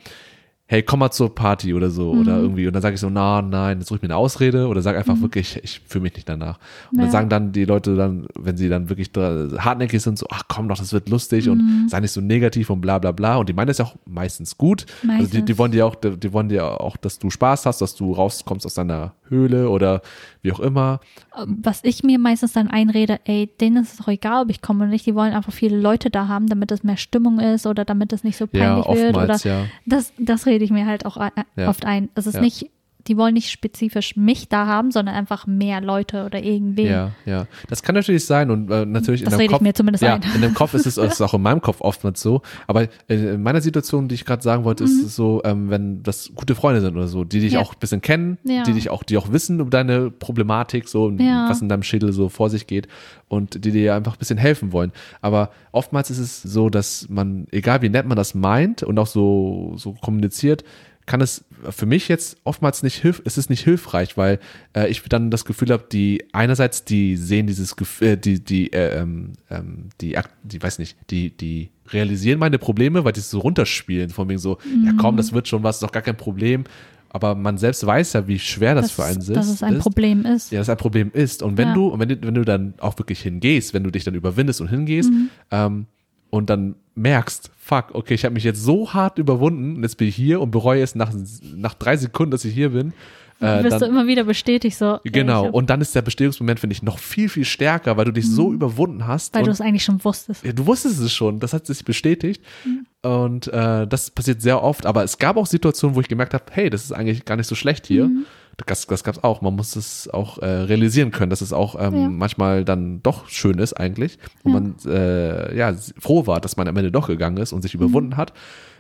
hey, 0.68 0.82
komm 0.82 1.00
mal 1.00 1.12
zur 1.12 1.34
Party 1.34 1.76
oder 1.76 1.92
so 1.92 2.14
mhm. 2.14 2.22
oder 2.22 2.38
irgendwie 2.40 2.66
und 2.66 2.74
dann 2.74 2.82
sage 2.82 2.96
ich 2.96 3.02
so, 3.02 3.10
na, 3.10 3.42
nein, 3.42 3.78
jetzt 3.80 3.88
suche 3.88 3.98
ich 3.98 4.02
mir 4.02 4.08
eine 4.08 4.18
Ausrede 4.18 4.68
oder 4.68 4.82
sag 4.82 4.98
einfach 4.98 5.16
mhm. 5.16 5.22
wirklich, 5.22 5.60
ich 5.64 5.82
fühle 5.86 6.04
mich 6.04 6.16
nicht 6.16 6.28
danach. 6.28 6.58
Und 6.92 6.98
ja. 6.98 7.04
dann 7.04 7.12
sagen 7.12 7.30
dann 7.30 7.52
die 7.52 7.66
Leute 7.66 7.96
dann, 7.96 8.26
wenn 8.36 8.58
sie 8.58 8.68
dann 8.68 8.90
wirklich 8.90 9.12
hartnäckig 9.16 10.02
sind, 10.02 10.18
so, 10.18 10.26
ach 10.32 10.44
komm 10.48 10.68
doch, 10.68 10.78
das 10.78 10.92
wird 10.92 11.08
lustig 11.10 11.46
mhm. 11.46 11.52
und 11.52 11.90
sei 11.90 12.00
nicht 12.00 12.12
so 12.12 12.22
negativ 12.22 12.72
und 12.72 12.82
bla 12.82 12.98
bla 12.98 13.12
bla 13.12 13.36
und 13.36 13.48
die 13.48 13.54
meinen 13.54 13.68
das 13.68 13.78
ja 13.78 13.86
auch 13.86 13.96
meistens 14.06 14.58
gut. 14.58 14.88
Meistens. 15.04 15.28
Also 15.28 15.38
die, 15.38 15.46
die 15.46 15.58
wollen 15.60 15.72
dir 15.72 15.86
auch, 15.86 15.96
die, 15.96 16.18
die 16.18 16.34
wollen 16.34 16.50
dir 16.50 16.82
auch, 16.82 16.98
dass 16.98 17.20
du 17.20 17.30
Spaß 17.30 17.68
hast, 17.68 17.82
dass 17.82 17.94
du 17.96 18.14
rauskommst 18.14 18.66
aus 18.66 18.74
deiner 18.74 19.14
Höhle 19.30 19.70
oder 19.70 20.02
wie 20.46 20.52
auch 20.52 20.60
immer. 20.60 21.00
Was 21.46 21.82
ich 21.84 22.04
mir 22.04 22.20
meistens 22.20 22.54
dann 22.54 22.70
einrede, 22.70 23.20
ey, 23.26 23.50
denen 23.60 23.84
ist 23.84 23.94
es 23.94 23.98
doch 23.98 24.08
egal, 24.08 24.44
ob 24.44 24.50
ich 24.50 24.62
komme 24.62 24.84
oder 24.84 24.92
nicht, 24.92 25.06
die 25.06 25.16
wollen 25.16 25.34
einfach 25.34 25.52
viele 25.52 25.78
Leute 25.78 26.10
da 26.10 26.28
haben, 26.28 26.48
damit 26.48 26.72
es 26.72 26.84
mehr 26.84 26.98
Stimmung 26.98 27.40
ist 27.40 27.66
oder 27.66 27.84
damit 27.84 28.14
es 28.14 28.24
nicht 28.24 28.38
so 28.38 28.48
peinlich 28.48 28.86
ja, 28.86 28.96
wird 28.96 29.18
oder 29.18 29.36
ja. 29.38 29.66
das, 29.86 30.14
das 30.18 30.46
rede 30.46 30.64
ich 30.64 30.72
mir 30.72 30.86
halt 30.86 31.06
auch 31.06 31.18
oft 31.58 31.86
ein. 31.86 32.10
Es 32.16 32.28
ist 32.28 32.40
nicht 32.40 32.70
die 33.08 33.18
wollen 33.18 33.34
nicht 33.36 33.52
spezifisch 33.52 34.16
mich 34.16 34.50
da 34.50 34.66
haben, 34.66 34.92
sondern 34.92 35.16
einfach 35.16 35.48
mehr 35.48 35.82
Leute 35.82 36.26
oder 36.26 36.42
irgendwen. 36.42 36.86
Ja, 36.88 37.12
ja. 37.26 37.48
Das 37.70 37.84
kann 37.84 37.96
natürlich 37.96 38.26
sein 38.26 38.50
und 38.52 38.70
äh, 38.72 38.86
natürlich 38.86 39.24
Das 39.24 39.34
in 39.34 39.40
rede 39.40 39.44
dem 39.44 39.52
ich 39.52 39.52
Kopf. 39.54 39.62
mir 39.62 39.74
zumindest 39.74 40.04
ja, 40.04 40.16
ein. 40.16 40.22
in 40.36 40.42
dem 40.42 40.54
Kopf 40.54 40.74
ist 40.74 40.86
es 40.86 40.98
ist 40.98 41.22
auch 41.22 41.34
in 41.34 41.42
meinem 41.42 41.62
Kopf 41.62 41.82
oftmals 41.82 42.22
so. 42.22 42.42
Aber 42.68 42.88
in 43.08 43.42
meiner 43.44 43.62
Situation, 43.62 44.08
die 44.08 44.16
ich 44.16 44.26
gerade 44.26 44.42
sagen 44.44 44.64
wollte, 44.64 44.84
ist 44.84 45.04
es 45.04 45.16
so, 45.16 45.42
ähm, 45.46 45.70
wenn 45.70 46.04
das 46.04 46.32
gute 46.36 46.56
Freunde 46.56 46.82
sind 46.82 46.96
oder 46.96 47.08
so, 47.08 47.24
die 47.24 47.40
dich 47.40 47.52
Mhm. 47.54 47.60
Ja. 47.60 47.62
auch 47.62 47.74
ein 47.74 47.80
bisschen 47.80 48.02
kennen, 48.02 48.38
Ja. 48.44 48.64
die 48.64 48.74
dich 48.74 48.90
auch, 48.90 49.04
die 49.04 49.18
auch 49.18 49.32
wissen 49.32 49.62
um 49.62 49.70
deine 49.70 50.10
Problematik, 50.12 50.88
so 50.88 51.10
Ja. 51.12 51.48
was 51.50 51.62
in 51.62 51.70
deinem 51.70 51.84
Schädel 51.84 52.12
so 52.14 52.30
vor 52.30 52.50
sich 52.50 52.68
geht 52.68 52.88
und 53.28 53.64
die 53.66 53.72
dir 53.72 53.96
einfach 53.96 54.14
ein 54.16 54.20
bisschen 54.20 54.38
helfen 54.38 54.72
wollen. 54.72 54.92
Aber 55.22 55.52
oftmals 55.72 56.10
ist 56.10 56.20
es 56.20 56.42
so, 56.42 56.70
dass 56.70 57.08
man, 57.10 57.48
egal 57.52 57.82
wie 57.82 57.90
nett 57.90 58.06
man 58.08 58.18
das 58.18 58.34
meint 58.36 58.84
und 58.84 58.98
auch 59.00 59.08
so, 59.08 59.74
so 59.78 59.94
kommuniziert, 59.94 60.64
kann 61.06 61.22
es 61.22 61.46
für 61.72 61.86
mich 61.86 62.08
jetzt 62.08 62.38
oftmals 62.44 62.84
nicht 62.84 62.98
hilf, 63.02 63.22
es 63.26 63.38
ist 63.38 63.50
nicht 63.50 63.64
hilfreich, 63.64 64.18
weil 64.18 64.40
äh, 64.76 64.88
ich 64.90 65.02
dann 65.04 65.32
das 65.32 65.46
Gefühl 65.46 65.70
habe, 65.70 65.86
die 65.92 66.26
einerseits 66.34 66.84
die 66.86 67.18
sehen 67.18 67.48
dieses 67.48 67.76
Gefühl, 67.76 68.08
äh, 68.10 68.18
die 68.18 68.44
die 68.44 68.72
äh, 68.74 69.00
ähm, 69.02 69.34
ähm, 69.50 69.90
die 70.02 70.18
die 70.44 70.62
weiß 70.62 70.80
nicht, 70.80 70.98
die 71.10 71.36
die 71.36 71.70
realisieren 71.92 72.40
meine 72.40 72.58
Probleme, 72.60 73.04
weil 73.06 73.14
die 73.14 73.20
es 73.20 73.30
so 73.30 73.40
runterspielen, 73.40 74.10
von 74.10 74.28
wegen 74.30 74.40
so, 74.40 74.58
ja 74.84 74.94
komm, 75.00 75.18
das 75.18 75.34
wird 75.34 75.48
schon 75.48 75.64
was, 75.64 75.78
ist 75.78 75.84
doch 75.84 75.92
gar 75.92 76.04
kein 76.04 76.18
Problem. 76.18 76.64
Aber 77.10 77.34
man 77.34 77.58
selbst 77.58 77.86
weiß 77.86 78.12
ja, 78.14 78.28
wie 78.28 78.40
schwer 78.40 78.76
das, 78.76 78.92
für 78.92 79.06
einen 79.06 79.20
ist. 79.20 79.30
dass 79.30 79.48
es 79.48 79.64
ein 79.64 79.76
ist. 79.76 79.80
Problem 79.84 80.26
ist. 80.26 80.52
Ja, 80.52 80.60
das 80.60 80.68
ein 80.70 80.76
Problem 80.76 81.12
ist. 81.14 81.44
Und 81.44 81.58
wenn 81.58 81.70
Ja. 81.70 81.74
du, 81.74 81.88
und 81.88 82.00
wenn 82.02 82.10
wenn 82.10 82.34
du 82.34 82.44
dann 82.44 82.74
auch 82.80 82.98
wirklich 82.98 83.22
hingehst, 83.22 83.74
wenn 83.74 83.84
du 83.86 83.90
dich 83.92 84.04
dann 84.04 84.16
überwindest 84.16 84.60
und 84.60 84.68
hingehst, 84.68 85.12
Mhm. 85.12 85.30
ähm, 85.52 85.86
und 86.30 86.50
dann 86.50 86.76
merkst, 86.96 87.52
fuck, 87.58 87.94
okay, 87.94 88.14
ich 88.14 88.26
habe 88.26 88.34
mich 88.34 88.44
jetzt 88.44 88.64
so 88.64 88.94
hart 88.94 89.18
überwunden 89.18 89.78
und 89.78 89.84
jetzt 89.84 89.98
bin 89.98 90.08
ich 90.08 90.16
hier 90.16 90.42
und 90.42 90.52
bereue 90.52 90.82
es 90.82 90.96
nach, 90.96 91.12
nach 91.56 91.74
drei 91.74 91.98
Sekunden, 91.98 92.32
dass 92.32 92.46
ich 92.46 92.54
hier 92.54 92.70
bin. 92.70 92.94
Äh, 93.42 93.64
wirst 93.66 93.76
du 93.76 93.80
dann, 93.82 93.90
immer 93.90 94.08
wieder 94.08 94.24
bestätigt, 94.24 94.78
so. 94.78 95.00
genau. 95.04 95.50
Und 95.50 95.70
dann 95.70 95.82
ist 95.82 95.94
der 95.94 96.02
Bestätigungsmoment, 96.02 96.60
finde 96.60 96.74
ich, 96.74 96.84
noch 96.84 97.00
viel, 97.00 97.28
viel 97.28 97.44
stärker, 97.44 97.98
weil 97.98 98.06
du 98.06 98.14
dich 98.14 98.30
so 98.30 98.54
überwunden 98.54 99.08
hast. 99.08 99.34
Mhm. 99.34 99.40
weil 99.40 99.46
du 99.46 99.52
es 99.52 99.60
eigentlich 99.60 99.84
schon 99.84 100.04
wusstest. 100.06 100.46
ja, 100.46 100.54
du 100.54 100.66
wusstest 100.66 101.02
es 101.02 101.12
schon, 101.12 101.40
das 101.42 101.52
hat 101.52 101.68
sich 101.68 101.84
bestätigt. 101.84 102.42
Mhm. 102.64 102.86
Und 103.02 103.48
äh, 103.48 103.86
das 103.88 104.10
passiert 104.10 104.42
sehr 104.42 104.64
oft. 104.64 104.86
Aber 104.86 105.04
es 105.04 105.18
gab 105.18 105.36
auch 105.36 105.48
Situationen, 105.48 105.96
wo 105.96 106.02
ich 106.02 106.08
gemerkt 106.08 106.34
habe, 106.34 106.46
hey, 106.52 106.70
das 106.70 106.86
ist 106.86 106.94
eigentlich 106.94 107.26
gar 107.26 107.36
nicht 107.36 107.48
so 107.48 107.56
schlecht 107.56 107.88
hier. 107.88 108.06
Mhm. 108.06 108.26
Das, 108.66 108.88
das 108.88 109.04
gab 109.04 109.16
es 109.18 109.24
auch. 109.24 109.42
Man 109.42 109.56
muss 109.56 109.76
es 109.76 110.10
auch 110.10 110.38
äh, 110.40 110.46
realisieren 110.46 111.12
können, 111.12 111.30
dass 111.30 111.42
es 111.42 111.52
auch 111.54 111.76
ähm, 111.80 111.96
Ja. 111.96 112.10
manchmal 112.10 112.64
dann 112.64 113.02
doch 113.04 113.28
schön 113.28 113.60
ist 113.60 113.74
eigentlich. 113.74 114.18
Und 114.44 114.54
man 114.54 114.76
äh, 114.86 115.56
ja, 115.58 115.74
froh 116.00 116.26
war, 116.28 116.40
dass 116.40 116.56
man 116.58 116.68
am 116.68 116.78
Ende 116.78 116.92
doch 116.92 117.08
gegangen 117.08 117.38
ist 117.38 117.52
und 117.54 117.62
sich 117.62 117.74
Mhm. 117.76 117.82
überwunden 117.84 118.18
hat. 118.18 118.34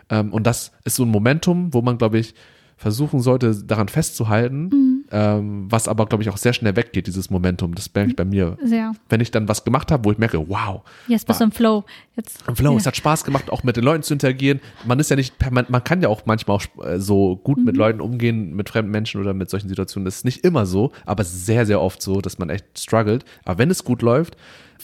Ähm, 0.09 0.31
und 0.31 0.47
das 0.47 0.71
ist 0.85 0.95
so 0.95 1.03
ein 1.03 1.09
Momentum, 1.09 1.73
wo 1.73 1.81
man, 1.81 1.97
glaube 1.97 2.19
ich, 2.19 2.35
versuchen 2.77 3.21
sollte, 3.21 3.55
daran 3.63 3.87
festzuhalten, 3.87 4.69
Mhm. 4.71 5.04
Ähm, 5.15 5.67
was 5.69 5.87
aber, 5.87 6.05
glaube 6.07 6.23
ich, 6.23 6.29
auch 6.29 6.35
sehr 6.35 6.51
schnell 6.51 6.75
weggeht, 6.75 7.07
dieses 7.07 7.29
Momentum. 7.29 7.73
Das 7.73 7.89
merke 7.93 8.09
ich 8.09 8.15
bei 8.17 8.25
mir. 8.25 8.57
Sehr. 8.61 8.91
Wenn 9.07 9.21
ich 9.21 9.31
dann 9.31 9.47
was 9.47 9.63
gemacht 9.63 9.89
habe, 9.89 10.03
wo 10.03 10.11
ich 10.11 10.17
merke, 10.17 10.49
wow, 10.49 10.81
Jetzt 11.07 11.25
bist 11.25 11.39
du 11.39 11.45
im 11.45 11.51
Flow. 11.53 11.85
Jetzt, 12.17 12.43
im 12.49 12.55
Flow, 12.57 12.71
ja. 12.73 12.77
es 12.77 12.85
hat 12.85 12.97
Spaß 12.97 13.23
gemacht, 13.23 13.49
auch 13.49 13.63
mit 13.63 13.77
den 13.77 13.85
Leuten 13.85 14.03
zu 14.03 14.13
interagieren. 14.13 14.59
Man 14.83 14.99
ist 14.99 15.09
ja 15.09 15.15
nicht 15.15 15.39
permanent, 15.39 15.69
man 15.69 15.83
kann 15.85 16.01
ja 16.01 16.09
auch 16.09 16.23
manchmal 16.25 16.57
auch 16.57 16.85
äh, 16.85 16.99
so 16.99 17.37
gut 17.37 17.59
Mhm. 17.59 17.63
mit 17.63 17.77
Leuten 17.77 18.01
umgehen, 18.01 18.53
mit 18.57 18.67
fremden 18.69 18.91
Menschen 18.91 19.21
oder 19.21 19.33
mit 19.33 19.49
solchen 19.49 19.69
Situationen. 19.69 20.03
Das 20.03 20.17
ist 20.17 20.25
nicht 20.25 20.43
immer 20.43 20.65
so, 20.65 20.91
aber 21.05 21.23
sehr, 21.23 21.65
sehr 21.65 21.79
oft 21.79 22.01
so, 22.01 22.19
dass 22.19 22.37
man 22.37 22.49
echt 22.49 22.65
struggelt. 22.77 23.23
Aber 23.45 23.57
wenn 23.57 23.71
es 23.71 23.85
gut 23.85 24.01
läuft, 24.01 24.35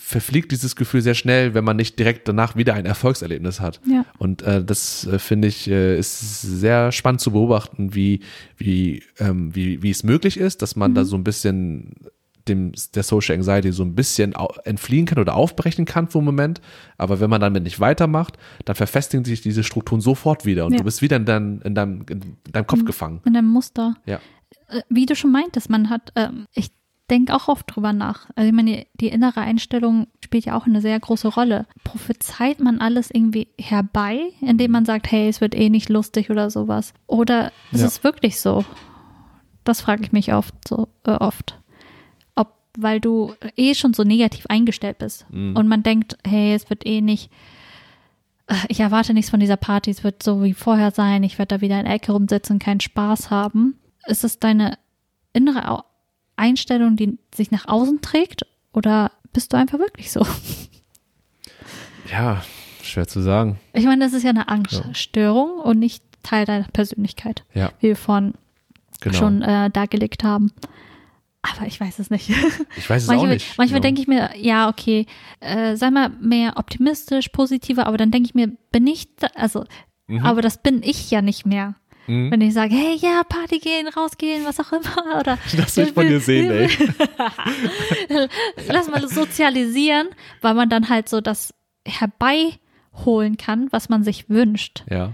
verfliegt 0.04 0.52
dieses 0.52 0.76
Gefühl 0.76 1.02
sehr 1.02 1.14
schnell, 1.14 1.54
wenn 1.54 1.64
man 1.64 1.78
nicht 1.78 1.98
direkt 2.00 2.28
danach 2.28 2.56
wieder 2.56 2.74
ein 2.74 2.86
Erfolgserlebnis 2.86 3.60
hat. 3.62 3.80
Ja. 3.86 4.06
Und 4.18 4.42
äh, 4.42 4.64
das 4.64 5.06
äh, 5.08 5.20
finde 5.20 5.48
ich 5.48 5.70
äh, 5.70 5.98
ist 5.98 6.42
sehr 6.42 6.92
spannend 6.92 7.22
zu 7.22 7.32
beobachten, 7.32 7.94
wie 7.94 8.22
wie 8.58 9.04
ähm, 9.20 9.56
wie 9.56 9.82
wie 9.84 9.90
es 9.92 10.04
möglich 10.04 10.38
ist, 10.38 10.62
dass 10.62 10.76
man 10.76 10.96
da 10.96 11.06
so 11.06 11.16
ein 11.16 11.24
bisschen 11.24 11.94
dem 12.48 12.72
der 12.96 13.04
Social 13.04 13.36
Anxiety 13.36 13.72
so 13.72 13.84
ein 13.84 13.94
bisschen 13.94 14.34
entfliehen 14.64 15.06
kann 15.06 15.20
oder 15.20 15.36
aufbrechen 15.36 15.86
kann 15.86 16.08
für 16.08 16.18
einen 16.18 16.26
Moment. 16.26 16.60
Aber 16.98 17.20
wenn 17.20 17.30
man 17.30 17.40
damit 17.40 17.64
nicht 17.64 17.80
weitermacht, 17.80 18.38
dann 18.66 18.76
verfestigen 18.76 19.24
sich 19.24 19.42
diese 19.42 19.64
Strukturen 19.64 20.02
sofort 20.02 20.44
wieder 20.46 20.66
und 20.66 20.72
Ja. 20.74 20.80
du 20.80 20.84
bist 20.84 21.04
wieder 21.04 21.18
in, 21.18 21.26
dein, 21.26 21.62
in, 21.62 21.76
deinem, 21.76 22.04
in 22.10 22.38
deinem 22.52 22.66
Kopf 22.68 22.84
gefangen. 22.84 23.22
in 23.26 23.38
einem 23.38 23.48
Muster. 23.50 23.94
Ja. 24.08 24.20
Äh, 24.70 24.82
Wie 24.90 25.06
du 25.06 25.16
schon 25.16 25.32
meintest, 25.32 25.70
man 25.70 25.92
hat, 25.92 26.12
ähm, 26.16 26.46
ich 26.54 26.72
denke 27.12 27.36
auch 27.36 27.48
oft 27.50 27.66
drüber 27.68 27.94
nach. 27.94 28.28
Also 28.36 28.48
ich 28.48 28.54
meine, 28.56 28.86
die 28.96 29.10
innere 29.10 29.42
Einstellung 29.42 30.08
spielt 30.24 30.46
ja 30.46 30.58
auch 30.58 30.66
eine 30.66 30.82
sehr 30.82 31.00
große 31.00 31.28
Rolle. 31.28 31.68
Prophezeit 31.84 32.60
man 32.60 32.80
alles 32.80 33.12
irgendwie 33.12 33.50
herbei, 33.60 34.22
indem 34.42 34.72
man 34.72 34.86
sagt, 34.86 35.12
hey, 35.12 35.28
es 35.28 35.42
wird 35.42 35.54
eh 35.54 35.70
nicht 35.70 35.90
lustig 35.90 36.30
oder 36.30 36.50
sowas? 36.50 36.94
Oder 37.08 37.52
ist 37.72 37.82
Ja. 37.82 37.88
es 37.88 38.04
wirklich 38.04 38.40
so? 38.42 38.66
Das 39.64 39.82
frage 39.82 40.02
ich 40.04 40.12
mich 40.12 40.34
oft 40.34 40.56
so 40.68 40.88
äh, 41.06 41.12
oft. 41.12 41.60
Ob, 42.36 42.54
weil 42.78 43.00
du 43.00 43.34
eh 43.58 43.76
schon 43.76 43.94
so 43.94 44.04
negativ 44.04 44.46
eingestellt 44.48 44.98
bist 44.98 45.26
Mhm. 45.30 45.56
und 45.56 45.68
man 45.68 45.84
denkt, 45.84 46.18
hey, 46.26 46.56
es 46.56 46.70
wird 46.72 46.86
eh 46.88 47.02
nicht 47.02 47.30
äh, 48.48 48.56
ich 48.70 48.80
erwarte 48.80 49.14
nichts 49.14 49.30
von 49.30 49.40
dieser 49.40 49.58
Party, 49.58 49.92
es 49.92 50.04
wird 50.04 50.24
so 50.24 50.44
wie 50.44 50.54
vorher 50.54 50.92
sein, 50.92 51.24
ich 51.24 51.38
werde 51.38 51.58
da 51.58 51.62
wieder 51.62 51.78
in 51.80 51.86
der 51.86 51.94
Ecke 51.96 52.12
rumsitzen, 52.14 52.58
keinen 52.58 52.80
Spaß 52.80 53.30
haben. 53.30 53.76
Ist 54.08 54.24
es 54.24 54.40
deine 54.40 54.78
innere 55.34 55.68
Einstellung, 56.42 56.96
die 56.98 57.18
sich 57.34 57.52
nach 57.52 57.68
außen 57.68 58.02
trägt 58.02 58.46
oder 58.74 59.12
bist 59.34 59.54
du 59.54 59.58
einfach 59.58 59.80
wirklich 59.80 60.12
so? 60.12 60.26
Ja, 62.12 62.44
schwer 62.84 63.08
zu 63.08 63.22
sagen. 63.22 63.60
Ich 63.74 63.86
meine, 63.86 64.04
das 64.04 64.14
ist 64.14 64.24
ja 64.24 64.32
eine 64.32 64.50
Angststörung 64.50 65.60
und 65.60 65.80
nicht 65.80 66.04
Teil 66.24 66.46
deiner 66.46 66.68
Persönlichkeit, 66.68 67.44
Ja, 67.54 67.72
wie 67.80 67.88
wir 67.90 67.96
vorhin 67.96 68.34
genau. 69.00 69.18
schon 69.18 69.42
äh, 69.42 69.70
dargelegt 69.70 70.24
haben. 70.24 70.52
Aber 71.42 71.66
ich 71.68 71.80
weiß 71.80 72.00
es 72.00 72.10
nicht. 72.10 72.30
ich 72.78 72.90
weiß 72.90 73.04
es 73.04 73.08
manchmal 73.08 73.30
auch 73.30 73.34
nicht. 73.34 73.58
manchmal 73.58 73.80
genau. 73.80 73.88
denke 73.88 74.02
ich 74.02 74.08
mir, 74.08 74.30
ja, 74.36 74.68
okay, 74.70 75.06
äh, 75.40 75.76
sei 75.78 75.90
mal 75.90 76.10
mehr 76.20 76.58
optimistisch, 76.58 77.30
positiver, 77.30 77.88
aber 77.88 77.98
dann 77.98 78.12
denke 78.12 78.28
ich 78.28 78.36
mir, 78.36 78.52
bin 78.72 78.86
ich, 78.88 79.16
da, 79.16 79.28
also, 79.36 79.64
Mhm. 80.08 80.26
aber 80.26 80.42
das 80.42 80.62
bin 80.62 80.84
ich 80.84 81.10
ja 81.10 81.22
nicht 81.22 81.46
mehr. 81.46 81.76
Mhm. 82.12 82.32
Wenn 82.32 82.42
ich 82.42 82.54
sage, 82.54 82.74
hey, 82.76 82.96
ja, 83.00 83.24
Party 83.24 83.60
gehen, 83.60 83.88
rausgehen, 83.88 84.46
was 84.46 84.60
auch 84.60 84.72
immer. 84.72 85.18
Oder 85.20 85.38
Lass 85.58 85.78
mich 85.78 85.92
von 85.92 86.08
dir 86.08 86.20
sehen, 86.20 86.52
ey. 86.52 86.70
Lass 88.68 88.90
mal 88.90 89.08
sozialisieren, 89.08 90.10
weil 90.42 90.54
man 90.54 90.70
dann 90.70 90.90
halt 90.90 91.10
so 91.10 91.22
das 91.22 91.54
herbeiholen 91.86 93.38
kann, 93.38 93.68
was 93.72 93.90
man 93.90 94.04
sich 94.04 94.30
wünscht. 94.30 94.84
Ja, 94.90 95.14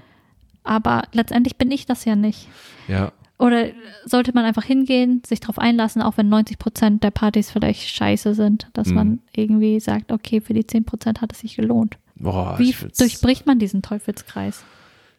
Aber 0.64 1.04
letztendlich 1.14 1.58
bin 1.58 1.72
ich 1.72 1.86
das 1.86 2.06
ja 2.06 2.16
nicht. 2.16 2.48
ja, 2.88 3.12
Oder 3.40 3.68
sollte 4.06 4.34
man 4.34 4.46
einfach 4.46 4.64
hingehen, 4.64 5.22
sich 5.26 5.40
darauf 5.40 5.60
einlassen, 5.60 6.02
auch 6.02 6.18
wenn 6.18 6.30
90 6.30 6.58
Prozent 6.58 7.04
der 7.04 7.12
Partys 7.12 7.52
vielleicht 7.52 7.88
scheiße 7.90 8.34
sind, 8.34 8.68
dass 8.74 8.88
Mhm. 8.90 8.96
man 8.96 9.20
irgendwie 9.36 9.80
sagt, 9.80 10.12
okay, 10.12 10.42
für 10.42 10.54
die 10.54 10.66
10 10.66 10.86
Prozent 10.86 11.22
hat 11.22 11.32
es 11.34 11.40
sich 11.40 11.56
gelohnt. 11.56 11.98
Boah, 12.16 12.58
Wie 12.58 12.74
durchbricht 12.98 13.46
man 13.46 13.60
diesen 13.60 13.82
Teufelskreis? 13.84 14.64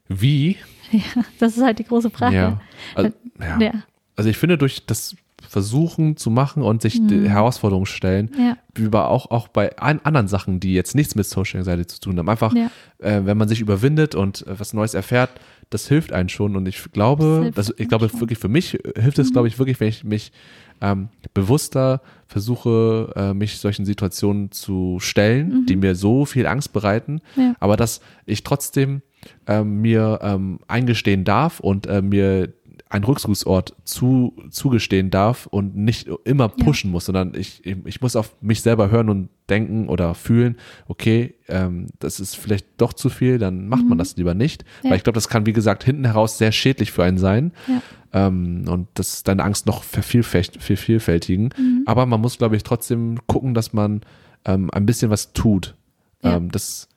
Wie? 0.09 0.57
Ja, 0.91 1.23
das 1.39 1.57
ist 1.57 1.63
halt 1.63 1.79
die 1.79 1.85
große 1.85 2.11
Frage. 2.11 2.35
Ja. 2.37 2.61
Also, 2.95 3.11
ja. 3.41 3.59
Ja, 3.61 3.73
also 4.17 4.31
ich 4.31 4.37
finde, 4.39 4.57
durch 4.59 4.87
das 4.87 5.15
Versuchen 5.47 6.17
zu 6.17 6.31
machen 6.31 6.63
und 6.63 6.83
sich 6.83 7.07
die 7.07 7.29
Herausforderungen 7.29 7.87
stellen, 7.87 8.31
Mhm. 8.37 8.41
ja, 8.41 8.57
über 8.77 9.09
auch, 9.09 9.31
auch 9.31 9.49
bei 9.49 9.77
an, 9.79 10.01
anderen 10.03 10.27
Sachen, 10.29 10.61
die 10.61 10.75
jetzt 10.75 10.95
nichts 10.95 11.15
mit 11.15 11.27
Social 11.27 11.59
Anxiety 11.61 11.87
zu 11.87 12.01
tun 12.01 12.19
haben. 12.19 12.29
Einfach, 12.29 12.55
äh, 12.55 13.21
wenn 13.25 13.37
man 13.39 13.49
sich 13.49 13.61
überwindet 13.61 14.15
und 14.15 14.47
äh, 14.47 14.59
was 14.59 14.73
Neues 14.73 14.95
erfährt, 14.95 15.31
das 15.71 15.87
hilft 15.89 16.13
einem 16.13 16.29
schon. 16.29 16.57
Und 16.57 16.67
ich 16.67 16.83
Das 16.83 16.93
glaube, 16.93 17.41
hilft 17.45 17.59
das, 17.59 17.71
ich 17.71 17.81
einem 17.81 17.89
glaube 17.89 18.09
schon. 18.09 18.21
wirklich 18.21 18.39
für 18.39 18.49
mich 18.49 18.83
äh, 18.85 19.01
hilft 19.01 19.19
es, 19.21 19.33
glaube 19.33 19.47
ich, 19.49 19.59
wirklich, 19.59 19.79
wenn 19.81 19.89
ich 19.89 20.03
mich 20.05 20.33
ähm, 20.81 21.09
bewusster 21.35 22.01
versuche, 22.27 23.13
äh, 23.17 23.35
mich 23.35 23.59
solchen 23.59 23.85
Situationen 23.85 24.51
zu 24.53 24.99
stellen, 25.01 25.67
die 25.67 25.77
mir 25.77 25.95
so 25.95 26.25
viel 26.25 26.47
Angst 26.47 26.73
bereiten, 26.73 27.21
Mhm. 27.37 27.43
Ja. 27.43 27.55
aber 27.61 27.77
dass 27.77 28.01
ich 28.27 28.43
trotzdem 28.43 29.03
ähm, 29.47 29.81
mir 29.81 30.19
ähm, 30.23 30.61
eingestehen 30.69 31.25
darf 31.25 31.61
und 31.61 31.87
äh, 31.87 32.03
mir 32.03 32.53
einen 32.91 33.05
Rückzugsort 33.05 33.75
zu, 33.85 34.35
zugestehen 34.51 35.11
darf 35.11 35.47
und 35.47 35.77
nicht 35.77 36.09
immer 36.25 36.51
Ja. 36.57 36.65
pushen 36.65 36.91
muss, 36.91 37.05
sondern 37.05 37.35
ich, 37.35 37.61
ich 37.67 38.01
muss 38.01 38.17
auf 38.17 38.35
mich 38.41 38.63
selber 38.63 38.91
hören 38.91 39.11
und 39.11 39.29
denken 39.51 39.89
oder 39.91 40.15
fühlen, 40.15 40.57
okay, 40.87 41.35
ähm, 41.49 41.89
das 41.99 42.19
ist 42.19 42.37
vielleicht 42.37 42.67
doch 42.79 42.95
zu 42.95 43.11
viel, 43.11 43.39
dann 43.39 43.69
macht 43.69 43.87
man 43.87 43.99
das 43.99 44.17
lieber 44.17 44.33
nicht. 44.33 44.65
Mhm. 44.65 44.69
Ja. 44.85 44.91
Weil 44.91 44.97
ich 44.97 45.05
glaube, 45.05 45.17
das 45.17 45.29
kann, 45.29 45.45
wie 45.45 45.53
gesagt, 45.53 45.85
hinten 45.85 46.07
heraus 46.07 46.39
sehr 46.39 46.51
schädlich 46.51 46.91
für 46.91 47.05
einen 47.05 47.19
sein. 47.19 47.53
Ja. 47.67 47.83
Ähm, 48.27 48.65
und 48.67 48.89
das 48.95 49.23
deine 49.23 49.45
Angst 49.45 49.67
noch 49.67 49.83
vervielfältigen. 49.83 51.51
Mhm. 51.59 51.83
Aber 51.85 52.07
man 52.07 52.21
muss, 52.23 52.39
glaube 52.39 52.57
ich, 52.57 52.63
trotzdem 52.63 53.19
gucken, 53.27 53.53
dass 53.53 53.73
man 53.75 54.01
ähm, 54.47 54.71
ein 54.71 54.87
bisschen 54.87 55.11
was 55.11 55.33
tut. 55.35 55.75
Ja. 56.23 56.37
Ähm, 56.37 56.51
das, 56.51 56.89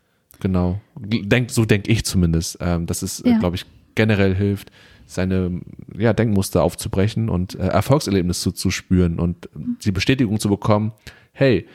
genau, 0.42 0.82
denkt, 0.98 1.52
so 1.52 1.64
denke 1.66 1.90
ich 1.90 2.04
zumindest, 2.04 2.58
ähm, 2.60 2.86
dass 2.86 3.02
es, 3.02 3.22
äh, 3.22 3.30
Ja. 3.32 3.38
glaube 3.40 3.56
ich, 3.56 3.66
generell 3.96 4.36
hilft, 4.36 4.72
seine 5.06 5.62
ja, 5.98 6.14
Denkmuster 6.14 6.64
aufzubrechen 6.64 7.30
und 7.30 7.56
äh, 7.56 7.68
Erfolgserlebnisse 7.68 8.42
zu, 8.42 8.52
zu 8.52 8.72
spüren 8.72 9.20
und 9.20 9.50
die 9.56 9.92
Bestätigung 9.92 10.40
zu 10.40 10.50
bekommen, 10.50 10.92
hey, 11.34 11.66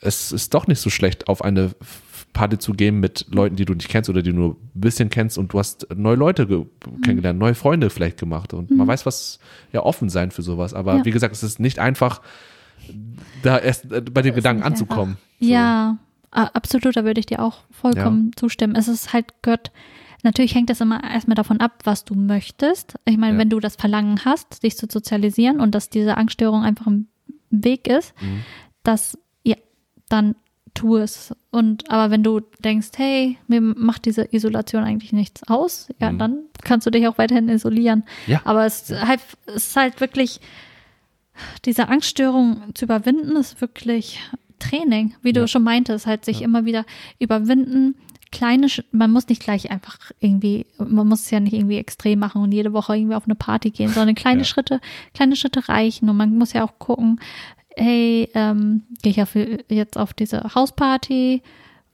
es 0.00 0.32
ist 0.32 0.52
doch 0.54 0.66
nicht 0.66 0.80
so 0.80 0.90
schlecht, 0.90 1.28
auf 1.28 1.42
eine 1.44 1.70
Party 2.32 2.58
zu 2.58 2.72
gehen 2.72 3.00
mit 3.00 3.26
Leuten, 3.30 3.56
die 3.56 3.64
du 3.64 3.74
nicht 3.74 3.88
kennst 3.88 4.10
oder 4.10 4.20
die 4.22 4.30
du 4.30 4.36
nur 4.36 4.50
ein 4.74 4.80
bisschen 4.80 5.08
kennst 5.08 5.38
und 5.38 5.52
du 5.52 5.58
hast 5.58 5.86
neue 5.94 6.16
Leute 6.16 6.46
ge- 6.46 6.66
kennengelernt, 7.02 7.38
neue 7.38 7.54
Freunde 7.54 7.90
vielleicht 7.90 8.18
gemacht 8.18 8.52
und 8.54 8.70
man 8.70 8.86
weiß 8.88 9.06
was, 9.06 9.38
ja, 9.72 9.82
offen 9.82 10.08
sein 10.08 10.30
für 10.30 10.42
sowas. 10.42 10.74
Aber 10.74 10.96
Ja. 10.96 11.04
wie 11.04 11.10
gesagt, 11.12 11.34
es 11.34 11.42
ist 11.42 11.60
nicht 11.60 11.78
einfach, 11.78 12.22
da 13.42 13.58
erst 13.58 13.90
äh, 13.92 14.00
bei 14.00 14.22
den 14.22 14.34
Gedanken 14.34 14.62
anzukommen. 14.62 15.16
Ja, 15.38 15.90
a- 15.90 15.98
absolut, 16.42 16.96
da 16.96 17.04
würde 17.04 17.20
ich 17.20 17.26
dir 17.26 17.40
auch 17.42 17.58
vollkommen 17.70 18.32
zustimmen. 18.36 18.76
Es 18.76 18.88
ist 18.88 19.12
halt 19.12 19.26
gehört, 19.42 19.70
natürlich 20.22 20.54
hängt 20.54 20.70
das 20.70 20.80
immer 20.80 21.02
erstmal 21.02 21.34
davon 21.36 21.60
ab, 21.60 21.80
was 21.84 22.04
du 22.04 22.14
möchtest. 22.14 22.94
Ich 23.04 23.16
meine, 23.18 23.34
Ja. 23.34 23.38
wenn 23.40 23.50
du 23.50 23.60
das 23.60 23.76
Verlangen 23.76 24.24
hast, 24.24 24.62
dich 24.62 24.76
zu 24.76 24.86
sozialisieren 24.90 25.60
und 25.60 25.74
dass 25.74 25.90
diese 25.90 26.16
Angststörung 26.16 26.62
einfach 26.62 26.86
im 26.86 27.06
Weg 27.50 27.86
ist, 27.88 28.14
Mhm. 28.20 28.40
dass, 28.82 29.16
ja, 29.44 29.56
dann 30.08 30.34
tu 30.74 30.96
es. 30.96 31.32
Und 31.52 31.88
aber 31.88 32.10
wenn 32.10 32.24
du 32.24 32.40
denkst, 32.58 32.88
hey, 32.96 33.38
mir 33.46 33.60
macht 33.60 34.06
diese 34.06 34.26
Isolation 34.34 34.82
eigentlich 34.82 35.12
nichts 35.12 35.44
aus, 35.48 35.86
ja, 36.00 36.10
Mhm. 36.10 36.18
dann 36.18 36.38
kannst 36.62 36.84
du 36.86 36.90
dich 36.90 37.06
auch 37.06 37.16
weiterhin 37.16 37.48
isolieren. 37.48 38.02
Ja. 38.26 38.40
Aber 38.44 38.66
es, 38.66 38.90
halt, 38.90 39.20
es 39.46 39.68
ist 39.68 39.76
halt 39.76 40.00
wirklich, 40.00 40.40
diese 41.64 41.88
Angststörung 41.88 42.74
zu 42.74 42.84
überwinden, 42.86 43.36
ist 43.36 43.60
wirklich 43.60 44.20
Training, 44.68 45.14
wie 45.22 45.32
du 45.32 45.40
Ja. 45.40 45.48
schon 45.48 45.62
meintest, 45.62 46.06
halt 46.06 46.24
sich 46.24 46.40
Ja. 46.40 46.44
immer 46.46 46.64
wieder 46.64 46.84
überwinden. 47.18 47.94
Kleine, 48.32 48.66
man 48.90 49.12
muss 49.12 49.28
nicht 49.28 49.42
gleich 49.42 49.70
einfach 49.70 49.98
irgendwie, 50.18 50.66
man 50.78 51.06
muss 51.06 51.22
es 51.22 51.30
ja 51.30 51.38
nicht 51.38 51.52
irgendwie 51.52 51.76
extrem 51.78 52.18
machen 52.18 52.42
und 52.42 52.52
jede 52.52 52.72
Woche 52.72 52.96
irgendwie 52.96 53.14
auf 53.14 53.26
eine 53.26 53.36
Party 53.36 53.70
gehen, 53.70 53.90
sondern 53.90 54.16
kleine 54.16 54.40
Ja. 54.40 54.44
Schritte, 54.44 54.80
kleine 55.14 55.36
Schritte 55.36 55.68
reichen 55.68 56.08
und 56.08 56.16
man 56.16 56.36
muss 56.36 56.52
ja 56.52 56.64
auch 56.64 56.78
gucken, 56.80 57.20
hey, 57.76 58.28
ähm, 58.34 58.82
gehe 59.02 59.12
ich 59.12 59.22
auf, 59.22 59.36
jetzt 59.68 59.96
auf 59.96 60.14
diese 60.14 60.42
Hausparty 60.54 61.42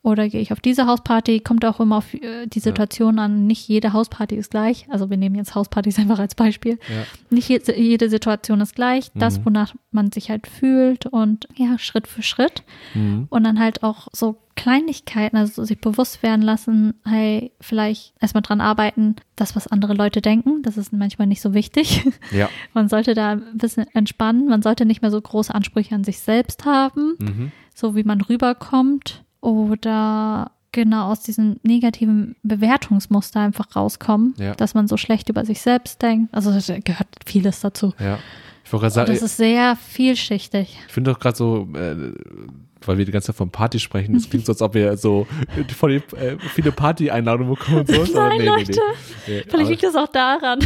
oder 0.03 0.27
gehe 0.29 0.41
ich 0.41 0.51
auf 0.51 0.59
diese 0.59 0.87
Hausparty? 0.87 1.41
Kommt 1.41 1.63
auch 1.63 1.79
immer 1.79 1.97
auf 1.97 2.13
äh, 2.13 2.47
die 2.47 2.59
Situation 2.59 3.19
an. 3.19 3.45
Nicht 3.45 3.67
jede 3.67 3.93
Hausparty 3.93 4.35
ist 4.35 4.49
gleich. 4.51 4.87
Also 4.89 5.09
wir 5.09 5.17
nehmen 5.17 5.35
jetzt 5.35 5.53
Hauspartys 5.53 5.99
einfach 5.99 6.17
als 6.19 6.33
Beispiel. 6.35 6.79
Ja. 6.89 7.03
Nicht 7.29 7.49
je, 7.49 7.61
jede 7.75 8.09
Situation 8.09 8.61
ist 8.61 8.75
gleich. 8.75 9.11
Das, 9.15 9.39
Mhm. 9.39 9.45
wonach 9.45 9.75
man 9.91 10.11
sich 10.11 10.29
halt 10.31 10.47
fühlt 10.47 11.05
und 11.05 11.47
ja, 11.55 11.77
Schritt 11.77 12.07
für 12.07 12.23
Schritt. 12.23 12.63
Mhm. 12.95 13.27
Und 13.29 13.43
dann 13.43 13.59
halt 13.59 13.83
auch 13.83 14.07
so 14.11 14.37
Kleinigkeiten, 14.55 15.37
also 15.37 15.63
sich 15.63 15.79
bewusst 15.79 16.23
werden 16.23 16.41
lassen, 16.41 16.93
hey, 17.05 17.51
vielleicht 17.61 18.13
erstmal 18.19 18.41
dran 18.41 18.59
arbeiten, 18.61 19.15
das, 19.35 19.55
was 19.55 19.67
andere 19.67 19.93
Leute 19.93 20.21
denken, 20.21 20.61
das 20.61 20.77
ist 20.77 20.91
manchmal 20.93 21.27
nicht 21.27 21.41
so 21.41 21.53
wichtig. 21.53 22.03
Ja. 22.31 22.49
Man 22.73 22.87
sollte 22.89 23.13
da 23.13 23.31
ein 23.31 23.57
bisschen 23.57 23.85
entspannen, 23.93 24.47
man 24.47 24.61
sollte 24.61 24.85
nicht 24.85 25.01
mehr 25.01 25.11
so 25.11 25.19
große 25.21 25.53
Ansprüche 25.53 25.93
an 25.95 26.03
sich 26.03 26.19
selbst 26.19 26.65
haben, 26.65 27.15
Mhm. 27.19 27.51
so 27.75 27.95
wie 27.95 28.03
man 28.03 28.21
rüberkommt 28.21 29.23
oder 29.41 30.51
genau 30.71 31.11
aus 31.11 31.21
diesem 31.21 31.57
negativen 31.63 32.35
Bewertungsmuster 32.43 33.41
einfach 33.41 33.75
rauskommen, 33.75 34.33
Ja. 34.37 34.55
dass 34.55 34.73
man 34.73 34.87
so 34.87 34.95
schlecht 34.95 35.27
über 35.29 35.43
sich 35.45 35.61
selbst 35.61 36.01
denkt. 36.01 36.33
Also 36.33 36.51
da 36.51 36.79
gehört 36.79 37.07
vieles 37.25 37.59
dazu. 37.59 37.93
Ja. 37.99 38.19
Ich 38.63 38.71
wollte 38.71 38.85
Und 38.85 38.91
sagen, 38.93 39.11
das 39.11 39.21
ist 39.21 39.35
sehr 39.35 39.75
vielschichtig. 39.75 40.77
ich 40.87 40.93
finde 40.93 41.11
doch 41.11 41.19
gerade 41.19 41.35
so, 41.35 41.67
äh, 41.75 42.13
weil 42.85 42.97
wir 42.97 43.03
die 43.05 43.11
ganze 43.11 43.27
Zeit 43.27 43.35
von 43.35 43.49
Party 43.51 43.79
sprechen, 43.79 44.13
das 44.13 44.29
klingt 44.29 44.45
so, 44.45 44.53
als 44.53 44.61
ob 44.61 44.73
wir 44.75 44.95
so 44.95 45.27
voll 45.75 45.95
äh, 45.95 46.01
viele 46.53 46.71
Party-Einladungen 46.71 47.53
bekommen 47.53 47.79
und 47.79 47.89
so. 47.89 48.03
Nein, 48.15 48.45
Leute. 48.45 48.71
Nee, 49.27 49.41
Vielleicht 49.41 49.53
aber, 49.53 49.63
liegt 49.69 49.83
das 49.83 49.95
auch 49.95 50.07
daran. 50.07 50.59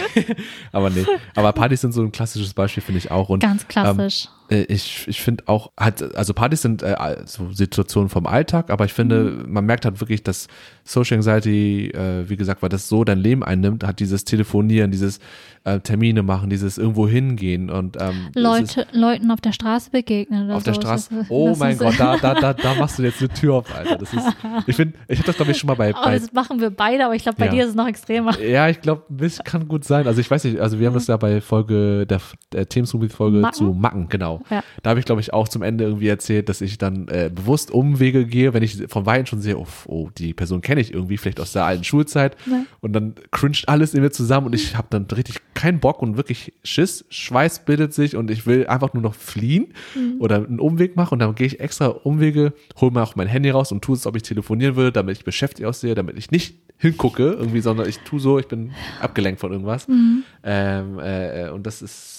aber 0.72 0.90
nee. 0.90 1.06
Aber 1.34 1.52
Partys 1.52 1.82
sind 1.82 1.92
so 1.92 2.02
ein 2.02 2.10
klassisches 2.12 2.52
Beispiel, 2.52 2.82
finde 2.82 2.98
ich 2.98 3.10
auch. 3.10 3.28
Und 3.28 3.40
Ganz 3.40 3.66
klassisch. 3.68 4.26
äh, 4.26 4.28
ich, 4.50 5.06
ich 5.08 5.20
finde 5.20 5.44
auch, 5.46 5.72
halt, 5.78 6.14
also 6.16 6.32
Partys 6.34 6.62
sind 6.62 6.82
äh, 6.82 6.94
so 7.24 7.50
Situationen 7.52 8.08
vom 8.08 8.26
Alltag, 8.26 8.70
aber 8.70 8.84
ich 8.84 8.92
finde, 8.92 9.22
Mhm. 9.24 9.52
man 9.52 9.64
merkt 9.66 9.84
halt 9.84 10.00
wirklich, 10.00 10.22
dass 10.22 10.46
Social 10.84 11.16
Anxiety, 11.16 11.88
äh, 11.90 12.28
wie 12.28 12.36
gesagt, 12.36 12.62
weil 12.62 12.68
das 12.68 12.88
so 12.88 13.02
dein 13.04 13.18
Leben 13.18 13.42
einnimmt, 13.42 13.84
hat 13.84 13.98
dieses 14.00 14.24
Telefonieren, 14.24 14.90
dieses 14.90 15.18
äh, 15.64 15.80
Termine 15.80 16.22
machen, 16.22 16.48
dieses 16.48 16.78
irgendwo 16.78 17.08
hingehen 17.08 17.70
und 17.70 17.96
ähm, 18.00 18.28
es 18.30 18.36
ist- 18.36 18.42
Leute, 18.76 18.86
Leuten 18.92 19.30
auf 19.32 19.40
der 19.40 19.50
Straße 19.52 19.90
begegnen 19.90 20.44
oder 20.46 20.56
auf 20.56 20.62
der 20.62 20.74
so. 20.74 20.80
Straße. 20.82 21.08
Das 21.12 21.26
Oh 21.28 21.48
das 21.48 21.58
mein 21.58 21.76
Gott, 21.76 21.94
da, 21.98 22.16
da, 22.18 22.34
da, 22.34 22.52
da 22.52 22.74
machst 22.76 23.00
du 23.00 23.02
jetzt 23.02 23.18
eine 23.20 23.30
Tür 23.30 23.54
auf, 23.54 23.74
Alter. 23.74 23.96
Das 23.96 24.12
ist, 24.14 24.26
ich 24.68 24.76
finde, 24.76 24.96
ich 25.08 25.18
habe 25.18 25.26
das 25.26 25.34
glaube 25.36 25.50
ich 25.50 25.58
schon 25.58 25.66
mal 25.66 25.74
bei, 25.74 25.92
bei 26.04 26.18
das 26.20 26.32
machen 26.32 26.60
wir 26.60 26.70
beide, 26.70 27.04
aber 27.06 27.16
ich 27.16 27.22
glaube, 27.24 27.38
bei 27.38 27.46
Ja. 27.46 27.50
dir 27.50 27.64
ist 27.64 27.70
es 27.70 27.74
noch 27.74 27.88
extremer. 27.88 28.38
ja, 28.40 28.68
ich 28.68 28.80
glaube, 28.80 29.02
das 29.08 29.42
kann 29.42 29.66
gut 29.66 29.82
sein. 29.84 30.06
Also 30.06 30.20
ich 30.20 30.30
weiß 30.30 30.44
nicht, 30.44 30.60
also 30.60 30.78
wir 30.78 30.86
haben 30.86 30.94
das 30.94 31.08
ja 31.08 31.16
bei 31.16 31.40
Folge, 31.40 32.06
der, 32.06 32.20
der 32.52 32.68
Themen-Folge 32.68 33.38
Macken? 33.38 33.54
zu 33.56 33.64
Macken, 33.72 34.08
genau. 34.08 34.35
Ja. 34.50 34.62
Da 34.82 34.90
habe 34.90 35.00
ich, 35.00 35.06
glaube 35.06 35.20
ich, 35.20 35.32
auch 35.32 35.48
zum 35.48 35.62
Ende 35.62 35.84
irgendwie 35.84 36.08
erzählt, 36.08 36.48
dass 36.48 36.60
ich 36.60 36.78
dann 36.78 37.08
äh, 37.08 37.30
bewusst 37.34 37.70
Umwege 37.70 38.26
gehe, 38.26 38.54
wenn 38.54 38.62
ich 38.62 38.84
von 38.88 39.06
Weitem 39.06 39.26
schon 39.26 39.40
sehe, 39.40 39.58
oh, 39.58 39.66
oh 39.86 40.10
die 40.16 40.34
Person 40.34 40.60
kenne 40.60 40.80
ich 40.80 40.92
irgendwie, 40.92 41.16
vielleicht 41.16 41.40
aus 41.40 41.52
der 41.52 41.64
alten 41.64 41.84
Schulzeit. 41.84 42.36
Ja. 42.46 42.64
Und 42.80 42.92
dann 42.92 43.14
cringed 43.30 43.68
alles 43.68 43.94
in 43.94 44.02
mir 44.02 44.10
zusammen 44.10 44.46
und 44.46 44.54
ich 44.54 44.76
habe 44.76 44.88
dann 44.90 45.04
richtig 45.06 45.36
keinen 45.54 45.80
Bock 45.80 46.02
und 46.02 46.16
wirklich 46.16 46.52
Schiss. 46.62 47.04
Schweiß 47.08 47.64
bildet 47.64 47.94
sich 47.94 48.16
und 48.16 48.30
ich 48.30 48.46
will 48.46 48.66
einfach 48.66 48.92
nur 48.94 49.02
noch 49.02 49.14
fliehen 49.14 49.66
Mhm. 49.94 50.16
oder 50.20 50.36
einen 50.36 50.60
Umweg 50.60 50.96
machen. 50.96 51.14
Und 51.14 51.18
dann 51.20 51.34
gehe 51.34 51.46
ich 51.46 51.60
extra 51.60 51.86
Umwege, 51.86 52.52
hole 52.80 52.92
mir 52.92 53.02
auch 53.02 53.16
mein 53.16 53.28
Handy 53.28 53.50
raus 53.50 53.72
und 53.72 53.82
tue 53.82 53.96
es, 53.96 54.06
ob 54.06 54.16
ich 54.16 54.22
telefonieren 54.22 54.76
würde, 54.76 54.92
damit 54.92 55.18
ich 55.18 55.24
beschäftigt 55.24 55.66
aussehe, 55.66 55.94
damit 55.94 56.18
ich 56.18 56.30
nicht 56.30 56.56
hingucke, 56.78 57.32
irgendwie, 57.32 57.60
sondern 57.60 57.88
ich 57.88 57.98
tue 58.00 58.20
so, 58.20 58.38
ich 58.38 58.48
bin 58.48 58.72
abgelenkt 59.00 59.40
von 59.40 59.52
irgendwas. 59.52 59.88
Mhm. 59.88 60.24
Ähm, 60.44 60.98
äh, 60.98 61.48
und 61.50 61.66
das 61.66 61.80
ist, 61.82 62.15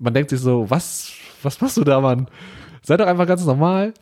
man 0.00 0.12
denkt 0.14 0.30
sich 0.30 0.40
so, 0.40 0.68
was, 0.68 1.12
was 1.42 1.60
machst 1.60 1.76
du 1.76 1.84
da, 1.84 2.00
Mann? 2.00 2.26
Sei 2.82 2.96
doch 2.96 3.06
einfach 3.06 3.26
ganz 3.26 3.44
normal, 3.44 3.94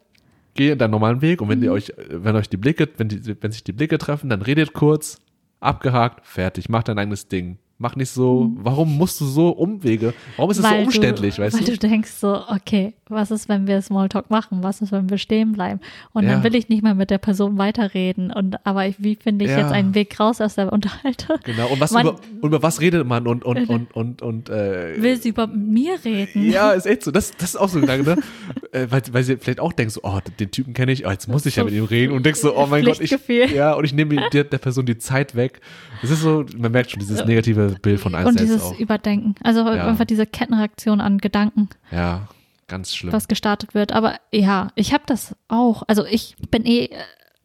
geh 0.54 0.74
deinen 0.74 0.92
normalen 0.92 1.20
Weg 1.20 1.42
und 1.42 1.48
wenn 1.48 1.58
Mhm. 1.58 1.64
ihr 1.64 1.72
euch, 1.72 1.92
wenn 2.08 2.36
euch 2.36 2.48
die 2.48 2.56
Blicke, 2.56 2.88
wenn 2.96 3.08
die, 3.08 3.36
wenn 3.42 3.52
sich 3.52 3.64
die 3.64 3.72
Blicke 3.72 3.98
treffen, 3.98 4.30
dann 4.30 4.40
redet 4.42 4.72
kurz, 4.72 5.20
abgehakt, 5.60 6.24
fertig, 6.26 6.68
mach 6.68 6.84
dein 6.84 6.98
eigenes 6.98 7.28
Ding. 7.28 7.58
Mach 7.80 7.94
nicht 7.94 8.10
so, 8.10 8.50
warum 8.56 8.96
musst 8.98 9.20
du 9.20 9.24
so 9.24 9.50
Umwege? 9.50 10.12
Warum 10.36 10.50
ist 10.50 10.58
es 10.58 10.64
so 10.68 10.74
Mhm. 10.74 10.82
Umständlich, 10.82 11.36
du, 11.36 11.42
weißt 11.42 11.56
weil 11.58 11.64
du? 11.64 11.72
du 11.78 11.78
denkst 11.88 12.10
so, 12.10 12.40
okay, 12.48 12.94
was 13.08 13.30
ist, 13.30 13.48
wenn 13.48 13.68
wir 13.68 13.80
Smalltalk 13.80 14.30
machen? 14.30 14.64
Was 14.64 14.80
ist, 14.82 14.90
wenn 14.90 15.08
wir 15.08 15.16
stehen 15.18 15.52
bleiben? 15.52 15.78
Und 16.12 16.24
Ja. 16.24 16.32
dann 16.32 16.42
will 16.42 16.56
ich 16.56 16.68
nicht 16.68 16.82
mehr 16.82 16.94
mit 16.96 17.10
der 17.10 17.18
Person 17.18 17.56
weiterreden. 17.56 18.32
Und 18.32 18.56
aber 18.66 18.86
ich, 18.86 18.96
wie 18.98 19.14
finde 19.14 19.44
ich 19.44 19.52
Ja. 19.52 19.58
jetzt 19.60 19.70
einen 19.70 19.94
Weg 19.94 20.18
raus 20.18 20.40
aus 20.40 20.56
der 20.56 20.72
Unterhaltung? 20.72 21.36
Genau. 21.44 21.68
Und 21.68 21.78
was 21.80 21.92
Man- 21.92 22.06
über, 22.08 22.18
über 22.42 22.62
was 22.64 22.80
redet 22.80 23.06
man 23.06 23.28
und 23.28 23.44
und 23.44 23.68
und 23.70 23.94
und 23.94 24.22
und 24.22 24.48
äh, 24.50 25.00
Will 25.00 25.16
sie 25.22 25.28
über 25.28 25.46
mir 25.46 25.98
reden? 26.04 26.50
Ja, 26.50 26.72
ist 26.72 26.84
echt 26.86 27.04
so. 27.04 27.12
Das, 27.12 27.30
das 27.38 27.50
ist 27.50 27.56
auch 27.56 27.68
so 27.68 27.78
ein 27.78 27.82
Gedanke, 27.82 28.10
ne? 28.10 28.16
äh, 28.72 28.86
weil, 28.90 29.02
weil 29.12 29.22
sie 29.22 29.36
vielleicht 29.36 29.60
auch 29.60 29.72
denkt 29.72 29.92
so, 29.92 30.00
oh, 30.02 30.18
den 30.40 30.50
Typen 30.50 30.74
kenne 30.74 30.90
ich, 30.90 31.06
oh, 31.06 31.10
jetzt 31.10 31.28
muss 31.28 31.46
ich 31.46 31.54
ja 31.54 31.62
So 31.62 31.66
mit 31.68 31.74
ihm 31.78 31.84
reden 31.84 32.12
und 32.12 32.26
denkst 32.26 32.40
so, 32.40 32.56
oh 32.56 32.66
mein 32.66 32.84
Gott, 32.84 32.98
ich, 33.00 33.16
ja, 33.54 33.74
und 33.74 33.84
ich 33.84 33.92
nehme 33.92 34.16
der, 34.32 34.42
der 34.42 34.58
Person 34.58 34.84
die 34.84 34.98
Zeit 34.98 35.36
weg. 35.36 35.60
Das 36.02 36.10
ist 36.10 36.20
so, 36.22 36.44
man 36.56 36.72
merkt 36.72 36.90
schon 36.90 37.00
dieses 37.00 37.24
negative 37.24 37.76
Bild 37.82 38.00
von 38.00 38.14
einem 38.14 38.28
Und 38.28 38.40
dieses 38.40 38.62
auch. 38.62 38.78
Überdenken. 38.78 39.34
Also 39.42 39.60
Ja. 39.60 39.86
einfach 39.86 40.04
diese 40.04 40.26
Kettenreaktion 40.26 41.00
an 41.00 41.18
Gedanken, 41.18 41.68
Ja, 41.90 42.28
ganz 42.66 42.94
schlimm. 42.94 43.12
was 43.12 43.28
gestartet 43.28 43.74
wird. 43.74 43.92
Aber 43.92 44.16
ja, 44.32 44.68
ich 44.74 44.92
habe 44.92 45.04
das 45.06 45.34
auch. 45.48 45.82
Also 45.88 46.04
ich 46.04 46.36
bin 46.50 46.64
eh, 46.66 46.90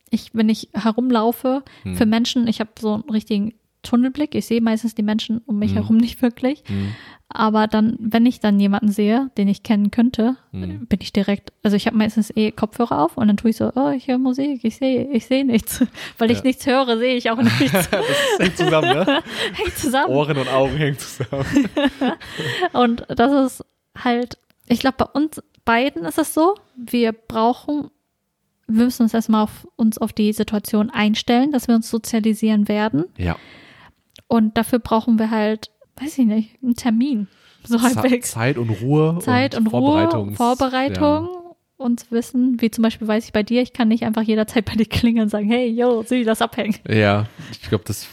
ich, 0.09 0.29
wenn 0.33 0.49
ich 0.49 0.69
herumlaufe, 0.73 1.63
Hm. 1.83 1.95
für 1.95 2.05
Menschen, 2.05 2.47
ich 2.47 2.59
habe 2.59 2.69
so 2.79 2.93
einen 2.93 3.09
richtigen 3.09 3.53
Tunnelblick. 3.81 4.33
Ich 4.35 4.45
sehe 4.45 4.61
meistens 4.61 4.95
die 4.95 5.03
Menschen 5.03 5.41
um 5.45 5.59
mich 5.59 5.71
Hm. 5.71 5.75
herum 5.81 5.97
nicht 5.97 6.21
wirklich. 6.21 6.63
Hm. 6.67 6.93
Aber 7.35 7.65
dann, 7.67 7.95
wenn 7.99 8.25
ich 8.27 8.39
dann 8.39 8.59
jemanden 8.59 8.91
sehe, 8.91 9.31
den 9.37 9.47
ich 9.47 9.63
kennen 9.63 9.89
könnte, 9.89 10.37
Hm. 10.51 10.85
bin 10.85 10.99
ich 11.01 11.11
direkt, 11.11 11.51
also 11.63 11.75
ich 11.75 11.87
habe 11.87 11.97
meistens 11.97 12.31
eh 12.35 12.51
Kopfhörer 12.51 13.01
auf 13.03 13.17
und 13.17 13.27
dann 13.27 13.37
tue 13.37 13.49
ich 13.49 13.57
so, 13.57 13.71
oh, 13.75 13.89
ich 13.89 14.07
höre 14.07 14.19
Musik, 14.19 14.63
ich 14.63 14.77
sehe, 14.77 15.09
ich 15.11 15.25
sehe 15.25 15.43
nichts. 15.43 15.83
Weil 16.19 16.29
ich 16.31 16.37
Ja. 16.37 16.43
nichts 16.43 16.65
höre, 16.67 16.97
sehe 16.99 17.15
ich 17.15 17.31
auch 17.31 17.37
nichts. 17.41 17.71
Das 17.71 17.89
hängt 18.39 18.55
zusammen, 18.57 18.89
ne? 18.89 19.05
Hängt 19.53 19.77
zusammen. 19.77 20.13
Ohren 20.13 20.37
und 20.37 20.47
Augen 20.47 20.77
hängen 20.77 20.97
zusammen. 20.99 21.45
Und 22.73 23.03
das 23.09 23.51
ist 23.53 23.65
halt, 23.97 24.37
ich 24.67 24.79
glaube, 24.79 24.97
bei 24.99 25.05
uns 25.05 25.41
beiden 25.65 26.05
ist 26.05 26.17
es 26.17 26.33
so, 26.33 26.55
wir 26.75 27.13
brauchen, 27.13 27.89
wir 28.67 28.85
müssen 28.85 29.03
uns 29.03 29.13
erstmal 29.13 29.43
auf 29.43 29.67
uns 29.75 29.97
auf 29.97 30.13
die 30.13 30.33
Situation 30.33 30.89
einstellen, 30.89 31.51
dass 31.51 31.67
wir 31.67 31.75
uns 31.75 31.89
sozialisieren 31.89 32.67
werden. 32.67 33.05
Ja. 33.17 33.37
Und 34.27 34.57
dafür 34.57 34.79
brauchen 34.79 35.19
wir 35.19 35.29
halt, 35.31 35.69
weiß 36.01 36.17
ich 36.17 36.25
nicht, 36.25 36.61
einen 36.63 36.75
Termin. 36.75 37.27
So 37.65 37.81
halbwegs. 37.81 38.31
Zeit 38.31 38.57
und 38.57 38.69
Ruhe. 38.69 39.19
Zeit 39.21 39.55
und, 39.55 39.67
und 39.67 39.73
Ruhe, 39.73 40.05
Vorbereitungs- 40.05 40.35
Vorbereitung 40.35 41.29
und 41.83 42.09
Wissen, 42.11 42.59
wie 42.61 42.71
zum 42.71 42.81
Beispiel 42.81 43.07
weiß 43.07 43.25
ich 43.25 43.33
bei 43.33 43.43
dir, 43.43 43.61
ich 43.61 43.73
kann 43.73 43.87
nicht 43.89 44.03
einfach 44.03 44.21
jederzeit 44.23 44.65
bei 44.69 44.73
dir 44.73 44.85
klingeln 44.85 45.23
und 45.25 45.29
sagen, 45.29 45.47
hey, 45.47 45.67
yo, 45.69 46.03
sieh, 46.07 46.23
lass 46.23 46.41
abhängen. 46.41 46.75
Ja, 46.87 46.95
ja 46.95 47.27
ich 47.51 47.61
glaube, 47.69 47.83
das, 47.85 48.07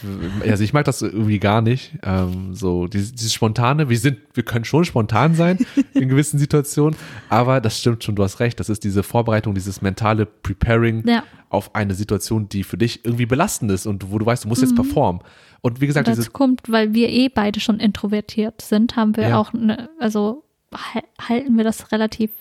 also 0.47 0.63
ich 0.63 0.73
mag 0.73 0.85
das 0.85 1.01
irgendwie 1.01 1.39
gar 1.39 1.61
nicht. 1.61 1.93
Ähm, 2.03 2.53
so 2.53 2.87
dieses, 2.87 3.13
dieses 3.13 3.33
spontane, 3.33 3.89
wir 3.89 3.97
sind, 3.97 4.19
wir 4.33 4.43
können 4.43 4.65
schon 4.65 4.85
spontan 4.85 5.33
sein 5.35 5.57
in 5.93 6.09
gewissen 6.09 6.37
Situationen, 6.39 6.95
aber 7.29 7.61
das 7.61 7.79
stimmt 7.79 8.03
schon, 8.03 8.15
du 8.15 8.23
hast 8.23 8.39
recht. 8.39 8.59
Das 8.59 8.69
ist 8.69 8.83
diese 8.83 9.03
Vorbereitung, 9.03 9.53
dieses 9.55 9.81
mentale 9.81 10.25
Preparing 10.25 11.07
Ja. 11.07 11.23
auf 11.49 11.73
eine 11.75 11.93
Situation, 11.95 12.49
die 12.49 12.63
für 12.63 12.77
dich 12.77 13.05
irgendwie 13.05 13.25
belastend 13.25 13.71
ist 13.71 13.85
und 13.87 14.11
wo 14.11 14.19
du 14.19 14.25
weißt, 14.25 14.43
du 14.43 14.47
musst 14.49 14.61
jetzt 14.61 14.71
Mhm. 14.71 14.75
performen. 14.75 15.21
Und 15.61 15.79
wie 15.79 15.87
gesagt, 15.87 16.07
Dazu 16.07 16.19
dieses, 16.19 16.33
kommt, 16.33 16.63
weil 16.71 16.93
wir 16.93 17.09
eh 17.09 17.29
beide 17.29 17.59
schon 17.59 17.79
introvertiert 17.79 18.61
sind, 18.61 18.95
haben 18.95 19.15
wir 19.15 19.29
Ja. 19.29 19.37
auch, 19.39 19.53
eine, 19.53 19.89
also 19.99 20.43
hal- 20.73 21.03
halten 21.29 21.55
wir 21.57 21.63
das 21.63 21.91
relativ 21.91 22.31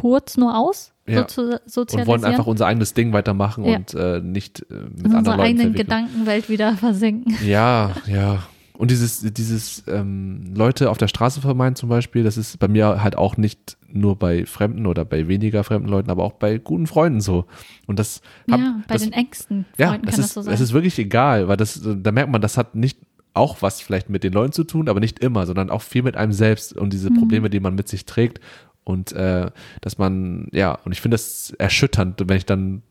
kurz 0.00 0.36
nur 0.36 0.56
aus, 0.56 0.92
Ja. 1.06 1.20
so 1.20 1.24
zu 1.26 1.40
und 1.52 1.60
sozialisieren. 1.66 2.06
wollen 2.06 2.24
einfach 2.24 2.46
unser 2.46 2.66
eigenes 2.66 2.94
Ding 2.94 3.12
weitermachen 3.12 3.64
Ja. 3.64 3.76
und 3.76 3.94
äh, 3.94 4.20
nicht 4.20 4.60
äh, 4.70 4.74
mit 4.74 5.06
in 5.06 5.14
anderen 5.14 5.38
Leuten 5.38 5.42
eigenen. 5.60 5.74
Gedankenwelt 5.74 6.48
wieder 6.48 6.76
versinken. 6.76 7.34
Ja, 7.46 7.92
ja. 8.06 8.42
Und 8.76 8.90
dieses, 8.90 9.20
dieses 9.20 9.84
ähm, 9.86 10.52
Leute 10.56 10.90
auf 10.90 10.98
der 10.98 11.06
Straße 11.06 11.40
vermeiden 11.40 11.76
zum 11.76 11.88
Beispiel, 11.88 12.24
das 12.24 12.36
ist 12.36 12.58
bei 12.58 12.66
mir 12.66 13.04
halt 13.04 13.16
auch 13.16 13.36
nicht 13.36 13.76
nur 13.88 14.16
bei 14.18 14.46
Fremden 14.46 14.86
oder 14.86 15.04
bei 15.04 15.28
weniger 15.28 15.62
fremden 15.62 15.88
Leuten, 15.88 16.10
aber 16.10 16.24
auch 16.24 16.32
bei 16.32 16.58
guten 16.58 16.88
Freunden 16.88 17.20
so. 17.20 17.44
Und 17.86 18.00
das 18.00 18.20
hab, 18.50 18.58
ja, 18.58 18.80
bei 18.88 18.94
das, 18.94 19.02
den 19.04 19.12
engsten 19.12 19.64
ja, 19.78 19.90
Freunden 19.90 20.06
das 20.06 20.16
kann 20.16 20.24
ist, 20.24 20.28
das 20.30 20.34
so 20.34 20.42
sein. 20.42 20.54
es 20.54 20.60
ist 20.60 20.72
wirklich 20.72 20.98
egal, 20.98 21.46
weil 21.46 21.56
das, 21.56 21.80
da 21.84 22.10
merkt 22.10 22.32
man, 22.32 22.40
das 22.40 22.56
hat 22.58 22.74
nicht 22.74 22.98
auch 23.32 23.62
was 23.62 23.80
vielleicht 23.80 24.10
mit 24.10 24.24
den 24.24 24.32
Leuten 24.32 24.52
zu 24.52 24.64
tun, 24.64 24.88
aber 24.88 24.98
nicht 24.98 25.20
immer, 25.20 25.46
sondern 25.46 25.70
auch 25.70 25.82
viel 25.82 26.02
mit 26.02 26.16
einem 26.16 26.32
selbst 26.32 26.72
und 26.76 26.92
diese 26.92 27.10
Mhm. 27.10 27.18
Probleme, 27.18 27.50
die 27.50 27.60
man 27.60 27.76
mit 27.76 27.86
sich 27.88 28.04
trägt. 28.06 28.40
Und 28.84 29.12
äh, 29.12 29.50
dass 29.80 29.98
man, 29.98 30.48
ja, 30.52 30.78
und 30.84 30.92
ich 30.92 31.00
finde 31.00 31.14
das 31.14 31.50
erschütternd, 31.58 32.22
wenn 32.26 32.36
ich 32.36 32.46
dann 32.46 32.82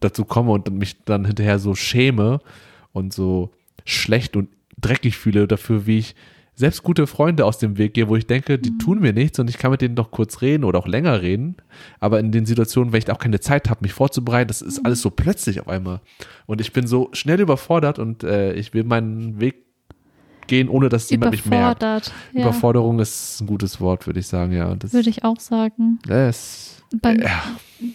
dazu 0.00 0.24
komme 0.24 0.52
und 0.52 0.70
mich 0.72 1.04
dann 1.04 1.24
hinterher 1.24 1.58
so 1.58 1.74
schäme 1.74 2.40
und 2.92 3.12
so 3.12 3.52
schlecht 3.84 4.36
und 4.36 4.48
dreckig 4.80 5.16
fühle 5.16 5.46
dafür, 5.46 5.86
wie 5.86 5.98
ich 5.98 6.14
selbst 6.54 6.82
gute 6.82 7.06
Freunde 7.06 7.44
aus 7.44 7.58
dem 7.58 7.76
Weg 7.76 7.92
gehe, 7.92 8.08
wo 8.08 8.16
ich 8.16 8.26
denke, 8.26 8.58
die 8.58 8.78
tun 8.78 9.00
mir 9.00 9.12
nichts 9.12 9.38
und 9.38 9.50
ich 9.50 9.58
kann 9.58 9.70
mit 9.70 9.82
denen 9.82 9.94
doch 9.94 10.10
kurz 10.10 10.40
reden 10.40 10.64
oder 10.64 10.78
auch 10.78 10.86
länger 10.86 11.20
reden. 11.20 11.56
Aber 12.00 12.18
in 12.18 12.32
den 12.32 12.46
Situationen, 12.46 12.92
wenn 12.92 12.98
ich 12.98 13.10
auch 13.10 13.18
keine 13.18 13.40
Zeit 13.40 13.68
habe, 13.68 13.80
mich 13.82 13.92
vorzubereiten, 13.92 14.48
das 14.48 14.62
ist 14.62 14.84
alles 14.84 15.02
so 15.02 15.10
plötzlich 15.10 15.60
auf 15.60 15.68
einmal. 15.68 16.00
Und 16.46 16.62
ich 16.62 16.72
bin 16.72 16.86
so 16.86 17.10
schnell 17.12 17.40
überfordert 17.40 17.98
und 17.98 18.24
äh, 18.24 18.54
ich 18.54 18.72
will 18.72 18.84
meinen 18.84 19.38
Weg 19.38 19.65
gehen, 20.46 20.68
ohne 20.68 20.88
dass 20.88 21.10
jemand 21.10 21.32
mich 21.32 21.46
merkt. 21.46 21.82
Ja, 21.82 22.00
Überforderung 22.32 22.98
ist 23.00 23.40
ein 23.40 23.46
gutes 23.46 23.80
Wort, 23.80 24.06
würde 24.06 24.20
ich 24.20 24.26
sagen, 24.26 24.52
ja. 24.52 24.74
Das, 24.74 24.92
würde 24.92 25.10
ich 25.10 25.24
auch 25.24 25.40
sagen. 25.40 25.98
das 26.06 26.82
Bei, 27.00 27.14
ja. 27.16 27.42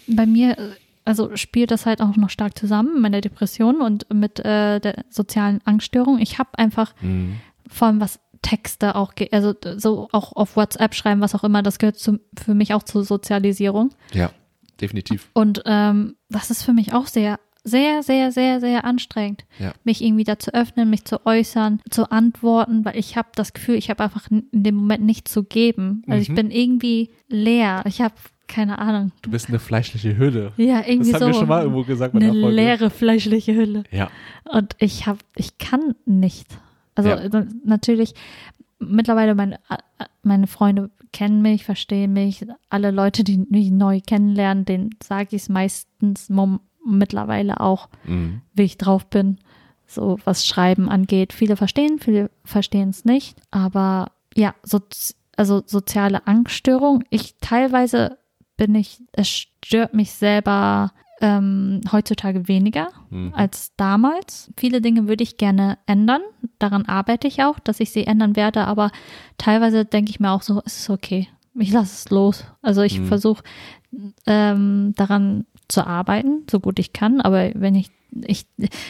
bei 0.08 0.26
mir, 0.26 0.58
also 1.06 1.36
spielt 1.36 1.72
das 1.72 1.86
halt 1.86 2.02
auch 2.02 2.16
noch 2.16 2.30
stark 2.30 2.58
zusammen, 2.58 2.94
mit 2.94 3.02
meiner 3.04 3.22
Depression 3.22 3.82
und 3.82 4.12
mit 4.14 4.40
äh, 4.40 4.80
der 4.80 5.06
sozialen 5.10 5.60
Angststörung. 5.66 6.20
Ich 6.20 6.40
habe 6.40 6.50
einfach 6.58 6.94
Mhm. 7.02 7.38
vor 7.68 7.88
allem 7.88 8.02
was 8.02 8.20
Texte 8.42 8.96
auch, 8.96 9.14
also 9.32 9.54
so 9.78 10.08
auch 10.12 10.34
auf 10.36 10.56
WhatsApp 10.56 10.96
schreiben, 10.96 11.22
was 11.22 11.36
auch 11.36 11.44
immer, 11.44 11.62
das 11.62 11.78
gehört 11.78 11.98
zum, 12.00 12.20
für 12.38 12.56
mich 12.56 12.74
auch 12.74 12.84
zur 12.84 13.04
Sozialisierung. 13.04 13.92
Ja, 14.14 14.32
definitiv. 14.80 15.30
Und 15.34 15.62
ähm, 15.66 16.16
das 16.30 16.50
ist 16.50 16.64
für 16.64 16.74
mich 16.74 16.94
auch 16.94 17.06
sehr, 17.06 17.40
sehr, 17.64 18.02
sehr, 18.04 18.32
sehr, 18.32 18.60
sehr 18.60 18.86
anstrengend, 18.86 19.46
Ja. 19.60 19.74
mich 19.84 20.04
irgendwie 20.04 20.24
da 20.24 20.40
zu 20.40 20.54
öffnen, 20.54 20.90
mich 20.90 21.06
zu 21.06 21.26
äußern, 21.26 21.80
zu 21.90 22.12
antworten, 22.12 22.84
weil 22.86 22.98
ich 22.98 23.18
habe 23.18 23.30
das 23.36 23.54
Gefühl, 23.54 23.76
ich 23.76 23.90
habe 23.90 24.04
einfach 24.04 24.30
in 24.32 24.46
dem 24.52 24.76
Moment 24.76 25.04
nichts 25.04 25.32
zu 25.32 25.44
geben. 25.44 26.04
Also 26.08 26.22
ich 26.22 26.30
Mhm. 26.30 26.36
bin 26.36 26.52
irgendwie 26.52 27.10
leer. 27.30 27.84
Ich 27.86 28.02
habe 28.02 28.16
keine 28.48 28.80
Ahnung. 28.80 29.12
Du 29.22 29.30
bist 29.32 29.48
eine 29.48 29.60
fleischliche 29.60 30.18
Hülle. 30.18 30.52
Ja, 30.58 30.82
irgendwie 30.86 31.12
Das 31.12 31.20
so. 31.22 31.26
haben 31.28 31.34
wir 31.34 31.40
schon 31.40 31.48
mal 31.48 31.62
irgendwo 31.62 31.84
gesagt 31.84 32.16
eine 32.16 32.32
leere 32.32 32.90
fleischliche 32.90 33.56
Hülle. 33.56 33.84
Ja. 33.92 34.10
Und 34.52 34.76
ich 34.80 35.06
habe, 35.08 35.20
ich 35.36 35.58
kann 35.58 35.96
nicht. 36.06 36.48
Also 36.96 37.12
Ja. 37.12 37.46
natürlich, 37.64 38.14
mittlerweile 38.80 39.36
meine, 39.36 39.60
meine 40.24 40.48
Freunde 40.48 40.90
kennen 41.14 41.42
mich, 41.42 41.64
verstehen 41.64 42.14
mich. 42.14 42.46
Alle 42.70 42.92
Leute, 42.92 43.24
die 43.24 43.38
mich 43.50 43.72
neu 43.72 44.02
kennenlernen, 44.06 44.66
denen 44.66 44.90
sage 45.02 45.36
ich 45.36 45.44
es 45.44 45.50
meistens 45.50 46.30
mom- 46.30 46.60
mittlerweile 46.86 47.60
auch, 47.60 47.90
Mhm. 48.06 48.42
wie 48.54 48.64
ich 48.64 48.78
drauf 48.78 49.06
bin. 49.08 49.38
So 49.88 50.20
was 50.24 50.46
Schreiben 50.48 50.88
angeht. 50.90 51.34
Viele 51.34 51.58
verstehen, 51.58 52.00
viele 52.00 52.30
verstehen 52.46 52.90
es 52.90 53.04
nicht. 53.06 53.38
Aber 53.52 54.12
ja, 54.36 54.56
so, 54.64 54.80
also 55.36 55.64
soziale 55.66 56.26
Angststörung. 56.28 57.04
Ich 57.10 57.36
teilweise 57.42 58.18
bin 58.58 58.74
ich, 58.76 59.02
es 59.12 59.28
stört 59.30 59.94
mich 59.94 60.12
selber 60.14 60.92
ähm, 61.24 61.82
heutzutage 61.92 62.48
weniger 62.48 62.88
Mhm. 63.12 63.34
als 63.36 63.76
damals. 63.76 64.50
Viele 64.58 64.82
Dinge 64.82 65.08
würde 65.08 65.24
ich 65.24 65.38
gerne 65.38 65.78
ändern. 65.86 66.22
Daran 66.58 66.86
arbeite 66.88 67.28
ich 67.28 67.44
auch, 67.44 67.60
dass 67.60 67.80
ich 67.80 67.92
sie 67.92 68.08
ändern 68.08 68.36
werde. 68.36 68.66
Aber 68.66 68.92
teilweise 69.38 69.86
denke 69.86 70.10
ich 70.10 70.20
mir 70.20 70.32
auch 70.32 70.42
so, 70.42 70.62
es 70.66 70.80
ist 70.80 70.90
okay. 70.90 71.28
Ich 71.54 71.72
lasse 71.74 71.94
es 71.94 72.10
los. 72.10 72.46
Also 72.62 72.82
ich 72.82 73.00
Mhm. 73.00 73.06
versuche 73.06 73.44
ähm, 74.26 74.94
daran 74.96 75.46
zu 75.72 75.86
arbeiten, 75.86 76.44
so 76.50 76.60
gut 76.60 76.80
ich 76.80 76.94
kann. 76.94 77.22
Aber 77.22 77.52
wenn 77.54 77.76
ich 77.76 77.90
ich 78.26 78.46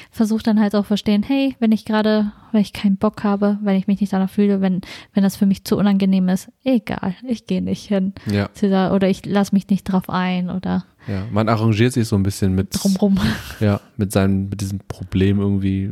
versuche 0.10 0.42
dann 0.42 0.60
halt 0.60 0.74
auch 0.74 0.86
verstehen, 0.86 1.22
hey, 1.22 1.56
wenn 1.60 1.72
ich 1.72 1.86
gerade, 1.86 2.32
wenn 2.52 2.62
ich 2.62 2.74
keinen 2.74 2.98
Bock 2.98 3.24
habe, 3.24 3.60
wenn 3.62 3.76
ich 3.76 3.86
mich 3.86 4.02
nicht 4.02 4.12
danach 4.12 4.32
fühle, 4.32 4.62
wenn, 4.62 4.82
wenn 5.14 5.22
das 5.22 5.36
für 5.36 5.46
mich 5.46 5.64
zu 5.64 5.78
unangenehm 5.78 6.28
ist, 6.28 6.50
egal, 6.64 7.14
ich 7.28 7.46
gehe 7.46 7.62
nicht 7.62 7.86
hin. 7.86 8.14
Ja, 8.26 8.50
Oder 8.92 9.10
ich 9.10 9.24
lasse 9.26 9.54
mich 9.54 9.70
nicht 9.70 9.84
drauf 9.84 10.10
ein 10.10 10.50
oder 10.50 10.86
ja. 11.08 11.24
Man 11.32 11.50
arrangiert 11.50 11.94
sich 11.94 12.08
so 12.08 12.16
ein 12.16 12.24
bisschen 12.24 12.54
mit, 12.54 12.70
drumrum. 12.72 13.20
ja, 13.60 13.80
mit 13.98 14.12
seinem, 14.12 14.50
mit 14.50 14.62
diesem 14.62 14.80
Problem 14.88 15.40
irgendwie. 15.40 15.92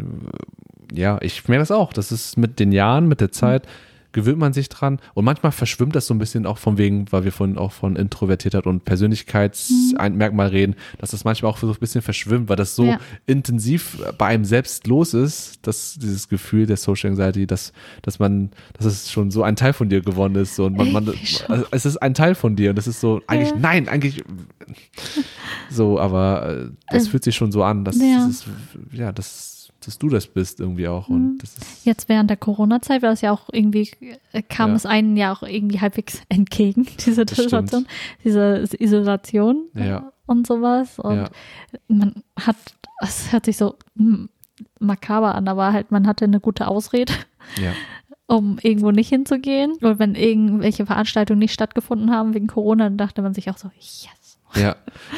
Ja, 0.94 1.18
ich 1.22 1.48
merke 1.48 1.62
das 1.62 1.72
auch. 1.72 1.94
Das 1.94 2.12
ist 2.12 2.38
mit 2.38 2.60
den 2.60 2.72
Jahren, 2.72 3.08
mit 3.08 3.22
der 3.22 3.32
Zeit, 3.32 3.68
gewöhnt 4.12 4.38
man 4.40 4.54
sich 4.54 4.70
dran. 4.70 5.00
Und 5.14 5.26
manchmal 5.26 5.52
verschwimmt 5.52 5.96
das 5.96 6.08
so 6.08 6.14
ein 6.14 6.20
bisschen 6.20 6.46
auch 6.46 6.58
von 6.58 6.78
wegen, 6.78 7.12
weil 7.12 7.24
wir 7.24 7.32
vorhin 7.32 7.58
auch 7.58 7.72
von 7.72 7.96
Introvertiertheit 7.96 8.66
und 8.66 8.86
Persönlichkeitsmerkmal 8.86 10.48
reden, 10.48 10.76
dass 10.98 11.12
das 11.12 11.24
manchmal 11.24 11.52
auch 11.52 11.58
so 11.58 11.68
ein 11.70 11.76
bisschen 11.80 12.02
verschwimmt, 12.02 12.50
weil 12.50 12.56
das 12.56 12.76
so 12.76 12.86
Ja. 12.86 13.00
intensiv 13.26 13.98
bei 14.18 14.28
einem 14.28 14.46
selbst 14.46 14.88
los 14.88 15.14
ist, 15.14 15.60
dass 15.68 15.96
dieses 16.00 16.28
Gefühl 16.30 16.66
der 16.66 16.78
Social 16.78 17.10
Anxiety, 17.12 17.46
dass, 17.48 17.74
dass 18.02 18.20
man, 18.20 18.52
dass 18.74 18.86
es 18.86 19.12
schon 19.12 19.32
so 19.32 19.44
ein 19.44 19.56
Teil 19.56 19.74
von 19.74 19.90
dir 19.90 20.02
geworden 20.02 20.36
ist. 20.36 20.56
So, 20.56 20.66
und 20.66 20.76
man, 20.78 20.92
man, 20.92 21.08
also 21.48 21.66
es 21.72 21.86
ist 21.86 21.98
ein 21.98 22.14
Teil 22.14 22.36
von 22.36 22.56
dir 22.56 22.72
und 22.72 22.76
das 22.78 22.88
ist 22.88 23.00
so, 23.02 23.22
eigentlich, 23.28 23.50
Ja. 23.50 23.56
nein, 23.60 23.88
eigentlich 23.90 24.24
so, 25.70 26.00
aber 26.00 26.50
äh, 26.50 26.70
das 26.90 27.08
Äh, 27.08 27.10
fühlt 27.10 27.24
sich 27.24 27.36
schon 27.36 27.52
so 27.52 27.64
an, 27.64 27.84
dass, 27.86 27.98
ja. 28.00 28.26
das 28.26 28.30
ist, 28.30 28.46
ja, 28.92 29.12
dass, 29.12 29.59
dass 29.90 29.98
du 29.98 30.08
das 30.08 30.28
bist 30.28 30.60
irgendwie 30.60 30.88
auch. 30.88 31.10
Mhm. 31.10 31.16
Und 31.16 31.38
das 31.40 31.58
ist, 31.58 31.86
Jetzt 31.86 32.08
während 32.10 32.30
der 32.30 32.38
Corona-Zeit 32.38 33.02
war 33.02 33.12
es 33.12 33.22
ja 33.22 33.32
auch 33.32 33.50
irgendwie, 33.52 33.90
äh, 34.32 34.42
kam 34.44 34.70
Ja. 34.70 34.76
es 34.76 34.86
einen 34.86 35.18
ja 35.18 35.34
auch 35.34 35.42
irgendwie 35.44 35.82
halbwegs 35.82 36.22
entgegen, 36.30 36.88
diese 37.06 37.26
Das. 37.26 37.38
Situation, 37.38 37.88
diese 38.24 38.66
Isolation 38.80 39.66
Ja. 39.74 40.12
und 40.28 40.46
sowas. 40.48 41.00
Und 41.00 41.16
ja, 41.18 41.30
man 41.88 42.24
hat, 42.40 42.56
es 43.02 43.32
hört 43.32 43.46
sich 43.46 43.58
so 43.58 43.76
hm, 43.98 44.30
makaber 44.80 45.34
an, 45.36 45.48
aber 45.48 45.74
halt, 45.74 45.92
man 45.92 46.06
hatte 46.06 46.26
eine 46.26 46.40
gute 46.40 46.68
Ausrede, 46.68 47.14
ja, 47.60 47.72
um 48.28 48.60
irgendwo 48.62 48.92
nicht 48.92 49.10
hinzugehen. 49.10 49.72
Und 49.82 49.98
wenn 49.98 50.14
irgendwelche 50.16 50.86
Veranstaltungen 50.86 51.40
nicht 51.40 51.54
stattgefunden 51.54 52.12
haben 52.12 52.34
wegen 52.36 52.46
Corona, 52.48 52.84
dann 52.86 52.98
dachte 52.98 53.22
man 53.24 53.34
sich 53.34 53.50
auch 53.50 53.58
so, 53.58 53.70
yes. 53.80 54.10
Ja, 54.56 54.76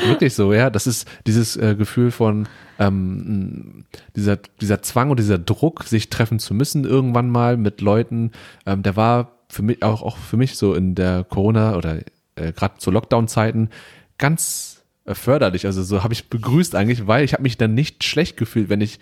wirklich 0.08 0.34
so, 0.34 0.54
ja. 0.54 0.70
Das 0.70 0.88
ist 0.88 1.08
dieses 1.26 1.58
äh, 1.58 1.76
Gefühl 1.76 2.12
von 2.12 2.48
ähm, 2.80 3.86
dieser, 4.16 4.38
dieser 4.60 4.82
Zwang 4.82 5.10
und 5.10 5.20
dieser 5.20 5.38
Druck, 5.38 5.84
sich 5.84 6.10
treffen 6.10 6.40
zu 6.40 6.54
müssen 6.54 6.84
irgendwann 6.84 7.30
mal 7.30 7.58
mit 7.58 7.82
Leuten, 7.82 8.32
ähm, 8.66 8.84
der 8.84 8.96
war 8.96 9.32
für 9.50 9.62
mich 9.64 9.84
auch, 9.84 10.02
auch 10.02 10.18
für 10.18 10.38
mich 10.38 10.56
so 10.56 10.74
in 10.74 10.96
der 10.96 11.24
Corona 11.24 11.76
oder 11.76 12.00
äh, 12.36 12.52
gerade 12.54 12.78
zu 12.78 12.92
Lockdown-Zeiten 12.92 13.70
ganz 14.18 14.84
äh, 15.06 15.16
förderlich. 15.16 15.66
Also 15.66 15.84
so 15.84 16.04
habe 16.04 16.14
ich 16.14 16.30
begrüßt 16.30 16.76
eigentlich, 16.76 17.08
weil 17.08 17.24
ich 17.24 17.34
habe 17.34 17.44
mich 17.44 17.58
dann 17.58 17.74
nicht 17.74 18.04
schlecht 18.04 18.38
gefühlt, 18.38 18.70
wenn 18.70 18.82
ich 18.82 19.00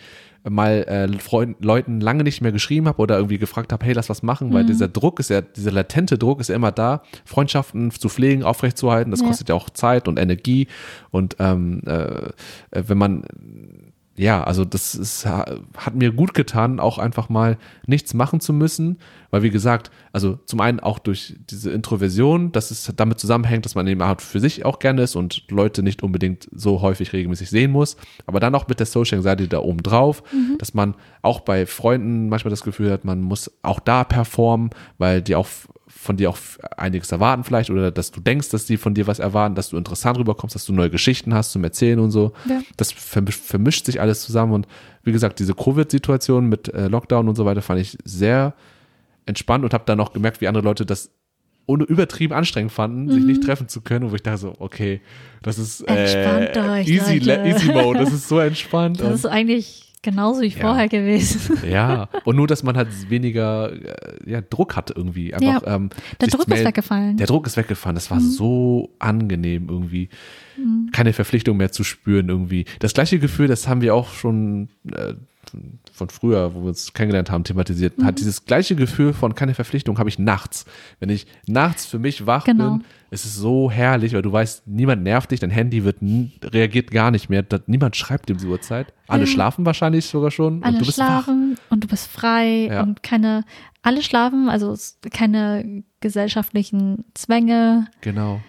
mal 0.48 0.84
äh, 0.88 1.18
Freund, 1.20 1.64
Leuten 1.64 2.00
lange 2.02 2.24
nicht 2.24 2.42
mehr 2.42 2.52
geschrieben 2.52 2.88
habe 2.88 3.02
oder 3.02 3.18
irgendwie 3.18 3.38
gefragt 3.38 3.74
habe, 3.74 3.86
hey, 3.86 3.94
lass 3.94 4.10
was 4.10 4.24
machen, 4.24 4.54
weil 4.54 4.66
dieser 4.66 4.88
Druck 4.88 5.20
ist 5.20 5.30
ja, 5.30 5.42
dieser 5.42 5.72
latente 5.72 6.18
Druck 6.18 6.40
ist 6.40 6.50
ja 6.50 6.56
immer 6.56 6.72
da, 6.72 7.02
Freundschaften 7.26 7.92
zu 7.92 8.10
pflegen, 8.10 8.44
aufrechtzuerhalten, 8.44 9.12
das 9.12 9.22
Ja. 9.22 9.28
kostet 9.28 9.50
ja 9.50 9.56
auch 9.56 9.70
Zeit 9.70 10.08
und 10.08 10.18
Energie. 10.18 10.68
Und 11.12 11.36
ähm, 11.40 11.82
äh, 11.86 11.92
äh, 11.94 12.32
wenn 12.72 12.98
man 12.98 13.24
ja, 14.20 14.44
also 14.44 14.66
das 14.66 14.96
ist, 14.96 15.26
hat 15.26 15.96
mir 15.96 16.12
gut 16.12 16.34
getan, 16.34 16.82
auch 16.82 16.98
einfach 16.98 17.30
mal 17.30 17.58
nichts 17.88 18.14
machen 18.14 18.42
zu 18.42 18.52
müssen, 18.52 18.98
weil 19.32 19.44
wie 19.44 19.50
gesagt, 19.50 19.92
also 20.12 20.38
zum 20.46 20.60
einen 20.60 20.82
auch 20.82 21.00
durch 21.00 21.38
diese 21.50 21.72
Introversion, 21.72 22.52
dass 22.52 22.70
es 22.70 22.92
damit 22.98 23.22
zusammenhängt, 23.22 23.64
dass 23.64 23.76
man 23.76 23.88
eben 23.88 24.04
halt 24.04 24.22
für 24.22 24.42
sich 24.42 24.66
auch 24.66 24.80
gerne 24.80 25.04
ist 25.04 25.16
und 25.16 25.46
Leute 25.50 25.84
nicht 25.84 26.04
unbedingt 26.04 26.50
so 26.52 26.82
häufig 26.82 27.14
regelmäßig 27.14 27.50
sehen 27.50 27.72
muss, 27.72 27.96
aber 28.26 28.42
dann 28.42 28.56
auch 28.56 28.68
mit 28.68 28.80
der 28.80 28.88
Social 28.88 29.20
Anxiety 29.20 29.48
da 29.48 29.60
oben 29.60 29.84
drauf, 29.84 30.22
dass 30.58 30.74
man 30.74 30.96
auch 31.22 31.40
bei 31.40 31.66
Freunden 31.66 32.28
manchmal 32.28 32.50
das 32.50 32.64
Gefühl 32.64 32.92
hat, 32.92 33.06
man 33.06 33.22
muss 33.22 33.50
auch 33.62 33.80
da 33.80 34.04
performen, 34.04 34.72
weil 34.98 35.22
die 35.22 35.38
auch 35.38 35.48
von 35.90 36.18
dir 36.18 36.30
auch 36.30 36.38
einiges 36.78 37.12
erwarten 37.12 37.44
vielleicht 37.44 37.70
oder 37.70 37.92
dass 37.92 38.12
du 38.12 38.22
denkst, 38.22 38.50
dass 38.50 38.66
die 38.66 38.78
von 38.78 38.94
dir 38.94 39.08
was 39.08 39.20
erwarten, 39.20 39.56
dass 39.56 39.70
du 39.70 39.78
interessant 39.78 40.18
rüberkommst, 40.18 40.56
dass 40.56 40.66
du 40.66 40.74
neue 40.74 40.90
Geschichten 40.90 41.34
hast 41.34 41.52
zum 41.52 41.64
Erzählen 41.64 42.00
und 42.00 42.12
so. 42.12 42.32
Ja. 42.48 42.62
Das 42.78 42.92
vermischt, 42.92 43.86
sich 43.86 44.00
alles 44.00 44.22
zusammen 44.22 44.54
und 44.54 44.68
wie 45.04 45.12
gesagt, 45.12 45.40
diese 45.40 45.56
Covid-Situation 45.56 46.48
mit 46.48 46.74
äh, 46.74 46.88
Lockdown 46.88 47.28
und 47.28 47.36
so 47.36 47.46
weiter 47.46 47.62
fand 47.62 47.82
ich 47.82 47.98
sehr 48.06 48.54
entspannt 49.26 49.64
und 49.64 49.74
habe 49.74 49.84
dann 49.86 50.00
auch 50.00 50.14
gemerkt, 50.14 50.42
wie 50.42 50.48
andere 50.48 50.64
Leute 50.64 50.86
das 50.86 51.12
ohne 51.66 51.84
übertrieben 51.84 52.34
anstrengend 52.34 52.72
fanden, 52.72 53.12
sich 53.12 53.24
nicht 53.24 53.44
treffen 53.44 53.68
zu 53.68 53.82
können, 53.82 54.10
wo 54.10 54.16
ich 54.16 54.24
dachte 54.24 54.40
so, 54.40 54.56
okay, 54.58 55.02
das 55.44 55.60
ist 55.60 55.82
äh, 55.88 56.52
euch, 56.58 56.88
easy, 56.88 57.20
Leute. 57.20 57.48
easy 57.48 57.72
Mode, 57.72 58.00
das 58.00 58.12
ist 58.12 58.28
so 58.28 58.40
entspannt. 58.40 59.00
Das 59.00 59.14
ist 59.14 59.26
und, 59.26 59.32
eigentlich 59.32 59.89
genauso 60.02 60.42
wie 60.42 60.48
Ja. 60.48 60.62
vorher 60.62 60.88
gewesen. 60.88 61.58
Ja, 61.70 62.08
und 62.26 62.36
nur, 62.36 62.48
dass 62.48 62.64
man 62.64 62.78
halt 62.78 62.88
weniger 63.10 63.72
äh, 63.74 64.30
ja, 64.32 64.42
Druck 64.42 64.76
hatte 64.76 64.94
irgendwie. 64.96 65.34
Einfach, 65.34 65.64
Ja, 65.66 65.76
ähm, 65.76 65.90
Der 66.22 66.28
Druck 66.30 66.48
ist 66.48 66.64
weggefallen. 66.66 67.18
Der 67.18 67.28
Druck 67.28 67.48
ist 67.48 67.58
weggefallen. 67.58 67.96
Das 67.96 68.10
war 68.12 68.20
Mhm. 68.20 68.30
so 68.30 68.90
angenehm 69.00 69.68
irgendwie. 69.70 70.10
Keine 70.92 71.14
Verpflichtung 71.14 71.56
mehr 71.58 71.72
zu 71.72 71.84
spüren 71.84 72.28
irgendwie. 72.30 72.66
Das 72.80 72.94
gleiche 72.94 73.20
Gefühl, 73.20 73.48
das 73.48 73.68
haben 73.68 73.82
wir 73.82 73.96
auch 73.96 74.12
schon 74.14 74.68
äh, 74.94 75.14
von 75.92 76.10
früher, 76.10 76.54
wo 76.54 76.62
wir 76.62 76.70
uns 76.70 76.94
kennengelernt 76.94 77.30
haben, 77.32 77.44
thematisiert. 77.44 77.98
Mhm. 77.98 78.06
Hat 78.06 78.20
dieses 78.20 78.46
gleiche 78.46 78.76
Gefühl 78.76 79.14
von 79.14 79.36
keine 79.36 79.54
Verpflichtung 79.54 79.98
habe 80.00 80.10
ich 80.10 80.20
nachts. 80.20 80.66
Wenn 81.00 81.10
ich 81.10 81.28
nachts 81.48 81.86
für 81.86 82.00
mich 82.00 82.26
wach 82.26 82.46
Genau. 82.46 82.72
bin, 82.78 82.84
ist 83.12 83.26
es 83.26 83.36
so 83.36 83.70
herrlich, 83.72 84.14
weil 84.14 84.22
du 84.22 84.32
weißt, 84.32 84.68
niemand 84.68 85.04
nervt 85.04 85.32
dich, 85.32 85.40
dein 85.40 85.50
Handy 85.50 85.84
wird 85.84 85.98
reagiert 86.44 86.92
gar 86.92 87.12
nicht 87.12 87.30
mehr. 87.30 87.42
Da, 87.44 87.60
niemand 87.68 87.96
schreibt 87.96 88.30
um 88.32 88.38
die 88.38 88.46
Uhrzeit. 88.46 88.94
Alle 89.08 89.22
Ja. 89.26 89.28
schlafen 89.28 89.66
wahrscheinlich 89.66 90.06
sogar 90.06 90.32
schon 90.32 90.64
alle 90.64 90.74
und 90.78 90.82
du 90.82 90.86
bist 90.86 91.00
wach. 91.00 91.28
und 91.28 91.84
du 91.84 91.88
bist 91.88 92.08
frei 92.08 92.68
Ja. 92.72 92.84
und 92.84 93.02
keine, 93.04 93.44
alle 93.82 94.02
schlafen, 94.04 94.48
also 94.50 94.76
keine 95.12 95.84
gesellschaftlichen 96.02 97.06
Zwänge, 97.14 97.88
Genau. 98.02 98.42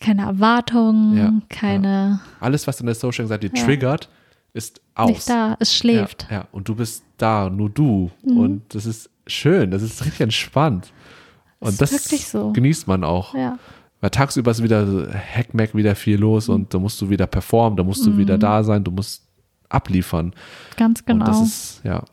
keine 0.00 0.22
Erwartungen, 0.22 1.16
Ja, 1.16 1.32
keine, 1.48 2.20
Alles, 2.40 2.66
was 2.66 2.78
deine 2.78 2.94
Social 2.94 3.24
Anxiety 3.30 3.50
triggert, 3.50 4.08
ist 4.52 4.81
aus. 4.94 5.08
nicht 5.08 5.28
da, 5.28 5.56
es 5.58 5.74
schläft. 5.74 6.26
Ja, 6.30 6.36
ja, 6.38 6.48
und 6.52 6.68
du 6.68 6.74
bist 6.74 7.04
da, 7.18 7.48
nur 7.50 7.70
du. 7.70 8.10
Mhm. 8.24 8.36
Und 8.36 8.74
das 8.74 8.86
ist 8.86 9.10
schön, 9.26 9.70
das 9.70 9.82
ist 9.82 10.04
richtig 10.04 10.20
entspannt. 10.20 10.92
Und 11.60 11.80
das 11.80 11.92
wirklich 11.92 12.26
so. 12.26 12.52
genießt 12.52 12.86
man 12.88 13.04
auch. 13.04 13.34
Ja. 13.34 13.58
Weil 14.00 14.10
tagsüber 14.10 14.50
ist 14.50 14.62
wieder 14.62 14.84
so 14.86 15.06
Hackmack 15.08 15.74
wieder 15.76 15.94
viel 15.94 16.18
los 16.18 16.48
Mhm. 16.48 16.54
und 16.54 16.74
da 16.74 16.78
musst 16.78 17.00
du 17.00 17.08
wieder 17.08 17.26
performen, 17.26 17.76
da 17.76 17.84
musst 17.84 18.04
du 18.04 18.16
wieder 18.18 18.36
da 18.36 18.64
sein, 18.64 18.82
du 18.82 18.90
musst 18.90 19.24
abliefern. 19.68 20.34
ganz 20.76 21.04
genau. 21.04 21.24
Und 21.24 21.28
das 21.28 21.40
ist, 21.40 21.80
ja, 21.84 22.04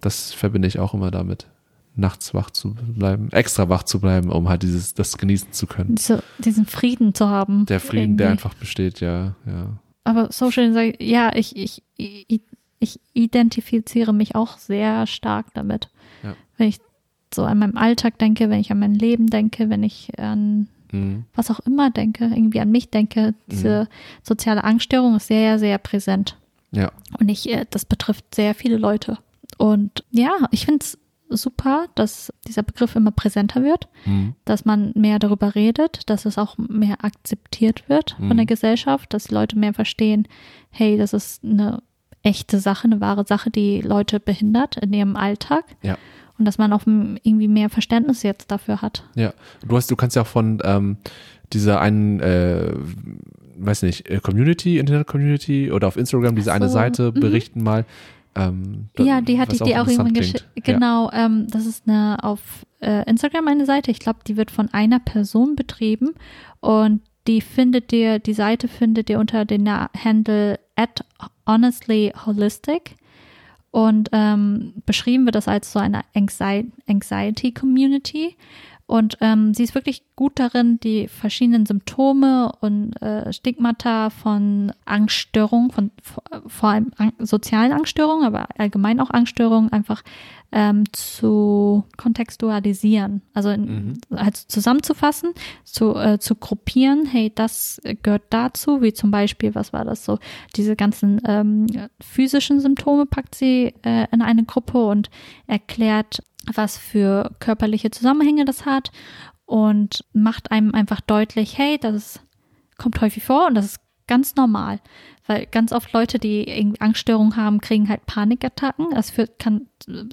das 0.00 0.32
verbinde 0.32 0.66
ich 0.68 0.78
auch 0.80 0.94
immer 0.94 1.10
damit. 1.10 1.46
Nachts 1.94 2.32
wach 2.34 2.50
zu 2.50 2.74
bleiben, 2.74 3.30
extra 3.32 3.68
wach 3.68 3.82
zu 3.82 4.00
bleiben, 4.00 4.30
um 4.30 4.48
halt 4.48 4.62
dieses, 4.62 4.94
das 4.94 5.16
genießen 5.18 5.52
zu 5.52 5.66
können. 5.66 5.94
Diese, 5.94 6.22
diesen 6.38 6.66
Frieden 6.66 7.14
zu 7.14 7.28
haben. 7.28 7.66
Der 7.66 7.80
Frieden, 7.80 8.16
der 8.16 8.28
irgendwie. 8.28 8.44
einfach 8.44 8.54
besteht, 8.54 9.00
ja, 9.00 9.34
ja. 9.46 9.66
Aber 10.04 10.32
Social 10.32 10.66
Anxiety, 10.66 11.04
ja, 11.04 11.34
ich, 11.34 11.56
ich, 11.56 11.82
ich, 11.96 12.40
ich 12.80 13.00
identifiziere 13.12 14.12
mich 14.12 14.34
auch 14.34 14.58
sehr 14.58 15.06
stark 15.06 15.46
damit. 15.54 15.88
Ja. 16.22 16.34
Wenn 16.56 16.68
ich 16.68 16.78
so 17.32 17.44
an 17.44 17.58
meinem 17.58 17.76
Alltag 17.76 18.18
denke, 18.18 18.50
wenn 18.50 18.60
ich 18.60 18.70
an 18.70 18.78
mein 18.78 18.94
Leben 18.94 19.28
denke, 19.28 19.70
wenn 19.70 19.82
ich 19.82 20.18
an 20.18 20.68
Mhm. 20.92 21.24
was 21.34 21.50
auch 21.50 21.60
immer 21.60 21.88
denke, 21.88 22.24
irgendwie 22.26 22.60
an 22.60 22.70
mich 22.70 22.90
denke, 22.90 23.32
diese 23.46 23.88
soziale 24.22 24.62
Angststörung 24.62 25.16
ist 25.16 25.26
sehr, 25.26 25.58
sehr 25.58 25.78
präsent. 25.78 26.36
Ja, 26.70 26.92
Und 27.18 27.30
ich, 27.30 27.48
äh, 27.48 27.64
das 27.70 27.86
betrifft 27.86 28.34
sehr 28.34 28.54
viele 28.54 28.76
Leute. 28.76 29.16
Und 29.56 30.04
ja, 30.10 30.32
ich 30.50 30.66
finde 30.66 30.84
es 30.84 30.98
super, 31.36 31.86
dass 31.94 32.32
dieser 32.46 32.62
Begriff 32.62 32.96
immer 32.96 33.10
präsenter 33.10 33.62
wird, 33.62 33.88
mhm. 34.04 34.34
dass 34.44 34.64
man 34.64 34.92
mehr 34.94 35.18
darüber 35.18 35.54
redet, 35.54 36.08
dass 36.10 36.24
es 36.24 36.38
auch 36.38 36.56
mehr 36.58 37.04
akzeptiert 37.04 37.88
wird 37.88 38.16
Mhm. 38.18 38.28
von 38.28 38.36
der 38.36 38.46
Gesellschaft, 38.46 39.12
dass 39.14 39.30
Leute 39.30 39.58
mehr 39.58 39.74
verstehen, 39.74 40.28
hey, 40.70 40.96
das 40.96 41.12
ist 41.12 41.44
eine 41.44 41.82
echte 42.22 42.58
Sache, 42.58 42.84
eine 42.84 43.00
wahre 43.00 43.26
Sache, 43.26 43.50
die 43.50 43.80
Leute 43.80 44.20
behindert 44.20 44.76
in 44.76 44.92
ihrem 44.92 45.16
Alltag. 45.16 45.64
ja. 45.82 45.96
Und 46.38 46.46
dass 46.46 46.58
man 46.58 46.72
auch 46.72 46.86
irgendwie 46.86 47.46
mehr 47.46 47.68
Verständnis 47.68 48.24
jetzt 48.24 48.50
dafür 48.50 48.82
hat. 48.82 49.04
Ja, 49.14 49.32
du 49.64 49.76
hast, 49.76 49.90
du 49.90 49.96
kannst 49.96 50.16
ja 50.16 50.22
auch 50.22 50.26
von 50.26 50.58
ähm, 50.64 50.96
dieser 51.52 51.80
einen, 51.80 52.18
äh, 52.20 52.72
weiß 53.58 53.82
nicht, 53.82 54.08
äh, 54.08 54.18
Community, 54.18 54.78
Internet-Community 54.78 55.70
oder 55.70 55.86
auf 55.86 55.96
Instagram 55.96 56.34
diese 56.34 56.50
Ach 56.50 56.56
eine 56.56 56.68
so, 56.68 56.72
Seite 56.72 57.12
mhm. 57.14 57.20
berichten 57.20 57.62
mal. 57.62 57.84
Ähm, 58.34 58.88
da- 58.94 59.04
Ja, 59.04 59.20
die 59.20 59.38
hatte 59.38 59.54
ich 59.54 59.60
dir 59.62 59.82
auch 59.82 59.86
irgendwann 59.86 60.14
geschickt. 60.14 60.48
klingt. 60.54 60.68
Ja. 60.68 60.74
Genau, 60.74 61.10
ähm, 61.12 61.46
das 61.50 61.66
ist 61.66 61.86
eine 61.88 62.22
auf 62.22 62.40
äh, 62.80 63.08
Instagram 63.08 63.46
eine 63.48 63.66
Seite. 63.66 63.90
Ich 63.90 63.98
glaube, 64.00 64.20
die 64.26 64.36
wird 64.36 64.50
von 64.50 64.68
einer 64.72 64.98
Person 65.00 65.54
betrieben 65.56 66.14
und 66.60 67.02
die 67.28 67.40
findet 67.40 67.92
ihr, 67.92 68.18
die 68.18 68.32
Seite 68.34 68.66
findet 68.68 69.08
ihr 69.10 69.18
unter 69.20 69.44
den 69.44 69.62
Na- 69.64 69.90
Handle 69.96 70.58
at 70.76 71.04
honestly 71.46 72.12
holistic. 72.26 72.96
Und 73.70 74.10
ähm, 74.12 74.74
beschrieben 74.84 75.24
wird 75.24 75.34
das 75.34 75.48
als 75.48 75.72
so 75.72 75.78
eine 75.78 76.02
Anxi- 76.14 76.70
Anxiety 76.88 77.52
Community. 77.52 78.36
Und 78.86 79.16
ähm, 79.20 79.54
sie 79.54 79.62
ist 79.62 79.74
wirklich 79.74 80.02
gut 80.16 80.38
darin, 80.38 80.78
die 80.80 81.08
verschiedenen 81.08 81.66
Symptome 81.66 82.52
und 82.60 83.00
äh, 83.00 83.32
Stigmata 83.32 84.10
von 84.10 84.72
Angststörungen, 84.84 85.70
von 85.70 85.90
vor- 86.46 86.68
allem 86.68 86.90
an, 86.96 87.12
sozialen 87.18 87.72
Angststörungen, 87.72 88.26
aber 88.26 88.48
allgemein 88.58 89.00
auch 89.00 89.10
Angststörungen, 89.10 89.72
einfach 89.72 90.02
ähm, 90.52 90.84
zu 90.92 91.84
kontextualisieren. 91.96 93.22
Also 93.32 93.48
in, 93.50 93.98
halt 94.14 94.36
zusammenzufassen, 94.36 95.32
zu, 95.64 95.96
äh, 95.96 96.18
zu 96.18 96.34
gruppieren, 96.34 97.06
hey, 97.06 97.32
das 97.34 97.80
gehört 98.02 98.24
dazu, 98.30 98.82
wie 98.82 98.92
zum 98.92 99.10
Beispiel, 99.10 99.54
was 99.54 99.72
war 99.72 99.84
das 99.84 100.04
so, 100.04 100.18
diese 100.54 100.76
ganzen 100.76 101.20
ähm, 101.26 101.66
physischen 102.00 102.60
Symptome 102.60 103.06
packt 103.06 103.34
sie 103.34 103.74
äh, 103.82 104.06
in 104.12 104.20
eine 104.20 104.44
Gruppe 104.44 104.84
und 104.84 105.08
erklärt, 105.46 106.22
was 106.52 106.78
für 106.78 107.30
körperliche 107.38 107.90
Zusammenhänge 107.90 108.44
das 108.44 108.66
hat 108.66 108.90
und 109.44 110.04
macht 110.12 110.50
einem 110.50 110.74
einfach 110.74 111.00
deutlich, 111.00 111.58
hey, 111.58 111.78
das 111.78 111.94
ist, 111.94 112.20
kommt 112.78 113.00
häufig 113.00 113.22
vor 113.24 113.46
und 113.46 113.54
das 113.54 113.66
ist 113.66 113.80
ganz 114.06 114.34
normal. 114.34 114.80
Weil 115.26 115.46
ganz 115.46 115.72
oft 115.72 115.92
Leute, 115.92 116.18
die 116.18 116.48
irgendwie 116.48 116.80
Angststörungen 116.80 117.36
haben, 117.36 117.60
kriegen 117.60 117.88
halt 117.88 118.06
Panikattacken. 118.06 118.90
Das 118.90 119.10
führt, 119.10 119.38
kann 119.38 119.68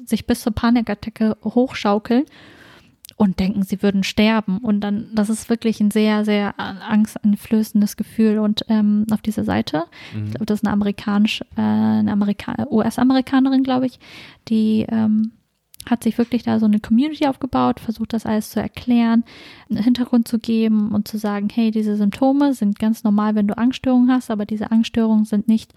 sich 0.05 0.27
bis 0.27 0.41
zur 0.41 0.53
Panikattacke 0.53 1.35
hochschaukeln 1.43 2.25
und 3.15 3.39
denken, 3.39 3.63
sie 3.63 3.81
würden 3.81 4.03
sterben. 4.03 4.59
Und 4.59 4.81
dann, 4.81 5.09
das 5.13 5.29
ist 5.29 5.49
wirklich 5.49 5.79
ein 5.81 5.91
sehr, 5.91 6.25
sehr 6.25 6.53
angsteinflößendes 6.59 7.97
Gefühl. 7.97 8.37
Und 8.37 8.65
ähm, 8.69 9.05
auf 9.11 9.21
dieser 9.21 9.43
Seite, 9.43 9.85
ich 10.13 10.31
glaube, 10.31 10.45
das 10.45 10.59
ist 10.59 10.65
eine 10.65 10.73
amerikanisch, 10.73 11.41
äh, 11.57 11.61
eine 11.61 12.11
Amerika 12.11 12.67
US-Amerikanerin, 12.69 13.63
glaube 13.63 13.87
ich, 13.87 13.99
die 14.47 14.85
ähm, 14.87 15.31
hat 15.85 16.03
sich 16.03 16.17
wirklich 16.17 16.43
da 16.43 16.59
so 16.59 16.65
eine 16.65 16.79
Community 16.79 17.25
aufgebaut, 17.25 17.79
versucht 17.79 18.13
das 18.13 18.25
alles 18.25 18.51
zu 18.51 18.61
erklären, 18.61 19.23
einen 19.69 19.83
Hintergrund 19.83 20.27
zu 20.27 20.37
geben 20.39 20.91
und 20.91 21.07
zu 21.07 21.17
sagen, 21.17 21.47
hey, 21.51 21.71
diese 21.71 21.95
Symptome 21.95 22.53
sind 22.53 22.79
ganz 22.79 23.03
normal, 23.03 23.35
wenn 23.35 23.47
du 23.47 23.57
Angststörungen 23.57 24.11
hast, 24.11 24.29
aber 24.29 24.45
diese 24.45 24.71
Angststörungen 24.71 25.25
sind 25.25 25.47
nicht, 25.47 25.73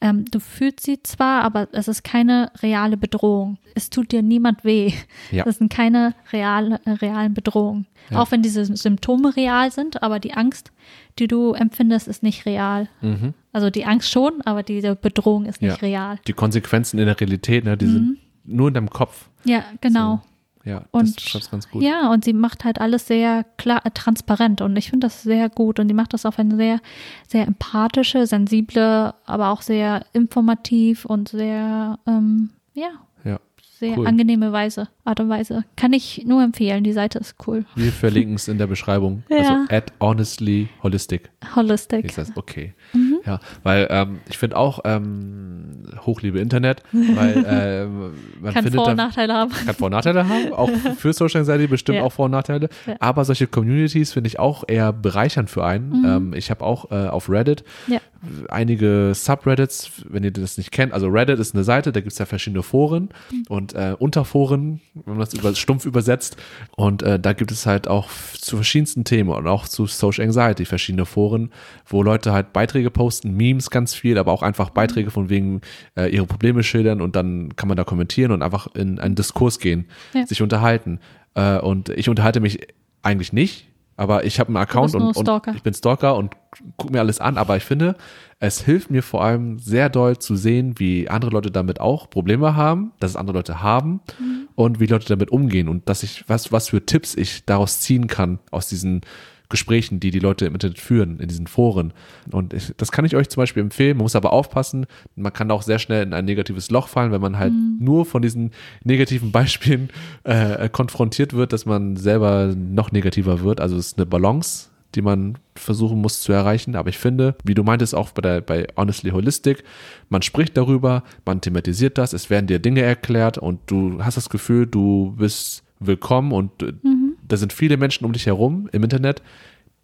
ähm, 0.00 0.24
du 0.30 0.40
fühlst 0.40 0.80
sie 0.84 1.02
zwar, 1.02 1.42
aber 1.42 1.68
es 1.72 1.88
ist 1.88 2.02
keine 2.04 2.50
reale 2.62 2.96
Bedrohung. 2.96 3.56
Es 3.74 3.88
tut 3.88 4.12
dir 4.12 4.22
niemand 4.22 4.62
weh. 4.64 4.92
Ja. 5.30 5.44
Das 5.44 5.56
sind 5.58 5.72
keine 5.72 6.14
reale, 6.32 6.80
äh, 6.84 6.90
realen 6.90 7.32
Bedrohungen. 7.32 7.86
Ja. 8.10 8.20
Auch 8.20 8.30
wenn 8.30 8.42
diese 8.42 8.64
Symptome 8.64 9.34
real 9.36 9.70
sind, 9.72 10.02
aber 10.02 10.18
die 10.18 10.34
Angst, 10.34 10.70
die 11.18 11.28
du 11.28 11.52
empfindest, 11.52 12.08
ist 12.08 12.22
nicht 12.22 12.44
real. 12.46 12.88
Mhm. 13.00 13.32
Also 13.52 13.70
die 13.70 13.86
Angst 13.86 14.10
schon, 14.10 14.42
aber 14.42 14.62
diese 14.62 14.96
Bedrohung 14.96 15.46
ist 15.46 15.62
nicht 15.62 15.80
Ja. 15.80 15.86
real. 15.86 16.18
Die 16.26 16.34
Konsequenzen 16.34 16.98
in 16.98 17.06
der 17.06 17.18
Realität, 17.18 17.64
ne, 17.64 17.76
die 17.76 17.86
sind 17.86 18.18
nur 18.46 18.68
in 18.68 18.74
deinem 18.74 18.90
Kopf. 18.90 19.28
Ja, 19.44 19.64
genau. 19.80 20.22
Ja, 20.64 20.82
Und 20.90 21.06
das 21.06 21.14
beschreibst 21.14 21.50
ganz 21.52 21.70
gut. 21.70 21.80
Ja, 21.82 22.10
und 22.10 22.24
sie 22.24 22.32
macht 22.32 22.64
halt 22.64 22.80
alles 22.80 23.06
sehr 23.06 23.44
klar, 23.56 23.86
äh, 23.86 23.90
transparent 23.92 24.60
und 24.60 24.76
ich 24.76 24.90
finde 24.90 25.06
das 25.06 25.22
sehr 25.22 25.48
gut 25.48 25.78
und 25.78 25.86
die 25.86 25.94
macht 25.94 26.12
das 26.12 26.26
auf 26.26 26.40
eine 26.40 26.56
sehr, 26.56 26.80
sehr 27.28 27.46
empathische, 27.46 28.26
sensible, 28.26 29.14
aber 29.26 29.50
auch 29.50 29.62
sehr 29.62 30.04
informativ 30.12 31.04
und 31.04 31.28
sehr, 31.28 32.00
ähm, 32.08 32.50
ja, 32.74 32.88
ja. 33.24 33.38
sehr 33.78 33.96
Cool. 33.96 34.08
angenehme 34.08 34.50
Weise, 34.50 34.88
Art 35.04 35.20
und 35.20 35.28
Weise. 35.28 35.64
Kann 35.76 35.92
ich 35.92 36.24
nur 36.26 36.42
empfehlen, 36.42 36.82
die 36.82 36.92
Seite 36.92 37.20
ist 37.20 37.36
cool. 37.46 37.64
Wir 37.76 37.92
verlinken 37.92 38.34
es 38.34 38.48
in 38.48 38.58
der 38.58 38.66
Beschreibung. 38.66 39.22
Ja. 39.30 39.36
Also 39.36 39.52
at 39.68 39.92
honestly 40.00 40.68
holistic. 40.82 41.30
Holistic. 41.54 42.06
Ist 42.06 42.18
das 42.18 42.36
okay? 42.36 42.74
Mhm. 42.92 43.15
Ja, 43.26 43.40
weil 43.64 43.86
ähm, 43.90 44.20
ich 44.28 44.38
finde 44.38 44.56
auch 44.56 44.80
ähm, 44.84 45.82
Hochliebe 46.04 46.38
Internet, 46.38 46.82
weil 46.92 47.44
ähm, 47.48 48.12
man 48.40 48.54
Kann 48.54 48.62
findet 48.62 48.74
Vor- 48.80 48.88
und 48.88 48.96
Nachteile 48.96 49.34
haben. 49.34 49.50
kann 49.50 49.74
Vor- 49.74 49.86
und 49.86 49.92
Nachteile 49.92 50.28
haben, 50.28 50.52
auch 50.52 50.70
für 50.98 51.12
Social 51.12 51.40
Anxiety 51.40 51.66
bestimmt 51.66 51.98
Ja. 51.98 52.04
auch 52.04 52.12
Vor- 52.12 52.26
und 52.26 52.30
Nachteile. 52.32 52.68
Ja. 52.86 52.94
Aber 53.00 53.24
solche 53.24 53.46
Communities 53.46 54.12
finde 54.12 54.28
ich 54.28 54.38
auch 54.38 54.64
eher 54.68 54.92
bereichernd 54.92 55.50
für 55.50 55.64
einen. 55.64 56.04
Ähm, 56.04 56.34
ich 56.34 56.50
habe 56.50 56.64
auch 56.64 56.90
äh, 56.90 57.08
auf 57.08 57.28
Reddit 57.28 57.64
Mhm. 57.88 57.94
Ja. 57.94 58.00
Einige 58.48 59.12
Subreddits, 59.14 59.90
wenn 60.08 60.24
ihr 60.24 60.30
das 60.30 60.56
nicht 60.58 60.70
kennt. 60.72 60.92
Also 60.92 61.08
Reddit 61.08 61.38
ist 61.38 61.54
eine 61.54 61.64
Seite, 61.64 61.92
da 61.92 62.00
gibt 62.00 62.12
es 62.12 62.18
ja 62.18 62.26
verschiedene 62.26 62.62
Foren 62.62 63.08
Mhm. 63.30 63.44
und 63.48 63.74
äh, 63.74 63.94
Unterforen, 63.98 64.80
wenn 64.94 65.14
man 65.16 65.20
das 65.20 65.34
über, 65.34 65.54
stumpf 65.54 65.84
übersetzt. 65.86 66.36
Und 66.76 67.02
äh, 67.02 67.18
da 67.18 67.32
gibt 67.32 67.50
es 67.52 67.66
halt 67.66 67.88
auch 67.88 68.08
zu 68.32 68.56
verschiedensten 68.56 69.04
Themen 69.04 69.30
und 69.30 69.46
auch 69.46 69.66
zu 69.68 69.86
Social 69.86 70.24
Anxiety 70.24 70.64
verschiedene 70.64 71.06
Foren, 71.06 71.50
wo 71.86 72.02
Leute 72.02 72.32
halt 72.32 72.52
Beiträge 72.52 72.90
posten, 72.90 73.36
Memes 73.36 73.70
ganz 73.70 73.94
viel, 73.94 74.18
aber 74.18 74.32
auch 74.32 74.42
einfach 74.42 74.70
Beiträge 74.70 75.10
von 75.10 75.28
wegen 75.30 75.60
äh, 75.96 76.08
ihre 76.14 76.26
Probleme 76.26 76.62
schildern 76.62 77.00
und 77.00 77.16
dann 77.16 77.54
kann 77.56 77.68
man 77.68 77.76
da 77.76 77.84
kommentieren 77.84 78.32
und 78.32 78.42
einfach 78.42 78.68
in 78.74 78.98
einen 78.98 79.14
Diskurs 79.14 79.58
gehen, 79.58 79.86
Ja. 80.14 80.26
sich 80.26 80.42
unterhalten. 80.42 81.00
Äh, 81.34 81.58
und 81.58 81.88
ich 81.90 82.08
unterhalte 82.08 82.40
mich 82.40 82.60
eigentlich 83.02 83.32
nicht, 83.32 83.68
aber 83.96 84.24
ich 84.24 84.38
habe 84.38 84.48
einen 84.48 84.56
Account 84.58 84.94
und, 84.94 85.16
und 85.16 85.46
ich 85.54 85.62
bin 85.62 85.74
Stalker 85.74 86.16
und 86.16 86.34
gucke 86.76 86.92
mir 86.92 87.00
alles 87.00 87.20
an, 87.20 87.38
aber 87.38 87.56
ich 87.56 87.64
finde, 87.64 87.96
es 88.38 88.60
hilft 88.60 88.90
mir 88.90 89.02
vor 89.02 89.24
allem 89.24 89.58
sehr 89.58 89.88
doll 89.88 90.18
zu 90.18 90.36
sehen, 90.36 90.74
wie 90.78 91.08
andere 91.08 91.30
Leute 91.30 91.50
damit 91.50 91.80
auch 91.80 92.10
Probleme 92.10 92.54
haben, 92.54 92.92
dass 93.00 93.12
es 93.12 93.16
andere 93.16 93.38
Leute 93.38 93.62
haben 93.62 94.00
mhm. 94.18 94.48
und 94.54 94.80
wie 94.80 94.86
Leute 94.86 95.06
damit 95.06 95.30
umgehen. 95.30 95.68
Und 95.68 95.88
dass 95.88 96.02
ich, 96.02 96.28
was, 96.28 96.52
was 96.52 96.68
für 96.68 96.84
Tipps 96.84 97.14
ich 97.14 97.46
daraus 97.46 97.80
ziehen 97.80 98.06
kann 98.06 98.38
aus 98.50 98.68
diesen 98.68 99.00
Gesprächen, 99.48 100.00
die 100.00 100.10
die 100.10 100.18
Leute 100.18 100.46
im 100.46 100.54
Internet 100.54 100.78
führen, 100.78 101.20
in 101.20 101.28
diesen 101.28 101.46
Foren. 101.46 101.92
Und 102.30 102.52
ich, 102.52 102.72
das 102.76 102.90
kann 102.90 103.04
ich 103.04 103.14
euch 103.14 103.28
zum 103.28 103.42
Beispiel 103.42 103.62
empfehlen. 103.62 103.96
Man 103.96 104.04
muss 104.04 104.16
aber 104.16 104.32
aufpassen. 104.32 104.86
Man 105.14 105.32
kann 105.32 105.50
auch 105.50 105.62
sehr 105.62 105.78
schnell 105.78 106.02
in 106.02 106.12
ein 106.12 106.24
negatives 106.24 106.70
Loch 106.70 106.88
fallen, 106.88 107.12
wenn 107.12 107.20
man 107.20 107.38
halt 107.38 107.52
mhm. 107.52 107.76
nur 107.80 108.06
von 108.06 108.22
diesen 108.22 108.50
negativen 108.82 109.32
Beispielen 109.32 109.90
äh, 110.24 110.68
konfrontiert 110.68 111.32
wird, 111.32 111.52
dass 111.52 111.66
man 111.66 111.96
selber 111.96 112.54
noch 112.56 112.92
negativer 112.92 113.40
wird. 113.40 113.60
Also 113.60 113.76
es 113.76 113.88
ist 113.88 113.98
eine 113.98 114.06
Balance, 114.06 114.68
die 114.94 115.02
man 115.02 115.38
versuchen 115.54 116.00
muss 116.00 116.22
zu 116.22 116.32
erreichen. 116.32 116.74
Aber 116.74 116.88
ich 116.88 116.98
finde, 116.98 117.36
wie 117.44 117.54
du 117.54 117.62
meintest, 117.62 117.94
auch 117.94 118.10
bei, 118.10 118.22
der, 118.22 118.40
bei 118.40 118.66
Honestly 118.76 119.10
Holistic, 119.10 119.62
man 120.08 120.22
spricht 120.22 120.56
darüber, 120.56 121.04
man 121.24 121.40
thematisiert 121.40 121.98
das, 121.98 122.12
es 122.12 122.30
werden 122.30 122.46
dir 122.46 122.58
Dinge 122.58 122.82
erklärt 122.82 123.38
und 123.38 123.60
du 123.66 124.02
hast 124.02 124.16
das 124.16 124.28
Gefühl, 124.28 124.66
du 124.66 125.14
bist 125.16 125.62
willkommen 125.78 126.32
und 126.32 126.62
mhm 126.82 127.05
da 127.28 127.36
sind 127.36 127.52
viele 127.52 127.76
Menschen 127.76 128.04
um 128.04 128.12
dich 128.12 128.26
herum 128.26 128.68
im 128.72 128.82
Internet, 128.82 129.22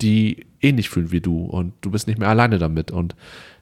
die 0.01 0.47
ähnlich 0.61 0.89
fühlen 0.89 1.13
wie 1.13 1.21
du 1.21 1.45
und 1.45 1.75
du 1.81 1.91
bist 1.91 2.07
nicht 2.07 2.19
mehr 2.19 2.29
alleine 2.29 2.59
damit. 2.59 2.91
Und 2.91 3.15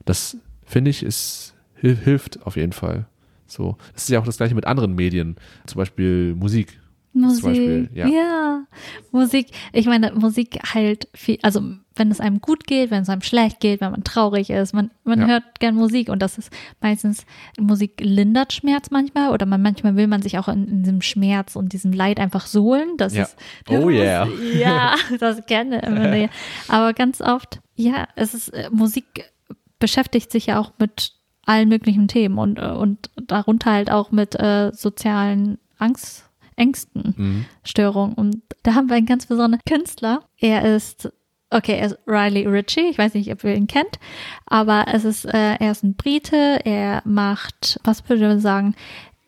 das 0.05 0.37
finde 0.65 0.91
ich, 0.91 1.03
ist, 1.03 1.55
hilft 1.75 2.45
auf 2.47 2.57
jeden 2.57 2.73
Fall. 2.73 3.07
So. 3.47 3.77
Das 3.93 4.05
ist 4.05 4.09
ja 4.09 4.21
auch 4.21 4.25
das 4.25 4.37
gleiche 4.39 4.55
mit 4.55 4.67
anderen 4.67 4.95
Medien, 4.95 5.37
zum 5.67 5.79
Beispiel 5.79 6.35
Musik. 6.35 6.80
Musik, 7.13 7.45
Beispiel, 7.45 7.91
ja. 7.93 8.07
ja. 8.07 8.65
Musik. 9.11 9.49
Ich 9.73 9.87
meine, 9.87 10.13
Musik 10.13 10.61
heilt 10.75 11.09
viel, 11.13 11.39
also 11.43 11.61
wenn 11.97 12.11
es 12.11 12.21
einem 12.21 12.41
gut 12.41 12.67
geht, 12.67 12.91
wenn 12.93 13.03
es 13.03 13.09
einem 13.09 13.23
schlecht 13.23 13.59
geht, 13.59 13.81
wenn 13.81 13.91
man 13.91 14.05
traurig 14.05 14.49
ist, 14.49 14.73
man, 14.73 14.91
man 15.03 15.21
ja. 15.23 15.27
hört 15.27 15.59
gern 15.59 15.75
Musik 15.75 16.09
und 16.09 16.21
das 16.21 16.39
ist 16.39 16.53
meistens, 16.81 17.27
Musik 17.59 18.01
lindert 18.01 18.53
Schmerz 18.53 18.91
manchmal 18.91 19.31
oder 19.31 19.45
man, 19.45 19.61
manchmal 19.61 19.97
will 19.97 20.07
man 20.07 20.23
sich 20.23 20.39
auch 20.39 20.47
in, 20.47 20.69
in 20.69 20.83
diesem 20.85 21.03
Schmerz 21.03 21.57
und 21.57 21.73
diesem 21.73 21.93
Leid 21.93 22.21
einfach 22.21 22.47
sohlen. 22.47 22.97
Das 22.97 23.15
ja. 23.15 23.25
ist, 23.25 23.37
oh 23.69 23.91
yeah. 23.91 24.29
Ja, 24.55 24.95
das 25.19 25.45
gerne. 25.47 26.31
Aber 26.69 26.93
ganz 26.95 27.21
oft, 27.21 27.61
ja, 27.75 28.07
es 28.15 28.35
ist, 28.35 28.51
äh, 28.51 28.71
Musik 28.71 29.33
beschäftigt 29.81 30.31
sich 30.31 30.47
ja 30.47 30.61
auch 30.61 30.73
mit 30.79 31.15
allen 31.45 31.69
möglichen 31.69 32.07
Themen 32.07 32.39
und, 32.39 32.61
und 32.61 33.11
darunter 33.27 33.73
halt 33.73 33.91
auch 33.91 34.13
mit 34.13 34.37
äh, 34.37 34.71
sozialen 34.73 35.59
Angst 35.79 36.30
Ängsten, 36.61 37.15
mhm. 37.17 37.45
Störungen. 37.65 38.15
Und 38.15 38.43
da 38.63 38.75
haben 38.75 38.89
wir 38.89 38.97
einen 38.97 39.07
ganz 39.07 39.27
besonderen 39.27 39.63
Künstler. 39.67 40.23
Er 40.39 40.77
ist 40.77 41.11
Okay, 41.53 41.79
er 41.79 41.87
ist 41.87 41.99
Riley 42.07 42.47
Ritchie. 42.47 42.91
Ich 42.91 42.99
weiß 42.99 43.15
nicht, 43.15 43.33
ob 43.33 43.43
ihr 43.43 43.57
ihn 43.57 43.67
kennt, 43.67 43.99
aber 44.47 44.85
es 44.93 45.05
ist, 45.05 45.25
äh, 45.25 45.57
er 45.57 45.73
ist 45.73 45.83
ein 45.83 45.95
Brite. 45.95 46.61
Er 46.65 47.03
macht, 47.05 47.81
was 47.83 48.09
würde 48.09 48.29
man 48.29 48.39
sagen, 48.39 48.77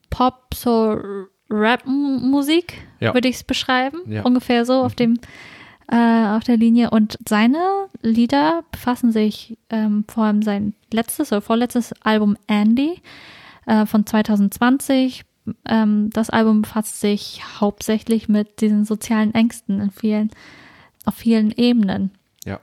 Pop, 0.08 0.54
so 0.54 0.96
Rap-Musik, 1.50 2.74
ja. 3.00 3.12
würde 3.12 3.28
ich 3.28 3.36
es 3.36 3.44
beschreiben. 3.44 3.98
Ja. 4.06 4.22
Ungefähr 4.22 4.64
so 4.64 4.74
auf 4.74 4.94
dem, 4.94 5.18
äh, 5.88 6.26
auf 6.36 6.44
der 6.44 6.56
Linie. 6.56 6.90
Und 6.90 7.18
seine 7.28 7.88
Lieder 8.02 8.62
befassen 8.70 9.10
sich 9.10 9.58
ähm, 9.70 10.04
vor 10.06 10.24
allem 10.24 10.42
sein 10.42 10.74
letztes 10.92 11.32
oder 11.32 11.42
vorletztes 11.42 11.92
Album 12.02 12.36
Andy 12.46 13.02
äh, 13.66 13.84
von 13.84 14.06
2020 14.06 15.24
ähm, 15.66 16.10
das 16.10 16.30
Album 16.30 16.62
befasst 16.62 17.00
sich 17.00 17.42
hauptsächlich 17.60 18.28
mit 18.28 18.60
diesen 18.60 18.84
sozialen 18.84 19.34
Ängsten 19.34 19.80
in 19.80 19.90
vielen, 19.90 20.30
auf 21.04 21.14
vielen 21.14 21.50
Ebenen. 21.52 22.12
Ja. 22.44 22.60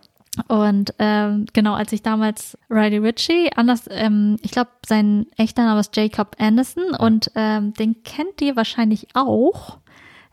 Und 0.47 0.93
ähm, 0.99 1.45
genau, 1.53 1.73
als 1.73 1.91
ich 1.91 2.01
damals 2.01 2.57
Riley 2.69 2.99
Ritchie, 2.99 3.51
anders, 3.55 3.85
ähm, 3.89 4.37
ich 4.41 4.51
glaube, 4.51 4.69
sein 4.85 5.25
echter 5.37 5.63
Name 5.63 5.79
ist 5.79 5.95
Jacob 5.95 6.35
Anderson 6.39 6.83
ja. 6.91 6.99
und 6.99 7.31
ähm, 7.35 7.73
den 7.73 8.03
kennt 8.03 8.41
ihr 8.41 8.55
wahrscheinlich 8.55 9.07
auch. 9.15 9.79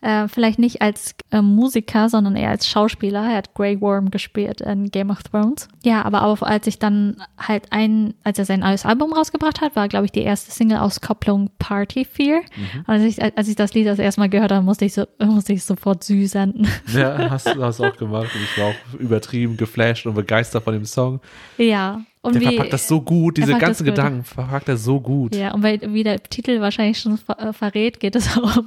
Äh, 0.07 0.29
vielleicht 0.29 0.61
nicht 0.61 0.83
als 0.83 1.17
äh, 1.33 1.43
Musiker, 1.43 2.09
sondern 2.09 2.37
eher 2.37 2.51
als 2.51 2.69
Schauspieler. 2.69 3.29
Er 3.29 3.39
hat 3.39 3.55
Grey 3.55 3.81
Worm 3.81 4.13
gespielt 4.13 4.61
in 4.61 4.93
Game 4.93 5.11
of 5.11 5.25
Thrones. 5.25 5.67
Ja, 5.83 6.05
aber 6.05 6.23
auch 6.23 6.43
als 6.43 6.69
ich 6.69 6.79
dann 6.79 7.17
halt 7.37 7.73
ein, 7.73 8.15
als 8.23 8.39
er 8.39 8.45
sein 8.45 8.61
neues 8.61 8.87
Album 8.87 9.13
rausgebracht 9.13 9.61
hat, 9.61 9.75
war, 9.75 9.89
glaube 9.89 10.05
ich, 10.05 10.13
die 10.13 10.23
erste 10.23 10.53
Single-Auskopplung 10.53 11.51
Party 11.59 12.05
Fear. 12.05 12.43
Mhm. 12.55 12.81
Und 12.87 12.89
als 12.89 13.03
ich, 13.03 13.21
als 13.21 13.49
ich 13.49 13.57
das 13.57 13.75
Lied 13.75 13.89
das 13.89 13.99
erste 13.99 14.21
Mal 14.21 14.29
gehört 14.29 14.53
habe, 14.53 14.65
musste 14.65 14.85
ich, 14.85 14.95
so, 14.95 15.07
musste 15.19 15.55
ich 15.55 15.65
sofort 15.65 16.05
süß 16.05 16.31
senden. 16.31 16.69
Ja, 16.97 17.31
hast 17.31 17.49
du 17.49 17.59
das 17.59 17.81
auch 17.81 17.97
gemacht 17.97 18.31
und 18.33 18.41
ich 18.43 18.59
war 18.59 18.69
auch 18.69 19.01
übertrieben 19.01 19.57
geflasht 19.57 20.07
und 20.07 20.15
begeistert 20.15 20.63
von 20.63 20.73
dem 20.73 20.85
Song. 20.85 21.21
Ja, 21.59 22.01
und 22.27 22.35
der 22.35 22.43
wie, 22.43 22.47
verpackt 22.47 22.73
das 22.73 22.89
so 22.89 23.01
gut, 23.01 23.37
diese 23.37 23.57
ganzen 23.57 23.85
Gedanken 23.85 24.25
verpackt 24.25 24.69
er 24.69 24.77
so 24.77 25.01
gut. 25.01 25.35
Ja, 25.35 25.55
und 25.55 25.63
weil, 25.63 25.81
wie 25.93 26.03
der 26.03 26.23
Titel 26.23 26.61
wahrscheinlich 26.61 26.99
schon 26.99 27.19
ver 27.19 27.39
äh, 27.39 27.53
verrät, 27.53 28.01
geht 28.01 28.17
es 28.17 28.37
um 28.37 28.67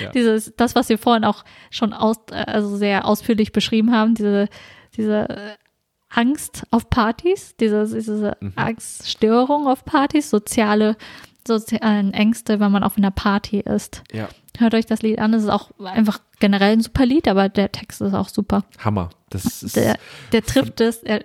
ja. 0.00 0.10
dieses, 0.12 0.54
das, 0.56 0.74
was 0.74 0.88
wir 0.88 0.98
vorhin 0.98 1.24
auch 1.24 1.44
schon 1.70 1.92
aus, 1.92 2.16
also 2.30 2.76
sehr 2.76 3.06
ausführlich 3.06 3.52
beschrieben 3.52 3.92
haben, 3.92 4.14
diese, 4.14 4.48
diese 4.96 5.28
äh, 5.28 5.54
Angst 6.08 6.64
auf 6.70 6.90
Partys, 6.90 7.54
diese, 7.60 7.86
diese 7.86 8.36
mhm. 8.40 8.52
Angststörung 8.56 9.66
auf 9.66 9.84
Partys, 9.84 10.30
soziale, 10.30 10.96
sozialen 11.46 12.12
Ängste, 12.12 12.60
wenn 12.60 12.72
man 12.72 12.82
auf 12.82 12.96
einer 12.96 13.10
Party 13.10 13.60
ist. 13.60 14.02
Ja. 14.12 14.28
Hört 14.58 14.74
euch 14.74 14.86
das 14.86 15.02
Lied 15.02 15.18
an, 15.20 15.32
es 15.34 15.44
ist 15.44 15.48
auch 15.50 15.70
einfach 15.78 16.20
generell 16.40 16.72
ein 16.72 16.80
super 16.80 17.06
Lied, 17.06 17.28
aber 17.28 17.48
der 17.48 17.70
Text 17.70 18.00
ist 18.00 18.14
auch 18.14 18.28
super. 18.28 18.64
Hammer. 18.78 19.10
Das 19.30 19.62
ist 19.62 19.76
der, 19.76 19.96
der 20.32 20.42
trifft 20.42 20.80
es, 20.80 20.98
er 21.04 21.24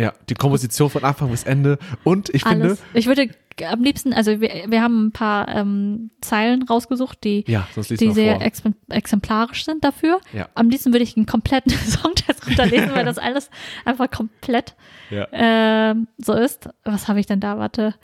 ja, 0.00 0.12
die 0.28 0.34
Komposition 0.34 0.88
von 0.90 1.04
Anfang 1.04 1.30
bis 1.30 1.44
Ende. 1.44 1.78
Und 2.04 2.30
ich 2.30 2.46
Alles. 2.46 2.80
finde. 2.80 2.98
Ich 2.98 3.06
würde 3.06 3.28
am 3.66 3.82
liebsten, 3.82 4.14
also 4.14 4.40
wir, 4.40 4.64
wir 4.68 4.82
haben 4.82 5.08
ein 5.08 5.12
paar 5.12 5.48
ähm, 5.48 6.10
Zeilen 6.22 6.62
rausgesucht, 6.62 7.22
die, 7.24 7.44
ja, 7.46 7.68
die 7.76 8.10
sehr 8.12 8.40
ex 8.40 8.62
exemplarisch 8.88 9.64
sind 9.64 9.84
dafür. 9.84 10.20
Ja. 10.32 10.48
Am 10.54 10.70
liebsten 10.70 10.92
würde 10.92 11.02
ich 11.02 11.16
einen 11.16 11.26
kompletten 11.26 11.72
Songtest 11.86 12.46
runterlesen, 12.46 12.94
weil 12.94 13.04
das 13.04 13.18
alles 13.18 13.50
einfach 13.84 14.10
komplett 14.10 14.74
ja. 15.10 15.90
äh, 15.90 15.94
so 16.18 16.32
ist. 16.32 16.70
Was 16.84 17.08
habe 17.08 17.20
ich 17.20 17.26
denn 17.26 17.40
da? 17.40 17.58
Warte. 17.58 17.94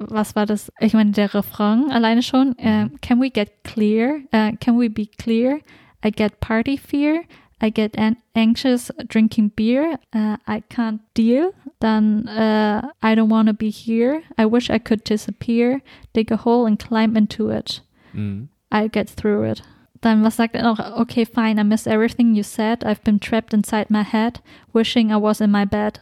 Was 0.00 0.34
war 0.34 0.44
das? 0.44 0.72
Ich 0.80 0.92
meine, 0.92 1.12
der 1.12 1.32
Refrain 1.34 1.92
alleine 1.92 2.22
schon. 2.22 2.56
Uh, 2.58 2.88
can 3.00 3.20
we 3.20 3.30
get 3.30 3.62
clear? 3.62 4.22
Uh, 4.34 4.50
can 4.58 4.76
we 4.76 4.90
be 4.90 5.06
clear? 5.06 5.60
I 6.04 6.10
get 6.10 6.40
party 6.40 6.76
fear. 6.76 7.22
I 7.60 7.70
get 7.70 7.96
anxious 8.34 8.90
drinking 9.06 9.52
beer. 9.56 9.98
Uh, 10.12 10.36
I 10.46 10.60
can't 10.68 11.00
deal. 11.14 11.52
Then 11.80 12.28
uh, 12.28 12.90
I 13.02 13.14
don't 13.14 13.28
want 13.28 13.48
to 13.48 13.54
be 13.54 13.70
here. 13.70 14.22
I 14.38 14.46
wish 14.46 14.70
I 14.70 14.78
could 14.78 15.04
disappear, 15.04 15.82
dig 16.12 16.30
a 16.32 16.36
hole 16.36 16.66
and 16.66 16.78
climb 16.78 17.16
into 17.16 17.50
it. 17.50 17.80
Mhm. 18.14 18.48
I'll 18.70 18.88
get 18.88 19.08
through 19.08 19.44
it. 19.44 19.62
Dann 20.00 20.22
was 20.22 20.34
sagt 20.34 20.54
er 20.54 20.62
noch? 20.62 20.78
Okay, 21.00 21.24
fine, 21.24 21.58
I 21.58 21.62
miss 21.62 21.86
everything 21.86 22.34
you 22.34 22.42
said. 22.42 22.84
I've 22.84 23.02
been 23.04 23.18
trapped 23.18 23.54
inside 23.54 23.88
my 23.88 24.02
head, 24.02 24.40
wishing 24.74 25.10
I 25.10 25.16
was 25.16 25.40
in 25.40 25.50
my 25.50 25.64
bed. 25.64 26.00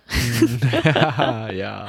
ja, 0.73 1.51
ja. 1.53 1.89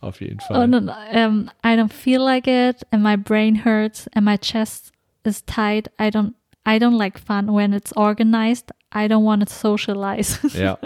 Auf 0.00 0.20
jeden 0.20 0.40
Fall. 0.40 0.62
Und 0.62 0.74
um, 0.74 1.50
I 1.64 1.74
don't 1.74 1.92
feel 1.92 2.22
like 2.22 2.46
it, 2.46 2.82
and 2.92 3.02
my 3.02 3.16
brain 3.16 3.54
hurts, 3.64 4.08
and 4.12 4.24
my 4.24 4.36
chest 4.36 4.92
is 5.24 5.40
tight. 5.42 5.88
I 5.98 6.10
don't 6.10 6.34
I 6.68 6.78
don't 6.78 6.96
like 6.96 7.18
fun 7.18 7.54
when 7.54 7.72
it's 7.72 7.92
organized. 7.96 8.72
I 8.94 9.06
don't 9.06 9.24
want 9.24 9.48
to 9.48 9.52
socialize. 9.52 10.38
Ja. 10.58 10.78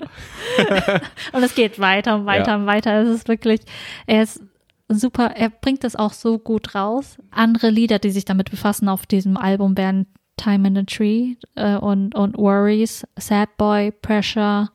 und 1.32 1.42
es 1.42 1.54
geht 1.54 1.78
weiter 1.78 2.16
und 2.16 2.26
weiter 2.26 2.52
ja. 2.52 2.56
und 2.56 2.66
weiter. 2.66 3.02
Es 3.02 3.08
ist 3.08 3.28
wirklich, 3.28 3.60
er 4.06 4.22
ist 4.22 4.42
super, 4.88 5.32
er 5.34 5.50
bringt 5.50 5.84
es 5.84 5.96
auch 5.96 6.12
so 6.12 6.38
gut 6.38 6.74
raus. 6.74 7.18
Andere 7.30 7.70
Lieder, 7.70 7.98
die 7.98 8.10
sich 8.10 8.24
damit 8.24 8.50
befassen 8.50 8.88
auf 8.88 9.06
diesem 9.06 9.36
Album 9.36 9.76
wären 9.76 10.06
Time 10.36 10.68
in 10.68 10.74
the 10.76 10.84
Tree 10.84 11.36
äh, 11.54 11.76
und, 11.76 12.14
und 12.14 12.36
Worries, 12.36 13.06
Sad 13.18 13.56
Boy, 13.56 13.92
Pressure, 13.92 14.70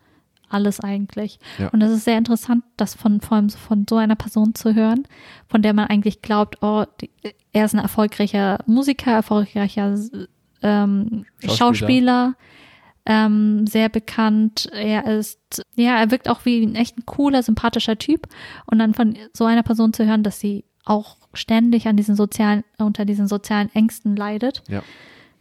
alles 0.50 0.80
eigentlich. 0.80 1.40
Ja. 1.58 1.70
Und 1.70 1.82
es 1.82 1.92
ist 1.92 2.06
sehr 2.06 2.18
interessant, 2.18 2.64
das 2.78 2.96
von, 2.96 3.22
vor 3.22 3.38
allem 3.38 3.50
von 3.50 3.86
so 3.90 3.98
einer 3.98 4.16
Person 4.16 4.56
zu 4.56 4.76
hören, 4.76 5.08
von 5.48 5.62
der 5.62 5.74
man 5.74 5.88
eigentlich 5.88 6.22
glaubt, 6.22 6.62
oh, 6.62 6.86
die, 7.02 7.10
er 7.52 7.66
ist 7.66 7.74
ein 7.74 7.82
erfolgreicher 7.82 8.60
Musiker, 8.66 9.12
erfolgreicher 9.12 9.98
ähm, 10.62 11.26
Schauspieler, 11.40 11.56
Schauspieler 11.56 12.36
ähm, 13.08 13.66
sehr 13.68 13.88
bekannt. 13.88 14.70
Er 14.74 15.06
ist, 15.06 15.64
ja, 15.76 15.98
er 15.98 16.12
wirkt 16.12 16.28
auch 16.28 16.44
wie 16.44 16.62
ein 16.62 16.76
echt 16.76 16.98
ein 16.98 17.06
cooler, 17.06 17.42
sympathischer 17.42 17.98
Typ. 17.98 18.28
Und 18.66 18.80
dann 18.80 18.94
von 18.94 19.16
so 19.34 19.46
einer 19.46 19.64
Person 19.64 19.94
zu 19.94 20.06
hören, 20.06 20.24
dass 20.24 20.42
sie 20.42 20.66
auch 20.84 21.18
ständig 21.34 21.88
an 21.88 21.96
diesen 21.96 22.16
sozialen, 22.16 22.64
unter 22.78 23.06
diesen 23.06 23.28
sozialen 23.28 23.74
Ängsten 23.74 24.16
leidet, 24.16 24.62
ja. 24.68 24.84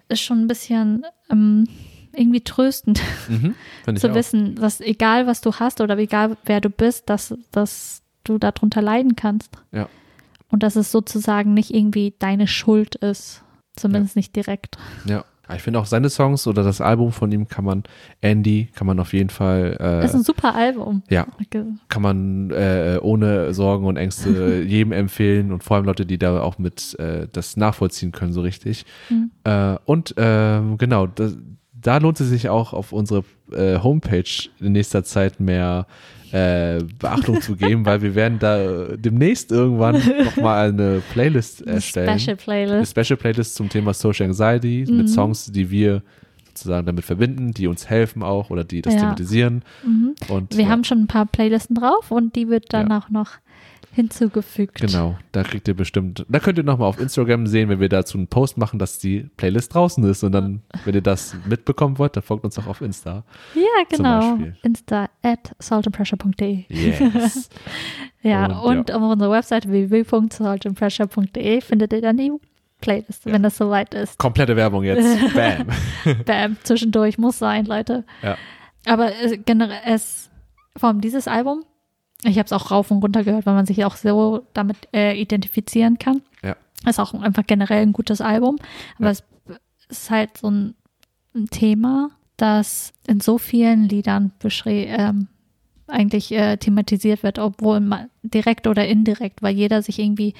ist 0.09 0.21
schon 0.21 0.43
ein 0.43 0.47
bisschen 0.47 1.05
ähm, 1.31 1.69
irgendwie 2.13 2.41
tröstend 2.41 3.01
mhm, 3.29 3.55
zu 3.97 4.15
wissen, 4.15 4.55
dass 4.55 4.81
egal 4.81 5.27
was 5.27 5.41
du 5.41 5.53
hast 5.55 5.81
oder 5.81 5.99
egal 5.99 6.37
wer 6.45 6.61
du 6.61 6.71
bist, 6.71 7.11
dass, 7.11 7.35
dass 7.51 8.03
du 8.23 8.39
darunter 8.39 8.81
leiden 8.81 9.17
kannst. 9.17 9.51
Ja. 9.73 9.89
Und 10.49 10.63
dass 10.63 10.77
es 10.77 10.93
sozusagen 10.93 11.55
nicht 11.55 11.75
irgendwie 11.75 12.15
deine 12.21 12.47
Schuld 12.47 12.95
ist. 12.95 13.43
Zumindest 13.77 14.17
ja. 14.17 14.21
nicht 14.21 14.37
direkt. 14.37 14.79
Ja. 15.05 15.25
Ich 15.55 15.63
finde 15.63 15.79
auch 15.79 15.87
seine 15.87 16.11
Songs 16.11 16.49
oder 16.49 16.65
das 16.65 16.81
Album 16.81 17.13
von 17.13 17.31
ihm 17.31 17.47
kann 17.47 17.65
man, 17.65 17.85
Andy, 18.21 18.69
kann 18.75 18.85
man 18.87 18.99
auf 18.99 19.13
jeden 19.13 19.31
Fall. 19.31 19.75
Äh, 19.79 20.03
Das 20.03 20.07
ist 20.07 20.17
ein 20.17 20.25
super 20.25 20.57
Album. 20.57 21.05
ja, 21.09 21.25
kann 21.89 22.03
man 22.03 22.51
äh, 22.51 22.99
ohne 23.01 23.55
Sorgen 23.55 23.87
und 23.87 23.97
Ängste 23.97 24.63
jedem 24.67 24.91
empfehlen 24.91 25.53
und 25.53 25.63
vor 25.63 25.77
allem 25.77 25.87
Leute, 25.87 26.05
die 26.05 26.19
da 26.19 26.41
auch 26.41 26.59
mit 26.59 26.99
äh, 26.99 27.29
das 27.31 27.57
nachvollziehen 27.57 28.11
können, 28.11 28.33
so 28.33 28.41
richtig. 28.41 28.87
Mhm. 29.09 29.31
Äh, 29.45 29.77
und 29.85 30.15
ähm, 30.17 30.79
genau, 30.79 31.07
da, 31.07 31.31
da 31.73 31.99
lohnt 31.99 32.19
es 32.19 32.29
sich 32.29 32.49
auch 32.49 32.73
auf 32.73 32.93
unsere 32.93 33.23
äh, 33.53 33.79
Homepage 33.79 34.49
in 34.59 34.73
nächster 34.73 35.05
Zeit 35.05 35.39
mehr 35.39 35.87
äh, 36.33 36.79
Beachtung 36.99 37.41
zu 37.41 37.57
geben, 37.57 37.85
weil 37.87 38.03
wir 38.03 38.15
werden 38.15 38.39
da 38.39 38.97
demnächst 38.97 39.53
irgendwann 39.53 40.01
nochmal 40.25 40.71
eine 40.71 41.03
Playlist 41.13 41.67
erstellen. 41.67 42.19
Special 42.19 42.35
Eine 42.35 42.37
Playlist. 42.67 42.99
Special 42.99 43.17
Playlist 43.17 43.55
zum 43.55 43.69
Thema 43.69 43.95
Social 43.95 44.27
Anxiety 44.27 44.85
Mhm. 44.89 44.97
mit 44.97 45.09
Songs, 45.11 45.47
die 45.53 45.71
wir 45.71 46.03
sozusagen 46.49 46.87
damit 46.87 47.05
verbinden, 47.05 47.53
die 47.53 47.67
uns 47.67 47.89
helfen 47.91 48.23
auch 48.23 48.51
oder 48.51 48.65
die 48.65 48.81
das 48.83 48.95
Ja. 48.95 49.01
thematisieren. 49.01 49.63
Mhm. 49.85 50.15
Und 50.29 50.57
Wir 50.57 50.65
ja, 50.65 50.71
haben 50.71 50.85
schon 50.85 51.01
ein 51.03 51.07
paar 51.07 51.27
Playlisten 51.27 51.77
drauf 51.77 52.11
und 52.11 52.35
die 52.35 52.49
wird 52.49 52.73
dann 52.73 52.89
Ja. 52.91 52.99
auch 52.99 53.11
noch 53.11 53.33
hinzugefügt. 53.97 54.79
Genau, 54.79 55.17
da 55.33 55.43
kriegt 55.43 55.67
ihr 55.69 55.75
bestimmt, 55.75 56.27
da 56.29 56.39
könnt 56.39 56.59
ihr 56.59 56.65
nochmal 56.65 56.87
auf 56.87 57.01
Instagram 57.01 57.47
sehen, 57.47 57.71
wenn 57.71 57.81
wir 57.81 57.89
dazu 57.89 58.19
einen 58.19 58.29
Post 58.29 58.59
machen, 58.59 58.79
dass 58.79 58.99
die 58.99 59.31
Playlist 59.39 59.75
draußen 59.75 60.05
ist. 60.05 60.23
Und 60.23 60.33
dann, 60.33 60.61
wenn 60.85 60.95
ihr 60.95 61.01
das 61.01 61.35
mitbekommen 61.47 61.99
wollt, 61.99 62.15
dann 62.15 62.23
folgt 62.23 62.45
uns 62.45 62.59
auch 62.59 62.67
auf 62.67 62.83
Insta. 62.83 63.25
Ja, 63.55 63.63
genau. 63.89 64.39
Insta 64.63 65.09
at 65.23 65.57
saltandpressure.de. 65.59 66.67
Yes. 66.69 67.49
Ja, 68.23 68.47
Und, 68.59 68.79
und, 68.79 68.93
auf 68.93 69.03
unserer 69.03 69.31
Website 69.31 69.69
www.saltandpressure.de 69.69 71.61
findet 71.61 71.93
ihr 71.93 72.01
dann 72.03 72.17
die 72.17 72.33
Playlist, 72.81 73.25
wenn 73.25 73.45
das 73.45 73.57
soweit 73.57 73.95
ist. 73.95 74.19
Komplette 74.19 74.57
Werbung 74.57 74.83
jetzt. 74.83 75.33
Bam. 75.35 75.69
Bam, 76.25 76.57
zwischendurch 76.65 77.19
muss 77.19 77.39
sein, 77.39 77.67
Leute. 77.67 78.05
Ja. 78.25 78.37
Aber 78.85 79.13
generell, 79.45 79.79
es, 79.85 80.29
vor 80.77 80.89
allem 80.89 81.01
dieses 81.01 81.29
Album, 81.29 81.63
ich 82.25 82.39
habe 82.39 82.47
es 82.47 82.53
auch 82.53 82.71
rauf 82.71 82.91
und 82.91 83.03
runter 83.03 83.25
gehört, 83.25 83.47
weil 83.47 83.55
man 83.55 83.67
sich 83.67 83.85
auch 83.85 83.97
so 83.97 84.47
damit 84.55 84.77
äh, 84.95 85.21
identifizieren 85.21 85.99
kann. 85.99 86.23
Ja. 86.43 86.57
Ist 86.89 86.99
auch 87.01 87.15
einfach 87.15 87.47
generell 87.47 87.83
ein 87.83 87.93
gutes 87.93 88.21
Album. 88.21 88.57
Aber 88.97 89.07
Ja. 89.07 89.11
es 89.13 89.23
ist 89.89 90.11
halt 90.11 90.37
so 90.39 90.51
ein, 90.51 90.75
ein 91.35 91.47
Thema, 91.47 92.11
das 92.37 92.93
in 93.07 93.21
so 93.21 93.39
vielen 93.39 93.89
Liedern 93.89 94.33
ähm, 94.67 95.29
eigentlich 95.89 96.33
äh, 96.33 96.57
thematisiert 96.57 97.23
wird, 97.23 97.39
obwohl 97.39 97.81
direkt 98.23 98.67
oder 98.67 98.87
indirekt, 98.89 99.43
weil 99.43 99.55
jeder 99.55 99.83
sich 99.83 99.99
irgendwie 99.99 100.35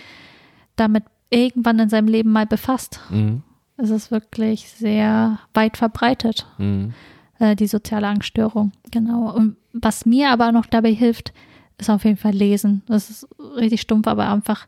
damit 0.77 1.05
irgendwann 1.31 1.79
in 1.79 1.89
seinem 1.89 2.09
Leben 2.09 2.33
mal 2.33 2.47
befasst. 2.47 3.01
Mhm. 3.11 3.43
Es 3.77 3.91
ist 3.91 4.11
wirklich 4.11 4.69
sehr 4.71 5.39
weit 5.55 5.77
verbreitet, 5.77 6.47
Mhm. 6.59 6.95
äh, 7.39 7.55
die 7.55 7.67
soziale 7.67 8.09
Angststörung. 8.09 8.73
Genau. 8.91 9.31
Und 9.35 9.57
was 9.73 10.07
mir 10.07 10.31
aber 10.31 10.51
noch 10.53 10.67
dabei 10.67 10.93
hilft, 10.93 11.33
ist 11.79 11.91
auf 11.91 12.05
jeden 12.05 12.17
Fall 12.17 12.33
Lesen. 12.33 12.83
Das 12.87 13.11
ist 13.11 13.29
richtig 13.57 13.81
stumpf, 13.81 14.07
aber 14.07 14.31
einfach 14.31 14.67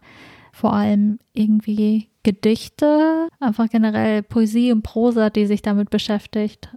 vor 0.53 0.73
allem 0.73 1.19
irgendwie 1.33 2.09
Gedichte, 2.23 3.29
einfach 3.41 3.69
generell 3.71 4.23
Poesie 4.23 4.73
und 4.73 4.83
Prosa, 4.83 5.31
die 5.31 5.47
sich 5.47 5.63
damit 5.63 5.91
beschäftigt, 5.91 6.69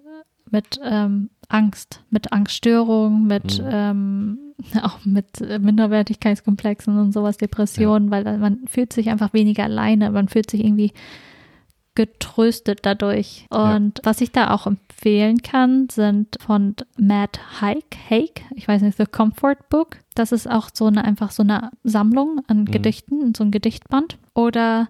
mit 0.50 0.80
ähm, 0.84 1.30
Angst, 1.50 2.02
mit 2.10 2.32
Angststörungen, 2.32 3.26
mit 3.28 3.60
Mhm. 3.60 3.70
ähm, 3.72 4.38
auch 4.84 5.04
mit 5.06 5.42
äh, 5.42 5.60
Minderwertigkeitskomplexen 5.60 6.98
und 7.00 7.12
sowas, 7.12 7.38
Depressionen, 7.38 8.12
weil 8.12 8.38
man 8.38 8.68
fühlt 8.68 8.94
sich 8.94 9.10
einfach 9.10 9.34
weniger 9.34 9.64
alleine, 9.64 10.12
man 10.12 10.28
fühlt 10.30 10.52
sich 10.52 10.64
irgendwie 10.64 10.92
getröstet 11.96 12.80
dadurch. 12.84 13.46
Und 13.50 14.00
was 14.04 14.22
ich 14.22 14.32
da 14.32 14.52
auch 14.52 14.66
empfehlen 14.68 15.42
kann, 15.42 15.90
sind 15.90 16.38
von 16.40 16.76
Matt 16.98 17.62
Haig, 17.62 17.84
Haig, 18.10 18.46
ich 18.56 18.68
weiß 18.68 18.82
nicht, 18.82 18.98
The 18.98 19.06
Comfort 19.06 19.58
Book. 19.70 19.98
Das 20.16 20.32
ist 20.32 20.50
auch 20.50 20.70
so 20.74 20.88
eine, 20.88 21.04
einfach 21.04 21.32
so 21.32 21.44
eine 21.44 21.72
Sammlung 21.84 22.42
an 22.48 22.66
Gedichten, 22.66 23.34
so 23.36 23.44
ein 23.44 23.52
Gedichtband. 23.52 24.18
Oder 24.34 24.90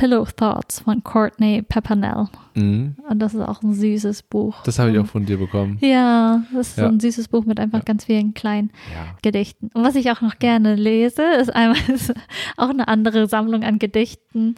Pillow 0.00 0.24
Thoughts 0.24 0.80
von 0.80 1.04
Courtney 1.04 1.60
Peppernell. 1.60 2.28
Mhm. 2.54 2.96
Und 3.06 3.18
das 3.18 3.34
ist 3.34 3.42
auch 3.42 3.62
ein 3.62 3.74
süßes 3.74 4.22
Buch. 4.22 4.62
Das 4.64 4.78
habe 4.78 4.92
ich 4.92 4.98
auch 4.98 5.04
von 5.06 5.26
dir 5.26 5.36
bekommen. 5.36 5.76
Ja, 5.82 6.42
das 6.54 6.68
ist 6.70 6.78
Ja. 6.78 6.84
so 6.84 6.88
ein 6.90 7.00
süßes 7.00 7.28
Buch 7.28 7.44
mit 7.44 7.60
einfach 7.60 7.80
Ja. 7.80 7.84
ganz 7.84 8.06
vielen 8.06 8.32
kleinen 8.32 8.70
Ja. 8.94 9.14
Gedichten. 9.20 9.68
Und 9.74 9.84
was 9.84 9.96
ich 9.96 10.10
auch 10.10 10.22
noch 10.22 10.38
gerne 10.38 10.74
lese, 10.74 11.22
ist 11.38 11.54
einmal 11.54 11.76
ist 11.88 12.14
auch 12.56 12.70
eine 12.70 12.88
andere 12.88 13.28
Sammlung 13.28 13.62
an 13.62 13.78
Gedichten 13.78 14.54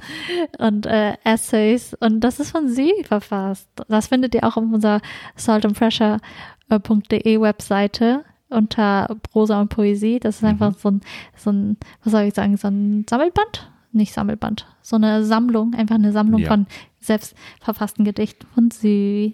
und 0.59 0.87
äh, 0.87 1.15
Essays. 1.25 1.95
Und 1.99 2.21
das 2.21 2.39
ist 2.39 2.53
von 2.53 2.69
sie 2.69 2.93
verfasst. 3.05 3.69
Das 3.89 4.07
findet 4.07 4.37
ihr 4.37 4.45
auch 4.45 4.57
auf 4.57 4.63
unserer 4.63 5.01
saltandpressure.de 5.35 7.41
Webseite 7.41 8.25
unter 8.49 9.17
Prosa 9.33 9.61
und 9.61 9.71
Poesie. 9.71 10.21
Das 10.21 10.37
ist 10.37 10.45
einfach 10.45 10.79
so 10.79 10.89
ein, 10.91 11.01
so 11.37 11.51
ein, 11.51 11.79
was 12.05 12.13
soll 12.13 12.23
ich 12.23 12.35
sagen, 12.35 12.57
so 12.57 12.69
ein 12.69 13.05
Sammelband? 13.11 13.72
Nicht 13.93 14.13
Sammelband, 14.13 14.67
so 14.81 14.97
eine 14.97 15.25
Sammlung, 15.25 15.75
einfach 15.75 15.97
eine 15.97 16.13
Sammlung 16.13 16.41
Ja. 16.41 16.49
von 16.49 16.67
selbst 17.01 17.35
verfassten 17.61 18.05
Gedichten 18.05 18.47
von 18.55 18.71
Sü, 18.71 19.33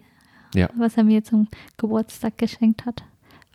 Ja. 0.55 0.68
was 0.76 0.97
er 0.97 1.05
mir 1.05 1.22
zum 1.22 1.48
Geburtstag 1.76 2.39
geschenkt 2.39 2.85
hat. 2.86 3.05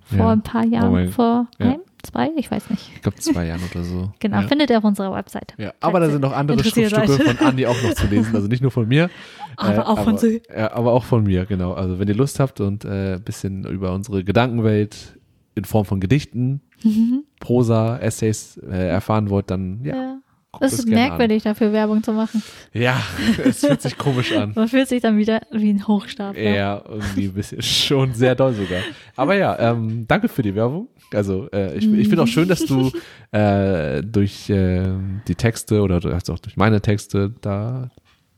Vor 0.05 0.17
Ja. 0.17 0.31
ein 0.31 0.41
paar 0.43 0.65
Jahren, 0.65 0.91
mein- 0.91 1.09
vor 1.09 1.47
ja. 1.59 1.65
ein, 1.73 1.79
zwei, 2.03 2.29
ich 2.35 2.49
weiß 2.51 2.69
nicht. 2.69 2.91
Ich 2.95 3.01
glaube 3.01 3.17
zwei 3.17 3.47
Jahren 3.47 3.61
oder 3.71 3.83
so. 3.83 4.11
Genau, 4.19 4.41
findet 4.43 4.69
ihr 4.69 4.77
auf 4.77 4.83
unserer 4.83 5.13
Website. 5.13 5.53
Ja, 5.57 5.73
aber 5.79 5.99
da 6.01 6.09
sind 6.09 6.21
noch 6.21 6.33
andere 6.33 6.63
Schriftstücke 6.63 7.07
von 7.35 7.47
Andi 7.47 7.65
auch 7.65 7.81
noch 7.81 7.93
zu 7.93 8.07
lesen, 8.07 8.35
also 8.35 8.47
nicht 8.47 8.61
nur 8.61 8.71
von 8.71 8.87
mir. 8.87 9.09
Aber 9.57 9.87
auch 9.87 9.99
von 9.99 10.09
aber, 10.13 10.17
sie. 10.17 10.41
Ja, 10.49 10.71
aber 10.73 10.93
auch 10.93 11.03
von 11.03 11.23
mir, 11.25 11.45
genau. 11.45 11.73
Also 11.73 11.99
wenn 11.99 12.07
ihr 12.07 12.15
Lust 12.15 12.39
habt 12.39 12.59
und 12.59 12.85
äh, 12.85 13.15
ein 13.15 13.23
bisschen 13.23 13.65
über 13.65 13.93
unsere 13.93 14.23
Gedankenwelt 14.23 15.19
in 15.55 15.63
Form 15.65 15.85
von 15.85 15.99
Gedichten, 15.99 16.61
Mhm. 16.83 17.23
Prosa, 17.39 17.97
Essays 17.99 18.57
äh, 18.57 18.87
erfahren 18.89 19.29
wollt, 19.29 19.49
dann 19.51 19.81
ja. 19.85 20.17
Ja. 20.53 20.59
guckt 20.59 20.71
Es 20.71 20.79
ist 20.79 20.87
merkwürdig, 20.87 21.43
dafür 21.43 21.73
Werbung 21.73 22.03
zu 22.03 22.13
machen. 22.13 22.43
An. 22.73 22.81
Ja, 22.81 23.01
es 23.43 23.59
fühlt 23.59 23.81
sich 23.81 23.97
komisch 23.97 24.31
an. 24.35 24.53
Man 24.55 24.67
fühlt 24.67 24.87
sich 24.87 25.01
dann 25.01 25.17
wieder 25.17 25.41
wie 25.51 25.71
ein 25.71 25.87
Hochstapler. 25.87 26.41
Ja, 26.41 26.83
irgendwie 26.87 27.25
ein 27.25 27.33
bisschen, 27.33 27.61
schon 27.61 28.13
sehr 28.13 28.35
doll 28.35 28.53
sogar. 28.53 28.81
Aber 29.15 29.35
ja, 29.35 29.57
ähm, 29.59 30.05
danke 30.07 30.27
für 30.27 30.41
die 30.41 30.55
Werbung. 30.55 30.87
Also 31.13 31.49
äh, 31.51 31.77
ich, 31.77 31.91
ich 31.91 32.07
finde 32.07 32.23
auch 32.23 32.27
schön, 32.27 32.47
dass 32.47 32.65
du 32.65 32.91
äh, 33.31 34.01
durch 34.01 34.49
äh, 34.49 34.83
die 35.27 35.35
Texte 35.35 35.81
oder 35.81 35.99
du 35.99 36.13
hast 36.13 36.29
auch 36.29 36.39
durch 36.39 36.57
meine 36.57 36.81
Texte 36.81 37.33
da 37.41 37.89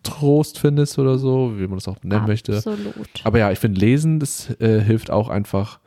Trost 0.04 0.60
findest 0.60 1.00
oder 1.00 1.18
so, 1.18 1.54
wie 1.58 1.68
man 1.68 1.78
das 1.78 1.88
auch 1.88 1.98
nennen 2.04 2.28
möchte. 2.28 2.58
Absolut. 2.58 2.86
Aber 3.24 3.40
ja, 3.40 3.52
ich 3.52 3.60
finde 3.60 3.80
Lesen, 3.80 4.20
das 4.20 4.50
äh, 4.60 4.80
hilft 4.80 5.10
auch 5.10 5.30
einfach 5.30 5.80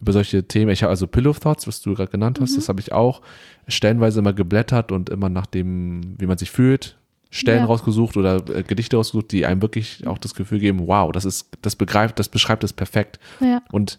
über 0.00 0.12
solche 0.12 0.46
Themen. 0.46 0.70
Ich 0.70 0.82
habe 0.82 0.90
also 0.90 1.06
Pillow 1.06 1.32
Thoughts, 1.32 1.66
was 1.66 1.80
du 1.80 1.94
gerade 1.94 2.10
genannt 2.10 2.38
hast, 2.40 2.56
das 2.56 2.68
habe 2.68 2.80
ich 2.80 2.92
auch 2.92 3.20
stellenweise 3.66 4.20
immer 4.20 4.32
geblättert 4.32 4.92
und 4.92 5.10
immer 5.10 5.28
nach 5.28 5.46
dem, 5.46 6.14
wie 6.18 6.26
man 6.26 6.38
sich 6.38 6.50
fühlt, 6.50 6.96
Stellen 7.30 7.60
Ja. 7.60 7.66
rausgesucht 7.66 8.16
oder 8.16 8.36
äh, 8.48 8.62
Gedichte 8.62 8.96
rausgesucht, 8.96 9.32
die 9.32 9.44
einem 9.44 9.60
wirklich 9.60 10.06
auch 10.06 10.16
das 10.18 10.34
Gefühl 10.34 10.60
geben, 10.60 10.86
wow, 10.86 11.12
das 11.12 11.24
ist, 11.24 11.48
das 11.62 11.76
begreift, 11.76 12.18
das 12.18 12.28
beschreibt 12.28 12.64
es 12.64 12.72
perfekt. 12.72 13.18
Ja. 13.40 13.60
Und 13.72 13.98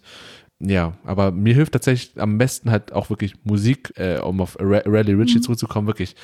ja, 0.58 0.94
aber 1.04 1.30
mir 1.30 1.54
hilft 1.54 1.72
tatsächlich 1.72 2.20
am 2.20 2.38
besten 2.38 2.70
halt 2.70 2.92
auch 2.92 3.08
wirklich 3.08 3.34
Musik, 3.44 3.92
äh, 3.96 4.18
um 4.18 4.40
auf 4.40 4.56
Ra- 4.58 4.82
Rally 4.84 5.12
Ritchie 5.14 5.36
Mhm. 5.38 5.42
zurückzukommen, 5.42 5.86
wirklich. 5.86 6.16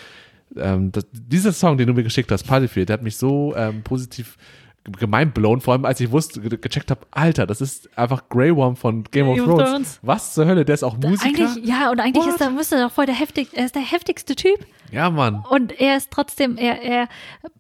Ähm, 0.57 0.91
das, 0.93 1.07
dieser 1.13 1.53
Song, 1.53 1.77
den 1.79 1.87
du 1.87 1.95
mir 1.95 2.03
geschickt 2.03 2.31
hast, 2.33 2.45
Partyfield, 2.45 2.89
der 2.89 2.95
hat 2.95 3.03
mich 3.03 3.17
so 3.17 3.55
ähm, 3.57 3.83
positiv 3.83 4.37
gemeinblown, 4.99 5.61
vor 5.61 5.75
allem 5.75 5.85
als 5.85 6.01
ich 6.01 6.11
wusste, 6.11 6.41
ge 6.41 6.59
gecheckt 6.61 6.91
habe, 6.91 7.07
Alter, 7.11 7.47
das 7.47 7.61
ist 7.61 7.97
einfach 7.99 8.29
Grey 8.29 8.55
Worm 8.55 8.77
von 8.77 9.05
Game 9.05 9.29
of 9.29 9.37
Game 9.37 9.45
of 9.49 9.57
Thrones. 9.59 9.71
Thrones. 9.71 9.99
Was 10.03 10.35
zur 10.35 10.47
Hölle, 10.47 10.65
der 10.65 10.75
ist 10.75 10.83
auch 10.85 10.97
Musiker? 10.97 11.27
Eigentlich, 11.27 11.65
ja, 11.69 11.91
und 11.91 12.01
eigentlich 12.01 12.25
What? 12.25 12.35
ist 12.35 12.41
er, 12.41 12.51
müsste 12.51 12.81
doch 12.81 12.93
voll 12.93 13.07
der 13.07 13.15
heftig, 13.15 13.49
er 13.53 13.65
ist 13.67 13.75
der 13.75 13.83
heftigste 13.83 14.35
Typ. 14.37 14.59
Ja, 14.93 15.11
Mann. 15.11 15.45
Und 15.51 15.79
er 15.81 15.97
ist 15.97 16.11
trotzdem, 16.11 16.57
er, 16.57 16.81
er 16.83 17.09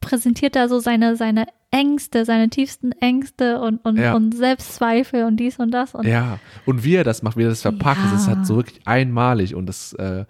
präsentiert 0.00 0.54
da 0.56 0.68
so 0.68 0.78
seine, 0.78 1.16
seine 1.16 1.46
Ängste, 1.72 2.24
seine 2.24 2.48
tiefsten 2.48 2.92
Ängste 2.92 3.60
und, 3.60 3.84
und, 3.84 3.98
Ja. 3.98 4.14
und 4.14 4.32
Selbstzweifel 4.34 5.24
und 5.24 5.36
dies 5.36 5.58
und 5.58 5.72
das. 5.72 5.94
Und 5.94 6.06
Ja, 6.06 6.38
und 6.64 6.84
wie 6.84 6.94
er 6.94 7.02
das 7.04 7.22
macht, 7.22 7.36
wie 7.36 7.42
er 7.42 7.48
das 7.48 7.62
verpackt, 7.62 8.00
das 8.04 8.20
ist 8.22 8.28
Ja. 8.28 8.36
halt 8.36 8.46
so 8.46 8.56
wirklich 8.56 8.80
einmalig 8.86 9.54
und 9.54 9.66
das, 9.66 9.92
äh, 9.94 10.24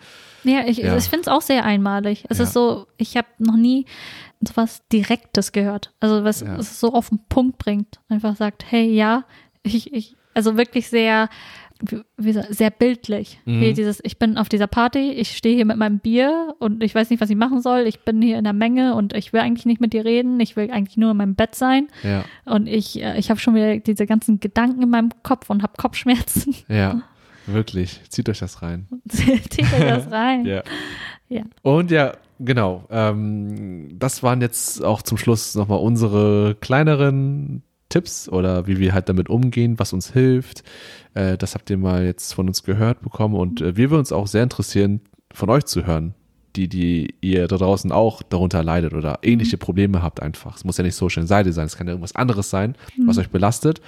Ja, 0.44 0.60
ich, 0.66 0.78
Ja. 0.78 0.96
ich 0.96 1.04
finde 1.04 1.22
es 1.22 1.28
auch 1.28 1.42
sehr 1.42 1.64
einmalig. 1.64 2.24
Es 2.28 2.38
Ja. 2.38 2.44
ist 2.44 2.52
so, 2.52 2.86
ich 2.96 3.16
habe 3.16 3.26
noch 3.38 3.56
nie 3.56 3.84
sowas 4.48 4.82
Direktes 4.92 5.52
gehört. 5.52 5.92
Also 6.00 6.24
was 6.24 6.40
Ja. 6.40 6.56
es 6.56 6.80
so 6.80 6.92
auf 6.92 7.08
den 7.10 7.20
Punkt 7.28 7.58
bringt. 7.58 8.00
Einfach 8.08 8.36
sagt, 8.36 8.64
hey, 8.70 8.90
ja, 8.92 9.24
ich, 9.62 9.92
ich, 9.92 10.16
also 10.34 10.56
wirklich 10.56 10.88
sehr, 10.88 11.28
wie, 12.16 12.32
sehr 12.32 12.70
bildlich. 12.70 13.38
Mhm. 13.44 13.60
Wie 13.60 13.72
dieses, 13.74 14.00
ich 14.02 14.18
bin 14.18 14.38
auf 14.38 14.48
dieser 14.48 14.66
Party, 14.66 15.10
ich 15.12 15.36
stehe 15.36 15.54
hier 15.56 15.66
mit 15.66 15.76
meinem 15.76 15.98
Bier 15.98 16.54
und 16.58 16.82
ich 16.82 16.94
weiß 16.94 17.10
nicht, 17.10 17.20
was 17.20 17.28
ich 17.30 17.36
machen 17.36 17.60
soll. 17.60 17.80
Ich 17.86 18.00
bin 18.00 18.22
hier 18.22 18.38
in 18.38 18.44
der 18.44 18.52
Menge 18.52 18.94
und 18.94 19.14
ich 19.14 19.32
will 19.32 19.40
eigentlich 19.40 19.66
nicht 19.66 19.80
mit 19.80 19.92
dir 19.92 20.04
reden. 20.04 20.40
Ich 20.40 20.56
will 20.56 20.70
eigentlich 20.70 20.96
nur 20.96 21.10
in 21.10 21.16
meinem 21.18 21.34
Bett 21.34 21.54
sein. 21.54 21.88
ja, 22.02 22.24
Und 22.44 22.66
ich, 22.66 23.02
äh, 23.02 23.18
ich 23.18 23.28
habe 23.30 23.40
schon 23.40 23.54
wieder 23.54 23.78
diese 23.78 24.06
ganzen 24.06 24.40
Gedanken 24.40 24.82
in 24.82 24.90
meinem 24.90 25.10
Kopf 25.22 25.50
und 25.50 25.62
habe 25.62 25.74
Kopfschmerzen. 25.76 26.54
ja, 26.68 27.02
wirklich. 27.46 28.00
Zieht 28.08 28.28
euch 28.28 28.38
das 28.38 28.62
rein. 28.62 28.86
Zieht 29.08 29.60
euch 29.72 29.80
das 29.80 30.10
rein. 30.10 30.46
Ja. 30.46 30.62
Ja. 31.28 31.42
Und 31.62 31.90
ja, 31.90 32.12
genau. 32.38 32.86
Ähm, 32.90 33.98
das 33.98 34.22
waren 34.22 34.40
jetzt 34.40 34.84
auch 34.84 35.02
zum 35.02 35.18
Schluss 35.18 35.54
nochmal 35.54 35.80
unsere 35.80 36.56
kleineren 36.60 37.62
Tipps 37.88 38.28
oder 38.28 38.66
wie 38.66 38.78
wir 38.78 38.92
halt 38.92 39.08
damit 39.08 39.28
umgehen, 39.28 39.78
was 39.78 39.92
uns 39.92 40.12
hilft. 40.12 40.64
Äh, 41.14 41.38
das 41.38 41.54
habt 41.54 41.70
ihr 41.70 41.78
mal 41.78 42.04
jetzt 42.04 42.34
von 42.34 42.48
uns 42.48 42.62
gehört 42.62 43.02
bekommen 43.02 43.34
und 43.34 43.60
äh, 43.60 43.76
wir 43.76 43.90
würden 43.90 44.00
uns 44.00 44.12
auch 44.12 44.26
sehr 44.26 44.42
interessieren, 44.42 45.00
von 45.32 45.50
euch 45.50 45.64
zu 45.66 45.86
hören, 45.86 46.14
die, 46.56 46.68
die 46.68 47.14
ihr 47.20 47.46
da 47.46 47.56
draußen 47.56 47.92
auch 47.92 48.22
darunter 48.22 48.62
leidet 48.62 48.94
oder 48.94 49.18
ähnliche 49.22 49.58
Probleme 49.58 50.02
habt 50.02 50.22
einfach. 50.22 50.56
Es 50.56 50.64
muss 50.64 50.78
ja 50.78 50.84
nicht 50.84 50.94
Social 50.94 51.22
Anxiety 51.22 51.52
sein, 51.52 51.66
es 51.66 51.76
kann 51.76 51.86
ja 51.86 51.92
irgendwas 51.92 52.16
anderes 52.16 52.50
sein, 52.50 52.74
was 53.04 53.18
euch 53.18 53.30
belastet. 53.30 53.80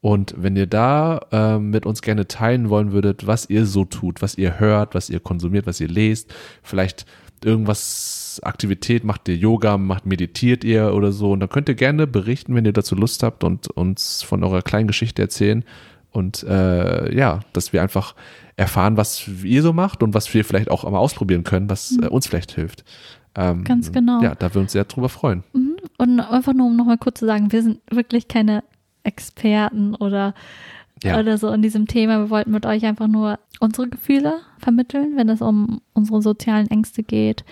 Und 0.00 0.34
wenn 0.36 0.56
ihr 0.56 0.66
da 0.66 1.20
ähm, 1.32 1.70
mit 1.70 1.86
uns 1.86 2.02
gerne 2.02 2.26
teilen 2.28 2.68
wollen 2.68 2.92
würdet, 2.92 3.26
was 3.26 3.48
ihr 3.48 3.64
so 3.66 3.84
tut, 3.84 4.22
was 4.22 4.36
ihr 4.36 4.60
hört, 4.60 4.94
was 4.94 5.08
ihr 5.08 5.20
konsumiert, 5.20 5.66
was 5.66 5.80
ihr 5.80 5.88
lest, 5.88 6.34
vielleicht 6.62 7.06
irgendwas 7.44 8.40
Aktivität, 8.44 9.04
macht 9.04 9.28
ihr 9.28 9.36
Yoga, 9.36 9.78
macht 9.78 10.06
meditiert 10.06 10.64
ihr 10.64 10.94
oder 10.94 11.12
so. 11.12 11.32
Und 11.32 11.40
dann 11.40 11.48
könnt 11.48 11.68
ihr 11.68 11.74
gerne 11.74 12.06
berichten, 12.06 12.54
wenn 12.54 12.64
ihr 12.64 12.72
dazu 12.72 12.94
Lust 12.94 13.22
habt 13.22 13.44
und 13.44 13.68
uns 13.68 14.22
von 14.22 14.44
eurer 14.44 14.62
kleinen 14.62 14.86
Geschichte 14.86 15.22
erzählen. 15.22 15.64
Und 16.10 16.42
äh, 16.44 17.14
ja, 17.14 17.40
dass 17.52 17.72
wir 17.72 17.82
einfach 17.82 18.14
erfahren, 18.56 18.96
was 18.96 19.28
ihr 19.44 19.62
so 19.62 19.72
macht 19.72 20.02
und 20.02 20.14
was 20.14 20.32
wir 20.32 20.44
vielleicht 20.44 20.70
auch 20.70 20.88
mal 20.90 20.98
ausprobieren 20.98 21.44
können, 21.44 21.68
was 21.68 21.98
äh, 22.00 22.06
uns 22.06 22.26
vielleicht 22.26 22.52
hilft. 22.52 22.84
Ähm, 23.34 23.64
Ganz 23.64 23.92
genau. 23.92 24.22
Ja, 24.22 24.34
da 24.34 24.54
wir 24.54 24.62
uns 24.62 24.72
sehr 24.72 24.84
drüber 24.84 25.10
freuen. 25.10 25.44
Mhm. 25.52 25.76
Und 25.98 26.20
einfach 26.20 26.54
nur, 26.54 26.66
um 26.66 26.76
nochmal 26.76 26.98
kurz 26.98 27.20
zu 27.20 27.26
sagen, 27.26 27.52
wir 27.52 27.62
sind 27.62 27.80
wirklich 27.90 28.28
keine 28.28 28.64
Experten 29.02 29.94
oder, 29.94 30.34
Ja. 31.06 31.18
oder 31.18 31.38
so 31.38 31.50
in 31.50 31.62
diesem 31.62 31.86
Thema. 31.86 32.18
Wir 32.18 32.30
wollten 32.30 32.50
mit 32.50 32.66
euch 32.66 32.84
einfach 32.84 33.06
nur 33.08 33.38
unsere 33.60 33.88
Gefühle 33.88 34.40
vermitteln, 34.58 35.16
wenn 35.16 35.28
es 35.28 35.40
um 35.40 35.80
unsere 35.94 36.22
sozialen 36.22 36.68
Ängste 36.70 37.02
geht. 37.02 37.44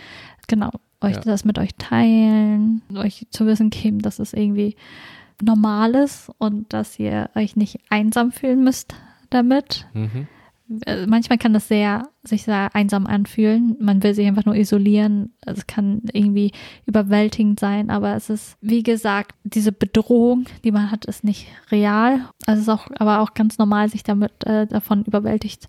Genau, 0.48 0.70
euch 1.00 1.16
Ja. 1.16 1.20
das 1.22 1.44
mit 1.44 1.58
euch 1.58 1.74
teilen, 1.76 2.82
euch 2.94 3.26
zu 3.30 3.46
wissen 3.46 3.70
geben, 3.70 4.00
dass 4.00 4.18
es 4.18 4.32
irgendwie 4.32 4.76
normal 5.42 5.94
ist 5.94 6.30
und 6.38 6.72
dass 6.72 6.98
ihr 6.98 7.30
euch 7.34 7.56
nicht 7.56 7.78
einsam 7.90 8.30
fühlen 8.32 8.62
müsst 8.64 8.94
damit. 9.30 9.86
Mhm. 9.94 10.26
Äh, 10.86 11.06
manchmal 11.06 11.36
kann 11.38 11.52
das 11.52 11.68
sehr, 11.68 12.08
sich 12.22 12.44
sehr 12.44 12.74
einsam 12.74 13.06
anfühlen. 13.06 13.76
Man 13.80 14.02
will 14.02 14.14
sich 14.14 14.26
einfach 14.26 14.46
nur 14.46 14.54
isolieren. 14.56 15.34
Es 15.44 15.66
kann 15.66 16.00
irgendwie 16.12 16.52
überwältigend 16.86 17.60
sein, 17.60 17.90
aber 17.90 18.14
es 18.16 18.30
ist, 18.30 18.56
wie 18.60 18.82
gesagt, 18.82 19.34
diese 19.44 19.72
Bedrohung, 19.72 20.46
die 20.64 20.72
man 20.72 20.90
hat, 20.90 21.04
ist 21.04 21.22
nicht 21.24 21.46
real. 21.70 22.20
Also 22.46 22.60
es 22.60 22.62
ist 22.62 22.68
auch, 22.68 22.88
aber 22.96 23.20
auch 23.20 23.34
ganz 23.34 23.58
normal, 23.58 23.88
sich 23.90 24.02
damit 24.02 24.32
äh, 24.46 24.66
davon 24.66 25.04
überwältigt 25.04 25.68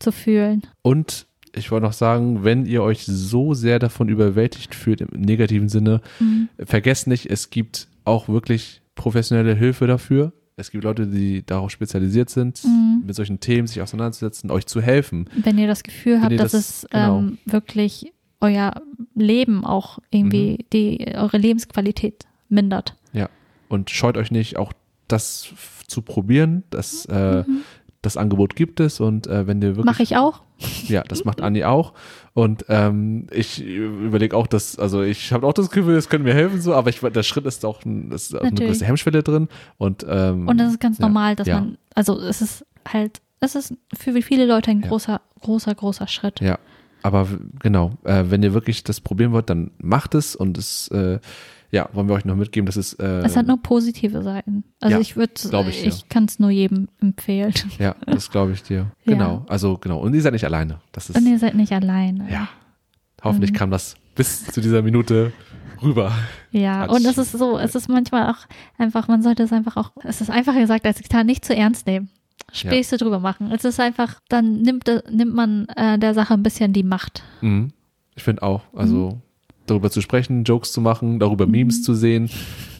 zu 0.00 0.10
fühlen. 0.10 0.62
Und 0.82 1.26
ich 1.54 1.70
wollte 1.70 1.86
noch 1.86 1.92
sagen, 1.92 2.42
wenn 2.42 2.66
ihr 2.66 2.82
euch 2.82 3.04
so 3.06 3.54
sehr 3.54 3.78
davon 3.78 4.08
überwältigt 4.08 4.74
fühlt 4.74 5.00
im 5.00 5.20
negativen 5.20 5.68
Sinne, 5.68 6.00
Mhm. 6.18 6.48
vergesst 6.64 7.06
nicht, 7.06 7.26
es 7.30 7.50
gibt 7.50 7.86
auch 8.04 8.28
wirklich 8.28 8.82
professionelle 8.96 9.54
Hilfe 9.54 9.86
dafür. 9.86 10.32
Es 10.56 10.70
gibt 10.70 10.84
Leute, 10.84 11.06
die 11.08 11.44
darauf 11.44 11.70
spezialisiert 11.70 12.30
sind, 12.30 12.62
Mhm. 12.64 13.02
mit 13.06 13.16
solchen 13.16 13.40
Themen 13.40 13.66
sich 13.66 13.82
auseinanderzusetzen, 13.82 14.50
euch 14.50 14.66
zu 14.66 14.80
helfen. 14.80 15.28
Wenn 15.42 15.58
ihr 15.58 15.66
das 15.66 15.82
Gefühl 15.82 16.20
habt, 16.22 16.38
dass 16.38 16.52
das- 16.52 16.84
es 16.84 16.86
genau. 16.90 17.18
ähm, 17.18 17.38
wirklich 17.44 18.12
euer 18.40 18.72
Leben 19.16 19.64
auch 19.64 19.98
irgendwie, 20.10 20.52
Mhm. 20.52 20.66
die, 20.72 21.06
eure 21.14 21.38
Lebensqualität 21.38 22.26
mindert. 22.48 22.96
Und 23.70 23.90
scheut 23.90 24.16
euch 24.18 24.30
nicht, 24.30 24.56
auch 24.56 24.72
das 25.08 25.48
zu 25.88 26.02
probieren. 26.02 26.62
Das, 26.70 27.06
äh, 27.06 27.42
Mhm. 27.46 27.62
Das 28.04 28.16
Angebot 28.16 28.56
gibt 28.56 28.80
es 28.80 29.00
und 29.00 29.26
äh, 29.26 29.46
wenn 29.46 29.60
ihr 29.62 29.76
wirklich 29.76 29.84
Mache 29.86 30.02
ich 30.02 30.16
auch. 30.16 30.42
Ja, 30.86 31.02
das 31.02 31.24
macht 31.24 31.40
Anni 31.40 31.64
auch. 31.64 31.92
Und 32.32 32.64
ähm, 32.68 33.26
ich 33.32 33.62
überlege 33.64 34.36
auch, 34.36 34.46
dass, 34.46 34.78
also 34.78 35.02
ich 35.02 35.32
habe 35.32 35.46
auch 35.46 35.52
das 35.52 35.70
Gefühl, 35.70 35.94
es 35.96 36.08
könnte 36.08 36.24
mir 36.24 36.34
helfen, 36.34 36.60
so, 36.60 36.74
aber 36.74 36.90
ich, 36.90 37.00
der 37.00 37.22
Schritt 37.22 37.44
ist 37.46 37.64
auch, 37.64 37.84
ein, 37.84 38.10
ist 38.12 38.34
eine 38.34 38.52
gewisse 38.52 38.84
Hemmschwelle 38.84 39.22
drin. 39.22 39.48
Und, 39.78 40.04
ähm, 40.08 40.48
Und 40.48 40.58
das 40.58 40.72
ist 40.72 40.80
ganz 40.80 40.98
ja, 40.98 41.06
normal, 41.06 41.36
dass 41.36 41.48
ja. 41.48 41.60
man, 41.60 41.78
also 41.94 42.18
es 42.20 42.40
ist 42.40 42.64
halt, 42.86 43.20
es 43.40 43.54
ist 43.54 43.74
für 43.96 44.20
viele 44.22 44.46
Leute 44.46 44.70
ein 44.70 44.80
Ja. 44.82 44.88
großer, 44.88 45.20
großer, 45.40 45.74
großer 45.74 46.06
Schritt. 46.08 46.40
Ja, 46.40 46.58
aber 47.02 47.28
genau, 47.60 47.92
äh, 48.04 48.24
wenn 48.28 48.42
ihr 48.42 48.54
wirklich 48.54 48.82
das 48.84 49.00
probieren 49.00 49.32
wollt, 49.32 49.50
dann 49.50 49.72
macht 49.78 50.14
es 50.14 50.34
und 50.34 50.56
es, 50.56 50.88
äh, 50.88 51.18
ja, 51.74 51.88
wollen 51.92 52.08
wir 52.08 52.14
euch 52.14 52.24
noch 52.24 52.36
mitgeben, 52.36 52.66
dass 52.66 52.76
es, 52.76 52.92
äh, 52.94 53.04
Es 53.24 53.36
hat 53.36 53.46
nur 53.46 53.60
positive 53.60 54.22
Seiten. 54.22 54.62
Also 54.80 54.94
Ja, 54.96 55.00
ich 55.00 55.16
würde, 55.16 55.32
ich, 55.68 55.86
ich, 55.86 55.98
ja. 56.00 56.04
kann 56.08 56.24
es 56.26 56.38
nur 56.38 56.50
jedem 56.50 56.88
empfehlen. 57.00 57.52
ja, 57.78 57.96
das 58.06 58.30
glaube 58.30 58.52
ich 58.52 58.62
dir. 58.62 58.92
Ja. 59.04 59.12
Genau, 59.12 59.44
also 59.48 59.76
genau. 59.78 59.98
Und 60.00 60.14
ihr 60.14 60.22
seid 60.22 60.32
nicht 60.32 60.44
alleine. 60.44 60.80
Das 60.92 61.10
ist, 61.10 61.16
Und 61.16 61.26
ihr 61.26 61.38
seid 61.38 61.54
nicht 61.56 61.72
alleine. 61.72 62.30
ja, 62.30 62.48
hoffentlich 63.22 63.50
Mhm. 63.52 63.56
kam 63.56 63.70
das 63.70 63.96
bis 64.14 64.44
zu 64.46 64.60
dieser 64.60 64.82
Minute 64.82 65.32
rüber. 65.82 66.12
Ja, 66.52 66.84
und 66.86 67.04
es 67.04 67.18
ist 67.18 67.32
so, 67.32 67.58
es 67.58 67.74
ist 67.74 67.88
manchmal 67.88 68.30
auch 68.30 68.38
einfach, 68.78 69.08
man 69.08 69.22
sollte 69.22 69.42
es 69.42 69.52
einfach 69.52 69.76
auch, 69.76 69.90
es 70.04 70.20
ist 70.20 70.30
einfacher 70.30 70.60
gesagt 70.60 70.86
als 70.86 71.02
getan, 71.02 71.26
nicht 71.26 71.44
zu 71.44 71.54
ernst 71.56 71.86
nehmen. 71.88 72.08
Späße 72.52 72.98
drüber 72.98 73.18
machen. 73.18 73.50
Es 73.50 73.64
ist 73.64 73.80
einfach, 73.80 74.20
dann 74.28 74.62
nimmt, 74.62 74.84
nimmt 75.10 75.34
man 75.34 75.66
äh, 75.76 75.98
der 75.98 76.14
Sache 76.14 76.34
ein 76.34 76.44
bisschen 76.44 76.72
die 76.72 76.84
Macht. 76.84 77.24
Mhm. 77.40 77.72
Ich 78.14 78.22
finde 78.22 78.42
auch, 78.42 78.62
also 78.74 79.10
Mhm. 79.10 79.20
Darüber 79.66 79.90
zu 79.90 80.00
sprechen, 80.00 80.44
Jokes 80.44 80.72
zu 80.72 80.80
machen, 80.80 81.18
darüber 81.18 81.46
Memes 81.46 81.82
zu 81.82 81.94
sehen. 81.94 82.28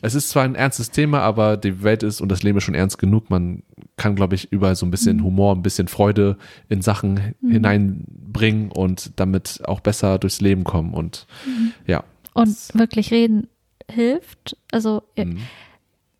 Es 0.03 0.15
ist 0.15 0.29
zwar 0.31 0.43
ein 0.45 0.55
ernstes 0.55 0.91
Thema, 0.91 1.21
aber 1.21 1.57
die 1.57 1.83
Welt 1.83 2.03
ist 2.03 2.21
und 2.21 2.29
das 2.31 2.43
Leben 2.43 2.59
ist 2.59 2.65
schon 2.65 2.75
ernst 2.75 2.99
genug. 2.99 3.31
Man 3.31 3.63
kann, 3.97 4.15
glaube 4.17 4.35
ich, 4.35 4.53
überall 4.53 4.77
so 4.77 4.85
ein 4.85 4.91
bisschen 4.91 5.19
Mhm. 5.19 5.25
Humor, 5.25 5.55
ein 5.55 5.63
bisschen 5.63 5.89
Freude 5.89 6.37
in 6.69 6.83
Sachen 6.83 7.35
hineinbringen 7.41 8.71
und 8.71 9.13
damit 9.17 9.61
auch 9.67 9.81
besser 9.81 10.19
durchs 10.19 10.41
Leben 10.41 10.65
kommen. 10.65 10.95
Und 10.95 11.27
Mhm. 11.47 11.73
ja. 11.87 12.05
Und 12.35 12.57
wirklich 12.75 13.11
reden 13.13 13.49
hilft. 13.91 14.57
Also 14.73 15.03
Mhm. 15.17 15.39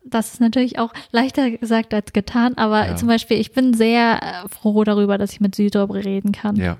das 0.03 0.33
ist 0.33 0.41
natürlich 0.41 0.79
auch 0.79 0.93
leichter 1.11 1.51
gesagt 1.51 1.93
als 1.93 2.13
getan, 2.13 2.53
aber 2.57 2.87
Ja. 2.87 2.95
zum 2.95 3.07
Beispiel, 3.07 3.37
ich 3.39 3.51
bin 3.53 3.73
sehr 3.73 4.19
äh, 4.21 4.49
froh 4.49 4.83
darüber, 4.83 5.17
dass 5.17 5.33
ich 5.33 5.41
mit 5.41 5.55
darüber 5.73 5.95
reden 5.95 6.31
kann. 6.31 6.55
Ja. 6.55 6.77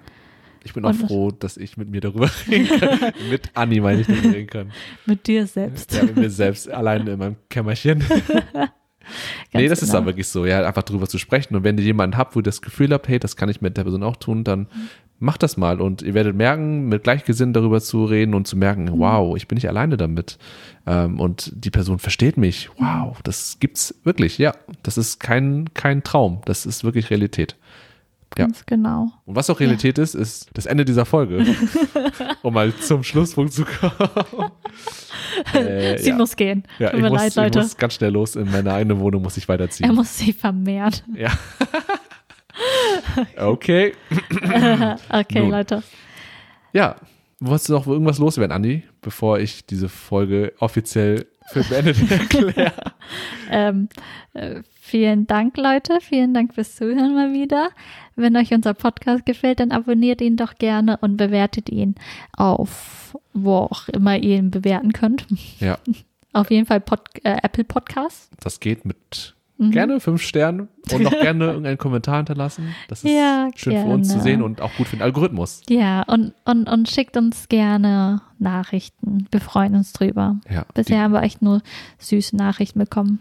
Ich 0.65 0.73
bin 0.73 0.83
auch 0.83 0.95
froh, 0.95 1.31
dass 1.31 1.57
ich 1.57 1.77
mit 1.77 1.89
mir 1.89 2.01
darüber 2.01 2.29
reden 2.49 2.79
kann. 2.79 2.99
mit 3.29 3.51
Anni, 3.53 3.79
meine 3.79 4.01
ich, 4.01 4.07
darüber 4.07 4.33
reden 4.33 4.47
kann. 4.47 4.71
Mit 5.05 5.27
dir 5.27 5.45
selbst. 5.45 5.93
Ja, 5.93 6.03
mit 6.03 6.17
mir 6.17 6.29
selbst, 6.29 6.69
alleine 6.69 7.11
in 7.11 7.19
meinem 7.19 7.35
Kämmerchen. 7.49 8.03
nee, 9.53 9.67
das 9.67 9.81
ist 9.83 9.89
genau. 9.89 9.99
aber 9.99 10.07
wirklich 10.07 10.27
so, 10.27 10.45
ja, 10.45 10.65
einfach 10.65 10.83
drüber 10.83 11.07
zu 11.07 11.19
sprechen. 11.19 11.55
Und 11.55 11.63
wenn 11.63 11.77
ihr 11.77 11.83
jemanden 11.83 12.17
habt, 12.17 12.35
wo 12.35 12.39
ihr 12.39 12.43
das 12.43 12.63
Gefühl 12.63 12.91
habt, 12.91 13.07
hey, 13.07 13.19
das 13.19 13.35
kann 13.35 13.47
ich 13.47 13.61
mit 13.61 13.77
der 13.77 13.83
Person 13.83 14.01
auch 14.01 14.15
tun, 14.15 14.43
dann 14.43 14.67
macht 15.19 15.43
das 15.43 15.55
mal. 15.55 15.81
Und 15.81 16.01
ihr 16.01 16.15
werdet 16.15 16.35
merken, 16.35 16.87
mit 16.87 17.03
Gleichgesinnten 17.03 17.53
darüber 17.53 17.79
zu 17.79 18.05
reden 18.05 18.33
und 18.33 18.47
zu 18.47 18.57
merken, 18.57 18.85
Mhm. 18.85 18.99
wow, 18.99 19.37
ich 19.37 19.47
bin 19.47 19.55
nicht 19.57 19.69
alleine 19.69 19.97
damit. 19.97 20.39
Ähm, 20.87 21.19
und 21.19 21.51
die 21.55 21.71
Person 21.71 21.99
versteht 21.99 22.37
mich. 22.37 22.69
Wow, 22.79 23.21
das 23.23 23.57
gibt's 23.59 23.93
wirklich, 24.03 24.39
ja. 24.39 24.53
Das 24.83 24.97
ist 24.97 25.19
kein, 25.19 25.73
kein 25.75 26.03
Traum. 26.03 26.41
Das 26.45 26.65
ist 26.65 26.83
wirklich 26.83 27.11
Realität. 27.11 27.55
Ja. 28.37 28.45
Ganz 28.45 28.65
genau. 28.65 29.11
Und 29.25 29.35
was 29.35 29.49
auch 29.49 29.59
Realität 29.59 29.97
ist, 29.97 30.13
ist 30.13 30.49
das 30.53 30.65
Ende 30.65 30.83
dieser 30.83 31.05
Folge. 31.05 31.45
um 32.41 32.53
mal 32.53 32.75
zum 32.75 33.03
Schlusspunkt 33.03 33.53
zu 33.53 33.65
kommen. 33.65 33.93
Äh, 35.53 35.97
Sie 35.97 36.09
ja. 36.09 36.15
muss 36.15 36.35
gehen. 36.35 36.63
Ja, 36.79 36.91
Tut 36.91 36.99
ich 36.99 37.03
mir 37.03 37.09
muss, 37.09 37.19
leid, 37.19 37.29
ich 37.31 37.35
Leute. 37.35 37.59
muss 37.59 37.75
ganz 37.75 37.95
schnell 37.95 38.11
los. 38.11 38.37
In 38.37 38.49
meiner 38.51 38.73
eigenen 38.73 38.99
Wohnung 38.99 39.21
muss 39.21 39.35
ich 39.35 39.49
weiterziehen. 39.49 39.89
er 39.89 39.93
muss 39.93 40.17
sie 40.17 40.31
vermehren. 40.31 40.93
ja. 41.13 41.31
okay. 43.37 43.93
okay, 45.09 45.39
Nun. 45.39 45.51
Leute. 45.51 45.83
Ja. 46.71 46.95
Wolltest 47.41 47.67
du 47.69 47.73
noch 47.73 47.85
irgendwas 47.85 48.17
loswerden, 48.17 48.53
Andi, 48.53 48.83
bevor 49.01 49.39
ich 49.39 49.65
diese 49.65 49.89
Folge 49.89 50.53
offiziell 50.59 51.25
für 51.47 51.63
beendet 51.63 52.11
erkläre? 52.11 52.73
Ähm, 53.51 53.89
äh, 54.33 54.63
vielen 54.81 55.27
Dank, 55.27 55.55
Leute. 55.57 55.99
Vielen 56.01 56.33
Dank 56.33 56.55
fürs 56.55 56.75
Zuhören 56.75 57.13
mal 57.13 57.33
wieder. 57.33 57.69
Wenn 58.15 58.35
euch 58.35 58.51
unser 58.51 58.73
Podcast 58.73 59.23
gefällt, 59.27 59.59
dann 59.59 59.71
abonniert 59.71 60.19
ihn 60.21 60.35
doch 60.35 60.55
gerne 60.55 60.97
und 60.97 61.17
bewertet 61.17 61.69
ihn 61.69 61.93
auf 62.35 63.05
wo 63.33 63.57
auch 63.57 63.87
immer 63.89 64.17
ihr 64.17 64.37
ihn 64.37 64.51
bewerten 64.51 64.93
könnt. 64.93 65.27
ja, 65.59 65.77
Auf 66.33 66.51
jeden 66.51 66.65
Fall 66.65 66.81
Pod, 66.81 66.99
äh, 67.23 67.37
Apple 67.43 67.63
Podcasts. 67.63 68.29
das 68.41 68.59
geht 68.59 68.83
mit 68.83 69.34
Mhm. 69.57 69.71
gerne 69.71 69.99
fünf 70.01 70.21
Sternen 70.21 70.67
und 70.91 71.03
noch 71.03 71.11
gerne 71.21 71.45
irgendeinen 71.45 71.77
Kommentar 71.77 72.17
hinterlassen. 72.17 72.75
Das 72.89 73.03
ist 73.03 73.11
Ja, 73.11 73.49
schön 73.55 73.77
für 73.83 73.87
uns 73.89 74.07
zu 74.09 74.15
gerne. 74.15 74.23
sehen 74.23 74.41
und 74.41 74.61
auch 74.61 74.73
gut 74.75 74.87
für 74.87 74.97
den 74.97 75.01
Algorithmus. 75.03 75.61
Ja, 75.69 76.03
und, 76.03 76.33
und, 76.43 76.67
und 76.67 76.89
schickt 76.89 77.15
uns 77.15 77.47
gerne 77.47 78.21
Nachrichten. 78.37 79.27
Wir 79.31 79.39
freuen 79.39 79.75
uns 79.75 79.93
drüber. 79.93 80.37
Ja, 80.49 80.65
Bisher 80.73 81.01
haben 81.01 81.13
wir 81.13 81.23
echt 81.23 81.41
nur 81.41 81.61
süße 81.99 82.35
Nachrichten 82.35 82.79
bekommen, 82.79 83.19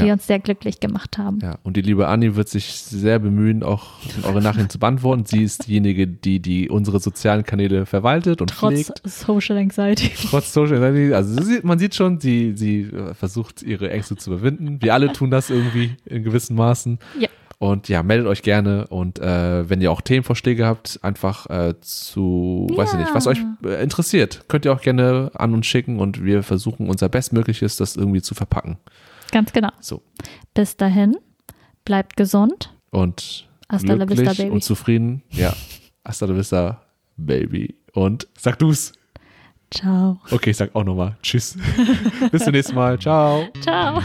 die 0.00 0.06
Ja. 0.06 0.12
uns 0.14 0.26
sehr 0.26 0.38
glücklich 0.38 0.80
gemacht 0.80 1.18
haben. 1.18 1.38
ja, 1.42 1.58
und 1.62 1.76
die 1.76 1.82
liebe 1.82 2.08
Anni 2.08 2.36
wird 2.36 2.48
sich 2.48 2.66
sehr 2.74 3.18
bemühen, 3.18 3.62
auch 3.62 3.84
eure 4.22 4.40
Nachrichten 4.40 4.70
zu 4.70 4.78
beantworten. 4.78 5.24
Sie 5.26 5.42
ist 5.42 5.66
diejenige, 5.66 6.06
die, 6.06 6.40
die 6.40 6.68
unsere 6.68 7.00
sozialen 7.00 7.44
Kanäle 7.44 7.86
verwaltet 7.86 8.40
und 8.40 8.50
Trotz 8.50 8.72
pflegt. 8.72 9.02
Social 9.04 9.56
Anxiety. 9.58 10.10
Trotz 10.30 10.52
Social 10.52 10.78
Media, 10.92 11.16
also 11.16 11.42
sie, 11.42 11.60
man 11.62 11.78
sieht 11.78 11.94
schon, 11.94 12.20
sie, 12.20 12.52
sie 12.56 12.82
äh, 12.82 13.14
versucht 13.14 13.62
ihre 13.62 13.90
Ängste 13.90 14.16
zu 14.16 14.30
überwinden. 14.32 14.78
Wir 14.80 14.94
alle 14.94 15.12
tun 15.12 15.30
das 15.30 15.50
irgendwie 15.50 15.96
in 16.04 16.22
gewissen 16.24 16.56
Maßen. 16.56 16.98
Ja. 17.18 17.28
Und 17.60 17.88
ja, 17.88 18.04
meldet 18.04 18.28
euch 18.28 18.42
gerne 18.42 18.86
und 18.86 19.18
äh, 19.18 19.68
wenn 19.68 19.80
ihr 19.80 19.90
auch 19.90 20.00
Themenvorschläge 20.00 20.64
habt, 20.64 21.00
einfach 21.02 21.50
äh, 21.50 21.74
zu, 21.80 22.68
weiß 22.72 22.92
ich 22.92 22.98
nicht, 23.00 23.12
was 23.14 23.24
Ja. 23.24 23.32
euch 23.32 23.38
äh, 23.64 23.82
interessiert, 23.82 24.44
könnt 24.46 24.64
ihr 24.64 24.72
auch 24.72 24.80
gerne 24.80 25.32
an 25.34 25.52
uns 25.54 25.66
schicken 25.66 25.98
und 25.98 26.24
wir 26.24 26.44
versuchen 26.44 26.88
unser 26.88 27.08
Bestmögliches, 27.08 27.74
das 27.76 27.96
irgendwie 27.96 28.22
zu 28.22 28.36
verpacken. 28.36 28.76
Ganz 29.30 29.52
genau. 29.52 29.70
So. 29.80 30.02
Bis 30.54 30.76
dahin, 30.76 31.16
bleibt 31.84 32.16
gesund. 32.16 32.74
Und 32.90 33.48
Hasta 33.68 33.94
la 33.94 34.08
vista, 34.08 34.22
glücklich 34.22 34.38
Baby. 34.38 34.50
und 34.50 34.64
zufrieden. 34.64 35.22
Ja, 35.30 35.54
hasta 36.04 36.26
la 36.26 36.36
vista, 36.36 36.82
Baby. 37.16 37.74
Und 37.92 38.26
sag 38.38 38.58
du's. 38.58 38.92
Ciao. 39.70 40.18
Okay, 40.30 40.50
ich 40.50 40.56
sag 40.56 40.74
auch 40.74 40.84
nochmal. 40.84 41.16
Tschüss. 41.22 41.56
Bis 42.32 42.42
zum 42.44 42.52
nächsten 42.52 42.74
Mal. 42.74 42.98
Ciao. 42.98 43.48
Ciao. 43.60 44.02